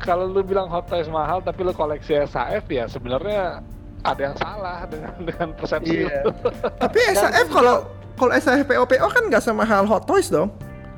kalau 0.00 0.24
lu 0.28 0.40
bilang 0.40 0.68
Hot 0.68 0.84
Toys 0.84 1.08
mahal 1.08 1.40
tapi 1.40 1.60
lu 1.60 1.72
koleksi 1.72 2.24
SAF 2.24 2.64
ya 2.68 2.84
sebenarnya 2.86 3.60
ada 4.02 4.20
yang 4.22 4.36
salah 4.36 4.78
dengan 4.84 5.12
dengan 5.20 5.48
persepsi 5.52 5.92
Iya. 6.02 6.24
lu. 6.24 6.32
Tapi 6.82 6.98
SAF 7.10 7.46
kalau 7.48 7.76
kalau 8.14 8.32
SAF 8.34 8.64
POPO 8.64 9.06
kan 9.06 9.22
nggak 9.26 9.42
semahal 9.42 9.84
Hot 9.84 10.04
Toys 10.04 10.28
dong. 10.28 10.48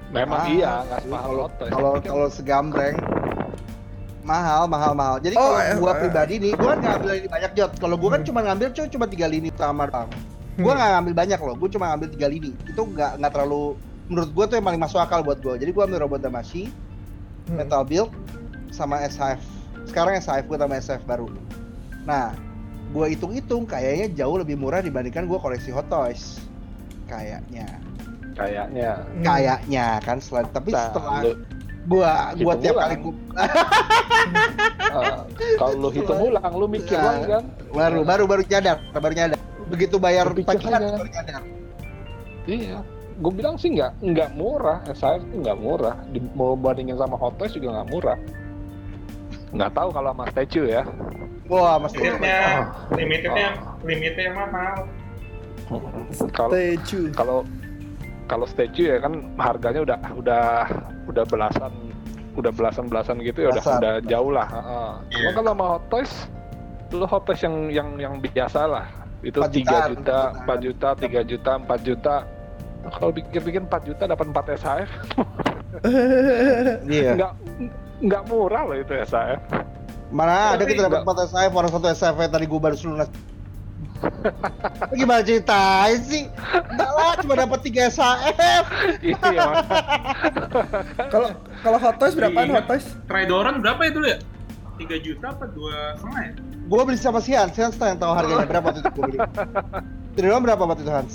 Memang 0.09 0.41
Ah, 0.41 0.49
iya, 0.49 0.73
nggak 0.85 1.01
semahal 1.03 1.25
Kalau 1.25 1.41
Hot 1.41 1.55
Toys. 1.57 1.73
kalau 1.73 1.93
kalau 1.99 2.27
segambreng 2.29 2.97
mahal 4.23 4.67
mahal 4.67 4.93
mahal. 4.93 5.17
Jadi 5.19 5.35
Oh, 5.35 5.51
kalau 5.51 5.61
eh, 5.61 5.77
gua 5.77 5.93
eh. 5.93 5.99
pribadi 6.01 6.35
nih, 6.39 6.53
gua 6.55 6.69
kan 6.73 6.79
ngambil 6.81 7.11
ini 7.17 7.29
banyak 7.29 7.51
jod. 7.55 7.73
Kalau 7.77 7.97
gua 7.97 8.11
kan 8.13 8.23
cuma 8.23 8.41
ngambil 8.41 8.67
cuma 8.71 8.87
cuma 8.89 9.07
tiga 9.07 9.27
lini 9.27 9.49
sama 9.53 9.85
doang. 9.85 10.11
Gua 10.55 10.69
Hmm. 10.69 10.79
nggak 10.79 10.91
ngambil 10.93 11.15
banyak 11.17 11.41
loh, 11.41 11.55
gua 11.57 11.69
cuma 11.69 11.85
ngambil 11.91 12.09
tiga 12.11 12.27
lini. 12.29 12.51
Itu 12.63 12.83
nggak 12.85 13.19
nggak 13.19 13.31
terlalu 13.31 13.75
menurut 14.07 14.31
gua 14.31 14.45
tuh 14.47 14.57
yang 14.57 14.67
paling 14.69 14.79
masuk 14.79 15.01
akal 15.01 15.21
buat 15.21 15.39
gua. 15.39 15.55
Jadi 15.57 15.71
gua 15.71 15.85
ambil 15.85 16.01
robot 16.01 16.21
Damashi, 16.21 16.71
Hmm. 17.43 17.59
Metal 17.59 17.83
Build 17.83 18.11
sama 18.71 19.03
SHF. 19.03 19.43
Sekarang 19.83 20.15
SHF 20.15 20.47
gue 20.47 20.55
tambah 20.57 20.79
SHF 20.79 21.03
baru. 21.03 21.27
Nah, 22.05 22.31
gue 22.93 23.07
hitung-hitung 23.09 23.65
kayaknya 23.65 24.13
jauh 24.15 24.37
lebih 24.37 24.55
murah 24.55 24.79
dibandingkan 24.79 25.25
gue 25.25 25.37
koleksi 25.37 25.71
Hot 25.71 25.89
Toys. 25.89 26.41
Kayaknya. 27.05 27.67
kayaknya 28.33 28.97
Hmm. 28.97 29.21
Kayaknya 29.21 29.87
kan 30.01 30.17
selain 30.17 30.49
tapi 30.49 30.73
Nah, 30.73 30.89
setelah 30.89 31.21
lu- 31.21 31.41
gua 31.85 32.13
gua 32.35 32.55
tiap 32.57 32.73
ulang. 32.73 32.83
kali 32.83 32.97
gua 32.99 33.13
ah, 33.35 35.21
kalau 35.61 35.75
lu 35.77 35.89
hitung 35.99 36.21
ulang 36.23 36.53
lu 36.55 36.67
mikir 36.67 36.95
Nah. 36.95 37.05
lagi 37.11 37.25
kan 37.29 37.45
baru 37.69 38.01
baru 38.03 38.25
baru 38.25 38.43
nyadar, 38.43 38.79
baru 38.91 39.13
nyadar. 39.13 39.39
Begitu 39.67 39.97
bayar 39.99 40.33
tagihan 40.39 40.81
baru 40.81 41.09
nyadar. 41.11 41.43
iya 42.45 42.81
gue 43.15 43.33
bilang 43.33 43.55
sih 43.55 43.69
nggak 43.71 44.01
nggak 44.01 44.31
murah 44.33 44.81
SAF 44.89 45.21
tuh 45.23 45.39
nggak 45.39 45.59
murah 45.59 45.95
Di, 46.09 46.19
mau 46.33 46.57
bandingin 46.57 46.97
sama 46.97 47.15
Hot 47.15 47.37
Toys 47.37 47.53
juga 47.53 47.69
nggak 47.77 47.89
murah 47.89 48.19
nggak 49.53 49.71
tahu 49.71 49.89
kalau 49.93 50.09
sama 50.11 50.25
statue 50.27 50.67
ya 50.67 50.83
Wah, 51.45 51.75
Mas 51.77 51.91
Tio. 51.91 52.03
limitnya 52.03 52.41
limitnya 52.93 53.49
limitnya 53.83 54.27
mahal 54.33 54.77
kalau 56.31 56.53
kalau 57.13 57.39
kalau 58.25 58.47
statue 58.47 58.89
ya 58.89 58.99
kan 58.99 59.13
harganya 59.37 59.81
udah 59.83 59.99
udah 60.15 60.47
udah 61.07 61.25
belasan 61.27 61.73
udah 62.33 62.49
belasan 62.49 62.87
belasan 62.87 63.21
gitu 63.21 63.45
ya 63.45 63.49
udah 63.51 63.61
Belasan. 63.61 63.79
udah 63.79 63.95
jauh 64.07 64.31
lah 64.31 64.49
heeh. 64.49 64.91
cuma 65.11 65.21
Iya. 65.21 65.31
kalau 65.35 65.49
sama 65.51 65.65
Hot 65.69 65.85
Toys 65.89 66.13
lu 66.91 67.05
Hot 67.05 67.23
Toys 67.25 67.41
yang 67.41 67.57
yang 67.69 67.89
yang 67.99 68.15
biasa 68.19 68.61
lah 68.65 68.87
itu 69.21 69.39
4 69.39 69.49
tiga 69.51 69.87
jutaan, 69.87 69.91
juta 69.93 70.17
4 70.33 70.41
empat 70.41 70.59
juta 70.59 70.89
tiga 70.97 71.21
juta 71.23 71.51
empat 71.57 71.81
juta 71.83 72.15
kalau 72.91 73.11
pikir-pikir 73.11 73.61
4 73.63 73.83
juta 73.85 74.03
dapat 74.07 74.27
4 74.29 74.57
SHF 74.57 74.91
Iya. 76.89 77.11
nggak 77.17 77.33
nggak 78.03 78.23
murah 78.27 78.63
loh 78.65 78.77
itu 78.77 78.93
SHF 78.95 79.41
Mana 80.13 80.55
ada 80.55 80.63
Tapi 80.63 80.77
kita 80.77 80.87
dapat. 80.87 81.03
4 81.03 81.29
SHF, 81.33 81.53
orang 81.53 81.71
satu 81.73 81.87
SHF 81.89 82.19
tadi 82.29 82.45
gua 82.45 82.61
baru 82.61 82.77
lunas. 82.85 83.09
Gimana 84.93 85.23
ceritanya 85.23 85.95
sih? 86.03 86.27
Enggak 86.69 86.91
lah, 86.91 87.13
cuma 87.23 87.35
dapat 87.39 87.59
3 87.63 87.87
SHF. 87.89 88.65
iya 89.01 89.47
Kalau 91.09 91.29
kalau 91.63 91.79
Hot 91.79 91.97
Toys 91.97 92.15
berapaan 92.15 92.51
Iya. 92.51 92.55
Hot 92.59 92.67
Toys? 92.67 92.87
Tridoran 93.07 93.63
berapa 93.63 93.83
itu 93.87 94.01
ya 94.03 94.19
3 94.77 95.07
juta 95.07 95.27
apa 95.31 95.47
dua 95.49 95.95
setengah 95.95 96.23
ya 96.27 96.33
Gua 96.67 96.83
beli 96.83 96.99
sama 96.99 97.21
si 97.21 97.31
Hans, 97.33 97.55
Hans 97.55 97.77
yang 97.77 97.99
tahu 97.99 98.13
harganya 98.13 98.47
berapa 98.53 98.65
waktu 98.69 98.81
itu 98.83 98.91
gua 98.91 99.05
beli. 99.07 99.19
Tridoran 100.13 100.41
berapa 100.43 100.63
waktu 100.67 100.83
itu 100.83 100.93
Hans? 100.93 101.15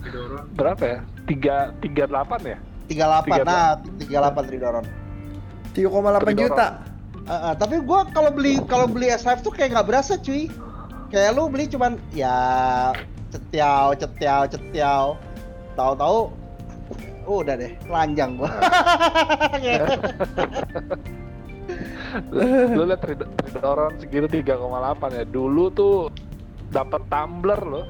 Tridoran 0.00 0.44
berapa 0.54 0.82
ya 0.84 0.98
tiga 1.24 1.56
tiga 1.80 2.04
delapan 2.04 2.40
ya 2.44 2.58
38, 2.90 3.46
nah 3.46 3.78
38 4.02 4.50
Tridoran. 4.50 4.84
3,8 5.72 6.34
juta. 6.34 6.66
Uh, 7.30 7.34
uh, 7.46 7.54
tapi 7.54 7.78
gua 7.78 8.02
kalau 8.10 8.34
beli 8.34 8.58
kalau 8.66 8.90
beli 8.90 9.06
SHF 9.08 9.40
tuh 9.40 9.54
kayak 9.54 9.70
nggak 9.70 9.86
berasa 9.86 10.18
cuy. 10.18 10.50
Kayak 11.08 11.38
lu 11.38 11.46
beli 11.46 11.66
cuman 11.66 11.94
ya 12.10 12.34
cet- 13.30 13.46
cetiau 13.54 13.94
cetiau 13.94 14.42
cetiau 14.46 15.04
tahu-tahu 15.74 16.18
oh, 17.24 17.38
udah 17.42 17.54
deh 17.54 17.74
telanjang 17.82 18.34
gua 18.34 18.50
lu 22.74 22.82
lihat 22.82 23.02
Ridoron 23.06 23.92
segitu 23.98 24.26
3,8 24.26 24.50
ya 25.14 25.24
dulu 25.24 25.70
tuh 25.70 25.94
dapat 26.70 27.02
tumbler 27.06 27.60
loh 27.62 27.86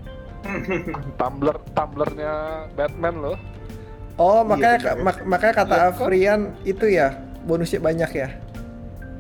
tumbler 1.17 1.57
tumblernya 1.73 2.33
Batman 2.77 3.17
loh 3.21 3.37
Oh, 4.21 4.45
makanya 4.45 4.77
bener 4.77 5.01
ya. 5.01 5.01
mak- 5.01 5.25
makanya 5.25 5.55
kata 5.57 5.73
Iya? 5.73 5.89
Afrian 5.97 6.41
itu 6.69 6.85
ya, 6.93 7.09
bonusnya 7.49 7.81
banyak 7.81 8.11
ya. 8.13 8.29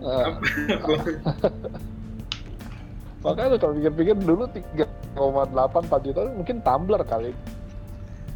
Eh, 0.01 0.28
makanya 3.20 3.48
lu 3.53 3.59
kalau 3.61 3.74
pikir-pikir 3.76 4.16
dulu 4.16 4.44
3,8 4.48 5.12
4 5.12 6.07
juta 6.09 6.20
mungkin 6.32 6.57
tumbler 6.64 7.03
kali. 7.05 7.32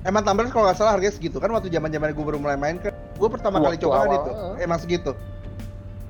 Emang 0.04 0.20
Tumblr 0.20 0.52
kalau 0.52 0.68
nggak 0.68 0.76
salah 0.76 0.92
harganya 1.00 1.16
segitu 1.16 1.40
kan 1.40 1.48
waktu 1.48 1.72
zaman 1.72 1.88
zaman 1.88 2.12
gue 2.12 2.24
baru 2.28 2.36
mulai 2.36 2.60
main 2.60 2.76
kan 2.76 2.92
gue 2.92 3.28
pertama 3.32 3.56
kali 3.56 3.80
coba 3.80 4.04
kan 4.04 4.04
awal, 4.04 4.16
itu. 4.20 4.30
eh. 4.60 4.64
emang 4.68 4.76
segitu. 4.76 5.10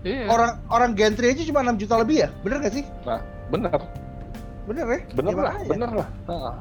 Iya. 0.03 0.27
Orang 0.27 0.51
orang 0.67 0.91
gantry 0.99 1.31
aja 1.31 1.47
cuma 1.47 1.63
6 1.63 1.79
juta 1.79 1.95
lebih 2.03 2.27
ya? 2.27 2.29
Bener 2.43 2.59
gak 2.59 2.75
sih? 2.75 2.83
Nah 3.07 3.23
bener. 3.55 3.79
Bener 4.67 4.87
ya? 4.91 4.99
Bener 5.15 5.31
Ya, 5.31 5.39
lah 5.39 5.55
makanya. 5.55 5.71
bener 5.71 5.91
lah. 5.95 6.09
Heeh. 6.27 6.55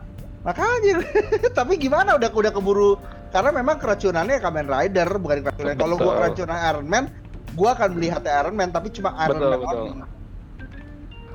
makanya. 0.46 0.96
Tapi 1.58 1.74
gimana? 1.82 2.10
Udah 2.14 2.30
udah 2.30 2.52
keburu. 2.54 2.92
Karena 3.34 3.50
memang 3.50 3.82
keracunannya 3.82 4.38
Kamen 4.38 4.70
Rider 4.70 5.10
bukan 5.18 5.38
keracunan. 5.42 5.74
Kalau 5.74 5.96
gua 5.98 6.06
Betul. 6.06 6.18
keracunan 6.22 6.58
Iron 6.70 6.86
Man 6.86 7.04
gua 7.54 7.70
akan 7.78 7.90
beli 7.96 8.08
hati 8.10 8.30
Iron 8.30 8.56
Man 8.58 8.70
tapi 8.74 8.90
cuma 8.90 9.14
Iron 9.24 9.38
Betul, 9.38 9.50
Man 9.50 9.60
betul. 9.62 9.78
only. 9.78 9.92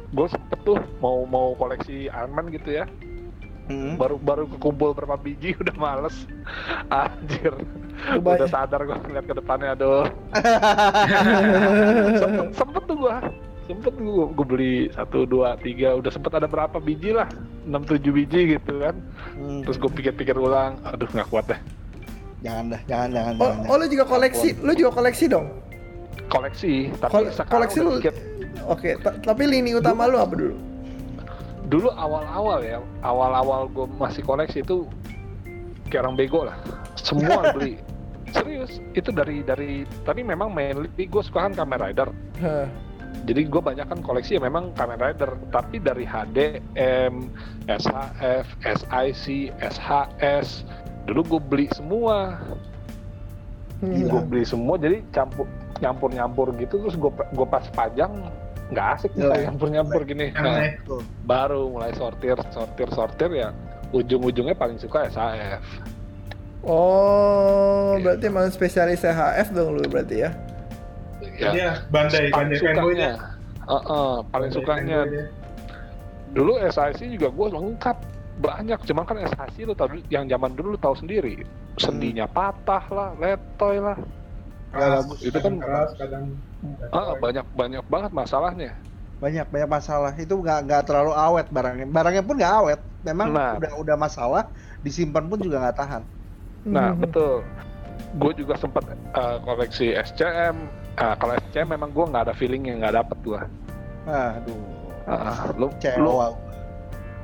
Gue 0.08 0.26
sempet 0.32 0.58
tuh 0.64 0.78
mau 1.04 1.28
mau 1.28 1.52
koleksi 1.52 2.08
Iron 2.08 2.32
Man 2.32 2.48
gitu 2.48 2.72
ya. 2.72 2.86
Hmm. 3.68 4.00
baru 4.00 4.16
baru 4.16 4.48
kekumpul 4.48 4.96
berapa 4.96 5.20
biji 5.20 5.52
udah 5.62 5.76
males. 5.76 6.24
Anjir. 6.88 7.52
Udah 8.16 8.48
sadar 8.48 8.80
gue 8.88 8.96
ngeliat 8.96 9.28
ke 9.28 9.34
depannya 9.36 9.76
aduh. 9.76 10.08
Sempet, 12.16 12.46
sempet 12.56 12.82
tuh 12.88 12.96
gue 12.96 13.16
sempet 13.68 13.92
gue 14.00 14.24
gue 14.32 14.46
beli 14.48 14.74
satu 14.96 15.28
dua 15.28 15.60
tiga. 15.60 15.92
Udah 16.00 16.08
sempet 16.08 16.32
ada 16.32 16.48
berapa 16.48 16.80
biji 16.80 17.12
lah. 17.12 17.28
Enam 17.68 17.84
tujuh 17.84 18.08
biji 18.08 18.56
gitu 18.56 18.72
kan. 18.80 18.96
Hmm. 19.36 19.60
terus 19.68 19.76
gue 19.76 19.90
pikir-pikir 19.92 20.32
ulang 20.40 20.80
aduh 20.88 21.04
nggak 21.12 21.28
kuat 21.28 21.52
deh. 21.52 21.60
Jangan 22.40 22.72
dah 22.72 22.80
jangan 22.88 23.08
jangan 23.12 23.32
Oh, 23.36 23.50
jangan, 23.52 23.68
oh 23.68 23.76
lu 23.76 23.86
juga 23.92 24.04
koleksi, 24.08 24.48
lu 24.64 24.72
juga 24.72 24.90
koleksi 24.96 25.24
dong. 25.28 25.46
Koleksi 26.26 26.90
tapi 26.96 27.12
Kol- 27.14 27.30
sekarang 27.30 27.52
koleksi 27.54 27.78
lu- 27.80 28.02
Oke, 28.66 28.98
ta- 28.98 29.16
tapi 29.16 29.46
lini 29.46 29.72
utama 29.72 30.04
lu 30.04 30.18
apa 30.18 30.34
dulu? 30.34 30.56
dulu 31.68 31.92
awal-awal 31.92 32.58
ya 32.60 32.80
awal-awal 33.02 33.68
gue 33.68 33.84
masih 33.94 34.24
koleksi 34.24 34.60
itu 34.60 34.88
kayak 35.86 36.02
orang 36.02 36.16
bego 36.16 36.42
lah. 36.42 36.56
Semua 36.96 37.44
beli. 37.54 37.76
Serius 38.28 38.80
itu 38.92 39.08
dari 39.08 39.40
dari 39.40 39.70
tapi 40.02 40.20
memang 40.20 40.48
mainly 40.48 40.88
gue 40.98 41.22
suka 41.22 41.44
kan 41.44 41.52
Kamen 41.54 41.76
Rider. 41.78 42.08
Jadi 43.24 43.40
gue 43.44 43.60
banyak 43.60 43.84
kan 43.84 44.00
koleksi 44.00 44.36
ya 44.36 44.42
memang 44.42 44.72
Kamen 44.72 44.96
Rider. 44.96 45.32
Tapi 45.48 45.76
dari 45.78 46.04
HD, 46.04 46.60
M, 46.76 47.28
SHF, 47.68 48.44
SIC, 48.58 49.24
SHS 49.54 50.64
dulu 51.04 51.20
gue 51.26 51.40
beli 51.42 51.66
semua 51.70 52.36
Hmm. 53.78 53.94
gue 54.04 54.22
beli 54.24 54.42
semua 54.42 54.74
jadi 54.74 54.98
campur 55.08 55.46
nyampur 55.78 56.10
nyampur 56.10 56.50
gitu 56.54 56.82
terus 56.82 56.94
gue 56.94 57.06
gue 57.08 57.46
pas 57.46 57.62
pajang 57.70 58.10
nggak 58.68 58.86
asik 58.92 59.14
nih 59.14 59.22
Jelek. 59.24 59.40
nyampur 59.46 59.68
nyampur 59.70 60.00
gini 60.02 60.26
Nah, 60.32 60.74
baru 61.22 61.70
mulai 61.70 61.94
sortir 61.94 62.34
sortir 62.48 62.90
sortir 62.90 63.30
ya 63.32 63.48
ujung-ujungnya 63.90 64.52
paling 64.52 64.76
suka 64.76 65.06
SHF 65.06 65.62
Oh, 66.60 67.94
Iya. 67.94 68.02
berarti 68.02 68.24
emang 68.26 68.50
spesialis 68.50 68.98
CHF 68.98 69.48
dong 69.52 69.72
lu 69.72 69.86
berarti 69.86 70.26
ya? 70.26 70.30
ya 71.38 71.86
bandai, 71.88 72.28
paling 72.28 72.50
bandai 72.50 72.58
sukanya 72.58 72.92
dia. 72.92 73.14
Heeh, 73.62 74.14
paling 74.26 74.50
Bandai 74.50 74.56
sukanya 74.58 74.98
dulu 76.28 76.52
SIC 76.60 77.00
juga 77.14 77.28
gue 77.30 77.46
lengkap 77.48 77.96
banyak 78.38 78.78
cuman 78.86 79.04
kan 79.04 79.16
SIC 79.18 79.66
lu 79.66 79.74
tahu 79.74 79.98
yang 80.08 80.30
zaman 80.30 80.54
dulu 80.54 80.74
lu 80.74 80.80
tahu 80.80 80.94
sendiri. 80.94 81.42
Sendinya 81.76 82.24
patah 82.24 82.84
lah 82.90 83.10
letoy 83.18 83.82
lah. 83.82 83.98
Ya, 84.68 84.78
Keras, 84.78 85.04
bagus. 85.04 85.18
Itu 85.24 85.38
kan- 85.40 85.58
keras, 85.58 85.90
kadang. 85.98 86.24
Ah, 86.92 87.14
banyak 87.18 87.46
banyak 87.54 87.84
banget 87.86 88.10
masalahnya. 88.14 88.72
Banyak 89.18 89.46
banyak 89.50 89.70
masalah. 89.70 90.12
Itu 90.14 90.38
nggak 90.38 90.58
nggak 90.70 90.82
terlalu 90.86 91.12
awet 91.14 91.46
barangnya. 91.50 91.86
Barangnya 91.90 92.22
pun 92.22 92.38
nggak 92.38 92.54
awet. 92.54 92.80
Memang 93.02 93.34
Nah. 93.34 93.54
udah 93.56 93.72
udah 93.78 93.96
masalah 93.96 94.44
disimpan 94.82 95.26
pun 95.26 95.38
juga 95.42 95.62
nggak 95.62 95.78
tahan. 95.78 96.02
Nah 96.66 96.94
Hmm. 96.94 97.00
betul. 97.02 97.42
Gue 98.18 98.32
juga 98.34 98.54
sempat 98.56 98.86
eh, 98.88 99.36
koleksi 99.42 99.92
SCM 99.94 100.56
Ah, 100.98 101.14
kalau 101.14 101.38
SCM 101.38 101.78
memang 101.78 101.94
gue 101.94 102.04
nggak 102.10 102.26
ada 102.26 102.34
feeling 102.34 102.66
yang 102.66 102.82
nggak 102.82 102.98
dapet 102.98 103.18
gue 103.22 103.40
aduh. 104.04 104.62
Ah, 105.06 105.46
lu, 105.54 105.70
lu 105.70 106.10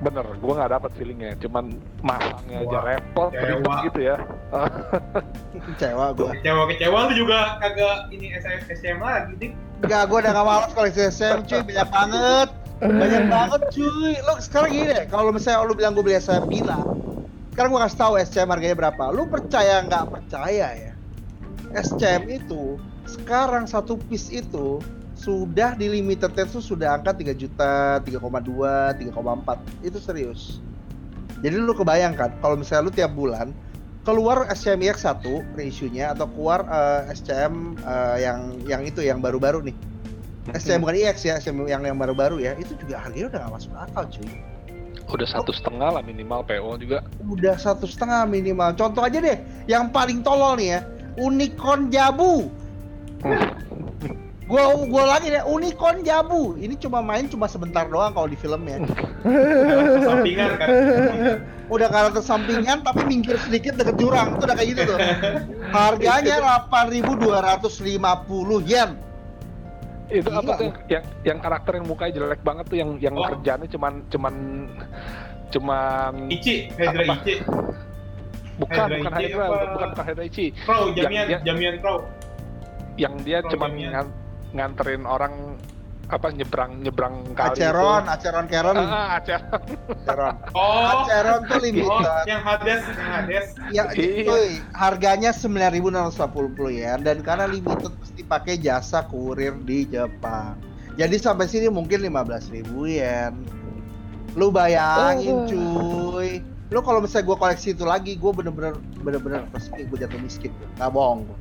bener 0.05 0.27
gue 0.37 0.53
nggak 0.53 0.71
dapet 0.77 0.91
feelingnya 1.01 1.33
cuman 1.41 1.81
masangnya 2.05 2.61
aja 2.61 2.79
repot 2.85 3.33
kecewa. 3.33 3.75
gitu 3.89 4.01
ya. 4.05 4.17
Kecewa 5.73 6.07
gue 6.13 6.29
kecewa-kecewa 6.39 6.99
lu 7.09 7.13
juga 7.17 7.57
kagak 7.59 8.13
ini 8.13 8.37
SM, 8.37 8.69
SM 8.69 8.99
lagi, 9.01 9.33
Dik. 9.41 9.53
Enggak, 9.85 10.03
gue 10.13 10.19
udah 10.21 10.33
gak 10.33 10.47
males 10.47 10.73
koleksi 10.77 11.03
SM 11.09 11.39
cuy, 11.49 11.61
banyak 11.65 11.89
banget. 11.89 12.49
Banyak 12.81 13.25
banget 13.33 13.61
cuy. 13.73 14.13
Lo 14.23 14.33
sekarang 14.41 14.71
gini 14.71 14.87
deh, 14.93 15.05
kalau 15.09 15.33
misalnya 15.33 15.65
lu 15.65 15.75
bilang 15.77 15.93
gue 15.97 16.05
beli 16.05 16.21
SM 16.21 16.45
gila 16.49 16.81
Sekarang 17.53 17.71
gue 17.71 17.81
kasih 17.87 17.99
tahu 17.99 18.13
SCM 18.19 18.49
harganya 18.51 18.77
berapa. 18.77 19.05
Lu 19.15 19.31
percaya 19.31 19.85
nggak 19.87 20.05
percaya 20.11 20.69
ya? 20.75 20.93
SCM 21.75 22.31
itu, 22.31 22.79
sekarang 23.07 23.67
satu 23.67 23.99
piece 24.11 24.31
itu 24.31 24.83
sudah 25.25 25.73
di 25.73 25.89
limited 25.89 26.37
itu 26.37 26.61
sudah 26.61 27.01
angka 27.01 27.17
3 27.17 27.33
juta, 27.33 27.97
3,2, 28.05 28.21
3,4 29.09 29.89
Itu 29.89 29.97
serius 29.97 30.61
Jadi 31.41 31.57
lu 31.57 31.73
kebayangkan, 31.73 32.45
kalau 32.45 32.61
misalnya 32.61 32.83
lu 32.85 32.93
tiap 32.93 33.13
bulan 33.17 33.57
keluar 34.05 34.45
SCM 34.53 34.85
X1 34.85 35.25
reissue-nya 35.57 36.13
atau 36.13 36.29
keluar 36.29 36.69
eh, 36.69 37.17
SCM 37.17 37.81
eh, 37.81 38.17
yang 38.21 38.39
yang 38.69 38.83
itu 38.85 39.01
yang 39.01 39.25
baru-baru 39.25 39.65
nih. 39.65 39.77
SCM 40.53 40.85
bukan 40.85 40.97
IX 41.01 41.17
ya, 41.25 41.35
SCM 41.41 41.65
yang 41.65 41.81
yang 41.89 41.97
baru-baru 41.97 42.37
ya, 42.37 42.53
itu 42.61 42.77
juga 42.77 43.01
harganya 43.01 43.33
udah 43.33 43.41
gak 43.49 43.53
masuk 43.57 43.73
akal 43.81 44.05
cuy. 44.13 44.29
udah 45.05 45.29
satu 45.29 45.53
setengah 45.53 46.01
lah 46.01 46.03
minimal 46.05 46.41
PO 46.49 46.81
juga 46.81 47.05
Udah 47.29 47.57
satu 47.61 47.85
setengah 47.89 48.25
minimal. 48.29 48.73
Contoh 48.77 49.05
aja 49.05 49.21
deh, 49.21 49.41
yang 49.69 49.89
paling 49.89 50.21
tolol 50.21 50.57
nih 50.61 50.77
ya, 50.77 50.81
Unicorn 51.17 51.89
Jabu. 51.89 52.53
Gua 54.45 54.61
gua 54.85 55.05
lagi 55.09 55.29
deh, 55.29 55.41
Unicorn 55.43 56.01
Jabu. 56.01 56.53
Ini 56.55 56.77
cuma 56.77 57.01
main 57.01 57.25
cuma 57.25 57.47
sebentar 57.47 57.85
doang 57.85 58.13
kalau 58.13 58.27
di 58.27 58.37
filmnya. 58.37 58.77
Sampingan 60.01 60.51
kan. 60.55 60.69
Udah 61.67 61.89
karakter 61.89 62.21
sampingan 62.21 62.85
tapi 62.85 63.03
minggir 63.05 63.41
sedikit 63.41 63.73
deket 63.75 63.97
jurang. 63.97 64.37
Itu 64.37 64.45
udah 64.45 64.53
kayak 64.53 64.69
gitu 64.71 64.83
tuh. 64.87 64.99
Harganya 65.71 66.37
8.250 66.69 67.81
yen. 68.63 68.91
itu 70.07 70.29
Gila, 70.29 70.37
apa 70.37 70.53
tuh 70.55 70.69
yang 70.87 71.01
yang 71.25 71.39
karakter 71.41 71.73
yang 71.75 71.87
mukanya 71.89 72.13
jelek 72.15 72.41
banget 72.45 72.65
tuh 72.69 72.77
yang 72.77 72.91
yang 73.01 73.17
Oh. 73.17 73.25
kerjanya 73.25 73.65
cuman 73.67 74.05
cuman 74.07 74.35
cuman 75.49 76.13
Ichi, 76.29 76.69
Hydra 76.71 77.03
Apa? 77.03 77.15
Ichi. 77.19 77.35
bukan 78.55 78.89
Hydra 78.93 79.01
bukan 79.01 79.49
apa? 79.57 79.73
bukan 79.73 79.89
bukan 79.91 80.05
Hydra 80.05 80.25
Ichi 80.29 80.47
Pro, 80.61 80.93
Yang 80.93 80.97
jamian, 81.01 81.25
dia- 81.25 81.41
jamian 81.43 81.75
pro. 81.81 81.95
yang 82.97 83.15
dia 83.19 83.39
cuman 83.49 83.71
jaminan. 83.73 83.91
ngan- 83.97 84.13
nganterin 84.55 85.05
orang 85.05 85.59
apa 86.05 86.29
nyebrang 86.31 86.85
nyebrang 86.85 87.33
kali 87.33 87.59
Aceron, 87.59 88.05
itu. 88.05 88.13
Aceron 88.13 88.47
Karen, 88.47 88.77
ah, 88.77 89.17
Aceron 89.17 89.51
Aceron. 89.97 90.35
Oh, 90.55 90.85
Aceron 91.01 91.41
tuh 91.45 91.57
oh, 91.57 91.63
limited. 91.65 92.25
yang 92.29 92.43
Hades, 92.45 92.83
yang 92.85 93.11
Hades. 93.11 93.47
Ya, 93.73 93.85
Iya. 93.91 94.23
cuy, 94.23 94.49
harganya 94.71 95.31
9.650 95.33 96.13
yen 96.71 96.99
dan 97.01 97.25
karena 97.25 97.49
limited 97.49 97.91
mesti 97.91 98.23
pakai 98.23 98.55
jasa 98.61 99.03
kurir 99.03 99.57
di 99.59 99.89
Jepang. 99.89 100.61
Jadi 100.95 101.17
sampai 101.19 101.49
sini 101.49 101.67
mungkin 101.67 101.99
15.000 101.99 102.63
yen. 102.87 103.33
Lu 104.37 104.53
bayangin 104.53 105.49
Oh. 105.49 105.49
cuy. 105.49 106.39
Lu 106.69 106.81
kalau 106.81 107.01
misalnya 107.01 107.27
gua 107.27 107.39
koleksi 107.41 107.73
itu 107.73 107.83
lagi, 107.83 108.15
gua 108.15 108.31
bener-bener 108.31 108.77
bener-bener 109.01 109.41
resmi 109.51 109.83
gua 109.85 109.99
jatuh 110.01 110.21
miskin. 110.21 110.53
Nggak 110.77 110.91
bohong 110.91 111.25
gua. 111.25 111.39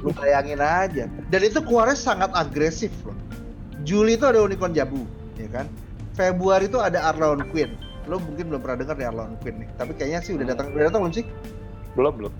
Lu 0.00 0.10
bayangin 0.12 0.58
aja. 0.58 1.04
Dan 1.28 1.40
itu 1.40 1.60
keluarnya 1.60 1.94
sangat 1.94 2.30
agresif 2.32 2.92
loh. 3.02 3.16
Juli 3.82 4.16
itu 4.16 4.24
ada 4.24 4.40
Unicorn 4.40 4.72
Jabu, 4.72 5.04
ya 5.34 5.48
kan? 5.50 5.66
Februari 6.14 6.66
itu 6.66 6.78
ada 6.78 7.04
Arlon 7.04 7.44
Queen. 7.48 7.76
Lo 8.04 8.16
mungkin 8.16 8.48
belum 8.48 8.60
pernah 8.60 8.80
dengar 8.80 8.96
nih 8.96 9.08
Arlon 9.08 9.36
Queen 9.40 9.60
nih. 9.60 9.68
Tapi 9.76 9.92
kayaknya 9.94 10.20
sih 10.20 10.32
udah 10.32 10.46
datang, 10.46 10.72
udah 10.72 10.84
datang 10.88 11.00
belum 11.02 11.14
sih? 11.14 11.24
belum 11.94 12.12
belum 12.16 12.32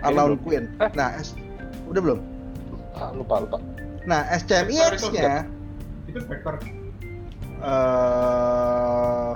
Arlon 0.00 0.34
belum. 0.34 0.40
Queen. 0.40 0.64
Eh. 0.78 0.90
Nah, 0.92 1.14
S- 1.16 1.38
udah 1.86 2.00
belum? 2.00 2.18
ah, 2.92 3.10
lupa 3.10 3.40
lupa 3.40 3.56
Nah, 4.02 4.24
SCMIX-nya 4.30 5.46
Itu 6.06 6.18
Spectre. 6.20 6.56
eh 7.60 9.30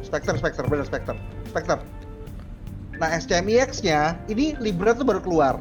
Spectre, 0.00 0.34
Spectre, 0.34 0.64
bener 0.64 0.86
Spectre. 0.86 1.16
Spectre. 1.44 1.78
Nah 2.96 3.08
SCMIX-nya 3.12 4.00
ini 4.26 4.56
Libra 4.56 4.90
tuh 4.90 5.04
baru 5.04 5.20
keluar. 5.20 5.60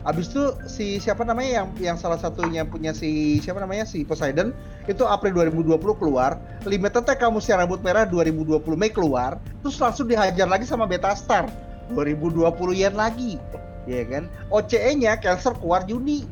Abis 0.00 0.32
itu 0.32 0.44
si 0.64 0.86
siapa 0.96 1.28
namanya 1.28 1.60
yang 1.60 1.68
yang 1.76 1.96
salah 2.00 2.16
satunya 2.16 2.64
punya 2.64 2.96
si 2.96 3.36
siapa 3.44 3.60
namanya 3.60 3.84
si 3.84 4.00
Poseidon 4.00 4.56
itu 4.88 5.04
April 5.04 5.36
2020 5.52 5.76
keluar. 6.00 6.40
Limited 6.64 7.04
kamu 7.04 7.36
si 7.44 7.52
rambut 7.52 7.84
merah 7.84 8.08
2020 8.08 8.64
Mei 8.80 8.88
keluar. 8.88 9.36
Terus 9.60 9.76
langsung 9.76 10.08
dihajar 10.08 10.48
lagi 10.48 10.64
sama 10.64 10.88
Beta 10.88 11.12
Star 11.12 11.44
2020 11.92 12.48
yen 12.80 12.96
lagi. 12.96 13.36
Ya 13.84 14.04
kan? 14.08 14.24
OCE-nya 14.48 15.20
Cancer 15.20 15.52
keluar 15.60 15.84
Juni. 15.84 16.24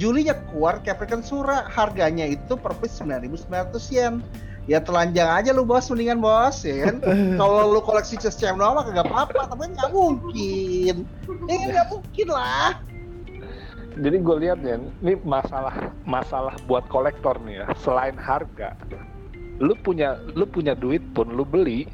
Julinya 0.00 0.32
keluar 0.48 0.80
Capricorn 0.80 1.20
Sura. 1.20 1.68
Harganya 1.68 2.24
itu 2.24 2.56
per 2.56 2.72
piece 2.80 2.96
9.900 3.04 3.92
yen. 3.92 4.14
Ya 4.70 4.78
telanjang 4.78 5.26
aja 5.26 5.50
lu 5.50 5.66
bos, 5.66 5.90
mendingan 5.90 6.22
bos, 6.22 6.62
ya 6.62 6.86
kan? 6.86 7.02
Kalau 7.40 7.74
lu 7.74 7.82
koleksi 7.82 8.14
CSCM 8.14 8.62
doang 8.62 8.78
mah 8.78 8.86
kagak 8.86 9.10
apa-apa, 9.10 9.50
tapi 9.50 9.60
kan 9.66 9.70
nggak 9.74 9.90
mungkin. 9.90 10.96
Ya 11.50 11.64
nggak 11.66 11.86
mungkin 11.90 12.28
lah. 12.30 12.78
Jadi 13.98 14.16
gue 14.20 14.36
lihat 14.40 14.58
ya, 14.64 14.80
ini 14.80 15.14
masalah 15.20 15.92
masalah 16.08 16.54
buat 16.64 16.84
kolektor 16.88 17.36
nih 17.44 17.62
ya. 17.62 17.66
Selain 17.76 18.16
harga, 18.16 18.72
lu 19.60 19.76
punya 19.76 20.16
lu 20.32 20.48
punya 20.48 20.72
duit 20.72 21.02
pun 21.12 21.28
lu 21.28 21.44
beli. 21.44 21.84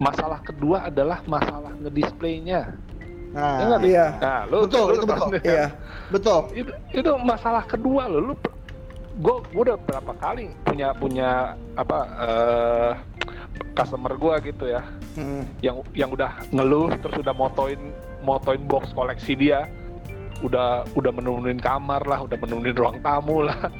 Masalah 0.00 0.42
kedua 0.42 0.88
adalah 0.90 1.22
masalah 1.28 1.70
ngedisplaynya. 1.78 2.74
Nah, 3.32 3.64
Ya 3.64 3.76
iya. 3.84 4.06
Nah, 4.20 4.40
lu 4.44 4.66
Betul, 4.68 4.92
lu 4.92 4.94
itu 5.00 5.06
betul. 5.08 5.28
Iya. 5.40 5.66
betul. 6.12 6.40
itu 6.52 6.72
itu 6.92 7.10
masalah 7.24 7.64
kedua 7.64 8.04
lo 8.04 8.32
lu 8.32 8.34
gue 9.12 9.36
udah 9.52 9.76
berapa 9.76 10.12
kali 10.16 10.48
punya 10.64 10.96
punya 10.96 11.52
apa 11.76 11.98
eh 12.24 12.92
customer 13.76 14.16
gua 14.16 14.40
gitu 14.40 14.68
ya 14.68 14.80
Hmm. 15.12 15.44
yang 15.60 15.84
yang 15.92 16.08
udah 16.08 16.40
ngeluh 16.56 16.88
terus 17.04 17.20
udah 17.20 17.36
motoin 17.36 17.76
motoin 18.24 18.64
box 18.64 18.96
koleksi 18.96 19.36
dia 19.36 19.68
udah 20.42 20.84
udah 20.94 21.10
menemuin 21.14 21.62
kamar 21.62 22.02
lah 22.06 22.22
udah 22.26 22.36
menemuin 22.38 22.76
ruang 22.76 22.98
tamu 23.00 23.46
lah. 23.46 23.70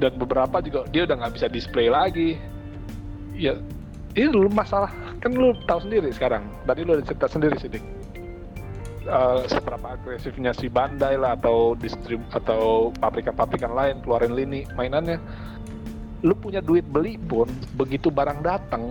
Dan 0.00 0.16
beberapa 0.16 0.60
juga 0.64 0.88
dia 0.88 1.04
udah 1.04 1.16
nggak 1.24 1.34
bisa 1.36 1.46
display 1.48 1.92
lagi. 1.92 2.40
Ya 3.36 3.56
ini 4.16 4.32
lu 4.32 4.48
masalah 4.48 4.88
kan 5.20 5.32
lu 5.32 5.52
tahu 5.68 5.84
sendiri 5.84 6.08
sekarang. 6.12 6.44
Tadi 6.64 6.80
lu 6.84 6.96
udah 6.96 7.04
cerita 7.04 7.26
sendiri 7.28 7.56
sih. 7.60 7.68
Eh, 9.06 9.40
seberapa 9.46 9.94
agresifnya 9.94 10.50
si 10.50 10.66
Bandai 10.66 11.14
lah 11.14 11.38
atau 11.38 11.78
distrib 11.78 12.18
atau 12.34 12.90
pabrikan-pabrikan 12.98 13.70
lain 13.70 14.02
keluarin 14.02 14.34
lini 14.34 14.66
mainannya. 14.74 15.22
Lu 16.26 16.34
punya 16.34 16.58
duit 16.58 16.82
beli 16.90 17.14
pun 17.14 17.46
begitu 17.78 18.10
barang 18.10 18.42
datang 18.42 18.90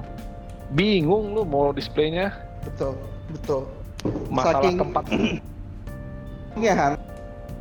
bingung 0.71 1.35
lu 1.35 1.43
mau 1.43 1.75
displaynya. 1.75 2.31
Betul, 2.63 2.95
betul. 3.33 3.63
masalah 4.29 4.61
Saking- 4.61 4.79
tempat 4.79 5.03
Ya, 6.55 6.73
Han, 6.75 6.93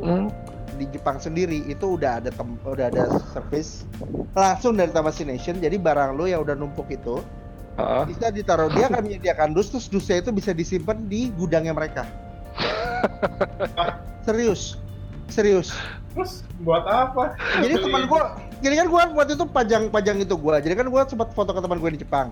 Hmm, 0.03 0.27
di 0.75 0.91
Jepang 0.91 1.23
sendiri 1.23 1.63
itu 1.71 1.95
udah 1.95 2.19
ada 2.19 2.35
tem 2.35 2.59
udah 2.67 2.91
ada 2.91 3.07
service 3.31 3.87
langsung 4.35 4.75
dari 4.75 4.91
Tamashii 4.91 5.27
Nation. 5.27 5.63
Jadi 5.63 5.79
barang 5.79 6.19
lu 6.19 6.27
yang 6.27 6.43
udah 6.43 6.59
numpuk 6.59 6.91
itu 6.91 7.23
heeh. 7.79 8.03
bisa 8.11 8.35
ditaruh 8.35 8.67
dia 8.75 8.91
akan 8.91 9.07
menyediakan 9.07 9.55
dus 9.55 9.71
terus 9.71 9.87
dusnya 9.87 10.19
itu 10.19 10.35
bisa 10.35 10.51
disimpan 10.51 10.99
di 11.07 11.31
gudangnya 11.31 11.71
mereka. 11.71 12.03
Serius. 14.27 14.79
Serius. 15.31 15.71
Terus 16.15 16.43
buat 16.63 16.85
apa? 16.87 17.35
Jadi 17.59 17.75
teman 17.81 18.07
gua, 18.07 18.39
jadi 18.63 18.75
kan 18.85 18.87
gua 18.91 19.03
waktu 19.15 19.35
itu 19.35 19.47
pajang-pajang 19.47 20.17
itu 20.23 20.35
gua. 20.39 20.59
Jadi 20.59 20.75
kan 20.75 20.87
gua 20.91 21.03
sempat 21.07 21.31
foto 21.35 21.51
ke 21.55 21.61
teman 21.63 21.79
gue 21.81 21.91
di 21.97 22.01
Jepang. 22.03 22.31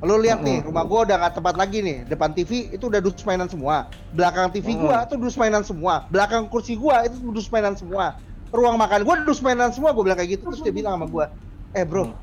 Lu 0.00 0.16
lihat 0.16 0.40
nih, 0.40 0.64
rumah 0.64 0.88
gua 0.88 1.04
udah 1.04 1.16
nggak 1.20 1.34
tempat 1.36 1.54
lagi 1.60 1.84
nih. 1.84 2.08
Depan 2.08 2.32
TV 2.32 2.72
itu 2.72 2.88
udah 2.88 3.04
dus 3.04 3.20
mainan 3.28 3.52
semua. 3.52 3.92
Belakang 4.16 4.48
TV 4.48 4.72
gua 4.80 5.04
tuh 5.04 5.20
dus 5.20 5.36
mainan 5.36 5.60
semua. 5.60 6.08
Belakang 6.08 6.48
kursi 6.48 6.72
gua 6.72 7.04
itu 7.04 7.20
dus 7.28 7.52
mainan 7.52 7.76
semua. 7.76 8.16
Ruang 8.48 8.80
makan 8.80 9.04
gua 9.04 9.20
dus 9.28 9.44
mainan 9.44 9.68
semua. 9.76 9.92
Gua 9.92 10.08
bilang 10.08 10.16
kayak 10.16 10.40
gitu. 10.40 10.48
Terus 10.48 10.64
dia 10.64 10.72
bilang 10.72 10.96
sama 10.96 11.04
gua, 11.04 11.28
"Eh, 11.76 11.84
Bro, 11.84 12.16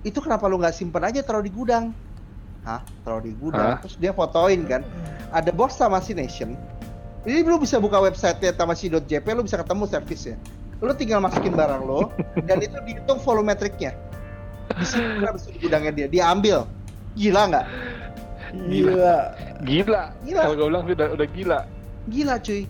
itu 0.00 0.16
kenapa 0.24 0.48
lu 0.48 0.56
nggak 0.56 0.72
simpen 0.72 1.04
aja 1.04 1.20
taruh 1.20 1.44
di 1.44 1.52
gudang?" 1.52 1.92
Hah? 2.64 2.80
Taruh 3.04 3.20
di 3.20 3.36
gudang. 3.36 3.76
Hah? 3.76 3.84
Terus 3.84 4.00
dia 4.00 4.16
fotoin 4.16 4.64
kan. 4.64 4.80
Ada 5.28 5.52
bos 5.52 5.76
Tamashii 5.76 6.16
Nation. 6.16 6.56
Ini 7.28 7.44
lu 7.44 7.60
bisa 7.60 7.76
buka 7.76 8.00
website-nya 8.00 8.56
tamashii.jp, 8.56 9.26
lu 9.36 9.44
bisa 9.44 9.60
ketemu 9.60 9.84
servisnya. 9.84 10.40
Lu 10.80 10.88
tinggal 10.96 11.20
masukin 11.20 11.52
barang 11.52 11.84
lo 11.84 12.08
dan 12.48 12.64
itu 12.64 12.80
dihitung 12.88 13.20
volumetriknya. 13.20 13.92
Habis 14.72 14.96
itu 14.96 15.52
di 15.52 15.58
gudangnya 15.60 15.92
dia, 15.92 16.06
dia 16.08 16.24
ambil. 16.32 16.64
Gila 17.14 17.42
nggak? 17.48 17.66
Gila. 18.50 19.16
gila 19.62 20.02
Gila. 20.26 20.42
kalau 20.42 20.56
gue 20.56 20.66
bilang 20.66 20.84
sih 20.84 20.94
udah, 20.94 21.08
udah 21.14 21.28
gila 21.30 21.58
Gila 22.08 22.34
cuy. 22.40 22.62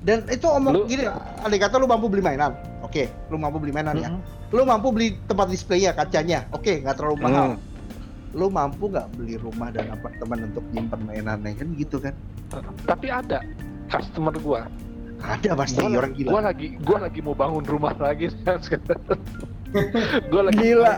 Dan 0.00 0.22
itu 0.28 0.46
omong 0.46 0.74
Lu- 0.74 0.86
gini, 0.86 1.02
andai 1.42 1.58
kata 1.58 1.76
lu 1.76 1.86
mampu 1.86 2.06
beli 2.06 2.22
mainan. 2.22 2.54
Oke, 2.78 3.10
lu 3.26 3.34
mampu 3.36 3.58
beli 3.58 3.74
mainan 3.74 3.98
ya. 3.98 4.08
Mhm. 4.08 4.20
Lu 4.54 4.62
mampu 4.62 4.94
beli 4.94 5.18
tempat 5.26 5.50
display 5.50 5.82
ya, 5.82 5.90
kacanya. 5.90 6.46
Oke, 6.54 6.78
nggak 6.78 6.94
terlalu 6.94 7.18
mahal. 7.18 7.46
Hmm. 7.50 7.58
Lu 8.30 8.46
mampu 8.46 8.86
nggak 8.86 9.10
beli 9.18 9.34
rumah 9.34 9.74
dan 9.74 9.90
apartemen 9.90 10.46
untuk 10.46 10.62
nyimpen 10.70 11.02
mainannya 11.02 11.56
kan 11.56 11.68
gitu 11.74 11.98
kan? 11.98 12.14
tapi 12.86 13.10
ada 13.10 13.42
customer 13.88 14.30
gua 14.38 14.70
Ada 15.18 15.58
pasti 15.58 15.82
gua, 15.82 15.98
orang 15.98 16.14
gila. 16.14 16.30
gua 16.30 16.40
lagi 16.44 16.68
gua 16.78 16.98
lagi 17.02 17.18
mau 17.18 17.34
bangun 17.34 17.64
rumah 17.66 17.90
lagi 17.98 18.30
gua 20.30 20.42
lagi 20.46 20.62
Gila. 20.62 20.92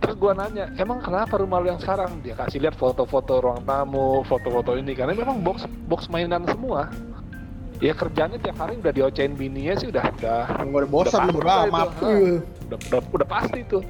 Terus 0.00 0.16
gua 0.16 0.32
nanya 0.32 0.72
emang 0.80 1.04
kenapa 1.04 1.36
rumah 1.36 1.60
lu 1.60 1.68
yang 1.70 1.80
sekarang 1.80 2.24
dia 2.24 2.32
kasih 2.34 2.64
lihat 2.64 2.74
foto-foto 2.76 3.44
ruang 3.44 3.60
tamu 3.68 4.24
foto-foto 4.24 4.74
ini 4.80 4.96
karena 4.96 5.12
memang 5.12 5.44
box 5.44 5.68
box 5.86 6.08
mainan 6.08 6.44
semua 6.48 6.88
ya 7.80 7.96
kerjanya 7.96 8.36
tiap 8.40 8.60
hari 8.60 8.76
udah 8.76 8.92
diocein 8.92 9.32
bininya 9.32 9.74
sih 9.80 9.88
udah 9.88 10.04
udah 10.20 10.44
udah 10.68 10.88
bosan 10.88 11.32
udah 11.32 11.64
itu. 11.64 11.72
amat. 11.72 11.88
Uh, 12.04 12.36
udah, 12.68 12.78
udah 12.92 13.00
udah 13.12 13.28
pasti 13.28 13.60
tuh 13.68 13.82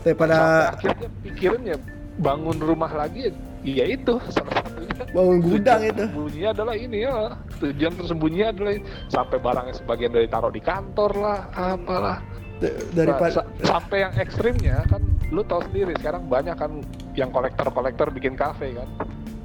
daripada 0.00 0.70
akhirnya 0.72 1.08
pikirin 1.20 1.62
ya 1.66 1.76
bangun 2.16 2.56
rumah 2.56 2.88
lagi 2.88 3.28
ya, 3.28 3.32
ya 3.64 3.84
itu 3.92 4.16
salah 4.32 4.64
satunya 4.64 5.04
bangun 5.12 5.38
gudang 5.44 5.80
Tujuan 5.84 5.92
itu. 5.92 6.00
tersembunyinya 6.00 6.48
adalah 6.56 6.74
ini 6.80 6.98
ya 7.04 7.14
tujuan 7.60 7.92
tersembunyinya 8.00 8.48
adalah 8.56 8.72
ini. 8.72 8.84
sampai 9.12 9.36
barangnya 9.36 9.74
sebagian 9.76 10.12
dari 10.16 10.28
taruh 10.32 10.52
di 10.52 10.62
kantor 10.64 11.12
lah 11.20 11.40
apalah 11.52 12.18
D- 12.56 12.72
Nah, 12.96 13.20
sampai 13.62 13.98
yang 14.00 14.12
ekstrimnya 14.16 14.80
kan 14.86 15.02
lu 15.28 15.42
tahu 15.42 15.60
sendiri 15.66 15.92
sekarang 15.94 16.24
banyak 16.24 16.56
kan 16.56 16.80
yang 17.12 17.28
kolektor-kolektor 17.28 18.08
bikin 18.08 18.32
kafe 18.32 18.72
kan 18.72 18.88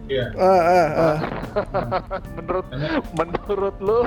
Iya. 0.07 0.28
ah, 0.36 0.43
ah, 0.62 0.88
ah. 0.93 1.18
menurut 2.36 2.66
Banyak. 2.68 2.91
menurut 3.12 3.76
lu 3.80 3.99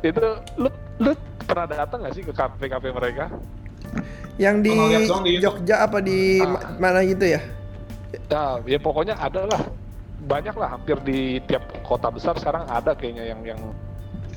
itu 0.00 0.26
lu 0.56 0.68
lu 0.98 1.12
pernah 1.42 1.66
datang 1.68 2.02
nggak 2.02 2.14
sih 2.14 2.22
ke 2.22 2.32
kafe-kafe 2.32 2.90
mereka 2.90 3.26
yang 4.36 4.58
di 4.58 4.72
di. 5.22 5.38
Jogja 5.38 5.84
apa 5.84 5.98
di 5.98 6.38
Ah. 6.38 6.46
ma- 6.48 6.66
mana 6.80 7.00
gitu 7.02 7.26
ya? 7.28 7.40
Nah, 8.28 8.60
ya 8.64 8.76
pokoknya 8.76 9.14
ada 9.14 9.44
lah. 9.44 9.60
Banyak 10.22 10.54
lah 10.54 10.68
hampir 10.72 10.96
di 11.02 11.20
tiap 11.42 11.62
kota 11.82 12.08
besar 12.08 12.34
sekarang 12.36 12.64
ada 12.64 12.92
kayaknya 12.92 13.28
yang 13.28 13.40
yang 13.44 13.60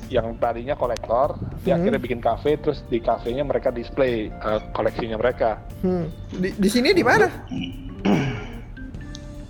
yang 0.06 0.38
tadinya 0.38 0.78
kolektor, 0.78 1.34
dia 1.66 1.74
Hmm. 1.74 1.82
akhirnya 1.82 2.00
bikin 2.00 2.20
kafe 2.22 2.54
terus 2.62 2.82
di 2.86 3.02
kafenya 3.02 3.42
mereka 3.42 3.74
display 3.74 4.30
eh, 4.30 4.60
koleksinya 4.70 5.18
mereka. 5.18 5.58
Hmm. 5.82 6.06
Di, 6.30 6.54
di 6.54 6.68
sini 6.70 6.94
di 6.94 7.02
mana? 7.02 7.26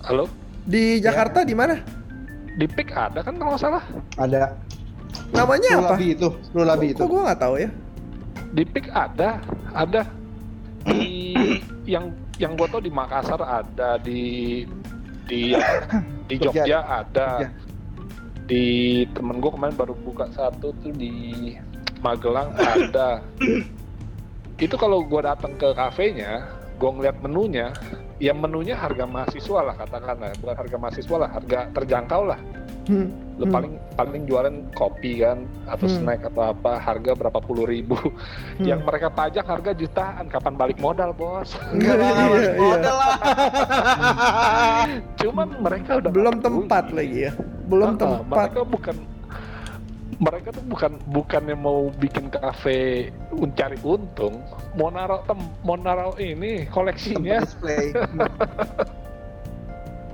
Halo? 0.07 0.25
Di 0.67 0.99
Jakarta 0.99 1.43
di 1.43 1.53
mana? 1.53 1.77
Di 2.57 2.65
PIK 2.65 2.89
ada 2.95 3.19
kan 3.21 3.37
kalau 3.37 3.53
nggak 3.53 3.61
salah? 3.61 3.83
Ada. 4.17 4.57
Namanya 5.31 5.69
apa? 5.77 5.93
Lulabi 5.93 6.07
itu, 6.17 6.29
Lulabi 6.55 6.85
itu. 6.95 6.99
Kok 7.03 7.07
gua 7.11 7.21
nggak 7.31 7.41
tahu 7.41 7.55
ya? 7.61 7.69
Di 8.55 8.63
PIK 8.65 8.87
ada, 8.91 9.29
ada. 9.75 10.01
Di 10.87 11.35
yang 11.93 12.09
yang 12.41 12.57
gua 12.57 12.67
tau 12.71 12.81
di 12.81 12.89
Makassar 12.89 13.39
ada, 13.45 14.01
di 14.01 14.63
di 15.27 15.53
di 16.25 16.35
Jogja. 16.41 16.65
Jogja 16.65 16.79
ada. 16.87 17.27
Jogja. 17.45 17.66
Di 18.47 19.03
temen 19.11 19.43
gua 19.43 19.51
kemarin 19.51 19.75
baru 19.75 19.93
buka 19.93 20.31
satu 20.31 20.71
tuh 20.79 20.91
di 20.95 21.53
Magelang 21.99 22.55
ada. 22.55 23.19
Itu 24.65 24.75
kalau 24.79 25.03
gua 25.05 25.35
datang 25.35 25.53
ke 25.59 25.69
kafenya, 25.75 26.56
gua 26.77 26.89
ngeliat 26.93 27.17
menunya, 27.19 27.73
ya 28.17 28.31
menunya 28.31 28.73
harga 28.73 29.03
mahasiswa 29.03 29.59
lah 29.61 29.75
katakanlah, 29.75 30.31
bukan 30.37 30.55
harga 30.55 30.77
mahasiswa 30.77 31.15
lah, 31.17 31.29
harga 31.29 31.59
terjangkau 31.73 32.23
lah. 32.23 32.39
Hmm. 32.87 33.11
Lu 33.37 33.45
Hmm. 33.45 33.53
paling 33.53 33.73
paling 33.93 34.23
jualan 34.25 34.55
kopi 34.73 35.19
kan 35.19 35.43
atau 35.67 35.85
Hmm. 35.85 35.97
snack 35.99 36.21
atau 36.23 36.55
apa, 36.55 36.79
harga 36.79 37.11
berapa 37.13 37.37
puluh 37.37 37.67
ribu. 37.67 37.99
Hmm. 37.99 38.63
Yang 38.63 38.81
mereka 38.87 39.07
pajak 39.11 39.45
harga 39.45 39.71
jutaan, 39.73 40.25
kapan 40.25 40.53
balik 40.55 40.77
modal, 40.79 41.11
Bos? 41.11 41.51
Enggak 41.69 41.95
lah, 41.99 42.09
Iya, 42.15 42.31
iya. 42.31 42.53
modal 42.57 42.95
lah. 42.95 43.13
Cuman 45.19 45.47
mereka 45.59 45.91
udah 45.99 46.11
Belum 46.11 46.35
tempat 46.39 46.85
lagi 46.89 47.19
ya. 47.27 47.31
Belum 47.67 47.89
Ah, 47.93 47.97
tempat. 47.99 48.45
Mereka 48.47 48.61
bukan 48.63 48.95
mereka 50.17 50.49
tuh 50.49 50.65
bukan 50.65 50.97
bukannya 51.07 51.53
mau 51.53 51.93
bikin 51.93 52.27
kafe 52.27 53.13
mencari 53.29 53.77
untung, 53.81 54.41
mau 54.73 54.89
naruh 54.89 55.21
tem, 55.23 55.37
mau 55.61 55.77
naruh 55.77 56.17
ini 56.17 56.65
koleksinya. 56.67 57.41
display. 57.41 57.93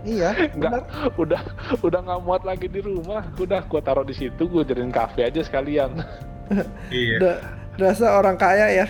Iya, 0.04 0.36
nggak 0.52 0.84
benar. 0.84 0.84
udah 1.16 1.42
udah 1.80 2.00
nggak 2.04 2.22
muat 2.28 2.44
lagi 2.44 2.68
di 2.68 2.84
rumah 2.84 3.24
udah 3.40 3.64
gua 3.72 3.80
taruh 3.80 4.04
di 4.04 4.12
situ 4.12 4.52
gua 4.52 4.68
jadiin 4.68 4.92
kafe 4.92 5.32
aja 5.32 5.40
sekalian 5.40 5.96
Iya. 6.92 7.16
Udah 7.24 7.36
rasa 7.80 8.20
orang 8.20 8.36
kaya 8.36 8.68
ya. 8.68 8.86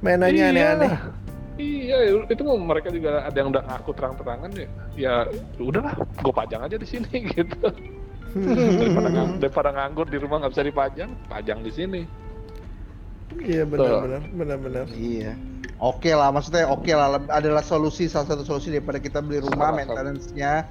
Mainannya 0.00 0.32
Iya. 0.40 0.52
aneh-aneh. 0.56 0.92
iya 1.54 1.96
itu 2.26 2.40
mah 2.42 2.56
mereka 2.58 2.88
juga 2.88 3.22
ada 3.22 3.36
yang 3.36 3.52
udah 3.52 3.60
ngaku 3.62 3.92
terang-terangan 3.92 4.50
ya 4.56 4.66
ya 4.96 5.14
udahlah 5.60 5.92
gua 6.18 6.32
pajang 6.32 6.64
aja 6.64 6.74
di 6.74 6.88
sini 6.88 7.12
gitu 7.36 7.68
daripada, 8.34 9.08
ngang- 9.08 9.36
daripada 9.38 9.70
nganggur 9.70 10.06
di 10.06 10.18
rumah 10.18 10.36
nggak 10.38 10.52
bisa 10.52 10.64
dipajang 10.64 11.10
pajang 11.24 11.60
di 11.60 11.70
sini 11.70 12.02
Iya 13.34 13.66
benar-benar, 13.66 14.22
benar-benar. 14.30 14.86
Iya. 14.94 15.34
Oke 15.76 16.14
lah, 16.14 16.30
maksudnya 16.30 16.70
oke 16.70 16.86
lah, 16.86 17.18
leb- 17.18 17.26
adalah 17.28 17.60
solusi 17.60 18.06
salah 18.06 18.30
satu 18.30 18.46
solusi 18.46 18.70
daripada 18.70 18.96
kita 18.96 19.18
beli 19.18 19.42
rumah, 19.42 19.74
maintenance-nya, 19.74 20.70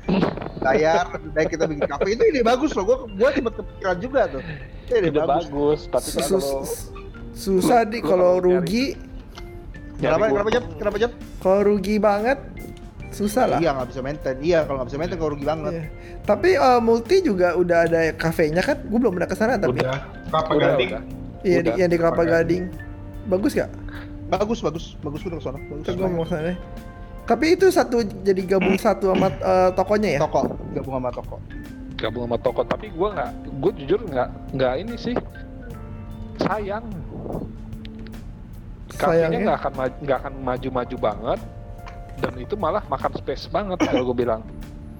bayar, 0.57 1.11
lebih 1.11 1.29
baik 1.33 1.49
kita 1.49 1.65
bikin 1.67 1.83
kafe 1.83 2.15
itu 2.15 2.23
ide 2.23 2.39
bagus 2.41 2.71
loh. 2.71 2.85
Gua 2.85 2.97
gua 3.09 3.29
sempat 3.31 3.59
kepikiran 3.59 3.97
juga 3.99 4.21
tuh. 4.29 4.41
Itu 4.81 4.91
ide 4.95 5.07
ide 5.09 5.19
bagus. 5.19 5.43
bagus 5.45 5.79
tapi 5.91 6.07
Sus- 6.07 6.23
kalau 6.23 6.61
susah 7.35 7.81
di 7.83 7.99
kalau 7.99 8.31
nyari- 8.31 8.45
rugi, 8.47 8.85
Kenapa? 9.99 9.99
nyari 9.99 10.31
Kenapa 10.31 10.31
gua- 10.41 10.55
jam? 10.55 10.63
Kenapa 10.79 10.97
jam? 10.97 11.11
kalau 11.41 11.59
rugi 11.67 11.95
banget 11.97 12.37
susah 13.13 13.43
lah. 13.47 13.59
Iya 13.61 13.69
nggak 13.73 13.87
bisa 13.89 14.01
maintain. 14.01 14.37
Iya 14.41 14.59
kalau 14.65 14.77
nggak 14.81 14.89
bisa 14.89 14.97
maintain 14.99 15.17
kalau 15.17 15.31
rugi 15.33 15.45
banget. 15.45 15.73
Iya. 15.73 15.83
Tapi 16.25 16.49
eh, 16.53 16.79
multi 16.81 17.15
juga 17.21 17.47
udah 17.53 17.77
ada 17.85 17.99
kafenya 18.13 18.61
kan? 18.61 18.77
Gue 18.83 18.99
belum 18.99 19.13
pernah 19.15 19.29
ke 19.29 19.37
sana 19.37 19.55
tapi. 19.55 19.79
Udah. 19.79 19.99
Kelapa 20.27 20.51
Udah, 20.51 20.67
gading. 20.73 20.89
Iya 21.43 21.59
di, 21.59 21.69
yang 21.77 21.89
di 21.89 21.97
Kelapa 21.97 22.23
Kelapa 22.23 22.41
Gading. 22.41 22.63
Bagus 23.25 23.51
gak? 23.53 23.69
Bagus 24.27 24.59
bagus 24.59 24.85
bagus 24.99 25.21
udah 25.23 25.37
ke 25.37 25.45
sana. 25.45 25.57
Bagus. 25.61 25.85
Gue 25.87 26.09
mau 26.09 26.25
ke 26.25 26.31
sana. 26.31 26.53
Tapi 27.23 27.45
itu 27.55 27.65
satu 27.71 27.97
jadi 28.03 28.41
gabung 28.43 28.75
satu 28.85 29.15
sama 29.15 29.31
eh, 29.31 29.69
tokonya 29.73 30.09
ya? 30.17 30.19
Toko, 30.19 30.41
gabung 30.73 30.93
sama 30.99 31.09
toko. 31.09 31.37
gabung 31.93 32.27
sama 32.27 32.35
toko 32.35 32.61
tapi 32.67 32.91
gua 32.91 33.15
nggak 33.15 33.31
gue 33.63 33.71
jujur 33.79 33.99
nggak 34.03 34.27
nggak 34.59 34.73
ini 34.75 34.93
sih 34.99 35.15
sayang 36.35 36.83
kafenya 38.91 39.31
Sayangnya? 39.31 39.39
nggak 39.47 39.57
akan 39.57 39.71
nggak 40.03 40.17
akan 40.19 40.33
maju-maju 40.43 40.95
banget 40.99 41.39
dan 42.23 42.33
itu 42.39 42.55
malah 42.55 42.79
makan 42.87 43.11
space 43.19 43.51
banget 43.51 43.83
kalau 43.83 44.07
gue 44.07 44.23
bilang 44.23 44.39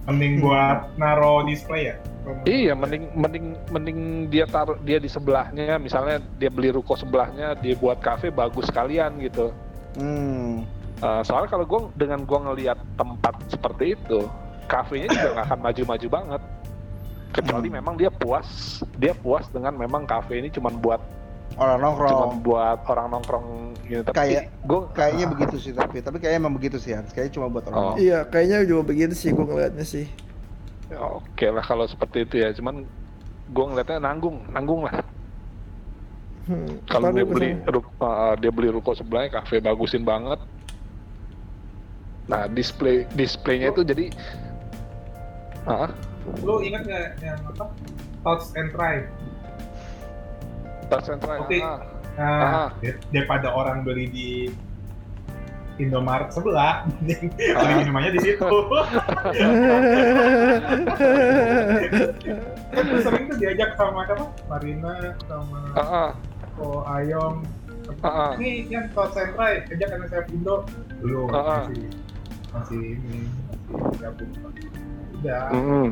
Mending 0.03 0.43
buat 0.43 0.91
naro 0.99 1.47
display 1.47 1.87
ya. 1.87 1.95
iya 2.43 2.75
mending 2.75 3.07
mending 3.15 3.45
mending 3.71 3.99
dia 4.27 4.43
taruh 4.43 4.75
dia 4.83 4.99
di 4.99 5.07
sebelahnya 5.07 5.79
misalnya 5.79 6.19
dia 6.35 6.51
beli 6.51 6.75
ruko 6.75 6.99
sebelahnya 6.99 7.55
dia 7.55 7.79
buat 7.79 8.03
kafe 8.03 8.27
bagus 8.27 8.67
sekalian 8.67 9.15
gitu 9.23 9.55
Hmm. 9.93 10.65
Eh, 10.97 11.21
soalnya 11.21 11.53
kalau 11.53 11.69
gue 11.69 11.79
dengan 11.93 12.25
gue 12.25 12.39
ngelihat 12.39 12.81
tempat 12.97 13.37
seperti 13.45 13.93
itu 13.93 14.25
kafenya 14.65 15.05
juga 15.05 15.27
nggak 15.37 15.45
akan 15.45 15.59
maju-maju 15.61 16.07
banget 16.09 16.41
kecuali 17.29 17.67
Hmm. 17.69 17.77
memang 17.77 17.93
dia 17.95 18.09
puas 18.09 18.47
dia 18.97 19.13
puas 19.13 19.45
dengan 19.53 19.77
memang 19.77 20.03
kafe 20.03 20.41
ini 20.41 20.49
cuma 20.49 20.73
buat 20.73 20.97
Orang 21.53 21.77
cuma 21.77 21.85
nongkrong. 21.85 22.31
buat 22.41 22.79
orang 22.83 23.07
nongkrong 23.11 23.47
gitu 23.83 24.01
tapi 24.03 24.17
Kayak- 24.17 24.47
gue 24.59 24.79
Kayaknya 24.91 25.25
begitu 25.27 25.55
sih 25.57 25.71
tapi 25.71 25.97
tapi 25.99 26.17
kayaknya 26.17 26.39
emang 26.39 26.53
begitu 26.53 26.77
sih 26.77 26.91
Hans. 26.91 27.11
Kayaknya 27.11 27.33
cuma 27.35 27.47
buat 27.47 27.63
orang. 27.67 27.77
Oh. 27.79 27.95
Iya, 27.95 28.25
kayaknya 28.25 28.63
juga 28.63 28.81
begitu 28.85 29.13
sih 29.13 29.29
gue 29.29 29.43
ngeliatnya 29.43 29.83
sih. 29.83 30.05
oke 30.93 31.45
lah 31.47 31.61
kalau 31.61 31.85
seperti 31.85 32.21
itu 32.21 32.35
ya 32.37 32.53
cuman 32.53 32.85
gue 33.47 33.65
ngeliatnya 33.65 33.97
nanggung 33.99 34.45
nanggung 34.47 34.83
lah 34.83 35.01
Hmm. 36.43 36.75
kalau 36.85 37.07
dia 37.09 37.23
gua 37.23 37.33
beli 37.33 37.49
uh, 37.97 38.35
dia 38.35 38.51
beli 38.51 38.67
ruko 38.67 38.91
sebelahnya 38.91 39.31
kafe 39.33 39.57
bagusin 39.57 40.03
banget 40.03 40.43
nah 42.23 42.45
display 42.45 43.07
displaynya 43.11 43.71
itu 43.71 43.81
jadi 43.81 44.05
ah 45.63 45.87
Lu 46.39 46.59
ingat 46.59 46.83
nggak 46.83 47.03
yang 47.19 47.39
apa? 47.45 47.67
Touch 48.21 48.51
and 48.55 48.71
try. 48.71 49.03
And 51.01 51.19
try 51.19 51.37
Oke. 51.39 51.57
ah. 51.59 51.77
Nah, 52.13 52.69
dar- 52.77 53.01
daripada 53.09 53.47
orang 53.49 53.81
beli 53.81 54.05
di 54.07 54.29
Indomaret 55.75 56.29
sebelah, 56.29 56.85
mending 57.01 57.33
beli 57.33 57.49
Ah. 57.57 57.77
minumannya 57.81 58.11
di 58.13 58.21
situ. 58.21 58.45
kan 62.69 62.85
sering 63.01 63.23
tuh 63.25 63.37
diajak 63.37 63.73
sama 63.73 64.05
siapa? 64.05 64.25
Marina 64.45 64.93
sama 65.25 65.59
Ah, 65.73 65.81
ah. 65.81 66.09
Ko 66.53 66.85
Ayong. 66.85 67.41
Ah, 67.99 68.07
ah. 68.07 68.31
Nih 68.37 68.69
yang 68.69 68.85
and 68.93 69.33
try, 69.33 69.65
ajak 69.65 69.89
anak 69.91 70.07
saya 70.07 70.23
Indo. 70.29 70.61
Belum 71.01 71.27
Ah, 71.29 71.41
ah. 71.41 71.61
masih 71.65 71.89
masih 72.53 72.81
ini 73.01 73.19
masih 73.67 73.97
gabung. 73.99 74.31
Udah. 75.17 75.43
Mm-mm. 75.51 75.87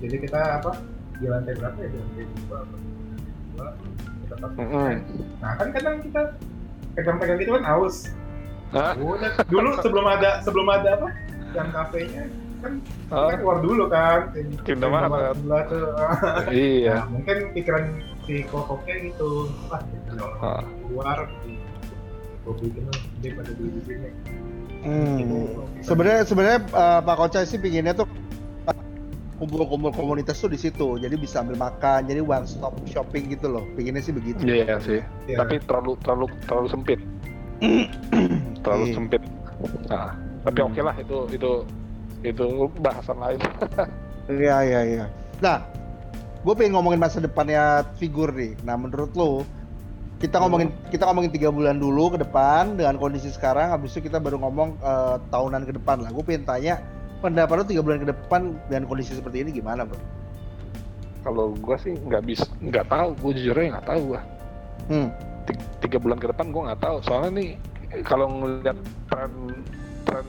Jadi 0.00 0.16
kita 0.20 0.40
apa? 0.58 0.70
Di 1.16 1.26
lantai 1.28 1.54
berapa 1.54 1.78
ya? 1.78 1.86
Di 1.86 1.96
lantai 1.96 2.24
dua. 2.26 2.58
apa? 2.58 2.76
Dua. 3.54 3.68
Kita 4.30 4.46
Mm-mm. 4.54 4.70
try. 4.70 4.94
Nah 5.42 5.52
kan 5.58 5.68
kadang 5.74 5.96
kita 6.00 6.22
pegang-pegang 6.94 7.38
gitu 7.42 7.52
kan 7.58 7.64
haus. 7.66 7.96
Ah, 8.70 8.94
Udah. 8.94 9.34
Dulu 9.50 9.68
sebelum 9.82 10.06
ada 10.06 10.30
sebelum 10.46 10.66
ada 10.70 10.88
apa? 10.94 11.08
Yang 11.50 11.68
kafenya 11.74 12.22
kan 12.60 12.72
ah. 13.10 13.26
kita 13.26 13.34
keluar 13.42 13.58
dulu 13.58 13.84
kan. 13.90 14.20
Sebelah 15.34 15.62
tuh. 15.66 15.84
iya 16.54 16.94
Nah, 17.02 17.06
mungkin 17.10 17.36
pikiran 17.50 17.84
si 18.22 18.46
kokoknya 18.46 18.94
gitu. 19.10 19.50
Kalau 19.66 20.28
Ah. 20.38 20.62
keluar 20.86 21.18
di 21.42 21.58
gue 22.40 22.54
bikin 22.56 22.84
dia 23.20 23.30
pada 23.36 23.50
di 23.52 23.82
sini. 23.84 24.10
Hmm. 24.80 25.60
Sebenarnya 25.84 26.24
sebenarnya 26.24 26.58
uh, 26.72 27.00
Pak 27.04 27.16
Koca 27.20 27.44
sih 27.44 27.60
pinginnya 27.60 27.92
tuh 27.92 28.08
kumpul-kumpul 29.40 29.88
komunitas 29.90 30.36
tuh 30.36 30.46
di 30.46 30.56
situ. 30.56 30.94
Jadi 30.94 31.16
bisa 31.16 31.40
ambil 31.40 31.56
makan, 31.58 32.04
jadi 32.04 32.20
one 32.20 32.44
stop 32.44 32.76
shopping 32.84 33.32
gitu 33.32 33.48
loh. 33.48 33.64
Pinginnya 33.72 34.00
sih 34.00 34.12
begitu. 34.12 34.44
iya 34.44 34.76
sih 34.78 35.00
Ya. 35.24 35.40
tapi 35.40 35.56
terlalu 35.64 35.96
terlalu 36.04 36.26
terlalu 36.44 36.68
sempit 36.68 37.00
terlalu 38.62 38.84
Iya. 38.86 38.94
sempit 38.94 39.22
nah 39.86 40.16
tapi 40.40 40.58
oke 40.60 40.80
lah 40.80 40.96
itu 40.96 41.18
itu 41.30 41.50
itu 42.22 42.44
bahasan 42.80 43.16
lain 43.16 43.40
Iya 44.30 44.56
iya 44.62 44.80
iya. 44.86 45.04
Nah, 45.42 45.58
gue 46.40 46.54
pengen 46.54 46.78
ngomongin 46.78 47.02
masa 47.02 47.18
depannya 47.18 47.82
figur 47.98 48.30
nih. 48.30 48.54
Nah, 48.62 48.78
menurut 48.78 49.10
lo 49.12 49.42
kita 50.16 50.38
ngomongin 50.38 50.70
kita 50.88 51.02
ngomongin 51.02 51.34
tiga 51.34 51.50
bulan 51.50 51.82
dulu 51.82 52.14
ke 52.14 52.22
depan 52.22 52.78
dengan 52.78 52.94
kondisi 52.94 53.26
sekarang. 53.26 53.74
Habis 53.74 53.90
itu 53.90 54.06
kita 54.06 54.22
baru 54.22 54.38
ngomong 54.38 54.78
eh, 54.78 55.16
tahunan 55.34 55.66
ke 55.66 55.72
depan 55.74 56.06
lah. 56.06 56.14
Gue 56.14 56.22
pengen 56.22 56.46
tanya 56.46 56.78
pendapat 57.20 57.54
lo 57.54 57.64
tiga 57.64 57.80
bulan 57.80 57.98
ke 57.98 58.08
depan 58.08 58.40
dengan 58.66 58.84
kondisi 58.84 59.12
seperti 59.12 59.44
ini 59.44 59.50
gimana, 59.52 59.84
bro? 59.84 60.00
kalau 61.20 61.52
gua 61.54 61.76
sih 61.76 61.92
nggak 61.92 62.24
bisa 62.24 62.48
nggak 62.58 62.88
tahu 62.88 63.12
gue 63.14 63.32
jujurnya 63.36 63.76
nggak 63.76 63.86
tahu 63.86 64.00
gua 64.06 64.20
Hmm. 64.88 65.08
Ti- 65.44 65.68
tiga 65.80 65.96
bulan 65.96 66.16
ke 66.16 66.26
depan 66.26 66.48
gue 66.48 66.62
nggak 66.64 66.80
tahu 66.80 66.96
soalnya 67.00 67.30
nih 67.36 67.48
kalau 68.02 68.26
ngeliat 68.32 68.74
tren 69.06 69.32
tren 70.02 70.26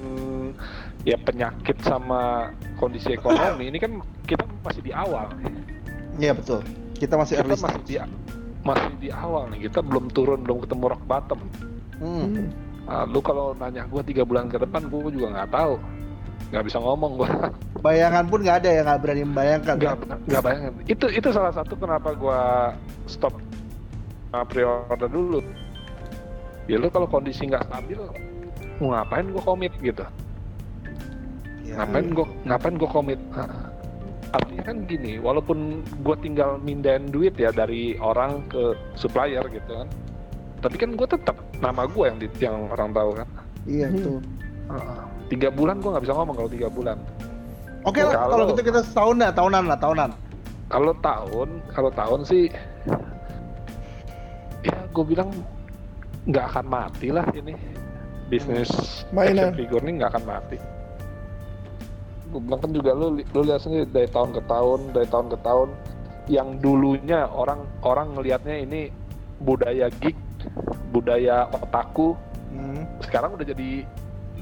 ya 1.01 1.15
penyakit 1.17 1.79
sama 1.81 2.51
kondisi 2.75 3.09
ekonomi 3.11 3.71
ini 3.71 3.79
kan 3.79 3.97
kita 4.23 4.43
masih 4.61 4.81
di 4.81 4.91
awal 4.91 5.31
Iya 6.13 6.35
betul. 6.35 6.59
Kita 6.93 7.15
masih 7.15 7.33
kita 7.33 7.41
early 7.41 7.55
masih 7.55 7.71
stage. 7.73 7.87
di 7.87 7.95
masih 8.61 8.91
di 8.99 9.09
awal 9.09 9.47
nih 9.47 9.59
kita 9.65 9.79
belum 9.79 10.11
turun 10.11 10.43
belum 10.43 10.61
ketemu 10.61 10.83
rock 10.89 11.03
bottom 11.07 11.39
Hmm. 11.97 12.27
Hmm. 12.27 12.47
Nah, 12.81 13.03
lu 13.05 13.21
kalau 13.21 13.55
nanya 13.55 13.87
gue 13.87 14.01
tiga 14.03 14.21
bulan 14.21 14.45
ke 14.45 14.57
depan 14.57 14.85
gue 14.85 15.09
juga 15.09 15.27
nggak 15.31 15.49
tahu 15.49 15.73
nggak 16.51 16.63
bisa 16.67 16.77
ngomong 16.83 17.23
gue 17.23 17.29
Bayangan 17.85 18.29
pun 18.29 18.45
nggak 18.45 18.57
ada 18.61 18.69
ya 18.69 18.81
nggak 18.85 18.99
berani 19.01 19.23
membayangkan. 19.25 19.75
nggak 19.81 19.95
nggak 20.29 20.41
bayangin. 20.45 20.73
Itu 20.85 21.09
itu 21.09 21.33
salah 21.33 21.49
satu 21.49 21.73
kenapa 21.73 22.13
gue 22.13 22.41
stop 23.09 23.33
uh, 24.37 24.45
pre-order 24.45 25.09
dulu. 25.09 25.41
Ya 26.69 26.77
lu 26.77 26.93
kalau 26.93 27.09
kondisi 27.09 27.49
nggak 27.49 27.65
stabil 27.65 27.97
mau 28.77 28.93
ngapain 28.93 29.25
gue 29.33 29.41
komit 29.41 29.73
gitu. 29.81 30.05
Ya. 31.65 31.81
ngapain 31.81 32.13
gue 32.13 32.25
ngapain 32.45 32.75
gue 32.77 32.89
komit? 32.93 33.19
Artinya 34.29 34.63
kan 34.63 34.77
gini 34.85 35.17
walaupun 35.17 35.81
gue 36.05 36.15
tinggal 36.21 36.61
mindahin 36.61 37.09
duit 37.09 37.33
ya 37.33 37.49
dari 37.49 37.97
orang 37.97 38.45
ke 38.45 38.77
supplier 38.93 39.41
gitu 39.49 39.65
kan. 39.73 39.89
Tapi 40.61 40.75
kan 40.77 40.93
gue 40.93 41.07
tetap 41.09 41.33
nama 41.57 41.89
gue 41.89 42.05
yang 42.05 42.17
di, 42.21 42.27
yang 42.37 42.69
orang 42.69 42.93
tahu 42.93 43.09
kan. 43.17 43.27
Iya 43.65 43.89
Hmm. 43.89 43.97
betul. 43.97 44.19
Tiga 45.32 45.47
bulan 45.47 45.79
gue 45.79 45.88
nggak 45.88 46.03
bisa 46.03 46.13
ngomong 46.13 46.36
kalau 46.36 46.49
tiga 46.49 46.67
bulan 46.67 46.97
Oke 47.82 48.03
lah, 48.03 48.27
Kalau- 48.27 48.51
gitu 48.51 48.61
kita 48.61 48.84
setahun 48.84 49.15
lah, 49.17 49.32
tahunan 49.32 49.63
lah, 49.65 49.79
tahunan. 49.79 50.11
kalau 50.67 50.93
tahun 50.99 51.49
kalau 51.67 51.91
tahun 51.91 52.19
sih 52.23 52.47
ya 54.61 54.77
gue 54.88 55.03
bilang 55.03 55.27
nggak 56.23 56.45
akan 56.47 56.65
mati 56.65 57.09
lah 57.09 57.27
ini 57.34 57.51
bisnis 58.27 58.71
Mainan. 59.11 59.51
action 59.51 59.57
figure 59.57 59.84
ini 59.84 59.99
nggak 59.99 60.15
akan 60.15 60.23
mati 60.23 60.57
gue 62.32 62.39
bilang 62.39 62.59
kan 62.61 62.71
juga 62.71 62.91
lu 62.93 63.19
lu 63.19 63.41
lihat 63.41 63.59
sendiri 63.59 63.84
dari 63.86 64.07
tahun 64.07 64.32
ke 64.32 64.41
tahun 64.45 64.79
dari 64.93 65.07
tahun 65.09 65.27
ke 65.27 65.38
tahun 65.41 65.69
yang 66.29 66.47
dulunya 66.61 67.27
orang 67.27 67.67
orang 67.82 68.15
ngelihatnya 68.15 68.55
ini 68.61 68.82
budaya 69.38 69.91
geek 69.93 70.15
budaya 70.89 71.51
otaku 71.51 72.15
Hmm. 72.47 72.84
sekarang 72.99 73.32
udah 73.34 73.47
jadi 73.47 73.88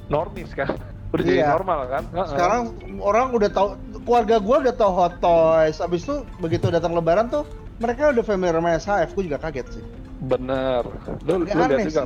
normis 0.09 0.51
kan 0.51 0.69
udah 1.13 1.23
jadi 1.23 1.41
Iya. 1.41 1.49
normal 1.53 1.79
kan. 1.87 2.03
Sekarang 2.27 2.61
orang 2.99 3.33
udah 3.33 3.49
tahu 3.49 3.67
keluarga 4.03 4.35
gua 4.37 4.57
udah 4.61 4.75
tahu 4.75 4.91
Hot 4.91 5.15
Toys. 5.17 5.77
Abis 5.79 6.03
itu 6.03 6.21
begitu 6.37 6.69
datang 6.69 6.93
Lebaran 6.93 7.29
tuh 7.29 7.45
mereka 7.77 8.11
udah 8.11 8.21
familiar 8.21 8.53
sama 8.55 8.69
SHF. 8.75 9.09
Gue 9.13 9.23
juga 9.25 9.39
kaget 9.39 9.67
sih. 9.71 9.85
bener 10.19 10.83
lu, 11.23 11.47
Agak 11.47 11.55
lu 11.55 11.63
lihat 11.71 11.87
juga 11.87 12.03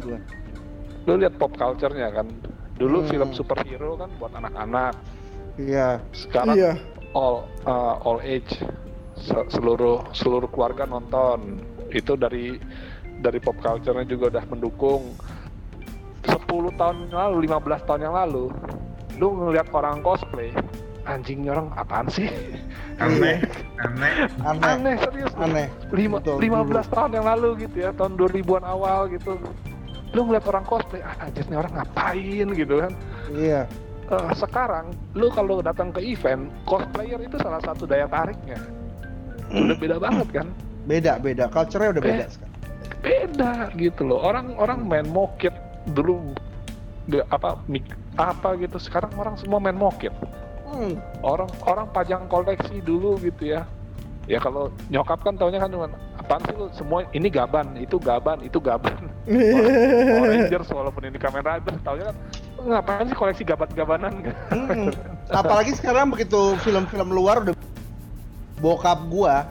lu 1.03 1.13
lihat 1.17 1.33
pop 1.33 1.49
culture-nya 1.51 2.13
kan 2.13 2.29
dulu 2.75 3.01
Hmm. 3.01 3.09
film 3.09 3.29
superhero 3.33 3.97
kan 3.97 4.05
buat 4.15 4.29
anak-anak 4.31 4.93
Iya. 5.57 5.97
sekarang 6.13 6.53
Iya. 6.53 6.73
all 7.11 7.49
uh, 7.65 7.97
all 7.99 8.21
age 8.21 8.53
Se- 9.13 9.49
seluruh 9.49 10.05
seluruh 10.09 10.45
keluarga 10.47 10.85
nonton 10.85 11.57
itu 11.89 12.13
dari 12.13 12.61
dari 13.17 13.37
pop 13.37 13.57
culture-nya 13.57 14.05
juga 14.05 14.29
udah 14.29 14.45
mendukung 14.47 15.17
10 15.17 15.42
tahun 16.73 16.95
yang 17.07 17.19
lalu 17.23 17.37
15 17.45 17.87
tahun 17.87 18.01
yang 18.01 18.15
lalu 18.15 18.45
lu 19.15 19.27
ngeliat 19.31 19.67
orang 19.71 20.01
cosplay 20.01 20.49
anjingnya 21.03 21.51
orang 21.51 21.67
apaan 21.73 22.07
sih 22.07 22.29
aneh 22.97 23.37
aneh 23.83 24.11
Aneh. 24.41 24.63
aneh 24.63 24.95
serius. 24.97 25.33
Aneh. 25.35 25.67
Lima, 25.91 26.17
Betul, 26.17 26.39
15 26.39 26.87
tahun 26.89 27.11
yang 27.13 27.25
lalu 27.27 27.49
gitu 27.61 27.75
ya 27.77 27.91
tahun 27.91 28.15
2000-an 28.15 28.63
awal 28.63 28.99
gitu 29.07 29.35
lu 30.13 30.21
ngeliat 30.23 30.45
orang 30.45 30.63
cosplay 30.63 31.01
ah 31.01 31.15
anjir 31.19 31.43
nih 31.45 31.57
orang 31.57 31.73
ngapain 31.73 32.47
gitu 32.53 32.75
kan 32.79 32.91
Iya. 33.33 33.61
Eh, 34.05 34.31
sekarang 34.35 34.85
lu 35.11 35.27
kalau 35.29 35.57
datang 35.59 35.89
ke 35.89 35.99
event 35.99 36.47
cosplayer 36.63 37.17
itu 37.17 37.35
salah 37.37 37.59
satu 37.59 37.83
daya 37.83 38.05
tariknya 38.05 38.59
udah 39.49 39.75
beda 39.75 39.97
banget 39.97 40.27
kan 40.31 40.47
Beda 40.83 41.15
beda. 41.15 41.47
Culture-nya 41.47 41.95
udah 41.95 42.03
beda 42.03 42.23
Eh. 42.23 42.29
sekarang. 42.29 42.51
beda 42.99 43.51
gitu 43.75 44.01
loh 44.03 44.19
orang 44.21 44.55
orang 44.55 44.79
main 44.83 45.03
mokit 45.05 45.51
dulu 45.89 46.31
nggak 47.03 47.25
apa 47.27 47.59
mik- 47.67 47.99
apa 48.15 48.55
gitu 48.55 48.79
sekarang 48.79 49.11
orang 49.13 49.35
semua 49.35 49.59
main 49.59 49.75
mokit 49.75 50.13
Hmm. 50.63 50.97
orang 51.21 51.45
orang 51.69 51.85
pajang 51.93 52.25
koleksi 52.25 52.81
dulu 52.81 53.21
gitu 53.21 53.45
ya 53.45 53.61
ya 54.25 54.39
kalau 54.39 54.73
nyokap 54.87 55.21
kan 55.21 55.37
taunya 55.37 55.61
kan 55.61 55.69
cuma 55.69 55.85
apaan 56.17 56.41
sih 56.41 56.55
lu 56.55 56.65
semua 56.73 57.05
ini 57.11 57.29
gaban 57.29 57.77
itu 57.77 57.99
gaban 57.99 58.41
itu 58.41 58.57
gaban 58.57 58.97
Power 60.09 60.25
Rangers 60.25 60.65
walaupun 60.67 61.05
ini 61.05 61.19
Kamen 61.19 61.43
Rider 61.43 61.77
taunya 61.79 62.09
kan 62.09 62.17
ngapain 62.63 63.05
sih 63.05 63.13
koleksi 63.13 63.43
gaban-gabanan 63.43 64.33
Mm-mm. 64.49 64.89
Apalagi 65.29 65.75
sekarang 65.75 66.09
begitu 66.09 66.55
film-film 66.63 67.11
luar 67.11 67.43
udah 67.43 67.53
bokap 68.57 69.03
gua 69.07 69.45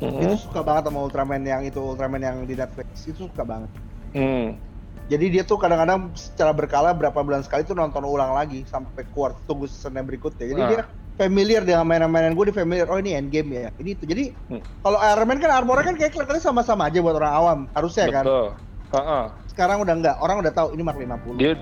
itu 0.00 0.36
suka 0.40 0.60
banget 0.60 0.88
sama 0.88 1.00
Ultraman 1.02 1.42
yang 1.42 1.60
itu 1.60 1.76
Ultraman 1.76 2.20
yang 2.20 2.36
di 2.44 2.54
Netflix 2.54 3.04
itu 3.04 3.24
suka 3.24 3.42
banget. 3.42 3.70
Hmm. 4.12 4.56
Jadi 5.04 5.26
dia 5.30 5.42
tuh 5.42 5.56
kadang-kadang 5.56 6.08
secara 6.14 6.50
berkala 6.50 6.90
berapa 6.90 7.14
bulan 7.14 7.40
sekali 7.40 7.60
tuh 7.62 7.72
nonton 7.72 8.00
ulang 8.02 8.32
lagi 8.32 8.64
sampai 8.64 9.04
keluar 9.06 9.36
tunggu 9.44 9.64
season 9.64 9.92
yang 9.92 10.04
berikutnya. 10.04 10.46
Jadi 10.46 10.60
Ah. 10.60 10.68
dia 10.70 10.80
familiar 11.14 11.60
dengan 11.60 11.84
mainan-mainan 11.84 12.32
gue 12.32 12.48
di 12.48 12.54
familiar. 12.54 12.88
Oh 12.88 12.96
ini 12.96 13.12
endgame 13.12 13.48
ya. 13.54 13.68
Ini 13.76 13.90
itu. 13.92 14.04
Jadi 14.04 14.24
Hmm. 14.48 14.64
kalau 14.80 14.96
Iron 14.98 15.26
Man 15.26 15.38
kan 15.38 15.52
armornya 15.52 15.84
kan 15.84 15.94
kayak 15.94 16.10
kelihatannya 16.10 16.40
sama-sama 16.40 16.88
aja 16.88 16.98
buat 16.98 17.14
orang 17.14 17.32
awam 17.32 17.58
harusnya 17.70 18.08
kan. 18.10 18.24
betul 18.24 18.48
Ha-ha. 18.90 19.20
Sekarang 19.46 19.82
udah 19.82 19.94
enggak. 19.94 20.16
Orang 20.18 20.38
udah 20.38 20.50
tahu 20.50 20.68
ini 20.72 20.82
Mark 20.82 20.96
50. 20.96 21.36
dia 21.36 21.52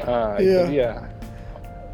ah, 0.00 0.36
Iya. 0.36 0.60
itu 0.60 0.62
dia 0.70 0.90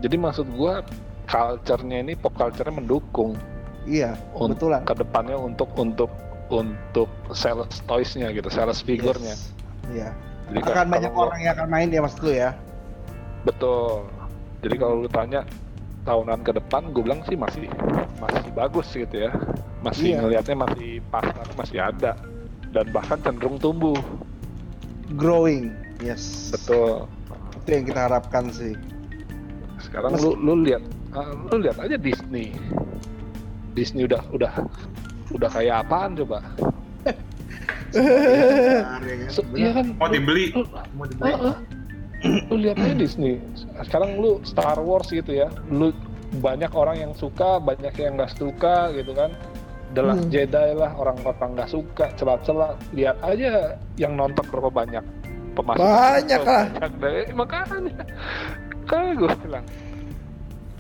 jadi 0.00 0.16
maksud 0.16 0.46
gua 0.50 0.84
culture-nya 1.26 2.00
ini 2.00 2.12
pop 2.12 2.32
culture-nya 2.32 2.74
mendukung 2.74 3.36
Iya, 3.82 4.16
un- 4.34 4.50
betulan. 4.50 4.82
ke 4.82 4.92
depannya 4.94 5.36
untuk 5.36 5.72
untuk 5.74 6.10
untuk 6.48 7.06
sales 7.30 7.70
toys-nya 7.84 8.28
gitu 8.30 8.48
sales 8.48 8.80
figure-nya 8.80 9.32
Yes. 9.32 9.52
Iya. 9.88 10.10
Jadi 10.50 10.58
Akan 10.60 10.74
kalau 10.74 10.90
banyak 10.90 11.10
lu- 11.10 11.22
orang 11.22 11.40
yang 11.40 11.52
akan 11.54 11.68
main 11.68 11.88
ya 11.88 12.00
maksud 12.00 12.20
lu 12.20 12.32
ya. 12.32 12.50
betul 13.40 14.04
jadi 14.60 14.74
kalau 14.76 14.94
lu 14.98 15.08
tanya 15.08 15.40
tahunan 16.02 16.40
ke 16.40 16.52
depan 16.52 16.90
gue 16.90 17.00
bilang 17.00 17.22
sih 17.24 17.34
masih 17.34 17.70
masih 18.18 18.50
bagus 18.50 18.88
gitu 18.90 19.16
ya 19.18 19.32
masih 19.80 20.12
Iya. 20.12 20.18
ngelihatnya 20.20 20.56
masih 20.58 20.90
pasar 21.06 21.46
masih 21.54 21.78
ada 21.78 22.12
dan 22.68 22.86
bahkan 22.90 23.18
cenderung 23.18 23.56
tumbuh 23.56 23.96
Growing. 25.12 25.74
Yes. 25.98 26.48
betul 26.50 27.08
Itu 27.58 27.68
yang 27.70 27.84
kita 27.84 28.00
harapkan 28.02 28.48
sih. 28.48 28.72
sekarang 29.80 30.12
Mas- 30.12 30.20
lu 30.20 30.36
lu 30.36 30.60
lihat 30.60 30.84
ah, 31.10 31.32
lu 31.48 31.56
lihat 31.58 31.76
aja 31.78 31.96
Disney 31.96 32.52
Disney 33.72 34.04
udah 34.04 34.20
udah 34.30 34.52
udah 35.30 35.48
kayak 35.48 35.82
apaan 35.82 36.12
coba 36.14 36.44
iya 39.54 39.70
kan? 39.74 39.86
Mau 39.98 40.08
dibeli. 40.08 40.54
lu, 40.54 40.62
mau 40.94 41.06
dibeli. 41.06 41.30
Heeh. 41.30 41.54
lu 42.52 42.54
lihat 42.60 42.76
aja 42.76 42.94
Disney. 42.94 43.40
Sekarang 43.80 44.20
lu 44.20 44.38
Star 44.44 44.76
Wars 44.76 45.08
gitu 45.08 45.32
ya. 45.32 45.48
Lu 45.72 45.90
banyak 46.38 46.70
orang 46.76 47.00
yang 47.00 47.12
suka 47.16 47.56
banyak 47.58 47.90
yang 47.96 48.20
nggak 48.20 48.36
suka 48.36 48.92
gitu 48.92 49.16
kan. 49.16 49.32
The 49.90 50.06
Last 50.06 50.22
Hmm. 50.22 50.30
Jedi 50.30 50.70
lah 50.78 50.94
orang-orang 50.94 51.58
nggak 51.58 51.70
suka 51.72 52.12
celah-celah. 52.14 52.78
Lihat 52.94 53.16
aja 53.24 53.74
yang 53.96 54.14
nonton 54.14 54.44
berapa 54.46 54.70
banyak. 54.70 55.02
Pemasukan 55.50 55.82
Banyak 55.82 56.40
lah. 56.46 56.64
banyak 56.70 56.92
deh 57.02 57.26
makanya. 57.34 58.04
Kayak 58.86 59.12
gue 59.18 59.30
bilang 59.42 59.66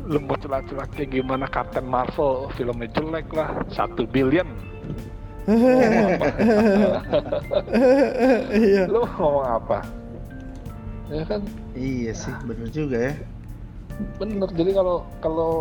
lu 0.00 0.16
mau 0.22 0.32
celah-celah 0.32 0.88
kayak 0.96 1.12
gimana 1.12 1.44
Captain 1.50 1.84
Marvel 1.84 2.48
filmnya 2.54 2.86
jelek 2.94 3.26
lah. 3.34 3.50
Satu 3.68 4.06
billion 4.06 4.46
Iya. 8.50 8.82
lu 8.86 9.00
ngomong 9.06 9.46
apa 9.46 9.78
ya 11.08 11.24
kan 11.26 11.42
Iya 11.72 12.12
sih, 12.12 12.34
bener 12.44 12.68
juga 12.68 12.98
ya. 13.10 13.14
bener 14.16 14.48
jadi 14.52 14.70
kalau 14.72 14.96
kalau 15.18 15.52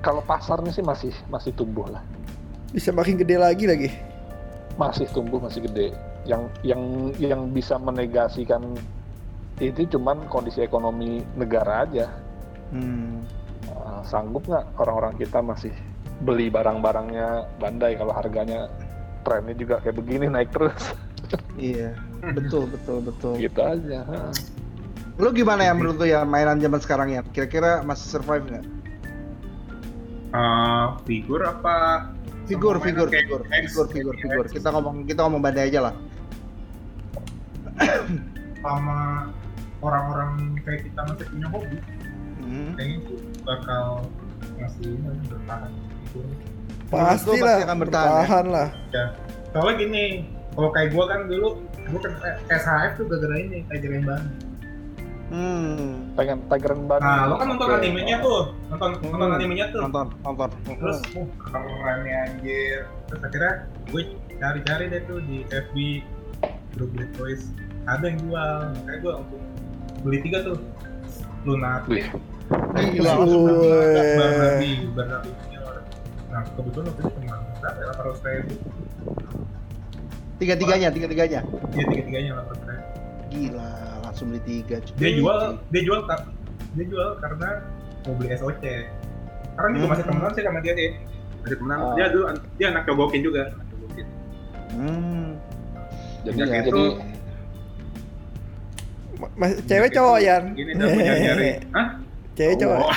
kalau 0.00 0.22
pasarnya 0.22 0.70
sih 0.70 0.80
masih 0.80 1.12
masih 1.28 1.52
tumbuh 1.52 1.84
lah 1.86 2.00
Bisa 2.70 2.88
makin 2.90 3.16
gede 3.16 3.36
lagi 3.36 3.64
lagi. 3.66 3.90
masih 4.76 5.04
tumbuh 5.10 5.36
masih 5.36 5.66
gede 5.66 5.92
yang 6.24 6.46
yang 6.62 6.80
yang 7.16 7.42
bisa 7.50 7.76
menegasikan 7.76 8.64
itu 9.58 9.84
cuman 9.88 10.24
kondisi 10.26 10.60
ekonomi 10.60 11.20
negara 11.34 11.84
aja 11.84 12.06
Hmm. 12.70 13.26
Uh, 13.66 13.98
sanggup 14.00 14.46
nggak 14.46 14.62
orang-orang 14.78 15.10
kita 15.16 15.42
masih 15.42 15.74
beli 16.20 16.52
barang-barangnya 16.52 17.28
bandai 17.56 17.96
kalau 17.96 18.12
harganya 18.12 18.68
trennya 19.24 19.54
juga 19.56 19.80
kayak 19.80 19.96
begini 19.96 20.26
naik 20.28 20.52
terus 20.52 20.76
Iya, 21.54 21.94
betul 22.34 22.66
betul 22.66 22.98
betul. 23.06 23.38
gitu 23.38 23.60
aja 23.62 24.02
ha. 24.02 24.34
Lu 25.20 25.30
gimana 25.30 25.68
ya 25.68 25.72
menurut 25.76 26.00
lu 26.00 26.06
ya 26.08 26.24
mainan 26.26 26.58
zaman 26.58 26.80
sekarang 26.80 27.08
ya? 27.12 27.20
Kira-kira 27.30 27.84
masih 27.86 28.18
survive 28.18 28.44
nggak? 28.50 28.64
Eh, 30.30 30.86
figur 31.04 31.40
apa 31.44 32.08
Figur, 32.50 32.82
figur, 32.82 33.06
kayak 33.06 33.30
figur, 33.30 33.40
X, 33.46 33.78
figur, 33.78 33.86
figur, 33.94 34.14
kayak 34.18 34.26
figur. 34.26 34.46
Kita 34.50 34.68
ngomong 34.74 35.06
kita 35.06 35.20
ngomong 35.22 35.38
bandai 35.38 35.70
aja 35.70 35.86
lah. 35.86 35.94
sama 38.64 39.30
orang-orang 39.80 40.58
kayak 40.66 40.82
kita 40.90 41.00
masih 41.06 41.26
punya 41.30 41.46
hobi 41.48 41.78
Hmm. 42.40 42.74
kayaknya 42.74 42.96
itu 43.06 43.14
bakal 43.46 43.86
masih 44.58 44.98
bertahan 45.30 45.70
Pasti 46.90 47.30
pasti 47.30 47.38
lah. 47.40 47.56
akan 47.62 47.76
bertahan, 47.78 48.06
ya? 48.06 48.14
Bertahan 48.16 48.46
lah. 48.46 48.68
soalnya 49.50 49.74
gini 49.78 50.04
kalau 50.50 50.70
kayak 50.70 50.88
gua 50.90 51.04
kan 51.06 51.20
dulu 51.26 51.48
gua 51.84 52.00
kan 52.00 52.12
SHF 52.48 52.92
tuh 52.96 53.04
gara-gara 53.06 53.36
ini 53.36 53.58
Tiger 53.66 53.92
and 53.92 54.04
Bunny 54.04 54.30
Hmm. 55.30 56.10
pengen 56.14 56.42
Tiger 56.46 56.70
and 56.72 56.86
Bunny 56.86 57.02
nah 57.02 57.22
lo 57.24 57.34
kan 57.34 57.46
nonton 57.48 57.66
Oke. 57.68 57.78
animenya 57.80 58.16
tuh 58.18 58.40
nonton 58.68 58.90
nonton 59.00 59.14
Hmm. 59.24 59.36
animenya 59.36 59.66
tuh 59.70 59.80
Nonton, 59.80 60.06
nonton. 60.20 60.48
terus 60.68 60.98
uh 61.12 61.26
kerennya 61.40 62.16
anjir 62.26 62.78
terus 63.06 63.20
akhirnya 63.22 63.52
gue 63.86 64.02
cari-cari 64.36 64.84
deh 64.88 65.02
tuh 65.04 65.18
di 65.20 65.36
FB 65.46 65.76
grup 66.72 66.90
Black 66.92 67.10
Toys 67.14 67.42
ada 67.86 68.04
yang 68.04 68.18
jual 68.20 68.50
makanya 68.76 68.98
gue 69.00 69.12
langsung 69.14 69.42
beli 70.00 70.18
tiga 70.20 70.38
tuh 70.44 70.56
Lunatic 71.40 71.90
Wih, 71.90 72.06
Gila, 72.92 73.06
langsung 73.08 73.42
Wih. 74.58 74.78
Nah 76.30 76.42
kebetulan 76.48 76.84
waktu 76.86 77.00
itu 77.00 77.10
cuma 77.12 77.34
berapa 77.56 77.76
ya 77.76 77.92
800 77.92 78.36
ribu 78.38 78.54
Tiga-tiganya, 80.40 80.88
tiga-tiganya. 80.88 81.40
dia 81.68 81.84
tiga-tiganya 81.84 82.30
800 82.40 82.64
ribu 82.64 82.84
Gila, 83.30 83.70
langsung 84.02 84.26
beli 84.28 84.40
tiga. 84.42 84.76
cuy. 84.80 84.92
dia 84.96 85.10
jual 85.14 85.38
dia 85.68 85.80
jual 85.84 86.00
kar- 86.04 86.28
dia 86.72 86.84
jual 86.84 87.08
karena 87.16 87.48
mau 88.00 88.12
beli 88.14 88.28
SOC 88.32 88.64
karena 89.52 89.68
juga 89.72 89.86
masih 89.88 90.00
Hmm. 90.00 90.10
temenan 90.10 90.30
sih 90.32 90.42
sama 90.42 90.58
dia 90.60 90.72
deh 90.72 90.90
masih 91.40 91.56
temenan 91.56 91.78
Ah. 91.78 91.92
dia 91.94 92.04
dulu 92.08 92.24
dia 92.56 92.66
anak 92.68 92.82
cogokin 92.84 93.20
juga 93.20 93.40
anak 93.48 93.64
Hmm. 94.70 95.26
jadi 96.22 96.36
jadi 96.40 96.58
itu 96.64 96.82
Ma- 99.16 99.32
Mas, 99.36 99.50
cewek 99.62 99.90
cowok 99.90 100.18
Yan? 100.18 100.42
gini 100.54 100.70
dah 100.72 100.86
gue 100.86 100.98
nyari-nyari 100.98 101.50
hah? 101.76 101.86
Cewek 102.32 102.56
cowok. 102.56 102.88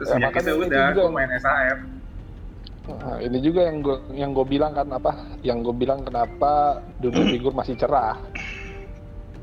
Terus 0.00 0.08
Ya, 0.08 0.16
makanya 0.18 0.40
itu 0.46 0.56
itu 0.56 0.64
udah 0.64 0.84
juga. 0.86 0.96
gue 0.96 1.08
main 1.12 1.30
SAF 1.36 1.78
Nah, 2.90 3.16
ini 3.20 3.38
juga 3.38 3.60
yang 3.62 3.78
gue 3.80 3.96
yang 4.10 4.30
gue 4.32 4.46
bilang 4.48 4.72
kan 4.72 4.88
apa? 4.90 5.12
Yang 5.40 5.58
gue 5.62 5.74
bilang 5.78 6.00
kenapa 6.02 6.50
dunia 6.98 7.22
figur 7.30 7.52
masih 7.52 7.76
cerah. 7.76 8.16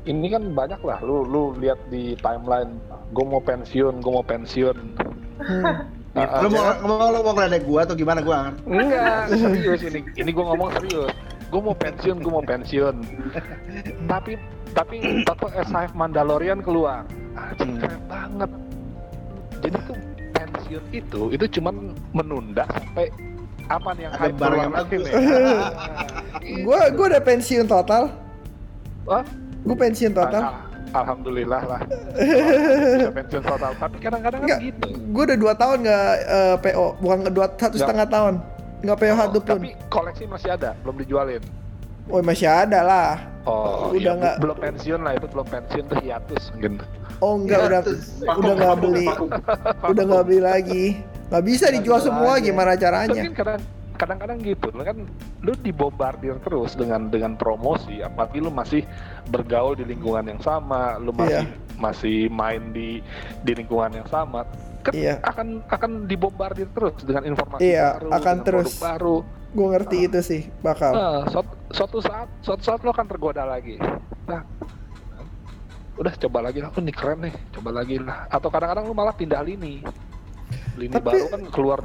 ini 0.04 0.26
kan 0.26 0.40
banyak 0.50 0.80
lah 0.80 0.98
lu 1.00 1.20
lu 1.22 1.42
lihat 1.54 1.76
di 1.86 2.16
timeline 2.18 2.80
gue 3.10 3.24
mau 3.24 3.38
pensiun 3.38 3.98
gue 3.98 4.12
mau 4.12 4.22
pensiun 4.22 4.76
Hmm. 5.38 5.86
Ah, 6.12 6.26
ah, 6.26 6.40
Lu 6.42 6.50
mau 6.50 6.64
mau 6.82 7.08
lu 7.08 7.22
mau 7.22 7.30
ngeledek 7.30 7.62
gua 7.62 7.86
atau 7.86 7.94
gimana 7.94 8.18
gua? 8.18 8.50
ngerti. 8.58 8.74
enggak 8.74 9.22
serius 9.38 9.80
ini 9.84 10.00
ini 10.16 10.28
gue 10.28 10.42
ngomong 10.42 10.74
serius 10.74 11.14
gue 11.46 11.60
mau 11.60 11.72
pensiun 11.72 12.16
gue 12.18 12.32
mau 12.32 12.42
pensiun 12.42 12.96
tapi 14.10 14.34
tapi 14.72 14.96
tato 15.22 15.46
SHF 15.48 15.94
Mandalorian 15.94 16.58
keluar 16.58 17.06
ah, 17.32 17.54
keren 17.54 17.78
banget 18.04 18.50
jadi 19.60 19.78
tuh 19.84 19.96
pensiun 20.68 20.84
itu 20.92 21.20
itu 21.32 21.44
cuman 21.58 21.74
menunda 22.12 22.64
sampai 22.68 23.08
apa 23.68 23.88
nih 23.92 24.02
yang 24.04 24.12
Ada 24.12 24.20
hype 24.22 24.36
yang 24.38 24.52
lagi 24.52 24.72
bagus. 24.72 25.02
nih. 25.04 25.12
Gua 26.64 26.78
gua 26.88 27.06
udah 27.06 27.22
pensiun 27.22 27.66
total. 27.66 28.02
Wah, 29.04 29.24
Gue 29.58 29.76
pensiun 29.76 30.12
total. 30.12 30.42
Al- 30.42 30.64
Alhamdulillah 30.88 31.62
lah. 31.66 31.80
Bisa 32.16 33.12
pensiun 33.12 33.42
total. 33.42 33.72
Tapi 33.74 33.96
kadang-kadang 33.98 34.40
kan 34.42 34.58
gitu. 34.58 34.88
gue 34.88 35.22
udah 35.26 35.38
dua 35.38 35.52
tahun 35.54 35.76
nggak 35.82 36.12
eh, 36.24 36.56
PO, 36.62 36.86
bukan 36.98 37.18
dua 37.28 37.46
satu 37.50 37.64
Nggak. 37.66 37.76
setengah 37.78 38.06
tahun 38.06 38.34
nggak 38.78 38.96
PO 38.96 39.10
Oh, 39.10 39.18
satu 39.18 39.38
pun. 39.38 39.48
tapi 39.50 39.70
koleksi 39.88 40.24
masih 40.24 40.50
ada, 40.50 40.70
belum 40.80 40.96
dijualin. 40.98 41.42
Oh 42.08 42.24
masih 42.24 42.48
ada 42.48 42.80
lah. 42.80 43.10
Oh, 43.44 43.92
Udah 43.92 44.00
iya, 44.00 44.12
nggak. 44.14 44.36
belum 44.40 44.56
pensiun 44.56 45.00
lah 45.02 45.12
itu 45.12 45.26
belum 45.28 45.46
pensiun 45.46 45.84
tuh 45.84 45.98
hiatus 46.00 46.42
mungkin. 46.52 46.72
Oh 47.18 47.34
enggak 47.34 47.58
Iya, 47.58 47.66
udah 47.66 47.80
terus 47.82 48.04
udah 48.22 48.52
nggak 48.54 48.76
beli, 48.78 49.06
udah 49.84 50.02
nggak 50.06 50.24
beli 50.24 50.40
lagi. 50.40 50.84
Nggak 51.28 51.44
bisa 51.44 51.66
dijual 51.68 51.98
jual 51.98 52.06
semua 52.06 52.32
aja. 52.36 52.44
gimana 52.44 52.72
caranya? 52.74 53.22
Kan 53.22 53.34
kadang 53.34 53.60
kadang-kadang 53.98 54.38
gitu 54.46 54.70
lu 54.70 54.86
kan 54.86 54.94
lu 55.42 55.52
dibombardir 55.58 56.38
terus 56.38 56.78
dengan 56.78 57.10
dengan 57.10 57.34
promosi 57.34 57.98
apalagi 57.98 58.38
lu 58.38 58.46
masih 58.46 58.86
bergaul 59.26 59.74
di 59.74 59.82
lingkungan 59.82 60.22
yang 60.22 60.38
sama 60.38 60.94
lu 60.96 61.10
masih 61.10 61.42
Iya. 61.42 61.74
masih 61.74 62.18
main 62.30 62.70
di 62.70 63.02
di 63.42 63.52
lingkungan 63.52 63.90
yang 63.90 64.06
sama 64.06 64.46
kan 64.86 64.94
Iya. 64.94 65.18
akan 65.26 65.66
akan 65.66 65.90
dibombardir 66.06 66.70
terus 66.70 66.94
dengan 67.02 67.26
informasi 67.26 67.66
Iya, 67.66 67.98
baru 67.98 68.08
akan 68.08 68.22
dengan 68.22 68.46
terus. 68.46 68.70
produk 68.70 68.86
baru 68.86 69.16
Gue 69.48 69.66
ngerti 69.66 69.96
itu 70.04 70.20
sih 70.20 70.42
bakal. 70.60 70.92
Nah, 70.92 71.24
suatu, 71.26 71.56
suatu 71.72 71.98
saat 71.98 72.28
suatu 72.38 72.62
saat 72.62 72.80
lo 72.86 72.94
akan 72.94 73.06
tergoda 73.08 73.42
lagi 73.42 73.82
nah 74.30 74.46
udah 75.98 76.14
coba 76.16 76.38
lagi 76.40 76.58
lah 76.58 76.70
oh 76.70 76.78
ini 76.78 76.90
keren 76.90 77.18
nih 77.20 77.34
coba 77.50 77.70
lagi 77.74 77.98
lah 77.98 78.24
atau 78.26 78.48
kadang-kadang 78.48 78.86
lu 78.86 78.94
malah 78.94 79.12
pindah 79.12 79.42
lini 79.42 79.82
lini 80.74 80.92
Tapi- 80.92 81.04
baru 81.04 81.26
kan 81.28 81.42
keluar 81.50 81.80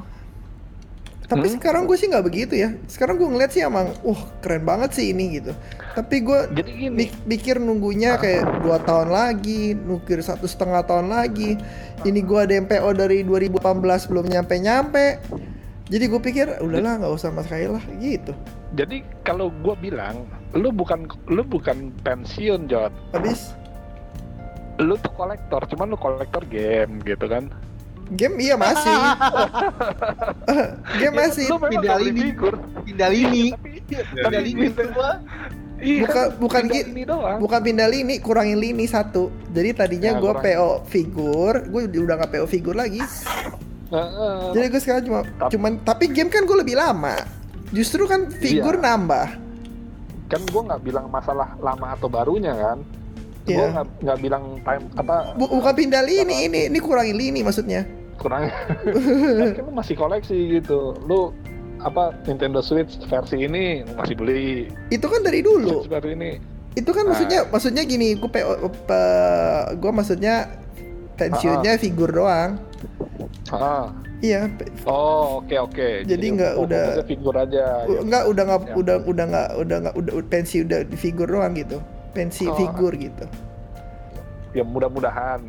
Tapi 1.24 1.48
Hmm? 1.48 1.56
sekarang 1.56 1.88
gue 1.88 1.96
sih 1.96 2.12
nggak 2.12 2.26
begitu 2.26 2.54
ya. 2.54 2.76
Sekarang 2.86 3.16
gue 3.16 3.26
ngeliat 3.26 3.50
sih 3.50 3.64
emang, 3.64 3.96
wah 4.04 4.22
keren 4.38 4.62
banget 4.62 4.92
sih 4.92 5.10
ini 5.10 5.40
gitu. 5.40 5.56
Tapi 5.96 6.20
gue 6.20 6.40
jadi 6.52 6.68
gini 6.70 6.94
mik- 7.00 7.24
mikir 7.26 7.56
nunggunya 7.58 8.20
kayak 8.20 8.60
dua 8.60 8.78
tahun 8.78 9.08
lagi, 9.08 9.72
nukir 9.74 10.20
satu 10.20 10.44
setengah 10.44 10.84
tahun 10.84 11.10
lagi. 11.10 11.56
Ini 12.04 12.20
gue 12.22 12.38
ada 12.38 12.54
MPO 12.60 12.90
dari 12.92 13.24
2018 13.24 13.56
belum 14.06 14.28
nyampe 14.28 14.56
nyampe. 14.60 15.06
Jadi 15.88 16.06
gue 16.06 16.22
pikir 16.22 16.60
udahlah 16.60 17.00
nggak 17.00 17.14
usah 17.14 17.32
mas 17.32 17.48
sekali 17.48 17.72
lah 17.72 17.84
gitu. 17.98 18.36
Jadi 18.76 19.02
kalau 19.22 19.48
gua 19.56 19.74
bilang, 19.74 20.28
lu 20.52 20.70
bukan 20.70 21.08
lu 21.26 21.42
bukan 21.42 21.88
pensiun, 22.04 22.68
Jod. 22.68 22.92
Habis 23.10 23.56
Lu 24.80 24.96
tuh 24.98 25.12
kolektor, 25.12 25.62
cuman 25.68 25.86
lu 25.88 25.98
kolektor 25.98 26.42
game 26.46 27.02
gitu 27.02 27.26
kan. 27.26 27.50
game 28.12 28.36
iya 28.38 28.54
masih. 28.54 28.94
game 31.00 31.16
masih. 31.16 31.46
Lu 31.48 31.56
memang 31.56 31.72
pindah 31.72 31.82
nggak 31.84 32.00
beli 32.00 32.10
lini. 32.10 32.22
figur. 32.24 32.54
Pindah 32.84 33.10
lini. 33.10 33.46
Tapi 33.50 33.70
Pindah 33.84 34.24
tapi 34.24 34.38
lini 34.44 34.62
gitu. 34.66 34.84
gua. 34.92 35.12
Iya, 35.78 36.00
Bukan- 36.00 36.16
kan, 36.16 36.28
bukan 36.38 36.62
pindah 36.64 36.76
gitu. 36.76 36.88
lini 36.90 37.04
doang. 37.04 37.38
Bukan 37.40 37.60
pindah 37.62 37.88
lini, 37.90 38.16
kurangin 38.18 38.58
lini 38.58 38.86
satu. 38.86 39.24
Jadi 39.50 39.70
tadinya 39.74 40.12
Ya, 40.12 40.18
gue 40.18 40.32
kurang. 40.32 40.44
PO 40.46 40.70
figur, 40.86 41.54
gue 41.66 41.82
udah 41.92 42.16
nggak 42.18 42.32
PO 42.32 42.46
figur 42.48 42.72
lagi. 42.74 43.04
Heeh. 43.90 44.38
Jadi 44.52 44.66
gue 44.66 44.82
sekarang 44.82 45.04
cuma, 45.04 45.20
Tapi- 45.24 45.52
cuman, 45.52 45.72
tapi 45.84 46.06
game 46.08 46.30
kan 46.30 46.44
gue 46.44 46.56
lebih 46.56 46.76
lama. 46.76 47.16
Justru 47.70 48.06
kan 48.06 48.30
figur 48.30 48.78
Iya. 48.78 48.84
nambah. 48.86 49.28
kan 50.24 50.42
gua 50.50 50.66
nggak 50.66 50.82
bilang 50.82 51.06
masalah 51.08 51.54
lama 51.60 51.94
atau 51.94 52.10
barunya 52.10 52.50
kan. 52.52 52.82
Gua 53.44 53.52
Iya. 53.52 53.66
nggak 53.74 53.88
nggak 54.00 54.18
bilang 54.20 54.44
time 54.62 54.84
apa 54.96 55.16
Bu- 55.36 55.52
bukan 55.52 55.74
pindah 55.74 56.00
lini 56.02 56.48
ini, 56.48 56.62
ini 56.68 56.80
kurangin 56.80 57.14
lini 57.14 57.40
maksudnya. 57.42 57.84
kurang. 58.16 58.48
kan 59.58 59.64
lu 59.64 59.74
masih 59.74 59.96
koleksi 59.96 60.38
gitu. 60.54 60.96
Lu 61.04 61.34
apa 61.78 62.16
Nintendo 62.24 62.64
Switch 62.64 62.96
versi 63.04 63.36
ini 63.42 63.84
masih 63.92 64.16
beli 64.16 64.72
Itu 64.88 65.06
kan 65.06 65.20
dari 65.20 65.42
dulu. 65.42 65.84
Switch 65.84 65.92
baru 65.92 66.14
ini 66.14 66.40
Itu 66.74 66.90
kan 66.90 67.04
Ah. 67.04 67.10
maksudnya, 67.12 67.40
maksudnya 67.46 67.84
gini, 67.84 68.16
gue 68.16 68.30
pe- 68.30 68.48
gue 69.76 69.92
maksudnya 69.92 70.50
pensiunnya 71.14 71.78
figur 71.78 72.10
doang. 72.10 72.58
ah 73.52 73.92
Iya, 74.20 74.48
oh 74.86 75.44
oke 75.44 75.52
oke 75.60 76.08
Jadi 76.08 76.26
nggak 76.32 76.54
oh, 76.56 76.64
udah- 76.64 77.04
figur 77.04 77.36
aja 77.36 77.84
u- 77.84 78.08
ya. 78.08 78.24
udah 78.24 78.44
nggak 78.48 78.62
Ya. 78.64 78.74
udah 78.74 78.96
udah 79.04 79.26
nggak 79.28 79.50
udah 79.60 79.78
nggak 79.84 79.96
udah 80.00 80.14
pensi 80.26 80.64
udah 80.64 80.80
di 80.82 80.96
figur 80.96 81.28
doang 81.28 81.52
gitu. 81.54 81.84
Pensi 82.14 82.46
Oh. 82.46 82.54
figur 82.54 82.94
gitu. 82.94 83.26
ya 84.52 84.62
mudah-mudahan 84.62 85.42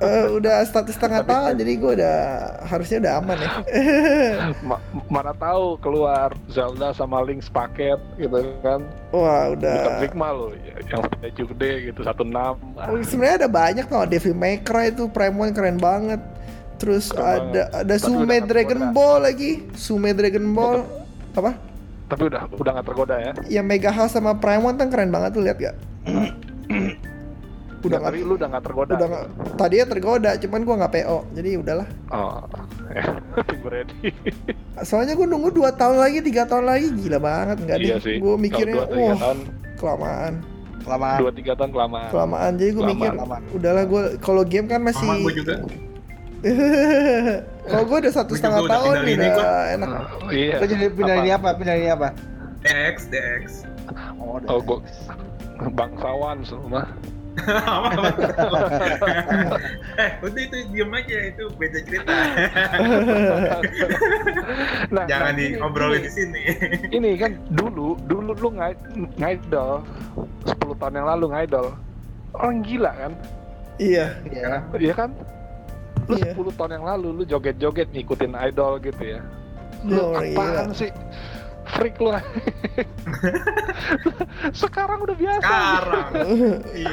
Eh, 0.00 0.26
udah 0.28 0.58
satu 0.62 0.90
setengah 0.90 1.22
tahun, 1.22 1.54
jadi 1.54 1.72
gue 1.76 1.92
udah 1.96 2.18
harusnya 2.66 2.98
udah 2.98 3.12
aman 3.16 3.36
ya. 3.36 3.50
Ma- 4.68 4.82
mana 5.08 5.30
tahu 5.32 5.78
keluar 5.78 6.34
Zelda 6.48 6.90
sama 6.90 7.22
Link 7.22 7.46
paket 7.48 7.94
gitu 8.16 8.42
kan 8.58 8.82
Wah, 9.10 9.50
bukan 9.50 9.54
udah. 9.54 9.74
Sigma 10.00 10.28
loh 10.30 10.50
ya, 10.56 10.74
yang 10.84 11.02
gede 11.16 11.46
gede 11.46 11.70
gitu 11.88 12.00
16 12.02 12.34
ah, 12.34 12.54
Oh, 12.84 12.98
Sebenarnya 13.00 13.36
ada 13.38 13.50
banyak 13.52 13.86
tau, 13.86 14.02
Devil 14.04 14.34
May 14.34 14.58
Cry 14.58 14.90
itu 14.90 15.06
Prime 15.06 15.36
One 15.36 15.52
keren 15.52 15.78
banget. 15.78 16.18
Terus 16.74 17.06
Keren 17.08 17.54
ada 17.54 17.62
ada 17.72 17.94
Tapi 17.94 18.02
Sume 18.02 18.36
Dragon. 18.42 18.90
Ball 18.90 19.22
lagi, 19.24 19.62
Sume 19.72 20.10
Dragon 20.10 20.46
Ball 20.48 20.82
apa? 21.32 21.54
Tapi 22.12 22.28
udah 22.28 22.42
udah 22.52 22.70
nggak 22.76 22.86
tergoda 22.92 23.14
ya 23.16 23.32
Yang 23.48 23.66
Mega 23.66 23.90
House 23.90 24.12
sama 24.12 24.36
Prime 24.36 24.60
One 24.60 24.76
kan 24.76 24.92
keren 24.92 25.08
banget 25.08 25.32
tuh 25.32 25.42
lihat 25.42 25.56
gak? 25.56 25.76
udah 27.82 27.98
Ya, 27.98 28.02
nggak 28.04 28.22
lu 28.22 28.34
udah 28.38 28.48
nggak 28.48 28.64
tergoda 28.64 28.92
udah 28.94 29.08
nggak 29.10 29.24
tadinya 29.58 29.86
tergoda 29.90 30.30
cuman 30.38 30.60
gua 30.62 30.74
nggak 30.78 30.92
PO 30.94 31.18
jadi 31.34 31.48
udahlah 31.58 31.88
oh 32.14 32.46
ya 32.94 33.04
ready 33.66 34.14
soalnya 34.88 35.18
gua 35.18 35.26
nunggu 35.26 35.50
2 35.50 35.66
tahun 35.74 35.96
lagi 35.98 36.18
tiga 36.22 36.46
tahun 36.46 36.70
lagi 36.70 36.86
gila 36.94 37.18
banget 37.18 37.58
nggak 37.66 37.78
iya 37.82 37.96
deh 37.98 38.00
sih 38.06 38.16
gua 38.22 38.38
mikirnya 38.38 38.86
wah 38.86 39.18
tahun 39.18 39.38
kelamaan 39.82 40.34
Kelamaan. 40.82 41.18
dua 41.22 41.30
tiga 41.30 41.52
tahun 41.54 41.70
kelamaan 41.70 42.08
kelamaan 42.10 42.52
jadi 42.58 42.70
gua 42.70 42.82
Lama, 42.82 42.90
mikir 42.94 43.12
lama. 43.14 43.36
udahlah 43.54 43.84
gua 43.86 44.02
kalau 44.18 44.42
game 44.42 44.66
kan 44.66 44.82
masih 44.82 45.06
gue 45.06 45.34
juga. 45.42 45.54
kalau 47.68 47.84
gua 47.86 47.98
udah 48.02 48.12
satu 48.12 48.32
setengah 48.34 48.66
tahun 48.66 48.94
nih 49.06 49.14
udah 49.18 49.30
gua. 49.34 49.46
enak 49.74 49.88
Oh, 50.22 50.30
iya 50.34 50.56
Lu 50.58 50.66
jadi 50.66 50.86
pindah 50.90 51.16
ini 51.22 51.30
apa? 51.30 51.48
Pindah 51.54 51.74
ini 51.78 51.88
apa? 51.90 52.08
DX, 52.62 52.96
DX. 53.10 53.66
Oh, 54.18 54.38
oh 54.50 54.58
gua 54.62 54.78
bangsawan 55.74 56.42
semua 56.42 56.82
eh, 59.96 60.10
udah 60.20 60.36
itu 60.36 60.56
diem 60.68 60.92
aja 60.92 61.32
itu 61.32 61.48
beda 61.56 61.80
cerita. 61.80 62.12
nah, 64.92 65.04
Jangan 65.08 65.32
nah, 65.32 65.40
diobrolin 65.40 66.04
di 66.04 66.12
sini. 66.12 66.42
ini 66.96 67.16
kan 67.16 67.32
dulu 67.56 67.96
dulu 68.04 68.36
lu 68.36 68.48
ngai 68.52 68.76
ngaidol 69.16 69.80
10 70.44 70.76
tahun 70.76 70.94
yang 71.00 71.08
lalu 71.08 71.32
ngaidol 71.32 71.72
orang 72.36 72.60
gila 72.60 72.92
kan 72.92 73.12
iya 73.80 74.12
Iya. 74.28 74.60
iya 74.76 74.92
kan 74.92 75.10
lu 76.12 76.16
Iya. 76.18 76.32
10 76.32 76.52
tahun 76.52 76.72
yang 76.72 76.86
lalu 76.86 77.08
lu 77.12 77.22
joget-joget 77.24 77.88
ngikutin 77.90 78.32
idol 78.44 78.76
gitu 78.78 79.02
ya. 79.02 79.20
Lu 79.82 80.12
orang 80.12 80.24
apaan 80.30 80.66
gila. 80.68 80.76
sih? 80.76 80.90
Freak 81.64 81.96
lu. 81.96 82.10
Sekarang 84.52 84.98
udah 85.00 85.16
biasa. 85.16 85.42
Sekarang. 85.42 86.10
iya. 86.76 86.92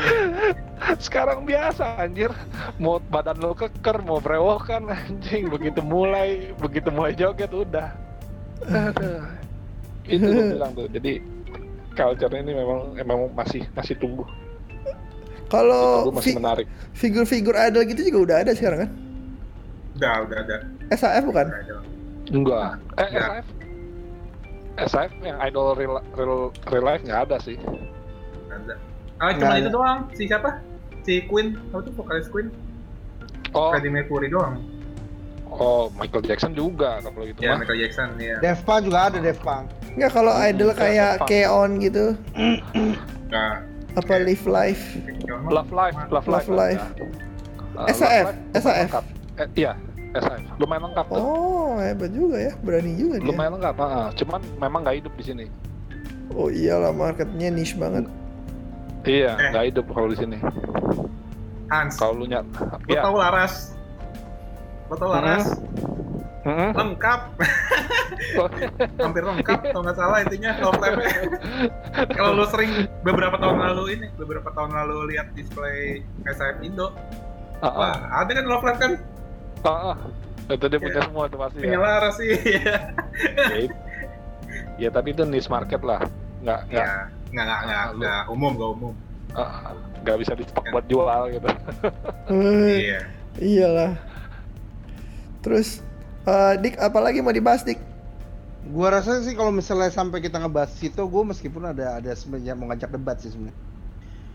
sekarang 0.97 1.39
biasa 1.43 1.99
anjir. 1.99 2.31
Mau 2.77 3.01
badan 3.03 3.37
lu 3.37 3.51
keker 3.51 3.99
mau 4.01 4.17
brewokan 4.17 4.87
anjing. 4.87 5.49
Begitu 5.49 5.81
mulai 5.81 6.53
begitu 6.55 6.89
mulai 6.89 7.11
joget 7.13 7.49
udah. 7.49 7.89
Aduh. 8.63 9.23
itu 10.05 10.25
gue 10.25 10.45
bilang 10.53 10.71
tuh. 10.73 10.87
Jadi 10.87 11.21
culture 11.91 12.33
ini 12.33 12.51
memang 12.53 12.79
memang 12.93 13.19
masih 13.31 13.65
masih 13.73 13.93
tumbuh. 13.95 14.25
Kalau 15.47 16.05
gue 16.05 16.15
masih 16.15 16.33
fi- 16.33 16.37
menarik. 16.37 16.67
figur-figur 16.93 17.57
idol 17.57 17.81
gitu 17.83 18.01
juga 18.05 18.19
udah 18.23 18.37
ada 18.39 18.51
sekarang 18.53 18.79
kan 18.85 18.91
Udah, 19.99 20.15
udah 20.23 20.37
ada. 20.39 20.57
SAF 20.89 21.23
bukan 21.23 21.47
enggak 22.29 22.69
eh 22.95 23.07
Enggak. 23.09 23.29
SIF 23.35 23.45
SIF 24.87 25.11
yang 25.19 25.37
idol 25.41 25.73
real 25.73 25.99
real, 26.13 26.33
real 26.65 26.85
life 26.85 27.01
nggak 27.01 27.19
ada 27.25 27.37
sih 27.37 27.59
Ada. 28.47 28.75
Ah, 29.17 29.29
cuma 29.29 29.51
Nggak 29.51 29.57
itu 29.57 29.61
ada. 29.61 29.69
doang. 29.69 29.99
Si 30.13 30.23
siapa? 30.25 30.49
Si 31.01 31.25
Queen. 31.25 31.59
Apa 31.69 31.81
tuh 31.81 31.93
vokalis 31.93 32.27
Queen? 32.27 32.47
oh 33.51 33.69
Freddie 33.69 33.89
Mercury 33.89 34.27
doang. 34.27 34.61
oh 35.49 35.89
Michael 35.91 36.21
Jackson 36.21 36.53
juga 36.53 37.01
kalau 37.01 37.25
gitu 37.25 37.41
Ya, 37.41 37.51
mah 37.51 37.59
Michael 37.59 37.79
Jackson, 37.81 38.07
ya. 38.15 38.37
Def 38.39 38.61
Punk 38.61 38.81
juga 38.85 38.99
ada 39.03 39.17
Def 39.17 39.39
Punk. 39.39 39.65
nggak 39.91 40.11
kalau 40.11 40.31
Hmm, 40.31 40.47
idol 40.47 40.71
kayak. 40.71 41.25
Keon 41.25 41.69
gitu 41.79 42.13
Nah, 43.27 43.61
apa 43.91 44.13
live 44.17 44.45
live 44.45 44.81
Love 45.49 45.71
Life, 45.71 45.97
Love, 46.07 46.25
Love 46.25 46.47
Life. 46.47 46.77
Life. 46.77 46.85
Uh, 47.75 47.87
SAF, 47.89 48.25
Love 48.25 48.37
Life 48.47 48.61
SAF. 48.61 48.77
lengkap. 48.87 49.05
Eh, 49.35 49.47
iya, 49.57 49.71
SAF. 50.11 50.41
Lumayan 50.57 50.83
lengkap 50.89 51.05
tuh. 51.07 51.21
oh 51.21 51.77
hebat 51.77 52.09
juga 52.09 52.37
ya 52.39 52.53
berani 52.59 52.91
juga 52.93 53.15
dia 53.17 53.27
Lumayan 53.27 53.51
lengkap, 53.55 53.75
ah. 53.77 54.09
cuman 54.13 54.41
memang 54.57 54.79
nggak 54.81 54.97
hidup 54.99 55.13
di 55.13 55.23
sini. 55.23 55.45
oh 56.31 56.47
iyalah 56.47 56.89
marketnya 56.89 57.49
niche 57.49 57.73
banget 57.73 58.05
Iya, 59.01 59.31
Eh. 59.33 59.49
nggak 59.49 59.65
hidup 59.69 59.85
kalau 59.89 60.11
di 60.11 60.17
sini. 60.17 60.37
Hans, 61.69 61.95
Kalau 61.95 62.19
lu 62.19 62.25
nyat, 62.25 62.43
lo 62.83 62.89
ya. 62.89 63.01
tau 63.01 63.15
Laras? 63.15 63.77
Lo 64.85 64.95
tau 64.97 65.09
Laras? 65.13 65.45
Mm-mm. 66.39 66.71
Lengkap, 66.73 67.21
hampir 68.99 69.23
lengkap 69.23 69.59
kalau 69.69 69.83
nggak 69.83 69.97
salah 69.97 70.17
intinya 70.19 70.51
Kalau 72.11 72.31
lo 72.33 72.45
sering 72.47 72.71
beberapa 73.01 73.35
tahun 73.35 73.59
lalu 73.71 73.83
ini, 73.95 74.07
beberapa 74.15 74.49
tahun 74.51 74.71
lalu 74.73 75.13
lihat 75.13 75.31
display 75.31 76.01
SAF 76.25 76.59
Indo, 76.59 76.91
Ah, 77.59 77.67
ah, 77.67 77.71
wah 77.75 77.95
ada 78.19 78.31
kan 78.31 78.45
love 78.47 78.63
life 78.63 78.79
kan 78.79 78.95
ah, 79.63 79.93
ah. 79.93 79.97
Itu 80.49 80.65
dia 80.65 80.79
punya 80.79 80.97
Iya. 80.97 81.05
semua 81.05 81.23
tuh 81.27 81.37
pasti 81.37 81.57
punya 81.59 81.71
ya. 81.71 81.79
Laras 81.79 82.15
sih. 82.17 82.31
ya. 82.33 82.77
Ya 84.77 84.89
tapi 84.89 85.11
itu 85.11 85.21
niche 85.23 85.47
market 85.47 85.81
lah, 85.81 86.01
nggak 86.41 86.59
nggak 86.67 86.85
Ya, 86.85 86.95
nggak 87.29 87.45
nggak 87.45 87.61
nggak 87.61 87.85
nggak 87.97 88.21
umum 88.29 88.51
nggak 88.55 88.71
umum. 88.71 88.93
ah, 89.31 89.75
nggak 90.01 90.17
bisa 90.17 90.33
di 90.33 90.43
stok 90.43 90.65
buat 90.69 90.85
jual 90.87 91.05
gitu. 91.29 91.47
Eh, 92.29 92.77
Iya. 92.81 92.99
iyalah 93.37 93.93
terus 95.39 95.79
eh, 96.23 96.53
dik 96.57 96.75
apalagi 96.77 97.19
mau 97.19 97.31
dibahas 97.31 97.61
dik 97.61 97.77
Gua 98.69 98.91
rasa 98.91 99.21
sih 99.21 99.33
kalau 99.33 99.49
misalnya 99.49 99.89
sampai 99.89 100.19
kita 100.19 100.35
ngebahas 100.37 100.69
itu, 100.77 100.99
gue 100.99 101.23
meskipun 101.25 101.63
ada 101.65 101.97
ada 101.97 102.11
sebenarnya 102.11 102.53
mau 102.53 102.67
ngajak 102.67 102.91
debat 102.91 103.17
sih 103.17 103.31
sebenarnya. 103.31 103.55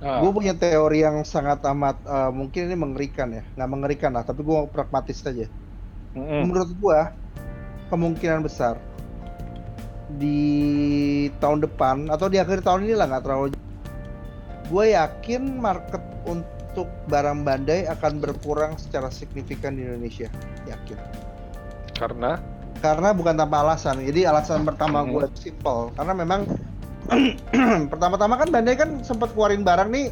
Ah, 0.04 0.20
Gue 0.20 0.30
punya 0.36 0.54
teori 0.62 1.02
yang 1.06 1.16
sangat 1.26 1.58
amat 1.72 1.96
eh, 2.06 2.30
mungkin 2.38 2.60
ini 2.70 2.76
mengerikan 2.84 3.28
ya, 3.38 3.42
nggak 3.56 3.70
mengerikan 3.74 4.10
lah, 4.16 4.22
tapi 4.28 4.40
gue 4.48 4.58
pragmatis 4.74 5.18
saja. 5.24 5.46
mm-mm. 6.16 6.44
Menurut 6.44 6.70
gua 6.78 6.98
kemungkinan 7.90 8.40
besar 8.46 8.76
di 10.20 10.40
tahun 11.40 11.64
depan 11.64 11.96
atau 12.12 12.26
di 12.28 12.38
akhir 12.38 12.60
tahun 12.66 12.84
ini 12.86 12.94
lah 12.98 13.06
nggak 13.10 13.24
terlalu. 13.24 13.46
Gue 14.70 14.84
yakin 14.96 15.42
market 15.60 16.02
untuk 16.24 16.88
barang 17.08 17.44
Bandai 17.44 17.84
akan 17.88 18.12
berkurang 18.20 18.72
secara 18.80 19.08
signifikan 19.12 19.76
di 19.76 19.84
Indonesia, 19.84 20.28
yakin. 20.64 20.98
Karena 21.94 22.32
Karena 22.82 23.16
bukan 23.16 23.34
tanpa 23.38 23.64
alasan. 23.64 24.04
Jadi 24.04 24.28
alasan 24.28 24.60
pertama 24.68 25.00
Hmm. 25.02 25.08
gue 25.08 25.24
simple, 25.32 25.94
karena 25.96 26.12
memang 26.12 26.40
pertama-tama 27.92 28.34
kan 28.36 28.48
Bandai 28.48 28.74
kan 28.74 29.00
sempat 29.00 29.32
keluarin 29.32 29.60
barang 29.60 29.88
nih 29.88 30.08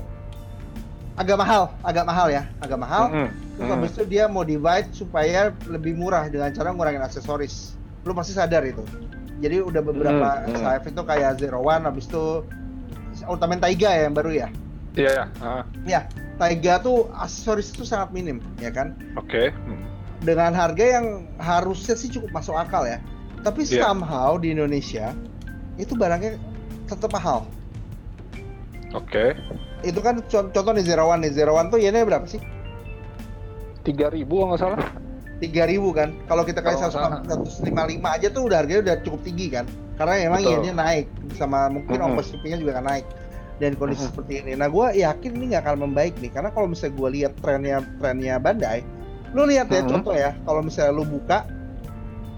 agak 1.13 1.37
mahal, 1.37 1.69
agak 1.83 2.05
mahal 2.05 2.27
ya, 2.29 2.49
agak 2.59 2.79
mahal. 2.79 3.05
mm-mm. 3.07 3.29
Terus 3.53 3.69
Mm. 3.69 3.73
habis 3.77 3.91
itu 3.93 4.05
dia 4.09 4.25
mau 4.27 4.43
divide 4.43 4.89
supaya 4.91 5.41
lebih 5.69 5.93
murah 5.93 6.25
dengan 6.27 6.49
cara 6.51 6.73
ngurangin 6.73 7.01
aksesoris. 7.01 7.77
Lu 8.03 8.17
pasti 8.17 8.33
sadar 8.33 8.65
itu. 8.65 8.81
Jadi 9.39 9.61
udah 9.61 9.83
beberapa 9.83 10.29
Hmm, 10.41 10.51
hmm. 10.51 10.57
SAF 10.57 10.85
itu 10.89 11.03
kayak 11.03 11.37
Zero 11.37 11.61
One, 11.61 11.85
habis 11.85 12.07
itu 12.07 12.47
Ultraman 13.23 13.61
Taiga 13.61 13.93
ya 13.93 14.09
yang 14.09 14.15
baru 14.15 14.31
ya. 14.33 14.49
Iya 14.93 15.11
ya, 15.13 15.25
ah, 15.41 15.63
Taiga 16.37 16.81
tuh 16.81 17.13
aksesoris 17.13 17.71
itu 17.71 17.85
sangat 17.85 18.09
minim, 18.11 18.41
ya 18.57 18.73
kan? 18.73 18.97
oke. 19.15 19.53
Mm. 19.53 19.85
Dengan 20.23 20.55
harga 20.55 20.85
yang 20.97 21.07
harusnya 21.37 21.93
sih 21.93 22.09
cukup 22.09 22.33
masuk 22.33 22.57
akal 22.57 22.87
ya. 22.87 22.99
Tapi 23.43 23.67
Iya. 23.67 23.85
somehow 23.85 24.39
di 24.39 24.49
Indonesia 24.51 25.13
itu 25.77 25.93
barangnya 25.93 26.41
tetap 26.93 27.11
mahal. 27.13 27.49
Oke. 28.93 29.33
Itu 29.83 29.99
kan 30.05 30.21
con- 30.29 30.53
contoh 30.53 30.73
nih 30.77 30.85
Zero 30.85 31.09
One 31.09 31.25
nih. 31.25 31.33
Zero 31.33 31.57
One 31.57 31.73
tuh 31.73 31.81
yennya 31.81 32.05
berapa 32.05 32.29
sih? 32.29 32.39
Tiga 33.83 34.13
ribu 34.13 34.45
nggak 34.47 34.61
salah. 34.61 34.79
3000 35.43 35.91
kan. 35.91 36.15
Kalau 36.31 36.47
kita 36.47 36.63
kasih 36.63 36.87
Kalau 36.87 37.19
nggak 37.19 37.43
155 37.67 38.15
aja 38.15 38.29
tuh 38.31 38.43
udah 38.47 38.63
harganya 38.63 38.81
udah 38.87 38.97
cukup 39.03 39.21
tinggi 39.27 39.51
kan. 39.51 39.67
Karena 39.99 40.15
emang 40.23 40.39
Betul. 40.39 40.53
yennya 40.55 40.75
naik 40.79 41.07
sama 41.35 41.67
mungkin 41.67 41.99
Mhm. 41.99 42.07
ongkos 42.15 42.31
shippingnya 42.31 42.63
juga 42.63 42.79
akan 42.79 42.87
naik. 42.87 43.07
Dan 43.59 43.75
kondisi 43.75 44.07
Mhm. 44.07 44.11
seperti 44.15 44.33
ini. 44.39 44.53
Nah, 44.55 44.71
gue 44.71 44.87
yakin 45.03 45.31
ini 45.35 45.45
nggak 45.51 45.63
akan 45.67 45.77
membaik 45.83 46.15
nih 46.23 46.31
karena 46.31 46.55
kalau 46.55 46.71
misalnya 46.71 46.95
gue 46.95 47.09
lihat 47.11 47.33
trennya 47.43 47.77
trennya 47.99 48.35
Bandai, 48.39 48.87
lu 49.35 49.43
lihat 49.47 49.67
ya 49.67 49.83
Mhm. 49.83 49.91
contoh 49.91 50.15
ya, 50.15 50.31
kalau 50.47 50.61
misalnya 50.63 50.93
lu 50.95 51.05
buka 51.07 51.39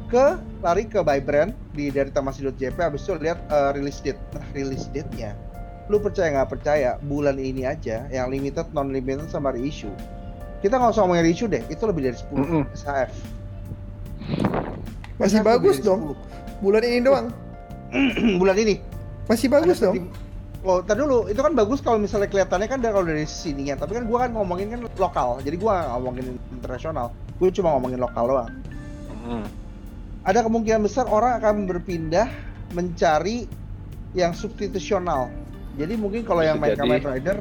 ke 0.08 0.24
lari 0.60 0.84
ke 0.84 1.00
buy 1.00 1.20
brand 1.20 1.52
di 1.74 1.90
dari 1.90 2.08
tamasi.jp 2.14 2.78
habis 2.78 3.02
itu 3.04 3.18
lihat 3.18 3.42
eh, 3.50 3.70
release 3.74 4.00
date. 4.00 4.20
Nah, 4.32 4.46
release 4.54 4.86
date-nya 4.94 5.34
lu 5.92 6.00
percaya 6.00 6.32
nggak 6.32 6.48
percaya 6.48 6.96
bulan 7.04 7.36
ini 7.36 7.68
aja 7.68 8.08
yang 8.08 8.32
limited 8.32 8.64
non 8.72 8.88
limited 8.88 9.28
sama 9.28 9.52
reissue 9.52 9.92
kita 10.64 10.80
nggak 10.80 10.96
usah 10.96 11.04
ngomongin 11.04 11.24
reissue 11.28 11.48
deh 11.48 11.60
itu 11.68 11.82
lebih 11.84 12.08
dari 12.08 12.16
10 12.16 12.32
Mm-mm. 12.32 12.62
SHF 12.72 13.12
masih 15.20 15.38
SHF 15.40 15.44
bagus 15.44 15.76
dong 15.84 16.16
bulan 16.64 16.80
ini 16.88 17.04
doang 17.04 17.28
10. 17.92 18.40
bulan 18.40 18.56
ini 18.56 18.80
masih 19.28 19.48
bagus 19.52 19.80
Ada 19.80 19.92
dong 19.92 20.08
Oh, 20.64 20.80
tadi 20.80 21.04
dulu 21.04 21.28
itu 21.28 21.36
kan 21.44 21.52
bagus 21.52 21.84
kalau 21.84 22.00
misalnya 22.00 22.24
kelihatannya 22.24 22.64
kan 22.64 22.80
dari 22.80 22.96
kalau 22.96 23.04
dari 23.04 23.28
sininya, 23.28 23.76
tapi 23.76 24.00
kan 24.00 24.08
gua 24.08 24.24
kan 24.24 24.32
ngomongin 24.32 24.72
kan 24.72 24.80
lokal, 24.96 25.36
jadi 25.44 25.60
gua 25.60 25.76
nggak 25.76 25.92
ngomongin 25.92 26.26
internasional, 26.56 27.12
gue 27.36 27.52
cuma 27.52 27.76
ngomongin 27.76 28.00
lokal 28.00 28.24
doang. 28.32 28.50
Mm. 29.28 29.44
Ada 30.24 30.40
kemungkinan 30.44 30.80
besar 30.84 31.04
orang 31.12 31.36
akan 31.36 31.68
berpindah 31.68 32.32
mencari 32.72 33.44
yang 34.16 34.32
substitusional. 34.32 35.28
Jadi 35.76 36.00
mungkin 36.00 36.24
kalau 36.24 36.40
Bisa 36.40 36.48
yang 36.54 36.58
main. 36.62 36.76
Kamen 36.78 37.02
Rider 37.04 37.38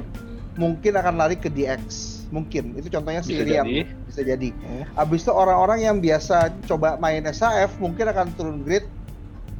mungkin 0.53 0.93
akan 0.93 1.13
lari 1.17 1.33
ke 1.39 1.49
DX, 1.49 1.81
mungkin 2.29 2.77
itu 2.77 2.85
contohnya 2.93 3.25
si 3.25 3.33
Bisa 3.33 3.45
Rian 3.45 3.65
jadi. 3.65 3.81
bisa 4.05 4.21
jadi. 4.21 4.49
Hmm. 4.53 4.83
Abis 4.99 5.25
itu 5.25 5.33
orang-orang 5.33 5.81
yang 5.81 5.97
biasa 5.97 6.53
coba 6.69 6.99
main 7.01 7.25
SAF 7.25 7.73
mungkin 7.81 8.05
akan 8.05 8.29
turun 8.37 8.61
grade 8.61 8.85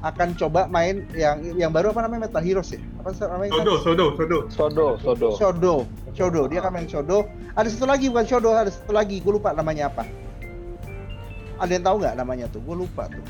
akan 0.03 0.35
coba 0.35 0.67
main 0.67 1.07
yang 1.15 1.39
yang 1.55 1.71
baru 1.71 1.95
apa 1.95 2.03
namanya 2.05 2.27
Metal 2.27 2.43
Heroes 2.43 2.75
ya? 2.75 2.81
Apa 2.99 3.09
sih 3.15 3.23
namanya? 3.23 3.51
Sodo, 3.55 3.73
sodo, 3.81 4.05
sodo. 4.19 4.37
Sodo, 4.51 4.87
sodo. 4.99 5.29
Shodo. 5.39 5.75
Shodo, 6.13 6.41
dia 6.45 6.61
akan 6.61 6.71
main 6.77 6.87
Shodo. 6.91 7.25
Ada 7.57 7.73
satu 7.73 7.89
lagi 7.89 8.11
bukan 8.11 8.25
Shodo, 8.27 8.53
ada 8.53 8.69
satu 8.69 8.93
lagi, 8.93 9.17
gue 9.23 9.33
lupa 9.33 9.55
namanya 9.55 9.89
apa. 9.89 10.05
Ada 11.57 11.71
yang 11.71 11.85
tahu 11.85 11.95
nggak 12.01 12.15
namanya 12.17 12.45
tuh? 12.49 12.61
Gue 12.61 12.75
lupa 12.81 13.05
tuh. 13.07 13.23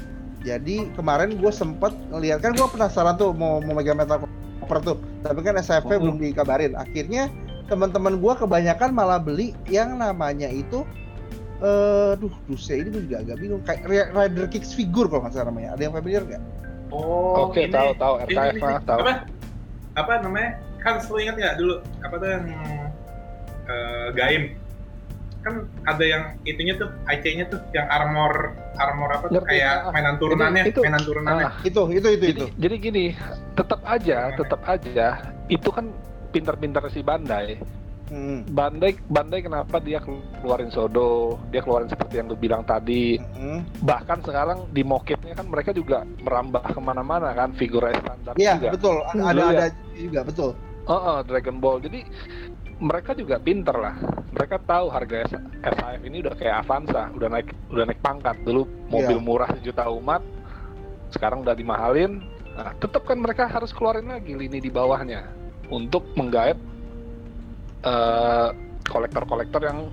Jadi 0.44 0.91
kemarin 0.94 1.40
gue 1.40 1.52
sempet 1.52 1.95
ngeliat 2.12 2.44
kan 2.44 2.52
gue 2.52 2.68
penasaran 2.68 3.16
tuh 3.16 3.32
mau 3.32 3.60
mau 3.60 3.74
megang 3.74 3.95
metal 3.95 4.28
Copper 4.60 4.80
tuh, 4.80 4.95
tapi 5.20 5.40
kan 5.40 5.56
SFP 5.56 5.91
Mhm. 5.91 6.02
belum 6.02 6.16
dikabarin. 6.20 6.74
Akhirnya 6.76 7.28
teman-teman 7.68 8.20
gue 8.20 8.34
kebanyakan 8.36 8.91
malah 8.91 9.20
beli 9.20 9.52
yang 9.68 9.95
namanya 9.95 10.48
itu 10.48 10.84
eh 11.60 12.12
duh, 12.16 12.32
Duse 12.44 12.76
ini 12.76 12.91
gue 12.91 13.08
juga 13.08 13.24
agak 13.24 13.40
bingung 13.40 13.64
kayak 13.64 13.88
Ri- 13.88 14.12
Rider 14.12 14.48
Kicks 14.48 14.76
figure 14.76 15.08
kalau 15.08 15.24
nggak 15.24 15.32
salah 15.32 15.48
namanya. 15.48 15.76
Ada 15.76 15.82
yang 15.82 15.94
familiar 15.95 16.24
nggak? 16.24 16.44
Oh, 16.91 17.48
Oke, 17.48 17.66
ini. 17.66 17.72
tahu 17.72 17.90
tahu 17.95 18.14
Ini, 18.20 18.24
RKF 18.28 18.54
ini, 18.54 18.84
tahu. 18.84 19.00
Apa? 19.00 19.14
Apa 19.95 20.12
namanya? 20.20 20.50
Kan 20.84 21.00
lu 21.00 21.18
ingat 21.18 21.36
nggak 21.40 21.56
dulu? 21.56 21.76
Apa 22.04 22.16
tuh 22.20 22.28
yang 22.28 22.44
eh, 23.64 24.08
Gaim? 24.12 24.44
Kan 25.44 25.68
ada 25.84 26.03
yang 26.03 26.24
itunya 26.48 26.74
tuh, 26.80 26.88
IC-nya 27.06 27.52
tuh 27.52 27.60
yang 27.76 27.86
armor 27.91 28.56
armor 28.80 29.10
apa 29.11 29.26
tuh 29.30 29.44
kayak 29.44 29.86
ah. 29.86 29.91
mainan 29.91 30.15
turunannya, 30.18 30.64
Itu- 30.65 30.80
itu- 30.80 30.84
mainan 30.88 31.03
turunannya. 31.03 31.45
Ah, 31.45 31.53
Itu, 31.61 31.82
itu, 31.91 32.07
itu, 32.07 32.24
jadi, 32.24 32.34
itu. 32.34 32.45
jadi 32.56 32.76
gini, 32.80 33.06
tetap 33.53 33.82
aja, 33.84 34.18
tetap 34.34 34.61
aja 34.65 35.07
itu 35.52 35.70
kan 35.70 35.86
pinter-pinter 36.32 36.82
si 36.90 37.03
Bandai. 37.03 37.60
Hmm. 38.14 38.44
Bandai 38.45 38.94
Bandai 39.07 39.41
kenapa 39.41 39.80
dia 39.80 39.98
keluarin 39.99 40.70
Sodo, 40.70 41.40
dia 41.49 41.64
keluarin 41.64 41.88
seperti 41.88 42.20
yang 42.20 42.28
lu 42.30 42.38
bilang 42.38 42.61
tadi. 42.64 43.18
Hmm. 43.36 43.64
Bahkan 43.82 44.24
sekarang 44.24 44.70
di 44.70 44.84
moketnya 44.84 45.34
kan 45.34 45.48
mereka 45.48 45.72
juga 45.72 46.03
merambah 46.22 46.61
ke 46.72 46.80
mana-mana 46.84 47.32
kan 47.32 47.56
figur 47.56 47.84
standar 47.90 48.34
Iya, 48.38 48.60
juga. 48.60 48.70
betul. 48.76 48.95
Ada, 49.07 49.44
ada 49.49 49.65
juga, 49.95 50.20
betul. 50.24 50.52
Oh, 50.84 50.99
oh, 50.99 51.18
Dragon 51.24 51.57
Ball. 51.64 51.80
Jadi 51.80 52.03
mereka 52.80 53.14
juga 53.14 53.38
pinter 53.38 53.76
lah. 53.76 53.95
Mereka 54.34 54.62
tahu 54.66 54.90
harga 54.90 55.30
S- 55.30 55.45
SAF 55.62 56.02
ini 56.02 56.26
udah 56.26 56.34
kayak 56.34 56.66
Avanza, 56.66 57.10
udah 57.14 57.28
naik 57.30 57.50
udah 57.70 57.86
naik 57.86 58.02
pangkat. 58.02 58.38
Dulu 58.41 58.66
mobil 58.90 59.18
Iya. 59.18 59.26
murah 59.26 59.50
sejuta 59.58 59.86
umat, 59.90 60.22
sekarang 61.14 61.45
udah 61.45 61.54
dimahalin. 61.54 62.22
Nah, 62.54 62.74
tetap 62.78 63.06
kan 63.06 63.18
mereka 63.18 63.50
harus 63.50 63.74
keluarin 63.74 64.10
lagi 64.10 64.34
lini 64.34 64.62
di 64.62 64.70
bawahnya 64.70 65.26
untuk 65.70 66.06
menggait 66.14 66.58
eh, 67.84 68.50
kolektor-kolektor 68.88 69.60
yang 69.60 69.91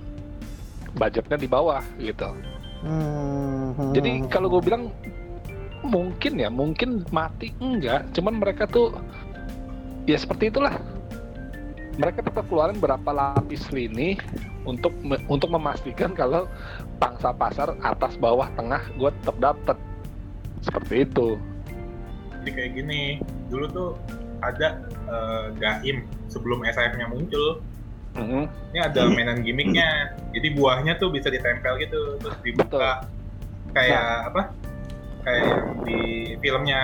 budgetnya 0.95 1.35
di 1.35 1.47
bawah 1.47 1.83
gitu. 1.97 2.29
Hmm. 2.81 3.91
Jadi 3.91 4.25
kalau 4.27 4.47
gue 4.47 4.61
bilang 4.63 4.89
mungkin 5.81 6.39
ya, 6.39 6.47
mungkin 6.47 7.03
mati 7.09 7.51
enggak, 7.59 8.09
cuman 8.15 8.39
mereka 8.39 8.63
tuh 8.65 8.95
ya 10.05 10.15
seperti 10.15 10.49
itulah. 10.49 10.75
Mereka 12.01 12.25
tetap 12.25 12.49
keluarin 12.49 12.81
berapa 12.81 13.09
lapis 13.13 13.69
lini 13.69 14.17
untuk 14.65 14.89
me- 15.05 15.21
untuk 15.29 15.53
memastikan 15.53 16.17
kalau 16.17 16.49
pangsa 16.97 17.29
pasar 17.29 17.77
atas 17.85 18.17
bawah 18.17 18.49
tengah 18.57 18.81
gue 18.97 19.13
tetap 19.21 19.37
dapet 19.37 19.77
seperti 20.65 21.05
itu. 21.05 21.37
Jadi 22.41 22.49
kayak 22.57 22.71
gini, 22.73 23.01
dulu 23.53 23.65
tuh 23.69 23.89
ada 24.41 24.81
eh, 24.89 25.45
Gaim 25.61 26.09
sebelum 26.25 26.65
SIF-nya 26.65 27.05
muncul. 27.05 27.61
Mhm. 28.17 28.49
Ini 28.73 28.79
ada 28.81 29.01
mainan 29.07 29.45
gimmicknya. 29.45 30.17
Jadi 30.33 30.57
buahnya 30.57 30.97
tuh 30.97 31.13
bisa 31.13 31.29
ditempel 31.29 31.77
gitu, 31.79 32.17
terus 32.17 32.37
dibuka 32.41 33.05
kayak 33.77 34.33
apa? 34.33 34.49
Kayak 35.21 35.43
yang 35.45 35.65
di 35.85 35.99
filmnya. 36.41 36.81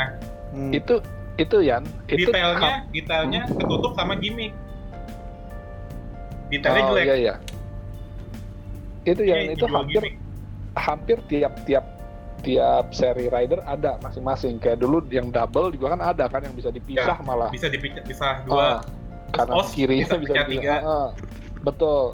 Hmm. 0.53 0.71
Itu 0.71 1.01
itu 1.37 1.57
Yan, 1.61 1.85
itu 2.09 2.33
Detailnya, 2.33 2.85
detailnya 2.89 3.41
ketutup 3.49 3.93
sama 3.97 4.17
gimmick. 4.17 4.53
Detailnya 6.47 6.81
oh, 6.81 6.89
jelek. 6.93 7.05
iya 7.05 7.15
iya. 7.15 7.35
Itu 9.03 9.21
Ini 9.23 9.29
yang 9.29 9.41
itu 9.53 9.65
hampir 9.67 10.03
gimmick. 10.03 10.15
hampir 10.75 11.17
tiap-tiap 11.25 11.85
tiap 12.37 12.85
seri 12.93 13.27
rider 13.27 13.59
ada 13.63 13.97
masing-masing. 13.99 14.59
Kayak 14.59 14.79
dulu 14.79 15.01
yang 15.09 15.31
double 15.31 15.73
juga 15.73 15.95
kan 15.95 16.01
ada 16.05 16.25
kan 16.27 16.43
yang 16.43 16.53
bisa 16.53 16.69
dipisah 16.69 17.17
malah. 17.21 17.49
bisa 17.49 17.67
dipecah 17.67 18.03
bisa 18.03 18.25
Ah, 18.25 18.35
dua. 18.45 18.69
kanan 19.33 19.55
os 19.57 19.73
kirinya 19.73 20.05
bisa 20.15 20.37
bisa, 20.37 20.43
tiga. 20.45 20.75
ah, 20.77 20.85
ah. 20.85 21.07
betul. 21.61 22.13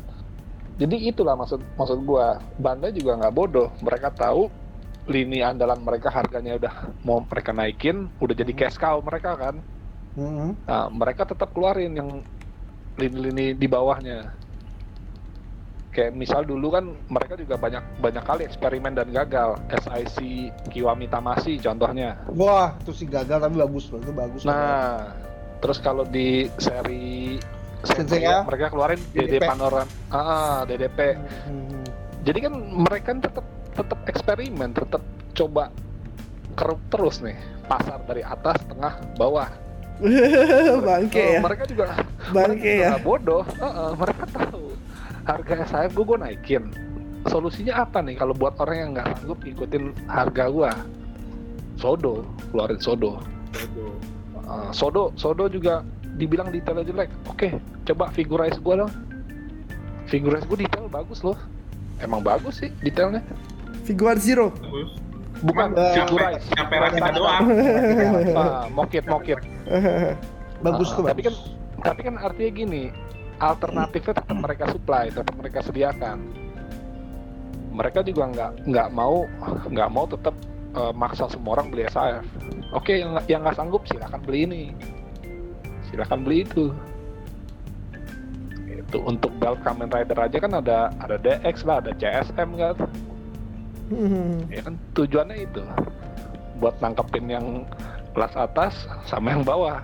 Jadi 0.73 0.95
itulah 1.05 1.35
maksud 1.35 1.61
maksud 1.75 2.01
gua. 2.01 2.41
Bandai 2.57 2.89
juga 2.91 3.19
nggak 3.19 3.33
bodoh. 3.33 3.69
Mereka 3.81 4.15
tahu 4.15 4.49
lini 5.03 5.43
andalan 5.43 5.83
mereka 5.83 6.07
harganya 6.07 6.55
udah 6.55 6.73
mau 7.03 7.19
mereka 7.21 7.51
naikin, 7.51 8.07
udah 8.17 8.33
jadi 8.33 8.53
cash 8.55 8.79
cow 8.79 9.03
mereka 9.03 9.35
kan. 9.35 9.55
Hmm. 10.15 10.55
Nah, 10.63 10.87
mereka 10.87 11.27
tetap 11.27 11.51
keluarin 11.51 11.91
yang 11.91 12.09
lini-lini 12.97 13.57
di 13.57 13.67
bawahnya. 13.69 14.33
Kayak 15.93 16.17
misal 16.17 16.41
dulu 16.41 16.73
kan 16.73 16.89
mereka 17.05 17.37
juga 17.37 17.53
banyak 17.53 18.01
banyak 18.01 18.23
kali 18.25 18.41
eksperimen 18.49 18.97
dan 18.97 19.13
gagal. 19.13 19.61
SIC 19.69 20.49
Kiwami 20.73 21.05
Tamasi 21.05 21.61
contohnya. 21.61 22.17
Wah, 22.33 22.73
itu 22.81 22.91
sih 22.93 23.05
gagal 23.05 23.37
tapi 23.37 23.55
bagus 23.61 23.93
loh, 23.93 24.01
itu 24.01 24.13
bagus. 24.13 24.41
Nah, 24.41 25.13
terus 25.61 25.77
kalau 25.77 26.01
di 26.01 26.49
seri 26.57 27.37
Sensei 27.83 28.23
ya? 28.23 28.47
mereka 28.47 28.71
keluarin 28.71 28.97
DD 29.11 29.37
DDP. 29.37 29.43
Panoran, 29.43 29.87
ah, 30.09 30.63
DDP. 30.63 31.19
Hmm. 31.19 31.83
Jadi 32.23 32.39
kan 32.39 32.53
mereka 32.55 33.05
kan 33.11 33.19
tetap 33.19 33.45
tetap 33.75 33.99
eksperimen, 34.07 34.69
tetap 34.71 35.03
coba 35.35 35.67
keruk 36.55 36.79
terus 36.87 37.19
nih 37.19 37.35
pasar 37.67 37.99
dari 38.07 38.23
atas, 38.23 38.55
tengah, 38.69 38.97
bawah. 39.19 39.49
Bangke 40.87 41.21
Oh, 41.21 41.31
ya. 41.33 41.39
Mereka 41.41 41.63
juga 41.69 41.85
Bangke 42.31 42.33
mereka 42.33 42.63
juga 42.63 42.69
ya. 42.73 42.89
nggak 42.95 43.03
bodoh. 43.03 43.43
Heeh, 43.45 43.89
mereka 43.95 44.23
tahu 44.31 44.65
harga 45.23 45.53
SIF 45.63 45.91
gue 45.93 46.05
gue 46.05 46.17
naikin. 46.19 46.63
Solusinya 47.23 47.87
apa 47.87 48.03
nih 48.03 48.19
kalau 48.19 48.35
buat 48.35 48.59
orang 48.59 48.75
yang 48.75 48.89
nggak 48.97 49.07
sanggup 49.15 49.39
ikutin 49.47 49.95
harga 50.11 50.51
gua? 50.51 50.71
Sodo, 51.79 52.27
keluarin 52.51 52.79
sodo. 52.83 53.23
Uh, 54.43 54.67
sodo, 54.75 55.15
sodo 55.15 55.47
juga 55.47 55.87
dibilang 56.19 56.51
detailnya 56.51 56.83
jelek. 56.83 57.09
Oke, 57.31 57.55
coba 57.87 58.11
figurize 58.11 58.59
gua 58.59 58.83
dong. 58.83 58.91
Figurize 60.11 60.43
gua 60.43 60.57
detail 60.59 60.91
bagus 60.91 61.23
loh. 61.23 61.39
Emang 62.03 62.19
bagus 62.19 62.59
sih 62.59 62.69
detailnya. 62.83 63.23
Figuar 63.87 64.19
Zero. 64.19 64.51
Bagus. 64.59 64.99
Bukan 65.43 65.67
figurize. 65.93 66.45
Nyampe 66.49 66.75
rakita 66.77 67.09
doang. 67.11 67.43
Ah, 68.33 68.65
mokit 68.69 69.03
mokit. 69.05 69.39
bagus 70.59 70.89
Ah, 70.89 70.95
tuh. 70.95 71.03
tapi 71.05 71.19
bagus. 71.19 71.27
kan 71.27 71.35
tapi 71.83 71.99
kan 72.01 72.15
artinya 72.17 72.51
gini 72.53 72.83
alternatifnya 73.35 74.13
tetap 74.15 74.37
mereka 74.37 74.63
supply 74.69 75.11
tetap 75.11 75.35
mereka 75.35 75.59
sediakan 75.59 76.17
mereka 77.69 77.99
juga 77.99 78.23
nggak 78.25 78.51
nggak 78.63 78.87
mau 78.89 79.27
nggak 79.67 79.89
mau 79.89 80.05
tetap 80.05 80.31
eh, 80.71 80.93
maksa 80.93 81.27
semua 81.27 81.59
orang 81.59 81.67
beli 81.67 81.83
SAF 81.85 82.23
oke 82.71 82.87
yang 82.89 83.11
nggak- 83.11 83.27
yang 83.27 83.41
nggak 83.43 83.57
sanggup 83.57 83.83
silakan 83.83 84.23
beli 84.23 84.39
ini 84.45 84.63
silakan 85.85 86.23
beli 86.23 86.47
itu 86.47 86.71
itu 88.69 88.97
untuk 89.01 89.35
belt 89.35 89.59
Kamen 89.59 89.91
Rider 89.91 90.15
aja 90.15 90.37
kan 90.37 90.51
ada 90.55 90.95
ada 90.97 91.15
DX 91.17 91.67
lah 91.67 91.83
ada 91.83 91.91
CSM 91.93 92.49
kan 92.55 92.75
Hmm. 93.93 94.49
ya 94.49 94.61
kan 94.65 94.75
tujuannya 94.97 95.37
itu. 95.45 95.61
Buat 96.57 96.81
nangkepin 96.81 97.25
yang 97.29 97.45
kelas 98.17 98.33
atas 98.33 98.73
sama 99.05 99.37
yang 99.37 99.45
bawah. 99.45 99.81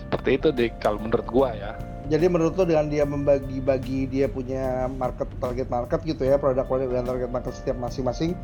Seperti 0.00 0.30
itu 0.40 0.48
deh 0.52 0.70
kalau 0.80 1.00
menurut 1.00 1.26
gua 1.28 1.50
ya. 1.52 1.72
Jadi 2.04 2.28
menurut 2.28 2.52
lo 2.60 2.68
dengan 2.68 2.92
dia 2.92 3.08
membagi-bagi 3.08 4.12
dia 4.12 4.28
punya 4.28 4.92
market 4.92 5.24
target 5.40 5.72
market 5.72 6.00
gitu 6.04 6.28
ya 6.28 6.36
produk-produk 6.36 6.92
dengan 6.92 7.06
target 7.08 7.30
market 7.32 7.52
setiap 7.56 7.80
masing-masing, 7.80 8.36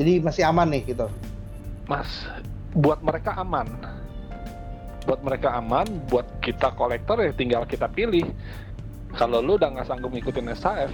jadi 0.00 0.24
masih 0.24 0.48
aman 0.48 0.72
nih 0.72 0.96
gitu. 0.96 1.04
mas 1.86 2.08
buat 2.72 2.98
mereka 3.04 3.36
aman. 3.36 3.68
Buat 5.06 5.22
mereka 5.22 5.54
aman 5.54 5.86
buat 6.08 6.26
kita 6.42 6.72
kolektor 6.74 7.20
ya 7.20 7.30
tinggal 7.36 7.68
kita 7.68 7.86
pilih. 7.86 8.26
Kalau 9.14 9.44
lu 9.44 9.60
udah 9.60 9.70
nggak 9.76 9.86
sanggup 9.86 10.10
ngikutin 10.10 10.50
SAF 10.56 10.92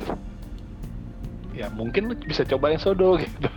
ya 1.52 1.68
mungkin 1.72 2.08
lu 2.08 2.14
bisa 2.24 2.42
cobain 2.48 2.80
sodo 2.80 3.20
gitu 3.20 3.48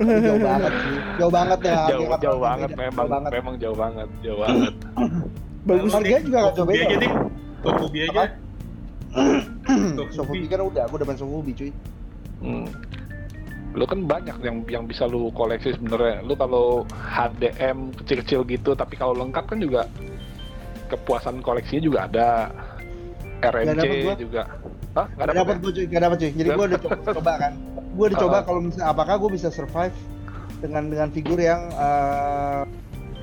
jauh 0.00 0.40
banget 0.40 0.72
sih, 0.72 0.96
jauh 1.20 1.32
banget 1.32 1.58
ya. 1.60 1.76
jauh 1.92 2.06
harga 2.08 2.24
jauh 2.24 2.40
banget 2.40 2.70
beda. 2.72 2.80
memang 2.82 3.04
Jauh 3.04 3.08
banget. 3.12 3.30
memang 3.32 3.54
jauh 3.60 3.76
banget 3.76 4.08
jauh 4.24 4.38
banget 4.40 4.74
Bagus. 5.62 5.94
Harganya 5.94 6.22
juga 6.26 6.38
nggak 6.42 6.54
aja 6.58 6.62
loh. 6.66 6.98
deh. 6.98 7.12
Tofubi 7.62 7.98
aja. 8.02 8.22
Sofubi 10.10 10.46
kan 10.52 10.60
udah, 10.66 10.82
aku 10.90 10.94
udah 10.98 11.06
main 11.06 11.18
Sofubi 11.18 11.52
cuy. 11.54 11.70
Hmm. 12.42 12.66
Lu 13.72 13.84
kan 13.86 14.04
banyak 14.04 14.36
yang 14.42 14.56
yang 14.66 14.84
bisa 14.90 15.06
lu 15.06 15.30
koleksi 15.32 15.78
sebenarnya. 15.78 16.20
Lu 16.26 16.34
kalau 16.34 16.82
HDM 16.90 17.94
kecil-kecil 17.94 18.42
gitu, 18.50 18.74
tapi 18.74 18.98
kalau 18.98 19.14
lengkap 19.16 19.44
kan 19.46 19.58
juga 19.62 19.86
kepuasan 20.90 21.40
koleksinya 21.40 21.82
juga 21.82 21.98
ada. 22.10 22.28
RMC 23.42 24.18
juga. 24.22 24.46
Hah? 24.92 25.06
Gak 25.16 25.26
dapet 25.32 25.36
dapat 25.40 25.54
ya? 25.54 25.60
gue 25.60 25.72
cuy, 25.72 25.86
gak 25.88 26.02
dapat 26.04 26.16
cuy. 26.20 26.30
Jadi 26.36 26.48
gue 26.52 26.64
udah 26.68 26.80
coba, 26.84 26.96
coba 27.16 27.32
kan. 27.40 27.52
Gue 27.92 28.04
udah 28.12 28.18
coba 28.20 28.38
kalau 28.44 28.60
misalnya 28.60 28.88
apakah 28.92 29.14
gue 29.20 29.30
bisa 29.32 29.48
survive 29.48 29.94
dengan 30.60 30.82
dengan 30.92 31.08
figur 31.08 31.38
yang 31.40 31.60
eh, 31.72 32.62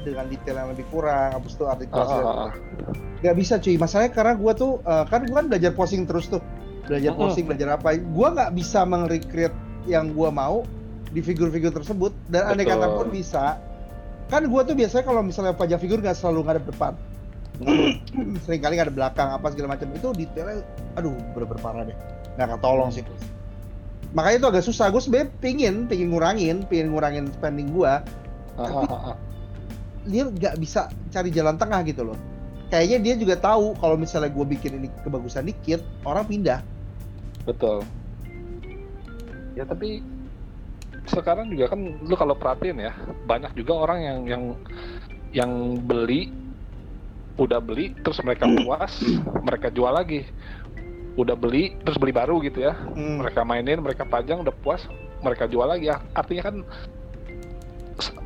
dengan 0.02 0.26
detail 0.32 0.56
yang 0.66 0.70
lebih 0.74 0.86
kurang, 0.90 1.30
habis 1.38 1.54
itu 1.54 1.66
artikulasi. 1.70 2.16
ah, 2.18 2.50
ah. 2.50 2.52
Gak 3.22 3.36
bisa 3.38 3.54
cuy. 3.62 3.76
Masalahnya 3.78 4.12
karena 4.14 4.34
gue 4.34 4.52
tuh 4.58 4.72
eh, 4.82 5.06
kan 5.06 5.22
gue 5.26 5.36
kan 5.36 5.46
belajar 5.46 5.72
posing 5.78 6.10
terus 6.10 6.26
tuh, 6.28 6.42
belajar 6.90 7.14
posing, 7.14 7.46
belajar 7.46 7.78
apa. 7.78 7.94
Gue 8.02 8.28
nggak 8.34 8.52
bisa 8.58 8.82
meng-recreate 8.90 9.58
yang 9.86 10.10
gue 10.14 10.30
mau 10.34 10.66
di 11.10 11.22
figur-figur 11.26 11.74
tersebut 11.74 12.14
dan 12.30 12.50
aneh 12.54 12.66
kata 12.66 12.98
pun 12.98 13.14
bisa. 13.14 13.62
Kan 14.30 14.46
gue 14.46 14.62
tuh 14.62 14.78
biasanya 14.78 15.06
kalau 15.06 15.22
misalnya 15.26 15.54
pajak 15.58 15.82
figur 15.82 16.02
nggak 16.02 16.18
selalu 16.18 16.46
ngadep 16.46 16.66
depan. 16.70 16.94
Sering 18.48 18.62
kali 18.64 18.80
ngadep 18.80 18.96
belakang 18.96 19.36
apa 19.36 19.52
segala 19.52 19.76
macam 19.76 19.92
itu 19.92 20.08
detailnya, 20.16 20.64
aduh 20.96 21.16
bener-bener 21.36 21.60
parah 21.60 21.84
deh. 21.84 21.98
Nggak 22.40 22.48
ketolong 22.56 22.90
sih. 22.92 23.04
Makanya 24.16 24.38
itu 24.42 24.48
agak 24.50 24.64
susah. 24.66 24.86
Gue 24.90 25.02
sebenarnya 25.04 25.30
pingin, 25.44 25.86
pingin 25.86 26.10
ngurangin, 26.10 26.58
pingin 26.66 26.96
ngurangin 26.96 27.30
spending 27.36 27.70
gue. 27.76 27.94
Ah, 28.58 28.64
ah, 28.64 28.86
ah, 28.88 29.02
ah. 29.14 29.16
Dia 30.08 30.32
nggak 30.32 30.56
bisa 30.58 30.90
cari 31.12 31.30
jalan 31.30 31.60
tengah 31.60 31.84
gitu 31.86 32.08
loh. 32.08 32.18
Kayaknya 32.70 32.98
dia 33.02 33.14
juga 33.18 33.36
tahu 33.38 33.74
kalau 33.82 33.98
misalnya 33.98 34.30
gue 34.30 34.46
bikin 34.46 34.78
ini 34.82 34.88
kebagusan 35.02 35.50
dikit, 35.50 35.82
orang 36.06 36.26
pindah. 36.26 36.62
Betul. 37.46 37.82
Ya 39.58 39.66
tapi 39.66 40.06
sekarang 41.10 41.50
juga 41.50 41.74
kan 41.74 41.82
lu 42.06 42.14
kalau 42.14 42.38
perhatiin 42.38 42.78
ya 42.78 42.94
banyak 43.26 43.50
juga 43.58 43.74
orang 43.90 44.00
yang 44.06 44.20
yang 44.30 44.44
yang 45.34 45.52
beli 45.82 46.30
udah 47.40 47.58
beli 47.58 47.96
terus 47.98 48.20
mereka 48.20 48.46
puas 48.46 48.92
mereka 49.42 49.72
jual 49.72 49.90
lagi 49.90 50.28
udah 51.16 51.34
beli 51.34 51.76
terus 51.82 51.96
beli 51.96 52.12
baru 52.12 52.40
gitu 52.40 52.62
ya 52.62 52.76
Hmm. 52.94 53.20
mereka 53.20 53.42
mainin 53.42 53.80
mereka 53.80 54.04
pajang 54.04 54.40
udah 54.40 54.54
puas 54.54 54.84
mereka 55.20 55.48
jual 55.48 55.64
lagi 55.64 55.88
ya 55.88 56.04
artinya 56.14 56.44
kan 56.44 56.56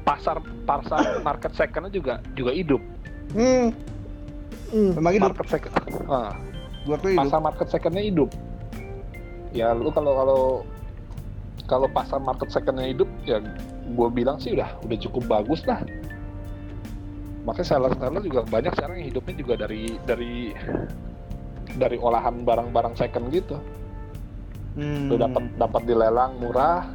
pasar 0.04 0.38
pasar 0.66 1.02
market 1.28 1.54
secondnya 1.54 1.90
juga 1.90 2.14
juga 2.34 2.52
hidup 2.52 2.82
Hmm. 3.34 3.72
Hmm. 4.70 4.92
Memang 4.94 5.14
hidup. 5.14 5.30
market 5.32 5.48
second 5.50 5.74
ah, 6.06 6.34
tuh 6.84 7.08
hidup. 7.08 7.22
pasar 7.22 7.40
market 7.40 7.68
secondnya 7.70 8.04
hidup 8.04 8.30
ya 9.52 9.72
lu 9.72 9.90
kalau 9.90 10.14
kalau 10.14 10.40
kalau 11.64 11.88
pasar 11.88 12.20
market 12.20 12.50
secondnya 12.50 12.86
hidup 12.86 13.08
ya 13.24 13.38
gue 13.86 14.08
bilang 14.10 14.38
sih 14.38 14.52
udah 14.52 14.70
udah 14.82 14.98
cukup 15.00 15.24
bagus 15.30 15.62
lah 15.64 15.82
makanya 17.44 17.68
seller 17.68 17.92
seller 17.96 18.24
juga 18.24 18.42
banyak 18.48 18.72
sekarang 18.74 18.96
yang 19.04 19.08
hidupnya 19.12 19.36
juga 19.36 19.54
dari 19.60 19.84
dari 20.04 20.36
dari 21.76 21.98
olahan 21.98 22.44
barang-barang 22.44 22.96
second 22.96 23.28
gitu 23.30 23.58
Hmm. 24.74 25.06
lu 25.06 25.22
dapat 25.22 25.54
dapat 25.54 25.86
dilelang 25.86 26.42
murah 26.42 26.90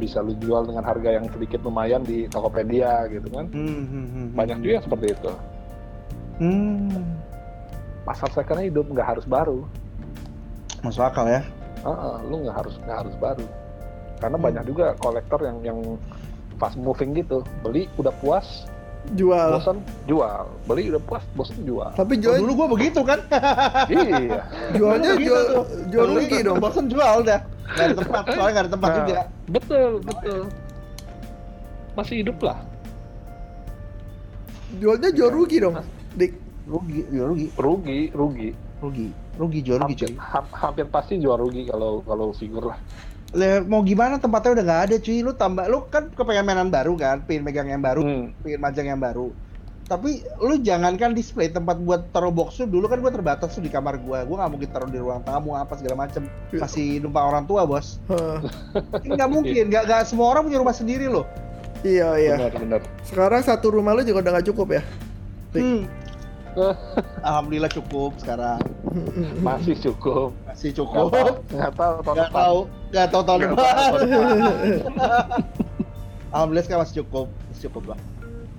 bisa 0.00 0.24
lu 0.24 0.32
jual 0.40 0.64
dengan 0.64 0.80
harga 0.80 1.20
yang 1.20 1.28
sedikit 1.28 1.60
lumayan 1.60 2.00
di 2.00 2.24
Tokopedia 2.24 3.04
gitu 3.12 3.28
kan 3.28 3.52
Hmm, 3.52 3.68
hmm, 3.68 3.84
hmm, 3.84 4.06
hmm. 4.08 4.26
banyak 4.32 4.56
juga 4.64 4.72
yang 4.80 4.84
seperti 4.88 5.06
itu 5.12 5.32
Hmm. 6.40 7.04
pasar 8.00 8.32
secondnya 8.32 8.72
hidup 8.72 8.88
nggak 8.88 9.08
harus 9.12 9.28
baru 9.28 9.68
Masuk 10.80 11.04
akal 11.04 11.26
ya. 11.26 11.44
Heeh, 11.82 12.16
lu 12.30 12.48
nggak 12.48 12.56
harus 12.64 12.74
nggak 12.80 12.98
harus 13.04 13.14
baru 13.20 13.46
karena 14.16 14.36
Hmm. 14.40 14.46
banyak 14.48 14.64
juga 14.64 14.86
kolektor 14.96 15.40
yang 15.44 15.58
yang 15.60 15.78
fast 16.56 16.80
moving 16.80 17.12
gitu 17.12 17.44
beli 17.60 17.92
udah 18.00 18.12
puas 18.24 18.64
Jual. 19.14 19.48
bosan 19.54 19.78
jual 20.10 20.42
beli 20.66 20.90
udah 20.90 21.02
puas 21.06 21.22
bosan 21.38 21.62
jual 21.62 21.94
Tapi 21.94 22.18
Oh, 22.18 22.22
jual 22.26 22.34
dulu 22.42 22.52
gua 22.58 22.68
begitu 22.74 23.00
kan. 23.06 23.22
iya 23.94 24.42
jualnya 24.74 25.14
jual 25.14 25.42
tuh. 25.46 25.64
jual 25.94 26.06
rugi 26.10 26.26
gitu, 26.26 26.46
dong. 26.50 26.58
Bosen 26.58 26.90
jual 26.90 27.22
udah. 27.22 27.38
Gak 27.66 27.84
ada 27.86 27.94
tempat, 27.98 28.22
soalnya 28.30 28.52
gak 28.52 28.64
ada 28.66 28.72
tempat 28.74 28.88
Nah, 28.90 28.98
juga. 28.98 29.20
betul 29.46 29.90
betul 30.02 30.40
masih 31.94 32.16
hidup 32.20 32.38
lah 32.42 32.58
Jualnya 34.76 35.08
jual 35.14 35.30
rugi 35.30 35.56
dong. 35.62 35.78
Dik. 36.14 36.32
Rugi, 36.66 37.00
ya 37.14 37.22
rugi, 37.30 37.46
rugi 37.54 37.98
rugi 38.10 38.48
rugi, 38.76 39.08
rugi 39.38 39.58
jual 39.62 39.78
rugi 39.80 39.94
hampir, 40.18 40.50
hampir 40.52 40.86
pasti 40.90 41.16
jual 41.16 41.38
rugi 41.38 41.64
kalau 41.64 42.02
kalau 42.02 42.34
figur 42.34 42.74
lah 42.74 42.78
mau 43.62 43.80
gimana 43.80 44.16
tempatnya 44.16 44.50
udah 44.52 44.64
nggak 44.64 44.82
ada 44.84 44.96
cuy. 44.96 45.18
Lu 45.20 45.32
tambah, 45.32 45.64
lu 45.66 45.84
kan 45.86 46.08
kepengen 46.08 46.42
mainan 46.42 46.68
baru 46.68 46.94
kan, 46.94 47.20
pengen 47.22 47.42
megang 47.42 47.68
yang 47.68 47.80
baru, 47.80 48.00
Hmm. 48.00 48.24
pengen 48.40 48.60
majang 48.60 48.86
yang 48.86 48.98
baru. 48.98 49.30
Tapi 49.86 50.18
lu 50.40 50.58
jangankan 50.58 51.14
display 51.14 51.46
tempat 51.46 51.78
buat 51.78 52.10
taruh 52.10 52.34
box 52.34 52.58
tuh 52.58 52.66
dulu 52.66 52.84
kan 52.84 52.98
gua 52.98 53.08
terbatas 53.08 53.54
tuh 53.54 53.62
di 53.62 53.70
kamar 53.70 53.96
gua. 53.96 54.26
Gua 54.26 54.42
nggak 54.42 54.50
mungkin 54.50 54.68
taruh 54.68 54.88
di 54.88 54.98
ruang 54.98 55.22
tamu 55.22 55.54
apa 55.54 55.78
segala 55.78 56.02
macem. 56.02 56.26
Masih 56.50 56.98
numpang 56.98 57.22
orang 57.24 57.44
tua 57.44 57.62
bos. 57.62 58.02
Nggak 58.98 59.30
mungkin, 59.30 59.70
nggak 59.70 59.84
nggak 59.86 60.02
semua 60.04 60.26
orang 60.28 60.42
punya 60.42 60.58
rumah 60.58 60.74
sendiri 60.74 61.06
loh. 61.06 61.22
Iya 61.80 62.18
iya. 62.18 62.34
benar 62.34 62.52
benar 62.56 62.80
Sekarang 63.04 63.44
satu 63.44 63.70
rumah 63.70 63.92
lu 63.92 64.02
juga 64.02 64.18
udah 64.20 64.32
nggak 64.34 64.48
cukup 64.50 64.68
ya? 64.74 64.82
Hmm. 65.54 65.86
Alhamdulillah 67.22 67.68
cukup 67.68 68.16
sekarang. 68.16 68.58
masih 69.38 69.76
cukup 69.76 70.32
Masih 70.48 70.72
nggak 70.72 70.78
cukup. 70.82 71.08
tahu 71.12 71.30
nggak 71.52 71.72
tahu 71.76 71.94
Nggak 72.10 72.30
tahu, 72.32 72.58
nggak 72.96 73.10
tahu 73.12 73.22
tahun 73.28 73.40
depan. 73.52 73.74
Alhamdulillah 76.32 76.64
sekarang 76.64 76.82
masih 76.88 76.96
cukup, 77.04 77.26
masih 77.52 77.62
cukup 77.68 77.84
lah. 77.92 77.98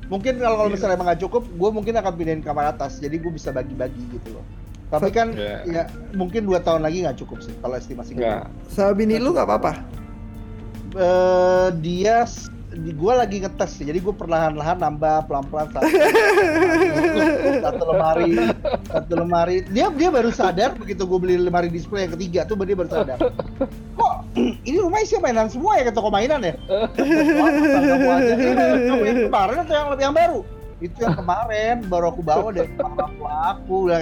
Mungkin 0.07 0.39
kalau 0.39 0.55
kalau 0.55 0.69
misalnya 0.72 0.95
emang 0.95 1.07
nggak 1.11 1.22
cukup, 1.27 1.43
gue 1.43 1.69
mungkin 1.73 1.93
akan 1.99 2.14
pindahin 2.15 2.41
kamar 2.45 2.72
atas, 2.72 3.01
jadi 3.01 3.19
gue 3.19 3.31
bisa 3.34 3.51
bagi-bagi 3.51 3.99
gitu 4.14 4.39
loh. 4.39 4.45
Tapi 4.88 5.11
kan 5.11 5.35
Iya. 5.35 5.68
ya 5.68 5.84
mungkin 6.15 6.47
dua 6.47 6.64
tahun 6.64 6.80
lagi 6.80 7.03
nggak 7.03 7.19
cukup 7.19 7.43
sih 7.43 7.51
kalau 7.59 7.76
estimasi 7.76 8.15
gue. 8.15 8.23
Sama 8.72 8.95
bini 8.95 9.19
lu 9.19 9.35
nggak 9.35 9.43
apa-apa? 9.43 9.84
Eh, 10.95 11.68
dia 11.84 12.23
gue 12.77 13.13
lagi 13.13 13.41
ngetes 13.41 13.81
jadi 13.81 13.97
gue 13.97 14.13
perlahan-lahan 14.13 14.77
nambah 14.77 15.25
pelan-pelan 15.25 15.67
satu, 15.73 15.89
satu 17.65 17.83
lemari, 17.89 18.33
satu 18.85 19.13
lemari. 19.17 19.65
Dia 19.73 19.89
dia 19.89 20.09
baru 20.13 20.29
sadar 20.29 20.77
begitu 20.77 21.09
gue 21.09 21.19
beli 21.19 21.35
lemari 21.41 21.73
display 21.73 22.05
yang 22.05 22.13
ketiga 22.13 22.45
tuh 22.45 22.53
dia 22.61 22.77
baru 22.77 22.89
sadar. 22.93 23.17
Kok 23.97 24.13
ini 24.37 24.77
rumah 24.77 25.01
isi 25.01 25.17
mainan 25.17 25.49
semua 25.49 25.81
ya 25.81 25.89
ke 25.89 25.93
toko 25.93 26.13
mainan 26.13 26.45
ya? 26.45 26.53
Kemarin 29.25 29.57
atau 29.65 29.73
yang 29.73 29.89
lebih 29.89 30.05
yang 30.05 30.15
baru? 30.15 30.45
Itu 30.77 31.01
yang 31.01 31.17
kemarin 31.17 31.81
baru 31.89 32.13
aku 32.13 32.21
bawa 32.21 32.53
dari 32.53 32.69
tua 32.77 33.57
aku. 33.57 33.89
Bilang, 33.89 34.01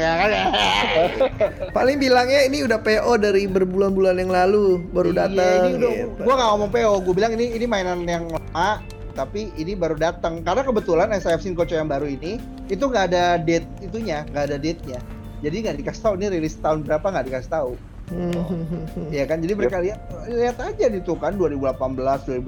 Paling 1.77 1.97
bilangnya 2.03 2.43
ini 2.43 2.67
udah 2.67 2.79
PO 2.83 3.15
dari 3.15 3.47
berbulan-bulan 3.47 4.19
yang 4.19 4.27
lalu 4.27 4.83
baru 4.91 5.15
Iya, 5.15 5.19
datang. 5.23 5.59
ini 5.71 5.71
udah, 5.79 5.91
gitu. 5.95 6.21
gua 6.27 6.33
nggak 6.35 6.49
ngomong 6.51 6.69
PO, 6.75 6.93
gua 7.07 7.13
bilang 7.15 7.31
ini 7.39 7.45
ini 7.55 7.63
mainan 7.63 8.03
yang 8.03 8.27
lama, 8.27 8.83
tapi 9.15 9.55
ini 9.55 9.71
baru 9.71 9.95
datang. 9.95 10.43
Karena 10.43 10.67
kebetulan 10.67 11.07
SFC 11.15 11.55
Koco 11.55 11.71
yang 11.71 11.87
baru 11.87 12.11
ini 12.11 12.43
itu 12.67 12.83
nggak 12.83 13.05
ada 13.15 13.39
date 13.39 13.67
itunya, 13.79 14.27
nggak 14.35 14.43
ada 14.51 14.57
date-nya. 14.59 14.99
Jadi 15.39 15.55
nggak 15.63 15.75
dikasih 15.79 16.01
tahu 16.03 16.13
ini 16.19 16.27
rilis 16.27 16.59
tahun 16.59 16.83
berapa 16.83 17.07
nggak 17.07 17.25
dikasih 17.31 17.51
tahu. 17.55 17.71
Hmm. 18.05 19.09
Ya 19.09 19.25
kan, 19.25 19.41
jadi 19.41 19.53
mereka 19.57 19.81
lihat 19.81 19.97
lihat 20.29 20.61
aja 20.61 20.85
di 20.93 21.01
tuh 21.01 21.17
kan 21.17 21.33
2018, 21.33 21.73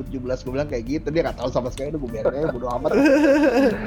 2017 0.06 0.46
gue 0.46 0.52
bilang 0.54 0.70
kayak 0.70 0.84
gitu. 0.86 1.08
Dia 1.10 1.22
nggak 1.26 1.38
tahu 1.42 1.50
sama 1.50 1.74
sekali, 1.74 1.98
udah 1.98 2.02
gue 2.06 2.12
biarin 2.14 2.34
aja 2.38 2.48
bodo 2.54 2.68
amat. 2.78 2.90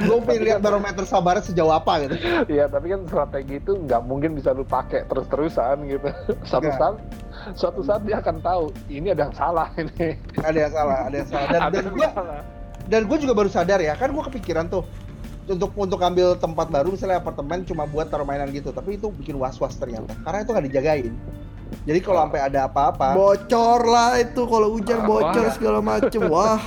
gue 0.03 0.19
pengen 0.27 0.43
lihat 0.51 0.59
barometer 0.59 1.05
sabarnya 1.07 1.47
sejauh 1.47 1.71
apa 1.71 1.93
gitu. 2.07 2.15
Iya, 2.51 2.67
tapi 2.67 2.91
kan 2.91 3.07
strategi 3.07 3.63
itu 3.63 3.73
nggak 3.87 4.03
mungkin 4.03 4.35
bisa 4.35 4.51
lu 4.51 4.67
pakai 4.67 5.07
terus-terusan 5.07 5.87
gitu. 5.87 6.09
Suatu 6.51 6.67
Nggak. 6.67 6.79
saat, 6.83 6.97
suatu 7.55 7.81
saat 7.87 8.03
dia 8.05 8.19
akan 8.19 8.43
tahu 8.43 8.65
ini 8.91 9.15
ada 9.15 9.31
yang 9.31 9.35
salah 9.39 9.71
ini. 9.79 10.19
Ada 10.43 10.59
yang 10.59 10.73
salah, 10.75 10.99
ada 11.07 11.17
yang 11.17 11.29
salah. 11.31 11.49
Dan, 11.49 11.61
ada 11.63 11.75
dan 11.79 11.87
gue 11.95 12.09
dan 12.91 13.03
gue 13.07 13.19
juga 13.23 13.33
baru 13.39 13.47
sadar 13.47 13.79
ya 13.79 13.95
kan 13.95 14.11
gue 14.11 14.25
kepikiran 14.27 14.67
tuh 14.67 14.83
untuk 15.47 15.71
untuk 15.79 15.99
ambil 16.03 16.35
tempat 16.39 16.71
baru 16.71 16.95
misalnya 16.95 17.23
apartemen 17.23 17.63
cuma 17.63 17.87
buat 17.87 18.11
taruh 18.11 18.27
mainan 18.27 18.51
gitu 18.51 18.75
tapi 18.75 18.99
itu 18.99 19.11
bikin 19.15 19.39
was 19.39 19.59
was 19.63 19.79
ternyata 19.79 20.11
karena 20.27 20.39
itu 20.43 20.51
nggak 20.51 20.67
dijagain 20.71 21.15
jadi 21.89 21.99
kalau 22.05 22.29
sampai 22.29 22.41
ada 22.45 22.69
apa-apa 22.69 23.17
Bocor 23.17 23.81
lah 23.89 24.21
itu 24.21 24.43
kalau 24.45 24.69
hujan 24.77 25.01
bocor 25.09 25.49
wah. 25.49 25.55
segala 25.55 25.79
macem. 25.81 26.21
Wah. 26.29 26.61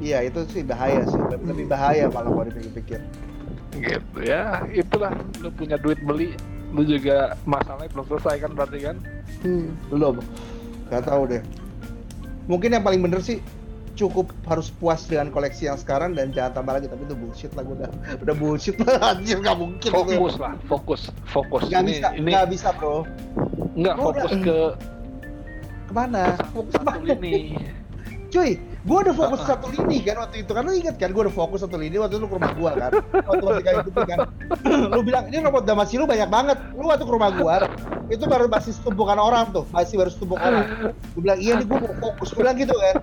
iya 0.00 0.24
itu 0.24 0.46
sih 0.48 0.62
bahaya 0.64 1.04
sih 1.04 1.20
lebih, 1.44 1.66
bahaya 1.68 2.08
malah 2.08 2.30
kalau 2.30 2.46
dipikir-pikir 2.48 3.00
Gitu 3.78 4.18
ya, 4.26 4.64
itulah 4.74 5.12
lu 5.38 5.54
punya 5.54 5.78
duit 5.78 6.00
beli, 6.02 6.34
lu 6.74 6.82
juga 6.82 7.38
masalahnya 7.46 7.92
belum 7.94 8.06
selesai 8.10 8.42
kan 8.42 8.50
berarti 8.56 8.78
kan? 8.80 8.96
Hmm. 9.38 9.70
belum 9.92 10.18
nggak 10.88 11.04
tahu 11.04 11.22
deh 11.28 11.42
mungkin 12.48 12.74
yang 12.74 12.82
paling 12.82 13.00
bener 13.04 13.20
sih 13.20 13.38
cukup 13.98 14.30
harus 14.46 14.70
puas 14.70 15.02
dengan 15.02 15.28
koleksi 15.28 15.66
yang 15.66 15.74
sekarang 15.74 16.14
dan 16.14 16.30
jangan 16.30 16.54
tambah 16.54 16.72
lagi 16.72 16.86
tapi 16.86 17.02
itu 17.02 17.18
bullshit 17.18 17.50
lah 17.52 17.66
gue 17.66 17.74
udah 17.76 17.90
udah 18.22 18.34
bullshit 18.34 18.78
lah 18.78 18.94
anjir 19.10 19.42
nggak 19.42 19.58
mungkin 19.58 19.90
itu. 19.90 19.98
Fokus 20.14 20.34
lah, 20.38 20.54
fokus, 20.64 21.00
fokus. 21.26 21.62
nggak 21.66 21.82
ini, 21.82 21.90
bisa 21.92 22.08
ini 22.14 22.30
nggak 22.30 22.46
bisa 22.48 22.68
bro. 22.72 23.02
Nggak 23.74 23.94
Gua 23.94 24.04
fokus 24.06 24.30
udah- 24.30 24.44
ke 24.44 24.58
ke 25.82 25.92
mana? 25.92 26.22
Fokus 26.54 26.72
satu 26.72 27.00
lini. 27.02 27.34
Cuy, 28.28 28.50
gua 28.84 28.98
udah 29.02 29.14
fokus 29.16 29.40
satu 29.42 29.66
lini 29.72 30.04
kan 30.04 30.20
waktu 30.20 30.44
itu 30.44 30.52
kan 30.52 30.62
lu 30.62 30.72
inget 30.72 30.94
kan 30.94 31.10
gua 31.10 31.24
udah 31.24 31.34
fokus 31.34 31.64
satu 31.64 31.74
lini 31.74 31.96
waktu 31.96 32.14
itu 32.14 32.22
lu 32.22 32.28
ke 32.28 32.36
rumah 32.36 32.52
gua 32.54 32.70
kan? 32.76 32.90
Waktu 33.24 33.42
masih 33.42 33.64
kayak 33.64 33.78
gitu 33.88 34.00
kan. 34.04 34.18
Lu 34.94 35.00
bilang 35.00 35.24
ini 35.26 35.40
robot 35.40 35.64
damasi 35.64 35.96
lu 35.96 36.04
banyak 36.04 36.28
banget. 36.28 36.58
Lu 36.76 36.86
waktu 36.86 37.02
ke 37.02 37.12
rumah 37.12 37.32
gua 37.32 37.64
itu 38.08 38.24
baru 38.24 38.46
masih 38.46 38.72
setumpukan 38.72 39.16
orang 39.16 39.48
tuh 39.50 39.64
masih 39.68 39.96
baru 39.96 40.08
setumpuk 40.08 40.36
orang. 40.36 40.92
Gua 41.16 41.20
bilang 41.24 41.40
iya 41.40 41.56
nih 41.56 41.64
gua 41.64 41.78
mau 41.82 41.94
fokus. 41.98 42.30
Gua 42.30 42.40
bilang 42.44 42.56
gitu 42.58 42.76
kan 42.76 42.96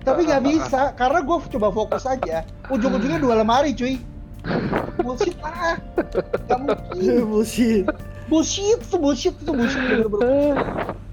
tapi 0.00 0.24
nggak 0.24 0.42
bisa 0.42 0.92
karena 0.94 1.20
gua 1.20 1.38
coba 1.44 1.68
fokus 1.70 2.04
aja. 2.04 2.42
Ujung-ujungnya 2.68 3.20
dua 3.20 3.40
lemari 3.40 3.72
cuy. 3.72 4.00
Bullshit 4.98 5.36
lah. 5.40 5.76
Nggak 6.48 6.58
mungkin. 6.58 7.22
Bullshit. 7.30 7.84
bullshit 8.30 8.78
itu 8.78 8.94
bullshit 8.94 9.34
itu 9.34 9.50
bullshit 9.50 9.82
bener-bener. 9.82 10.54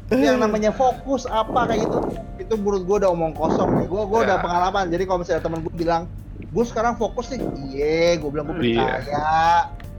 Yang 0.08 0.38
namanya 0.38 0.72
fokus 0.72 1.26
apa 1.26 1.66
kayak 1.68 1.90
gitu 1.90 1.98
itu 2.38 2.54
menurut 2.56 2.86
gue 2.86 2.96
udah 3.02 3.10
omong 3.12 3.34
kosong. 3.34 3.82
Nih 3.82 3.88
gue 3.90 4.04
gue 4.06 4.20
udah 4.22 4.38
pengalaman. 4.40 4.88
Jadi 4.88 5.04
kalau 5.04 5.20
misalnya 5.20 5.44
temen 5.44 5.60
gue 5.66 5.74
bilang 5.74 6.06
gue 6.38 6.64
sekarang 6.64 6.94
fokus 6.96 7.34
nih. 7.34 7.42
Iya 7.74 8.22
gue 8.22 8.30
bilang 8.30 8.54
gue 8.54 8.62
Iya. 8.64 8.86
percaya. 9.02 9.34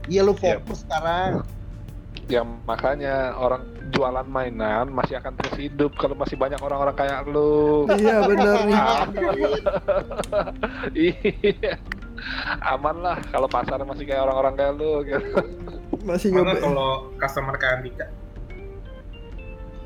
Iya 0.07 0.21
lu 0.23 0.33
fokus 0.33 0.81
sekarang. 0.81 1.43
Ya 2.25 2.41
makanya 2.65 3.35
orang 3.35 3.67
jualan 3.89 4.27
mainan 4.27 4.89
masih 4.93 5.17
akan 5.19 5.33
terus 5.39 5.55
hidup 5.57 5.91
kalau 5.97 6.13
masih 6.13 6.37
banyak 6.37 6.57
orang-orang 6.61 6.95
kayak 6.95 7.25
lu. 7.25 7.85
Iya 7.89 8.17
bener 8.25 8.55
nih. 8.65 8.75
iya. 11.09 11.73
Aman 12.65 13.01
lah 13.01 13.17
kalau 13.33 13.47
pasar 13.49 13.81
masih 13.83 14.05
kayak 14.05 14.23
orang-orang 14.25 14.53
kayak 14.55 14.73
lu 14.77 14.93
gitu. 15.05 15.29
Masih 16.05 16.31
nyoba. 16.31 16.55
kalau 16.61 16.91
customer 17.19 17.55
kayak 17.59 17.73
Andika? 17.81 18.07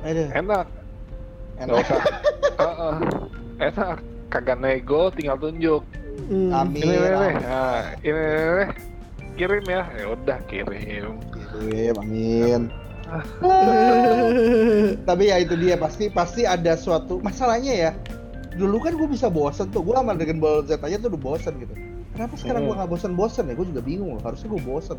Aduh, 0.04 0.28
Enak, 0.36 0.68
enak 1.64 1.76
usah. 1.80 2.02
Heeh. 2.60 2.96
Enak, 3.72 3.98
kagak 4.28 4.60
nego, 4.60 5.08
tinggal 5.16 5.40
tunjuk. 5.40 5.82
Hmm. 6.28 6.52
amin 6.52 6.84
Ini 6.84 6.98
amin. 7.16 7.36
Nah, 7.40 7.84
ini 8.04 8.20
nih, 8.20 8.52
nih. 8.52 8.70
kirim 9.40 9.66
ya. 9.66 9.82
Ya 9.96 10.06
udah 10.12 10.38
kirim. 10.52 11.18
Kirim, 11.32 11.96
amin 12.04 12.83
tapi 15.08 15.24
ya 15.26 15.38
itu 15.38 15.54
dia 15.56 15.76
pasti 15.76 16.08
pasti 16.08 16.44
ada 16.44 16.74
suatu 16.74 17.20
masalahnya 17.20 17.74
ya 17.74 17.92
dulu 18.54 18.78
kan 18.80 18.94
gue 18.94 19.06
bisa 19.06 19.28
bosen 19.28 19.70
tuh 19.70 19.82
gue 19.82 19.92
sama 19.92 20.14
Dragon 20.14 20.38
Ball 20.38 20.62
Z 20.64 20.78
aja 20.78 20.98
tuh 20.98 21.10
udah 21.10 21.22
bosen 21.22 21.54
gitu 21.58 21.74
kenapa 22.12 22.34
sekarang 22.36 22.62
gue 22.64 22.72
Hmm. 22.72 22.80
nggak 22.80 22.92
bosen-bosen 22.92 23.44
ya 23.46 23.54
gue 23.54 23.68
juga 23.68 23.82
bingung 23.82 24.10
loh 24.14 24.22
harusnya 24.22 24.48
gue 24.48 24.62
bosen 24.62 24.98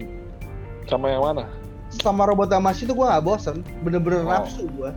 Sama 0.85 1.07
yang 1.09 1.23
mana? 1.24 1.47
sama 1.95 2.23
robot 2.24 2.49
Damashi 2.49 2.85
tuh 2.85 2.93
gue 2.93 3.07
nggak 3.07 3.23
bosen 3.23 3.62
bener-bener 3.81 4.20
Oh. 4.20 4.31
nafsu 4.32 4.66
gue 4.69 4.91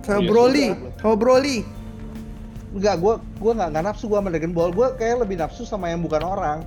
Sama 0.00 0.22
Iya, 0.22 0.28
Broly, 0.28 0.66
sudah. 0.70 0.92
sama 0.96 1.14
Broly. 1.16 1.56
Enggak, 2.70 2.94
gue 2.96 3.14
gua 3.34 3.52
nggak 3.52 3.68
nggak 3.70 3.84
nafsu 3.84 4.04
gue 4.06 4.14
sama 4.14 4.28
Dragon 4.28 4.52
Ball. 4.52 4.70
Gue 4.70 4.86
kayak 4.94 5.16
lebih 5.20 5.36
nafsu 5.36 5.64
sama 5.64 5.88
yang 5.88 6.00
bukan 6.00 6.22
orang. 6.22 6.58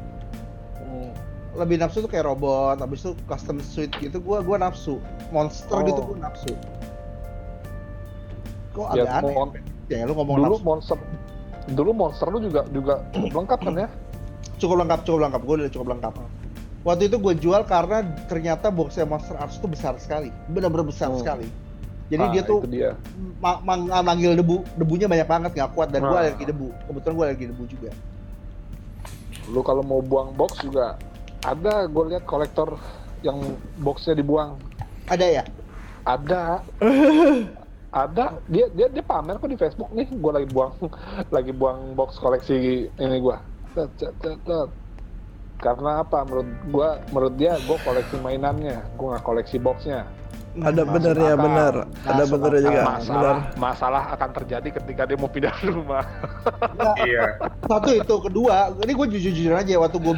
Lebih 1.51 1.75
nafsu 1.77 1.99
tuh 1.99 2.07
kayak 2.07 2.25
robot, 2.25 2.79
habis 2.79 3.01
itu 3.01 3.11
custom 3.25 3.59
suit 3.59 3.91
gitu. 3.93 4.17
Gue 4.17 4.39
gua 4.39 4.57
nafsu. 4.57 5.03
Monster 5.29 5.75
Oh. 5.75 5.83
gitu 5.83 6.01
gue 6.01 6.17
nafsu. 6.17 6.53
Kok 8.71 8.87
Ya, 8.95 9.03
agak 9.03 9.15
aneh? 9.19 9.33
mon- 9.33 9.55
Ya 9.91 10.07
lu 10.07 10.15
ngomong 10.15 10.35
dulu 10.39 10.55
nafsu. 10.55 10.63
monster 10.63 10.97
dulu 11.67 11.91
monster 11.93 12.25
lu 12.25 12.39
juga 12.39 12.63
juga 12.71 13.03
cukup 13.11 13.31
lengkap 13.37 13.59
kan 13.61 13.73
ya? 13.77 13.87
Cukup 14.57 14.75
lengkap, 14.79 14.99
cukup 15.03 15.19
lengkap. 15.21 15.41
Gue 15.43 15.55
udah 15.57 15.69
cukup 15.69 15.87
lengkap. 15.91 16.13
Waktu 16.81 17.03
itu 17.05 17.17
gue 17.19 17.33
jual 17.37 17.61
karena 17.63 17.97
ternyata 18.25 18.67
boxnya 18.69 19.05
Monster 19.05 19.35
Arts 19.35 19.59
tuh 19.59 19.69
besar 19.69 19.93
sekali, 19.97 20.33
benar-benar 20.47 20.81
besar 20.83 21.11
Hmm. 21.11 21.19
sekali. 21.19 21.45
Jadi 22.07 22.23
Ah, 22.23 22.31
dia 22.31 22.41
tuh 22.41 22.59
itu 22.61 22.71
dia. 22.73 22.91
ma- 23.37 23.61
mang- 23.61 23.87
manggil 24.01 24.33
debu, 24.33 24.65
debunya 24.75 25.05
banyak 25.05 25.23
banget 25.25 25.51
nggak 25.53 25.71
kuat 25.71 25.91
dan 25.91 26.01
gue 26.01 26.11
Ah. 26.11 26.23
alergi 26.23 26.43
debu. 26.43 26.67
Kebetulan 26.87 27.13
gue 27.13 27.25
alergi 27.27 27.45
debu 27.47 27.63
juga. 27.67 27.89
Lu 29.47 29.61
kalau 29.61 29.79
mau 29.81 29.99
buang 29.99 30.31
box 30.31 30.57
juga 30.59 30.95
ada 31.41 31.89
gue 31.89 32.03
lihat 32.13 32.23
kolektor 32.29 32.77
yang 33.25 33.41
boxnya 33.81 34.17
dibuang. 34.17 34.57
Ada 35.09 35.41
ya? 35.41 35.43
Ada. 36.05 36.61
ada. 38.05 38.25
Dia 38.49 38.65
dia 38.73 38.87
dia 38.89 39.03
pamer 39.05 39.41
kok 39.41 39.49
di 39.49 39.57
Facebook 39.57 39.89
nih. 39.93 40.09
Gue 40.09 40.31
lagi 40.31 40.47
buang 40.49 40.73
lagi 41.35 41.51
buang 41.53 41.97
box 41.97 42.21
koleksi 42.21 42.89
ini 42.89 43.17
gue 43.17 43.37
karena 45.61 46.01
apa? 46.01 46.25
Menurut 46.25 46.49
gua 46.73 46.89
menurut 47.13 47.33
dia 47.37 47.57
gue 47.61 47.77
koleksi 47.85 48.17
mainannya. 48.19 48.81
Gue 48.97 49.07
nggak 49.13 49.25
koleksi 49.25 49.57
boxnya 49.61 50.20
Ada 50.53 50.83
Masuk 50.83 50.93
benernya 50.93 51.31
akal. 51.31 51.43
bener. 51.43 51.73
Ada 52.03 52.23
benernya 52.25 52.61
juga. 52.61 52.83
Masalah 52.83 53.35
masalah 53.55 54.03
akan 54.11 54.29
terjadi 54.33 54.69
ketika 54.73 55.01
dia 55.05 55.15
mau 55.15 55.27
pindah 55.27 55.55
rumah 55.69 56.03
Iya. 56.99 57.39
Satu 57.63 57.89
itu, 57.93 58.15
kedua, 58.21 58.55
ini 58.77 58.91
gue 58.91 59.07
jujur-jujur 59.09 59.53
aja 59.53 59.73
waktu 59.77 59.97
gue 59.97 60.13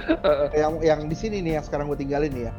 yang 0.54 0.74
yang 0.82 1.00
di 1.04 1.14
sini 1.14 1.38
nih 1.40 1.58
yang 1.58 1.64
sekarang 1.64 1.86
gue 1.86 1.96
tinggalin 1.96 2.30
nih 2.30 2.50
ya. 2.50 2.54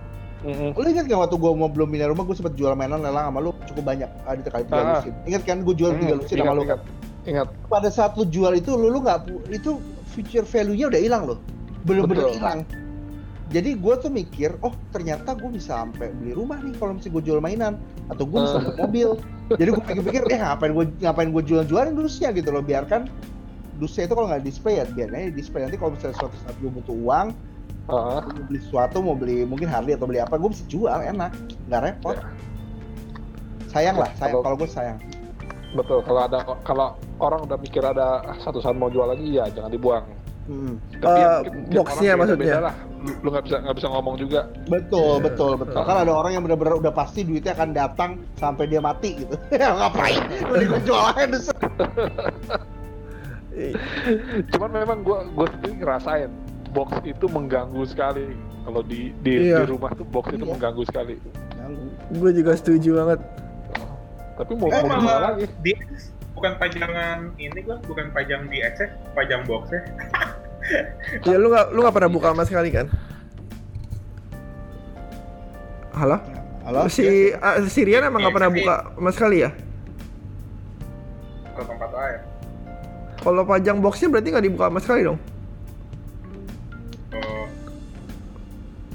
Mm-mm. 0.45 0.71
Lu 0.73 0.85
ingat 0.85 1.05
gak 1.05 1.19
waktu 1.19 1.35
gue 1.35 1.51
mau 1.53 1.67
belum 1.67 1.89
pindah 1.89 2.07
rumah 2.07 2.23
gue 2.23 2.37
sempet 2.37 2.55
jual 2.55 2.71
mainan 2.73 3.01
lelang 3.01 3.27
sama 3.27 3.41
lu 3.41 3.51
cukup 3.65 3.85
banyak 3.87 4.11
ada 4.23 4.39
kali 4.45 4.63
tiga 4.63 4.79
Ah. 4.79 4.89
lusin. 4.95 5.15
Ingat 5.25 5.43
kan 5.43 5.57
gue 5.61 5.75
jual 5.75 5.91
tiga 5.97 6.13
Hmm, 6.13 6.21
lusin 6.21 6.37
sama 6.37 6.53
lu 6.53 6.63
ingat, 6.63 6.79
kan. 6.79 6.89
ingat 7.25 7.47
Pada 7.67 7.89
saat 7.89 8.13
lu 8.15 8.25
jual 8.25 8.53
itu 8.53 8.71
lu 8.71 8.87
lu 8.87 9.01
nggak 9.01 9.19
itu 9.49 9.81
future 10.07 10.45
value-nya 10.45 10.87
udah 10.87 11.01
hilang 11.01 11.23
loh. 11.27 11.39
Bener-bener 11.83 12.29
Betul. 12.29 12.37
hilang. 12.39 12.59
Jadi 13.55 13.79
gue 13.79 13.95
tuh 13.97 14.11
mikir, 14.11 14.59
oh 14.61 14.75
ternyata 14.91 15.31
gue 15.33 15.47
bisa 15.49 15.79
sampai 15.79 16.11
beli 16.11 16.35
rumah 16.35 16.59
nih 16.59 16.75
kalau 16.75 16.99
misalnya 16.99 17.15
gue 17.15 17.23
jual 17.23 17.39
mainan. 17.39 17.79
Atau 18.11 18.27
gue 18.27 18.35
bisa 18.37 18.59
Ah. 18.59 18.61
beli 18.61 18.75
mobil. 18.77 19.09
Jadi 19.55 19.69
gue 19.71 19.85
pikir-pikir, 19.85 20.23
eh 20.27 20.39
ngapain 20.43 20.75
gue 20.75 20.85
ngapain 20.99 21.31
gue 21.31 21.43
jual-jualin 21.45 21.95
dusnya 21.95 22.35
gitu 22.35 22.51
loh, 22.51 22.61
biarkan 22.61 23.07
dusnya 23.75 24.07
itu 24.07 24.15
kalau 24.15 24.27
nggak 24.27 24.43
display 24.43 24.79
ya 24.79 24.85
biarin 24.89 25.15
aja 25.15 25.31
display. 25.31 25.63
Nanti 25.63 25.79
kalau 25.79 25.95
misalnya 25.95 26.17
suatu 26.17 26.35
saat 26.43 26.57
gue 26.59 26.69
butuh 26.69 26.97
uang 26.97 27.29
Ah, 27.85 28.25
mau 28.25 28.43
beli 28.43 28.59
sesuatu 28.59 28.97
mau 28.99 29.13
beli 29.13 29.45
mungkin 29.45 29.69
Harley 29.69 29.93
atau 29.93 30.09
beli 30.09 30.17
apa 30.17 30.35
gue 30.35 30.49
bisa 30.49 30.65
jual 30.67 30.89
enak. 30.91 31.31
Nggak 31.69 31.81
repot. 31.85 32.17
Ya. 32.17 32.25
sayang 33.69 33.97
lah 33.99 34.11
sayang. 34.15 34.41
Kalau- 34.41 34.57
gue 34.57 34.67
sayang. 34.67 34.99
Betul 35.75 36.01
kalau 36.01 36.21
ada 36.23 36.39
kalau 36.63 36.89
orang 37.19 37.45
udah 37.45 37.59
mikir 37.59 37.83
ada 37.83 38.23
"Ah, 38.25 38.39
satu 38.41 38.59
saat 38.59 38.73
mau 38.73 38.87
jual 38.87 39.05
lagi 39.05 39.35
ya 39.35 39.51
jangan 39.51 39.69
dibuang 39.69 40.07
Hmm. 40.45 40.77
tapi 40.99 41.19
ya 41.19 41.31
Eh, 41.41 41.41
boxnya 41.73 42.13
maksudnya? 42.15 42.57
lah 42.63 42.75
lu 43.23 43.29
nggak 43.29 43.45
bisa 43.45 43.57
nggak 43.61 43.77
bisa 43.77 43.89
ngomong 43.89 44.17
juga 44.17 44.41
betul 44.67 45.13
Iya. 45.15 45.25
betul 45.25 45.53
betul 45.57 45.83
kan 45.83 45.97
ada 45.99 46.13
orang 46.13 46.33
yang 46.33 46.43
benar-benar 46.43 46.77
udah 46.77 46.89
pasti 46.91 47.21
duitnya 47.21 47.53
akan 47.53 47.71
datang 47.71 48.11
sampai 48.35 48.65
dia 48.67 48.81
mati 48.81 49.17
gitu 49.19 49.37
Ya, 49.55 49.73
ngapain 49.73 50.21
udah 50.43 50.67
gue 50.67 50.81
jual 50.83 51.05
aja 51.07 51.25
cuman 54.51 54.71
memang 54.75 54.99
gua 55.01 55.23
gua 55.31 55.47
sendiri 55.49 55.75
ngerasain 55.79 56.31
box 56.71 56.91
itu 57.05 57.27
mengganggu 57.27 57.83
sekali 57.87 58.35
kalau 58.65 58.83
di 58.83 59.15
di, 59.21 59.49
Iya. 59.49 59.63
di 59.63 59.71
rumah 59.71 59.93
tuh 59.93 60.05
box 60.05 60.29
itu 60.31 60.43
Iya. 60.43 60.53
mengganggu 60.53 60.83
sekali 60.85 61.17
Gue 62.11 62.31
juga 62.31 62.53
setuju 62.53 62.91
banget. 62.95 63.21
tapi 64.35 64.53
mau 64.53 64.69
Eh, 64.69 64.83
mau 64.83 65.01
lagi 65.23 65.47
di 65.63 65.73
bukan 66.45 66.61
pajangan 66.61 67.33
ini 67.41 67.57
gua 67.65 67.81
bukan 67.89 68.13
pajang 68.13 68.45
di 68.53 68.61
X 68.61 68.85
pajang 69.17 69.49
boxnya 69.49 69.81
Ya 71.25 71.41
lu 71.41 71.49
nggak 71.49 71.73
lu 71.73 71.81
nggak 71.81 71.97
pernah 71.97 72.09
buka 72.13 72.33
sama 72.33 72.45
sekali 72.49 72.69
kan? 72.73 72.89
Halo? 75.93 76.17
halo 76.65 76.89
Si 76.89 77.33
ah, 77.37 77.61
si 77.65 77.81
Rian 77.85 78.05
emang 78.05 78.21
nggak 78.21 78.29
Iya, 78.29 78.37
pernah 78.37 78.53
buka 78.53 78.75
sama 78.93 79.11
sekali 79.17 79.37
ya? 79.41 79.51
kalau 81.57 81.65
tempat 81.65 81.91
lain 81.97 82.21
Kalau 83.25 83.43
pajang 83.49 83.79
boxnya 83.81 84.09
berarti 84.13 84.29
nggak 84.29 84.45
dibuka 84.45 84.65
sama 84.69 84.81
sekali 84.85 85.01
dong? 85.01 85.19
oh 87.17 87.45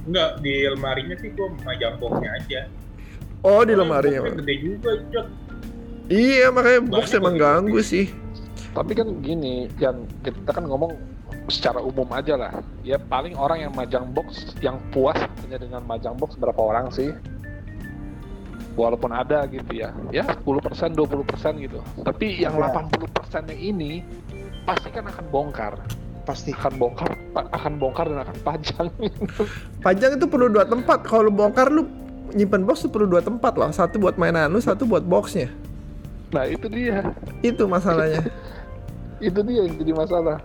enggak 0.05 0.29
di 0.45 0.53
lemarinya 0.69 1.15
sih 1.17 1.33
gua 1.33 1.49
majang 1.65 1.97
boxnya 1.97 2.29
aja 2.29 2.61
Oh 3.41 3.65
di 3.65 3.73
Soalnya 3.73 3.81
lemari 3.81 4.09
ya. 4.13 4.21
boxnya 4.21 4.37
gede 4.37 4.55
juga 4.61 4.91
Jod. 5.09 5.27
Iya 6.09 6.49
makanya 6.49 6.81
box 6.83 7.13
Banyak 7.13 7.21
emang 7.21 7.35
ganggu 7.37 7.79
sih. 7.79 8.09
tapi 8.69 8.93
kan 8.93 9.09
gini 9.21 9.65
yang 9.81 10.05
kita 10.21 10.53
kan 10.53 10.61
ngomong 10.61 10.93
secara 11.47 11.81
umum 11.81 12.05
aja 12.13 12.37
lah 12.37 12.53
ya 12.81 13.01
paling 13.01 13.33
orang 13.33 13.65
yang 13.65 13.73
majang 13.73 14.05
box 14.13 14.53
yang 14.61 14.77
puas 14.93 15.17
hanya 15.41 15.57
dengan 15.57 15.81
majang 15.85 16.13
box 16.13 16.37
berapa 16.37 16.57
orang 16.57 16.93
sih 16.93 17.09
walaupun 18.73 19.09
ada 19.09 19.49
gitu 19.49 19.73
ya 19.73 19.89
ya 20.13 20.21
10% 20.21 20.93
20% 20.93 21.65
gitu 21.65 21.81
tapi 22.05 22.37
yang 22.37 22.53
Ya. 22.55 22.69
80% 22.69 23.49
nya 23.49 23.57
ini 23.57 24.05
pasti 24.63 24.93
kan 24.93 25.09
akan 25.09 25.25
bongkar 25.27 25.73
pasti 26.23 26.53
akan 26.53 26.73
bongkar 26.77 27.09
akan 27.33 27.73
bongkar 27.81 28.05
dan 28.05 28.21
akan 28.21 28.37
pajang 28.45 28.87
Pajang 29.85 30.11
itu 30.13 30.25
perlu 30.29 30.45
dua 30.45 30.65
tempat. 30.67 31.01
Kalau 31.07 31.25
lu 31.25 31.33
bongkar 31.33 31.73
lu 31.73 31.89
nyimpen 32.35 32.67
box 32.67 32.85
tuh 32.85 32.91
perlu 32.93 33.09
dua 33.09 33.25
tempat 33.25 33.57
loh. 33.57 33.71
Satu 33.73 33.97
buat 33.97 34.13
mainan 34.13 34.51
lu, 34.51 34.61
satu 34.61 34.85
buat 34.85 35.01
boxnya. 35.01 35.49
Nah 36.29 36.45
itu 36.45 36.67
dia. 36.69 37.13
Itu 37.41 37.65
masalahnya. 37.65 38.25
itu 39.27 39.39
dia 39.43 39.59
yang 39.65 39.75
jadi 39.77 39.93
masalah. 39.93 40.37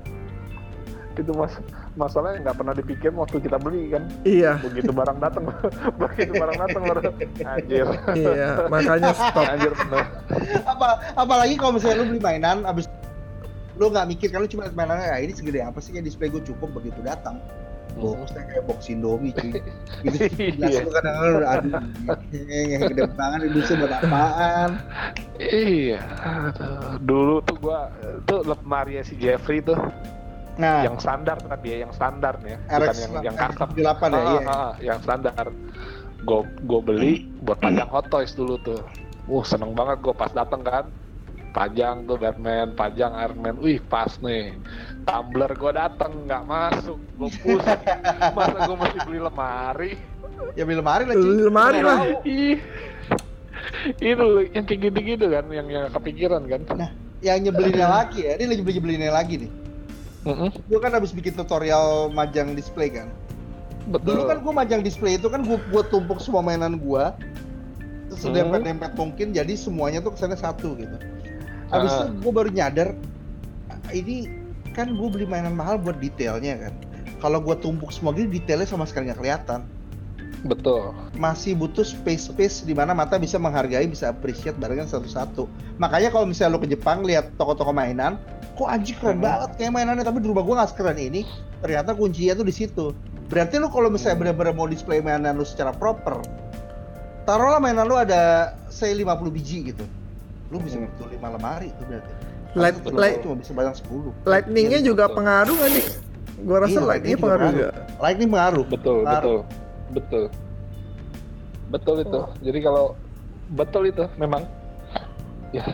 Itu 1.15 1.31
mas 1.31 1.55
masalahnya 1.95 2.51
nggak 2.51 2.57
pernah 2.59 2.75
dipikirin 2.75 3.15
waktu 3.15 3.39
kita 3.39 3.57
beli 3.63 3.95
kan? 3.95 4.03
Iya, 4.27 4.59
begitu 4.59 4.91
barang 4.91 5.19
datang 5.23 5.47
begitu 6.03 6.33
barang 6.35 6.59
datang 6.59 6.83
baru 6.91 7.01
anjir. 7.47 7.87
Iya. 8.19 8.67
Makanya 8.67 9.13
stop. 9.15 9.47
anjir 9.47 9.73
bener. 9.79 10.03
Apa 10.67 11.15
apalagi 11.15 11.55
kalau 11.55 11.79
misalnya 11.79 12.03
lu 12.03 12.07
beli 12.11 12.21
mainan 12.21 12.67
abis 12.67 12.91
lu 13.79 13.91
nggak 13.91 14.07
mikir 14.11 14.31
kan 14.31 14.43
lu 14.43 14.51
cuma 14.51 14.71
mainannya 14.75 15.07
ya 15.07 15.19
ini 15.23 15.33
segede 15.35 15.63
apa 15.63 15.79
sih? 15.79 15.95
Kayak 15.95 16.11
display 16.11 16.35
gue 16.35 16.43
cukup 16.43 16.75
begitu 16.75 16.99
datang 17.07 17.39
boxnya 17.95 18.43
kayak 18.45 18.65
box 18.67 18.81
Indomie 18.89 19.31
cuy 19.33 19.51
gitu 19.59 19.71
Iya. 20.05 20.53
jelas 20.59 20.75
lu 20.83 20.91
kadang-kadang 20.91 21.45
aduh 21.47 21.75
yang 22.51 22.81
gede 22.91 23.03
banget 23.15 23.39
bisa 23.53 23.73
buat 23.79 23.93
apaan 23.95 24.71
Iya, 25.35 25.99
dulu 27.03 27.43
tuh 27.43 27.57
gua 27.59 27.91
tuh 28.25 28.47
lemari 28.47 29.03
si 29.03 29.15
Jeffrey 29.17 29.59
tuh 29.59 29.79
nah 30.55 30.87
yang 30.87 31.03
standar 31.03 31.35
kan 31.43 31.59
dia 31.59 31.83
yang 31.83 31.91
standar 31.91 32.39
ya, 32.47 32.55
bukan 32.63 32.79
RX 32.87 32.95
yang 33.03 33.13
yang 33.27 33.37
custom. 33.37 33.69
8 33.75 33.83
ya 33.83 33.83
Ah, 33.83 33.99
iya 34.07 34.41
ah, 34.47 34.73
yang 34.79 34.99
standar. 35.03 35.45
Gue 36.23 36.41
gue 36.63 36.81
beli 36.81 37.13
buat 37.43 37.59
pajang 37.59 37.91
Hot 37.91 38.07
Toys 38.07 38.39
dulu 38.39 38.55
tuh. 38.63 38.79
Uh 39.27 39.43
seneng 39.43 39.75
banget 39.75 39.99
gue 39.99 40.15
pas 40.15 40.31
dateng 40.31 40.63
kan. 40.63 40.87
Pajang 41.55 42.03
tuh 42.05 42.19
Batman, 42.19 42.75
pajang 42.75 43.15
Iron 43.15 43.39
Man. 43.39 43.57
Wih 43.63 43.79
pas 43.81 44.11
nih. 44.19 44.59
Tumbler 45.07 45.55
gue 45.55 45.73
dateng 45.73 46.27
nggak 46.27 46.43
masuk. 46.45 46.99
Gue 47.15 47.31
pusing. 47.41 47.63
Masa 48.37 48.59
gue 48.67 48.77
mesti 48.77 48.99
beli 49.07 49.21
lemari? 49.23 49.93
ya 50.59 50.67
beli 50.67 50.77
lemari 50.77 51.07
lah 51.07 51.15
cuy 51.15 51.23
Beli 51.31 51.45
lemari 51.47 51.79
lah. 51.81 51.99
Itu 54.03 54.27
yang 54.51 54.65
kayak 54.67 54.81
gitu-gitu 54.83 55.27
kan, 55.31 55.45
yang 55.49 55.67
yang 55.71 55.87
kepikiran 55.89 56.43
kan. 56.51 56.91
yang 57.25 57.41
nyebelinnya 57.41 57.89
lagi 57.89 58.27
ya 58.27 58.37
ini 58.37 58.53
lagi 58.53 58.61
beli 58.61 58.75
nyebelinnya 58.77 59.09
lagi 59.09 59.35
nih 59.41 59.51
Mm-mm, 60.29 60.53
gue 60.69 60.77
kan 60.77 60.93
habis 60.93 61.17
bikin 61.17 61.33
tutorial 61.33 62.13
majang 62.13 62.53
display 62.53 62.93
kan 62.93 63.09
betul. 63.89 64.13
dulu 64.13 64.23
kan 64.29 64.39
gue 64.45 64.53
majang 64.53 64.81
display 64.85 65.17
itu 65.17 65.33
kan 65.33 65.41
gue 65.41 65.57
buat 65.73 65.89
tumpuk 65.89 66.21
semua 66.21 66.45
mainan 66.45 66.77
gue 66.77 67.05
terus 68.11 68.29
Hmm. 68.29 68.37
dempet-dempet 68.37 68.93
mungkin 68.93 69.33
jadi 69.33 69.57
semuanya 69.57 70.05
tuh 70.05 70.13
ke 70.13 70.21
sana 70.21 70.37
satu 70.37 70.77
gitu 70.77 70.97
habis 71.71 71.93
Ah. 71.93 72.09
itu 72.09 72.21
gue 72.21 72.33
baru 72.33 72.51
nyadar 72.51 72.89
ini 73.91 74.29
kan 74.73 74.91
gue 74.91 75.09
beli 75.09 75.25
mainan 75.25 75.55
mahal 75.55 75.79
buat 75.79 75.97
detailnya 75.97 76.59
kan 76.59 76.75
kalau 77.21 77.39
gue 77.41 77.57
tumpuk 77.57 77.89
semua 77.89 78.13
gini 78.13 78.29
detailnya 78.29 78.67
sama 78.67 78.85
sekali 78.85 79.09
nggak 79.09 79.21
kelihatan 79.21 79.61
Betul. 80.45 80.93
masih 81.17 81.57
butuh 81.57 81.81
space-space 81.81 82.69
di 82.69 82.77
mana 82.77 82.93
mata 82.93 83.17
bisa 83.17 83.41
menghargai, 83.41 83.89
bisa 83.89 84.13
appreciate 84.13 84.53
barangnya 84.61 84.85
satu-satu. 84.85 85.49
Makanya 85.81 86.13
kalau 86.13 86.29
misalnya 86.29 86.53
lo 86.53 86.61
ke 86.61 86.69
Jepang 86.69 87.01
lihat 87.01 87.33
toko-toko 87.41 87.73
mainan, 87.73 88.21
kok 88.53 88.69
anjing 88.69 88.93
keren 89.01 89.25
Hmm. 89.25 89.25
banget 89.25 89.51
kayak 89.57 89.73
mainannya 89.73 90.05
tapi 90.05 90.21
di 90.21 90.29
rumah 90.29 90.45
gua 90.45 90.61
nggak 90.61 90.77
sekeren 90.77 91.01
ini. 91.01 91.25
Ternyata 91.65 91.97
kuncinya 91.97 92.37
tuh 92.37 92.45
di 92.45 92.53
situ. 92.53 92.93
Berarti 93.33 93.57
lo 93.57 93.73
kalau 93.73 93.89
misalnya 93.89 94.21
Hmm. 94.21 94.37
benar-benar 94.37 94.53
mau 94.53 94.69
display 94.69 95.01
mainan 95.01 95.33
lo 95.33 95.49
secara 95.49 95.73
proper, 95.73 96.21
taruhlah 97.25 97.57
mainan 97.57 97.89
lo 97.89 97.97
ada 97.97 98.53
say 98.69 98.93
50 98.93 99.33
biji 99.33 99.73
gitu. 99.73 99.89
Lo 100.49 100.57
bisa 100.59 100.77
Hmm. 100.77 100.89
butuh 100.91 101.07
5 101.09 101.29
lemari 101.31 101.69
itu 101.71 101.83
berarti. 101.85 102.13
Light, 102.55 102.77
Satu 102.79 102.95
light, 102.95 103.19
cuma 103.19 103.35
bisa 103.35 103.51
bayang 103.51 103.75
10. 103.75 104.11
lightningnya 104.23 104.79
Iya, 104.79 104.87
juga 104.87 105.05
betul. 105.07 105.17
pengaruh 105.19 105.55
nggak 105.59 105.71
nih? 105.73 105.87
Gua 106.45 106.57
rasa 106.61 106.71
Iya, 106.71 106.81
lightningnya 106.81 106.87
lightning 106.87 107.11
juga 107.11 107.25
pengaruh 107.25 107.51
juga. 107.51 107.71
Lightning 107.99 108.31
pengaruh. 108.31 108.65
Betul, 108.69 108.99
Pengaruh. 109.03 109.41
betul. 109.43 109.43
Betul. 109.91 110.25
Betul 111.67 111.97
itu. 112.01 112.19
Oh. 112.21 112.29
Jadi 112.39 112.59
kalau 112.61 112.85
betul 113.51 113.83
itu 113.85 114.05
memang 114.15 114.43
ya, 115.51 115.65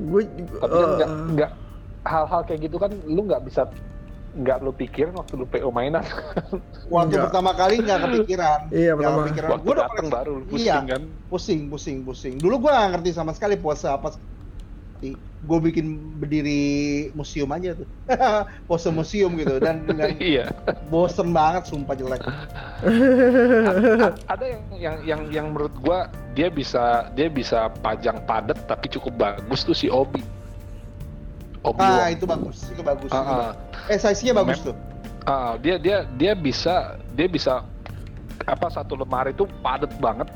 Gue 0.00 0.24
tapi 0.56 0.72
kan 0.72 0.90
nggak 0.96 1.10
nggak 1.36 1.50
hal-hal 2.02 2.40
kayak 2.42 2.60
gitu 2.64 2.76
kan 2.76 2.88
lu 3.04 3.20
nggak 3.22 3.44
bisa 3.44 3.68
nggak 4.30 4.58
lu 4.62 4.70
pikir 4.70 5.10
waktu 5.10 5.34
lu 5.34 5.46
PO 5.46 5.68
mainan 5.70 6.06
Waktu 6.94 7.14
Enggak. 7.18 7.22
pertama 7.30 7.50
kali 7.54 7.82
nggak 7.82 7.98
kepikiran. 8.06 8.60
Iya, 8.74 8.92
pertama. 8.94 9.18
kepikiran. 9.26 9.48
waktu 9.50 9.64
Gua 9.66 9.74
udah 9.74 9.86
datang 9.90 10.08
baru 10.10 10.32
lu 10.38 10.44
pusing 10.46 10.66
Iya. 10.66 10.78
kan 10.86 11.02
pusing 11.26 11.60
pusing 11.66 11.96
pusing 12.02 12.34
dulu 12.38 12.54
gua 12.62 12.72
nggak 12.78 12.88
ngerti 12.98 13.10
sama 13.14 13.34
sekali 13.34 13.58
puasa 13.58 13.98
apa. 13.98 14.14
Gue 15.40 15.56
bikin 15.64 15.96
berdiri 16.20 16.60
museum 17.16 17.48
aja 17.56 17.72
tuh, 17.72 17.88
pose 18.68 18.92
museum 18.92 19.32
gitu 19.32 19.56
dan 19.56 19.80
dengan 19.88 20.12
iya. 20.20 20.52
bosen 20.92 21.32
banget 21.32 21.64
sumpah 21.64 21.96
jelek. 21.96 22.20
A- 22.20 24.12
ada 24.28 24.44
yang 24.44 24.62
yang 24.76 24.96
yang 25.00 25.20
yang 25.32 25.46
menurut 25.48 25.72
gua 25.80 26.12
dia 26.36 26.52
bisa 26.52 27.08
dia 27.16 27.32
bisa 27.32 27.72
pajang 27.80 28.20
padat 28.28 28.60
tapi 28.68 28.92
cukup 28.92 29.16
bagus 29.16 29.64
tuh 29.64 29.72
si 29.72 29.88
Obi. 29.88 30.20
Obi 31.60 31.78
Ah 31.78 32.08
itu 32.08 32.24
bagus, 32.24 32.64
itu 32.66 32.80
bagus. 32.80 33.10
Ah, 33.10 33.16
itu 33.16 33.26
ah. 33.26 33.38
bagus. 33.38 33.56
Eh 33.86 33.98
size-nya 33.98 34.32
bagus 34.34 34.58
Mem- 34.58 34.66
tuh. 34.66 34.76
Ah, 35.22 35.52
dia 35.56 35.76
dia 35.76 36.08
dia 36.10 36.32
bisa 36.32 36.96
dia 37.12 37.28
bisa 37.28 37.60
apa 38.42 38.66
satu 38.66 38.96
lemari 38.96 39.30
itu 39.30 39.44
padat 39.60 39.92
banget 39.98 40.32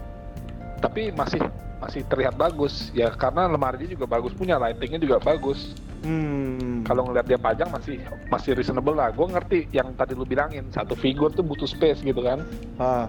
tapi 0.79 1.09
masih 1.11 1.41
masih 1.81 2.05
terlihat 2.05 2.37
bagus 2.37 2.93
ya 2.93 3.09
karena 3.11 3.49
lemari 3.49 3.81
dia 3.81 3.97
juga 3.97 4.05
bagus 4.07 4.33
punya 4.33 4.57
lightingnya 4.57 5.01
juga 5.01 5.17
bagus 5.19 5.73
Hmm. 6.05 6.85
kalau 6.85 7.09
ngeliat 7.09 7.25
dia 7.25 7.41
pajang 7.41 7.73
masih 7.73 7.97
masih 8.29 8.53
reasonable 8.53 8.93
lah 8.93 9.09
gue 9.09 9.25
ngerti 9.25 9.73
yang 9.73 9.97
tadi 9.97 10.13
lu 10.13 10.29
bilangin 10.29 10.69
satu 10.69 10.93
figur 10.93 11.33
tuh 11.33 11.41
butuh 11.41 11.65
space 11.65 12.05
gitu 12.05 12.21
kan 12.21 12.45
Ah. 12.77 13.09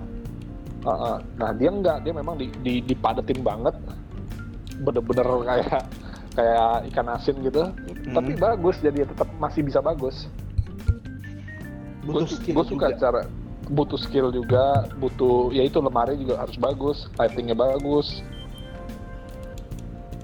Ah, 0.82 0.90
ah. 0.90 1.18
nah 1.36 1.52
dia 1.52 1.68
enggak 1.68 2.08
dia 2.08 2.16
memang 2.16 2.40
di, 2.40 2.48
di 2.64 2.80
dipadetin 2.80 3.44
banget 3.44 3.76
bener-bener 4.78 5.28
kayak 5.44 5.84
kayak 6.36 6.92
ikan 6.92 7.08
asin 7.10 7.36
gitu. 7.42 7.72
Tapi 8.06 8.32
Hmm. 8.36 8.42
bagus 8.42 8.76
jadi 8.80 9.08
tetap 9.08 9.28
masih 9.40 9.64
bisa 9.64 9.80
bagus. 9.80 10.28
Butuh 12.06 12.22
gue 12.22 12.38
skill 12.38 12.62
suka 12.62 12.88
juga. 12.92 13.00
cara 13.02 13.22
butuh 13.66 13.98
skill 13.98 14.30
juga 14.30 14.86
butuh 15.02 15.50
ya 15.50 15.66
itu 15.66 15.82
lemari 15.82 16.22
juga 16.22 16.38
harus 16.38 16.54
bagus 16.56 17.10
lightingnya 17.18 17.58
bagus. 17.58 18.22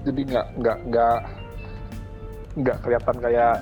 Jadi 0.02 0.20
nggak 0.30 0.46
nggak 0.62 0.78
nggak 0.86 1.18
nggak 2.52 2.76
kelihatan 2.82 3.16
kayak 3.18 3.54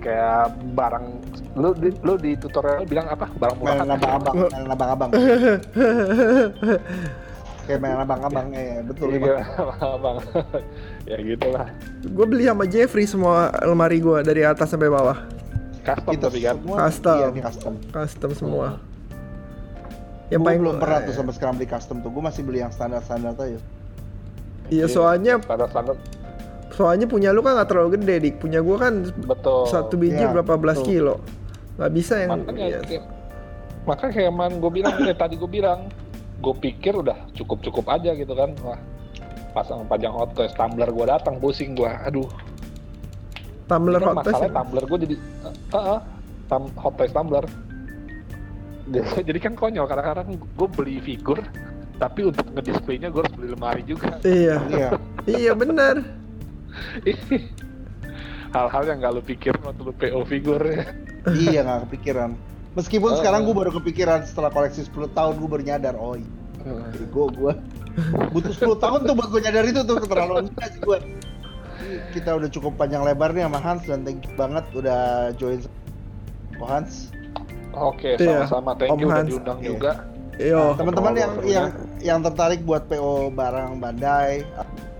kayak 0.00 0.42
barang. 0.72 1.06
Lu 1.52 1.70
di, 1.76 1.92
lu 2.00 2.16
di 2.16 2.32
tutorial 2.34 2.88
bilang 2.88 3.06
apa? 3.06 3.28
Barang 3.36 3.56
murahan 3.60 3.86
abang-abang, 3.86 4.36
abang-abang. 4.72 5.10
Kayak 7.62 7.78
mainan 7.78 8.02
abang-abang, 8.02 8.46
eh 8.52 8.82
betul. 8.82 9.14
Iya, 9.14 9.38
emang. 9.46 9.98
bang 10.04 10.16
ya 11.10 11.16
gitulah 11.18 11.66
gue 12.02 12.26
beli 12.26 12.44
sama 12.46 12.64
Jeffrey 12.66 13.06
semua 13.06 13.50
lemari 13.62 14.02
gue 14.02 14.18
dari 14.22 14.42
atas 14.42 14.70
sampai 14.70 14.90
bawah. 14.90 15.18
custom 15.82 16.10
Kita 16.14 16.26
tapi 16.30 16.38
kan 16.42 16.56
semua 16.58 16.76
Custom. 16.86 17.16
Iya, 17.18 17.26
ini 17.30 17.40
custom. 17.42 17.72
Custom 17.90 18.30
semua. 18.34 18.66
Yang 20.30 20.30
Yang 20.30 20.42
paling 20.46 20.60
belum 20.62 20.76
pernah 20.78 20.98
tuh 21.02 21.14
sampai 21.14 21.32
sekarang 21.34 21.54
beli 21.58 21.68
custom 21.68 21.96
tuh. 22.00 22.10
Gue 22.10 22.22
masih 22.22 22.42
beli 22.42 22.58
yang 22.62 22.70
standar-standar 22.70 23.34
aja. 23.34 23.58
Iya 24.70 24.86
soalnya 24.88 25.42
standar 25.42 25.68
standar 25.68 25.96
soalnya 26.72 27.04
punya 27.04 27.34
lu 27.36 27.44
kan 27.44 27.58
nggak 27.58 27.68
terlalu 27.68 28.00
gede 28.00 28.14
dik. 28.22 28.34
Punya 28.40 28.64
gua 28.64 28.78
kan 28.80 28.94
betul 29.26 29.68
satu 29.68 29.94
biji 29.98 30.22
Iya, 30.22 30.32
berapa 30.32 30.54
belas 30.56 30.80
betul. 30.80 30.88
kilo. 30.88 31.14
Nggak 31.76 31.92
bisa 31.92 32.14
yang 32.16 32.30
makanya 32.40 32.64
iya. 32.64 32.80
kayak- 32.80 33.08
makanya 33.82 34.12
kayak 34.14 34.32
man 34.32 34.52
gue 34.62 34.70
bilang 34.70 34.94
kayak 34.94 35.18
tadi 35.18 35.34
gue 35.34 35.50
bilang 35.50 35.90
gue 36.42 36.54
pikir 36.58 36.92
udah 36.98 37.14
cukup 37.38 37.62
cukup 37.62 37.86
aja 37.94 38.10
gitu 38.12 38.34
kan 38.34 38.50
wah 38.66 38.78
pasang 39.54 39.86
panjang 39.86 40.10
hot 40.10 40.34
toys 40.34 40.50
tumbler 40.58 40.90
gue 40.90 41.06
datang 41.06 41.38
pusing 41.38 41.78
gue 41.78 41.86
aduh 41.86 42.26
tumbler 43.70 44.02
hot 44.02 44.20
toys. 44.20 44.34
masalahnya 44.34 44.50
ya? 44.50 44.56
tumbler 44.58 44.84
gue 44.84 44.98
jadi 45.06 45.16
uh, 45.70 45.76
uh, 45.78 46.00
tam- 46.50 46.74
hot 46.74 46.94
toys 46.98 47.12
tumbler 47.14 47.44
jadi, 48.90 49.06
jadi 49.30 49.38
kan 49.38 49.52
konyol 49.54 49.86
kadang-kadang 49.86 50.28
gue 50.36 50.68
beli 50.74 50.98
figur 50.98 51.38
tapi 52.02 52.26
untuk 52.26 52.50
ngedisplaynya 52.50 53.14
gue 53.14 53.22
harus 53.22 53.34
beli 53.38 53.48
lemari 53.54 53.82
juga 53.86 54.18
Iya. 54.26 54.58
Iya. 54.74 54.90
iya 55.30 55.52
benar. 55.54 56.02
hal-hal 58.56 58.82
yang 58.84 58.98
gak 59.00 59.12
lu 59.14 59.22
pikir 59.22 59.54
waktu 59.62 59.80
lu 59.80 59.92
PO 59.94 60.20
figur 60.26 60.60
iya 61.30 61.62
nggak 61.62 61.88
kepikiran. 61.88 62.34
Meskipun 62.72 63.12
Oh, 63.12 63.18
sekarang 63.20 63.44
oh. 63.44 63.52
gue 63.52 63.54
baru 63.60 63.70
kepikiran 63.76 64.24
setelah 64.24 64.48
koleksi 64.48 64.88
10 64.88 65.12
tahun 65.12 65.36
gue 65.36 65.48
baru 65.48 65.62
nyadar, 65.62 65.94
oh 65.96 66.16
iya, 66.16 66.28
gue 67.04 67.24
gue 67.36 67.52
butuh 68.32 68.52
10 68.54 68.80
tahun 68.80 68.98
tuh 69.04 69.12
buat 69.12 69.28
gue 69.28 69.40
nyadar 69.44 69.64
itu 69.68 69.80
tuh 69.84 69.96
keterlaluan 70.00 70.48
sih 70.48 70.80
gue. 70.80 70.98
Kita 72.16 72.38
udah 72.38 72.48
cukup 72.48 72.78
panjang 72.78 73.04
lebar 73.04 73.34
nih 73.34 73.44
sama 73.44 73.58
Hans 73.60 73.84
dan 73.84 74.06
thank 74.06 74.24
you 74.24 74.32
banget 74.38 74.64
udah 74.72 75.32
join 75.36 75.60
oh, 76.56 76.64
Hans. 76.64 77.10
oke 77.72 78.16
Iya, 78.16 78.46
sama-sama 78.46 78.72
thank 78.78 78.92
you 78.96 79.04
Om 79.04 79.10
udah 79.10 79.16
Hans. 79.18 79.28
diundang 79.28 79.58
Oke. 79.60 79.68
juga 79.68 79.92
Yo. 80.40 80.72
Teman-teman 80.80 81.12
yang 81.12 81.32
serunya. 81.36 81.52
yang 81.52 81.66
yang 82.00 82.18
tertarik 82.24 82.64
buat 82.64 82.88
PO 82.88 83.36
barang 83.36 83.76
Bandai, 83.78 84.40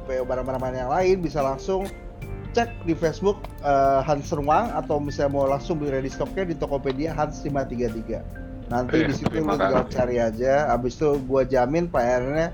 PO 0.04 0.28
barang-barang 0.28 0.76
yang 0.76 0.90
lain 0.92 1.16
bisa 1.24 1.40
langsung 1.40 1.88
cek 2.52 2.68
di 2.84 2.94
Facebook 2.96 3.40
eh, 3.64 4.00
Hans 4.04 4.28
Ruang 4.32 4.70
atau 4.76 5.00
misalnya 5.00 5.32
mau 5.32 5.44
langsung 5.48 5.80
beli 5.80 5.92
ready 5.92 6.12
stocknya 6.12 6.52
di 6.52 6.54
Tokopedia 6.56 7.16
Hans 7.16 7.40
533. 7.40 8.70
Nanti 8.72 9.04
Oke, 9.04 9.08
di 9.10 9.14
situ 9.16 9.32
lu 9.40 9.52
tinggal 9.52 9.84
cari 9.88 10.16
aja. 10.22 10.70
Abis 10.72 10.96
itu 10.96 11.18
gua 11.28 11.44
jamin 11.44 11.88
pelayanannya 11.88 12.52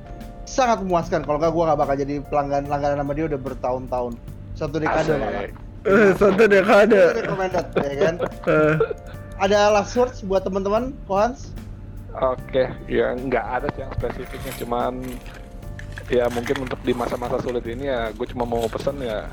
sangat 0.49 0.83
memuaskan. 0.83 1.23
Kalau 1.23 1.39
nggak 1.39 1.53
gua 1.53 1.65
nggak 1.71 1.81
bakal 1.85 1.95
jadi 1.99 2.15
pelanggan 2.27 2.65
langganan 2.67 3.05
sama 3.05 3.13
dia 3.15 3.27
udah 3.29 3.41
bertahun-tahun. 3.43 4.13
Satu 4.59 4.77
dekade 4.83 5.13
malah. 5.19 5.47
Eh, 5.87 6.11
satu 6.19 6.43
dekade. 6.51 7.03
Recommended, 7.23 7.67
ya 7.77 7.95
kan? 8.03 8.15
Eh, 8.49 8.75
Ada 9.39 9.71
last 9.71 9.95
words 9.95 10.19
buat 10.27 10.43
teman-teman, 10.43 10.91
Hans? 11.07 11.55
Oke, 12.19 12.67
ya 12.91 13.15
nggak 13.15 13.47
ada 13.47 13.67
sih 13.77 13.87
yang 13.87 13.93
spesifiknya, 13.95 14.53
cuman 14.59 14.99
ya 16.09 16.25
mungkin 16.33 16.65
untuk 16.65 16.81
di 16.81 16.97
masa-masa 16.97 17.37
sulit 17.45 17.65
ini 17.69 17.93
ya 17.93 18.09
gue 18.17 18.27
cuma 18.33 18.49
mau 18.49 18.65
pesen 18.65 18.97
ya 19.05 19.29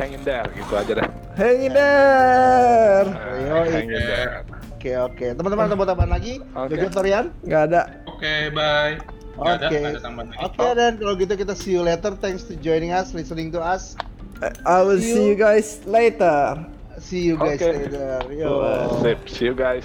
hang 0.00 0.16
in 0.16 0.22
there 0.24 0.48
gitu 0.56 0.72
aja 0.72 0.92
deh. 0.96 1.08
hang 1.36 1.60
in 1.60 1.72
there. 1.76 3.06
Yoi. 3.44 3.68
hang 3.68 3.88
in 3.92 4.00
there. 4.00 4.34
Oke 4.76 4.92
oke. 4.96 5.26
Teman-teman 5.36 5.68
ada 5.68 5.76
buat 5.76 5.88
tambahan 5.92 6.12
lagi? 6.16 6.40
Oke. 6.56 6.76
Jojo 6.76 6.88
Torian? 6.92 7.24
Nggak 7.44 7.62
ada. 7.72 7.82
Oke, 8.08 8.48
bye. 8.52 8.96
Nggak 9.36 9.54
ada, 9.60 9.66
Oke. 9.68 9.80
Oke 10.48 10.66
dan 10.72 10.92
kalau 10.96 11.14
gitu 11.20 11.34
kita 11.36 11.52
see 11.52 11.76
you 11.76 11.84
later. 11.84 12.16
Thanks 12.16 12.48
to 12.48 12.56
joining 12.64 12.96
us, 12.96 13.12
listening 13.12 13.52
to 13.52 13.60
us. 13.60 13.96
I 14.64 14.84
will 14.84 15.00
see 15.00 15.32
you 15.32 15.36
guys 15.36 15.80
later. 15.84 16.60
See 16.96 17.24
you 17.24 17.36
guys 17.36 17.60
Oke. 17.60 17.72
later. 17.72 18.24
Yo. 18.32 18.52
Sip, 19.04 19.20
see 19.28 19.48
you 19.52 19.56
guys. 19.56 19.84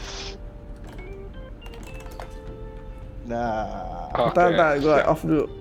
Nah. 3.28 4.12
Oke, 4.12 4.36
Ntar, 4.36 4.48
ntar, 4.56 4.72
gue 4.80 4.98
off 5.08 5.24
dulu. 5.24 5.61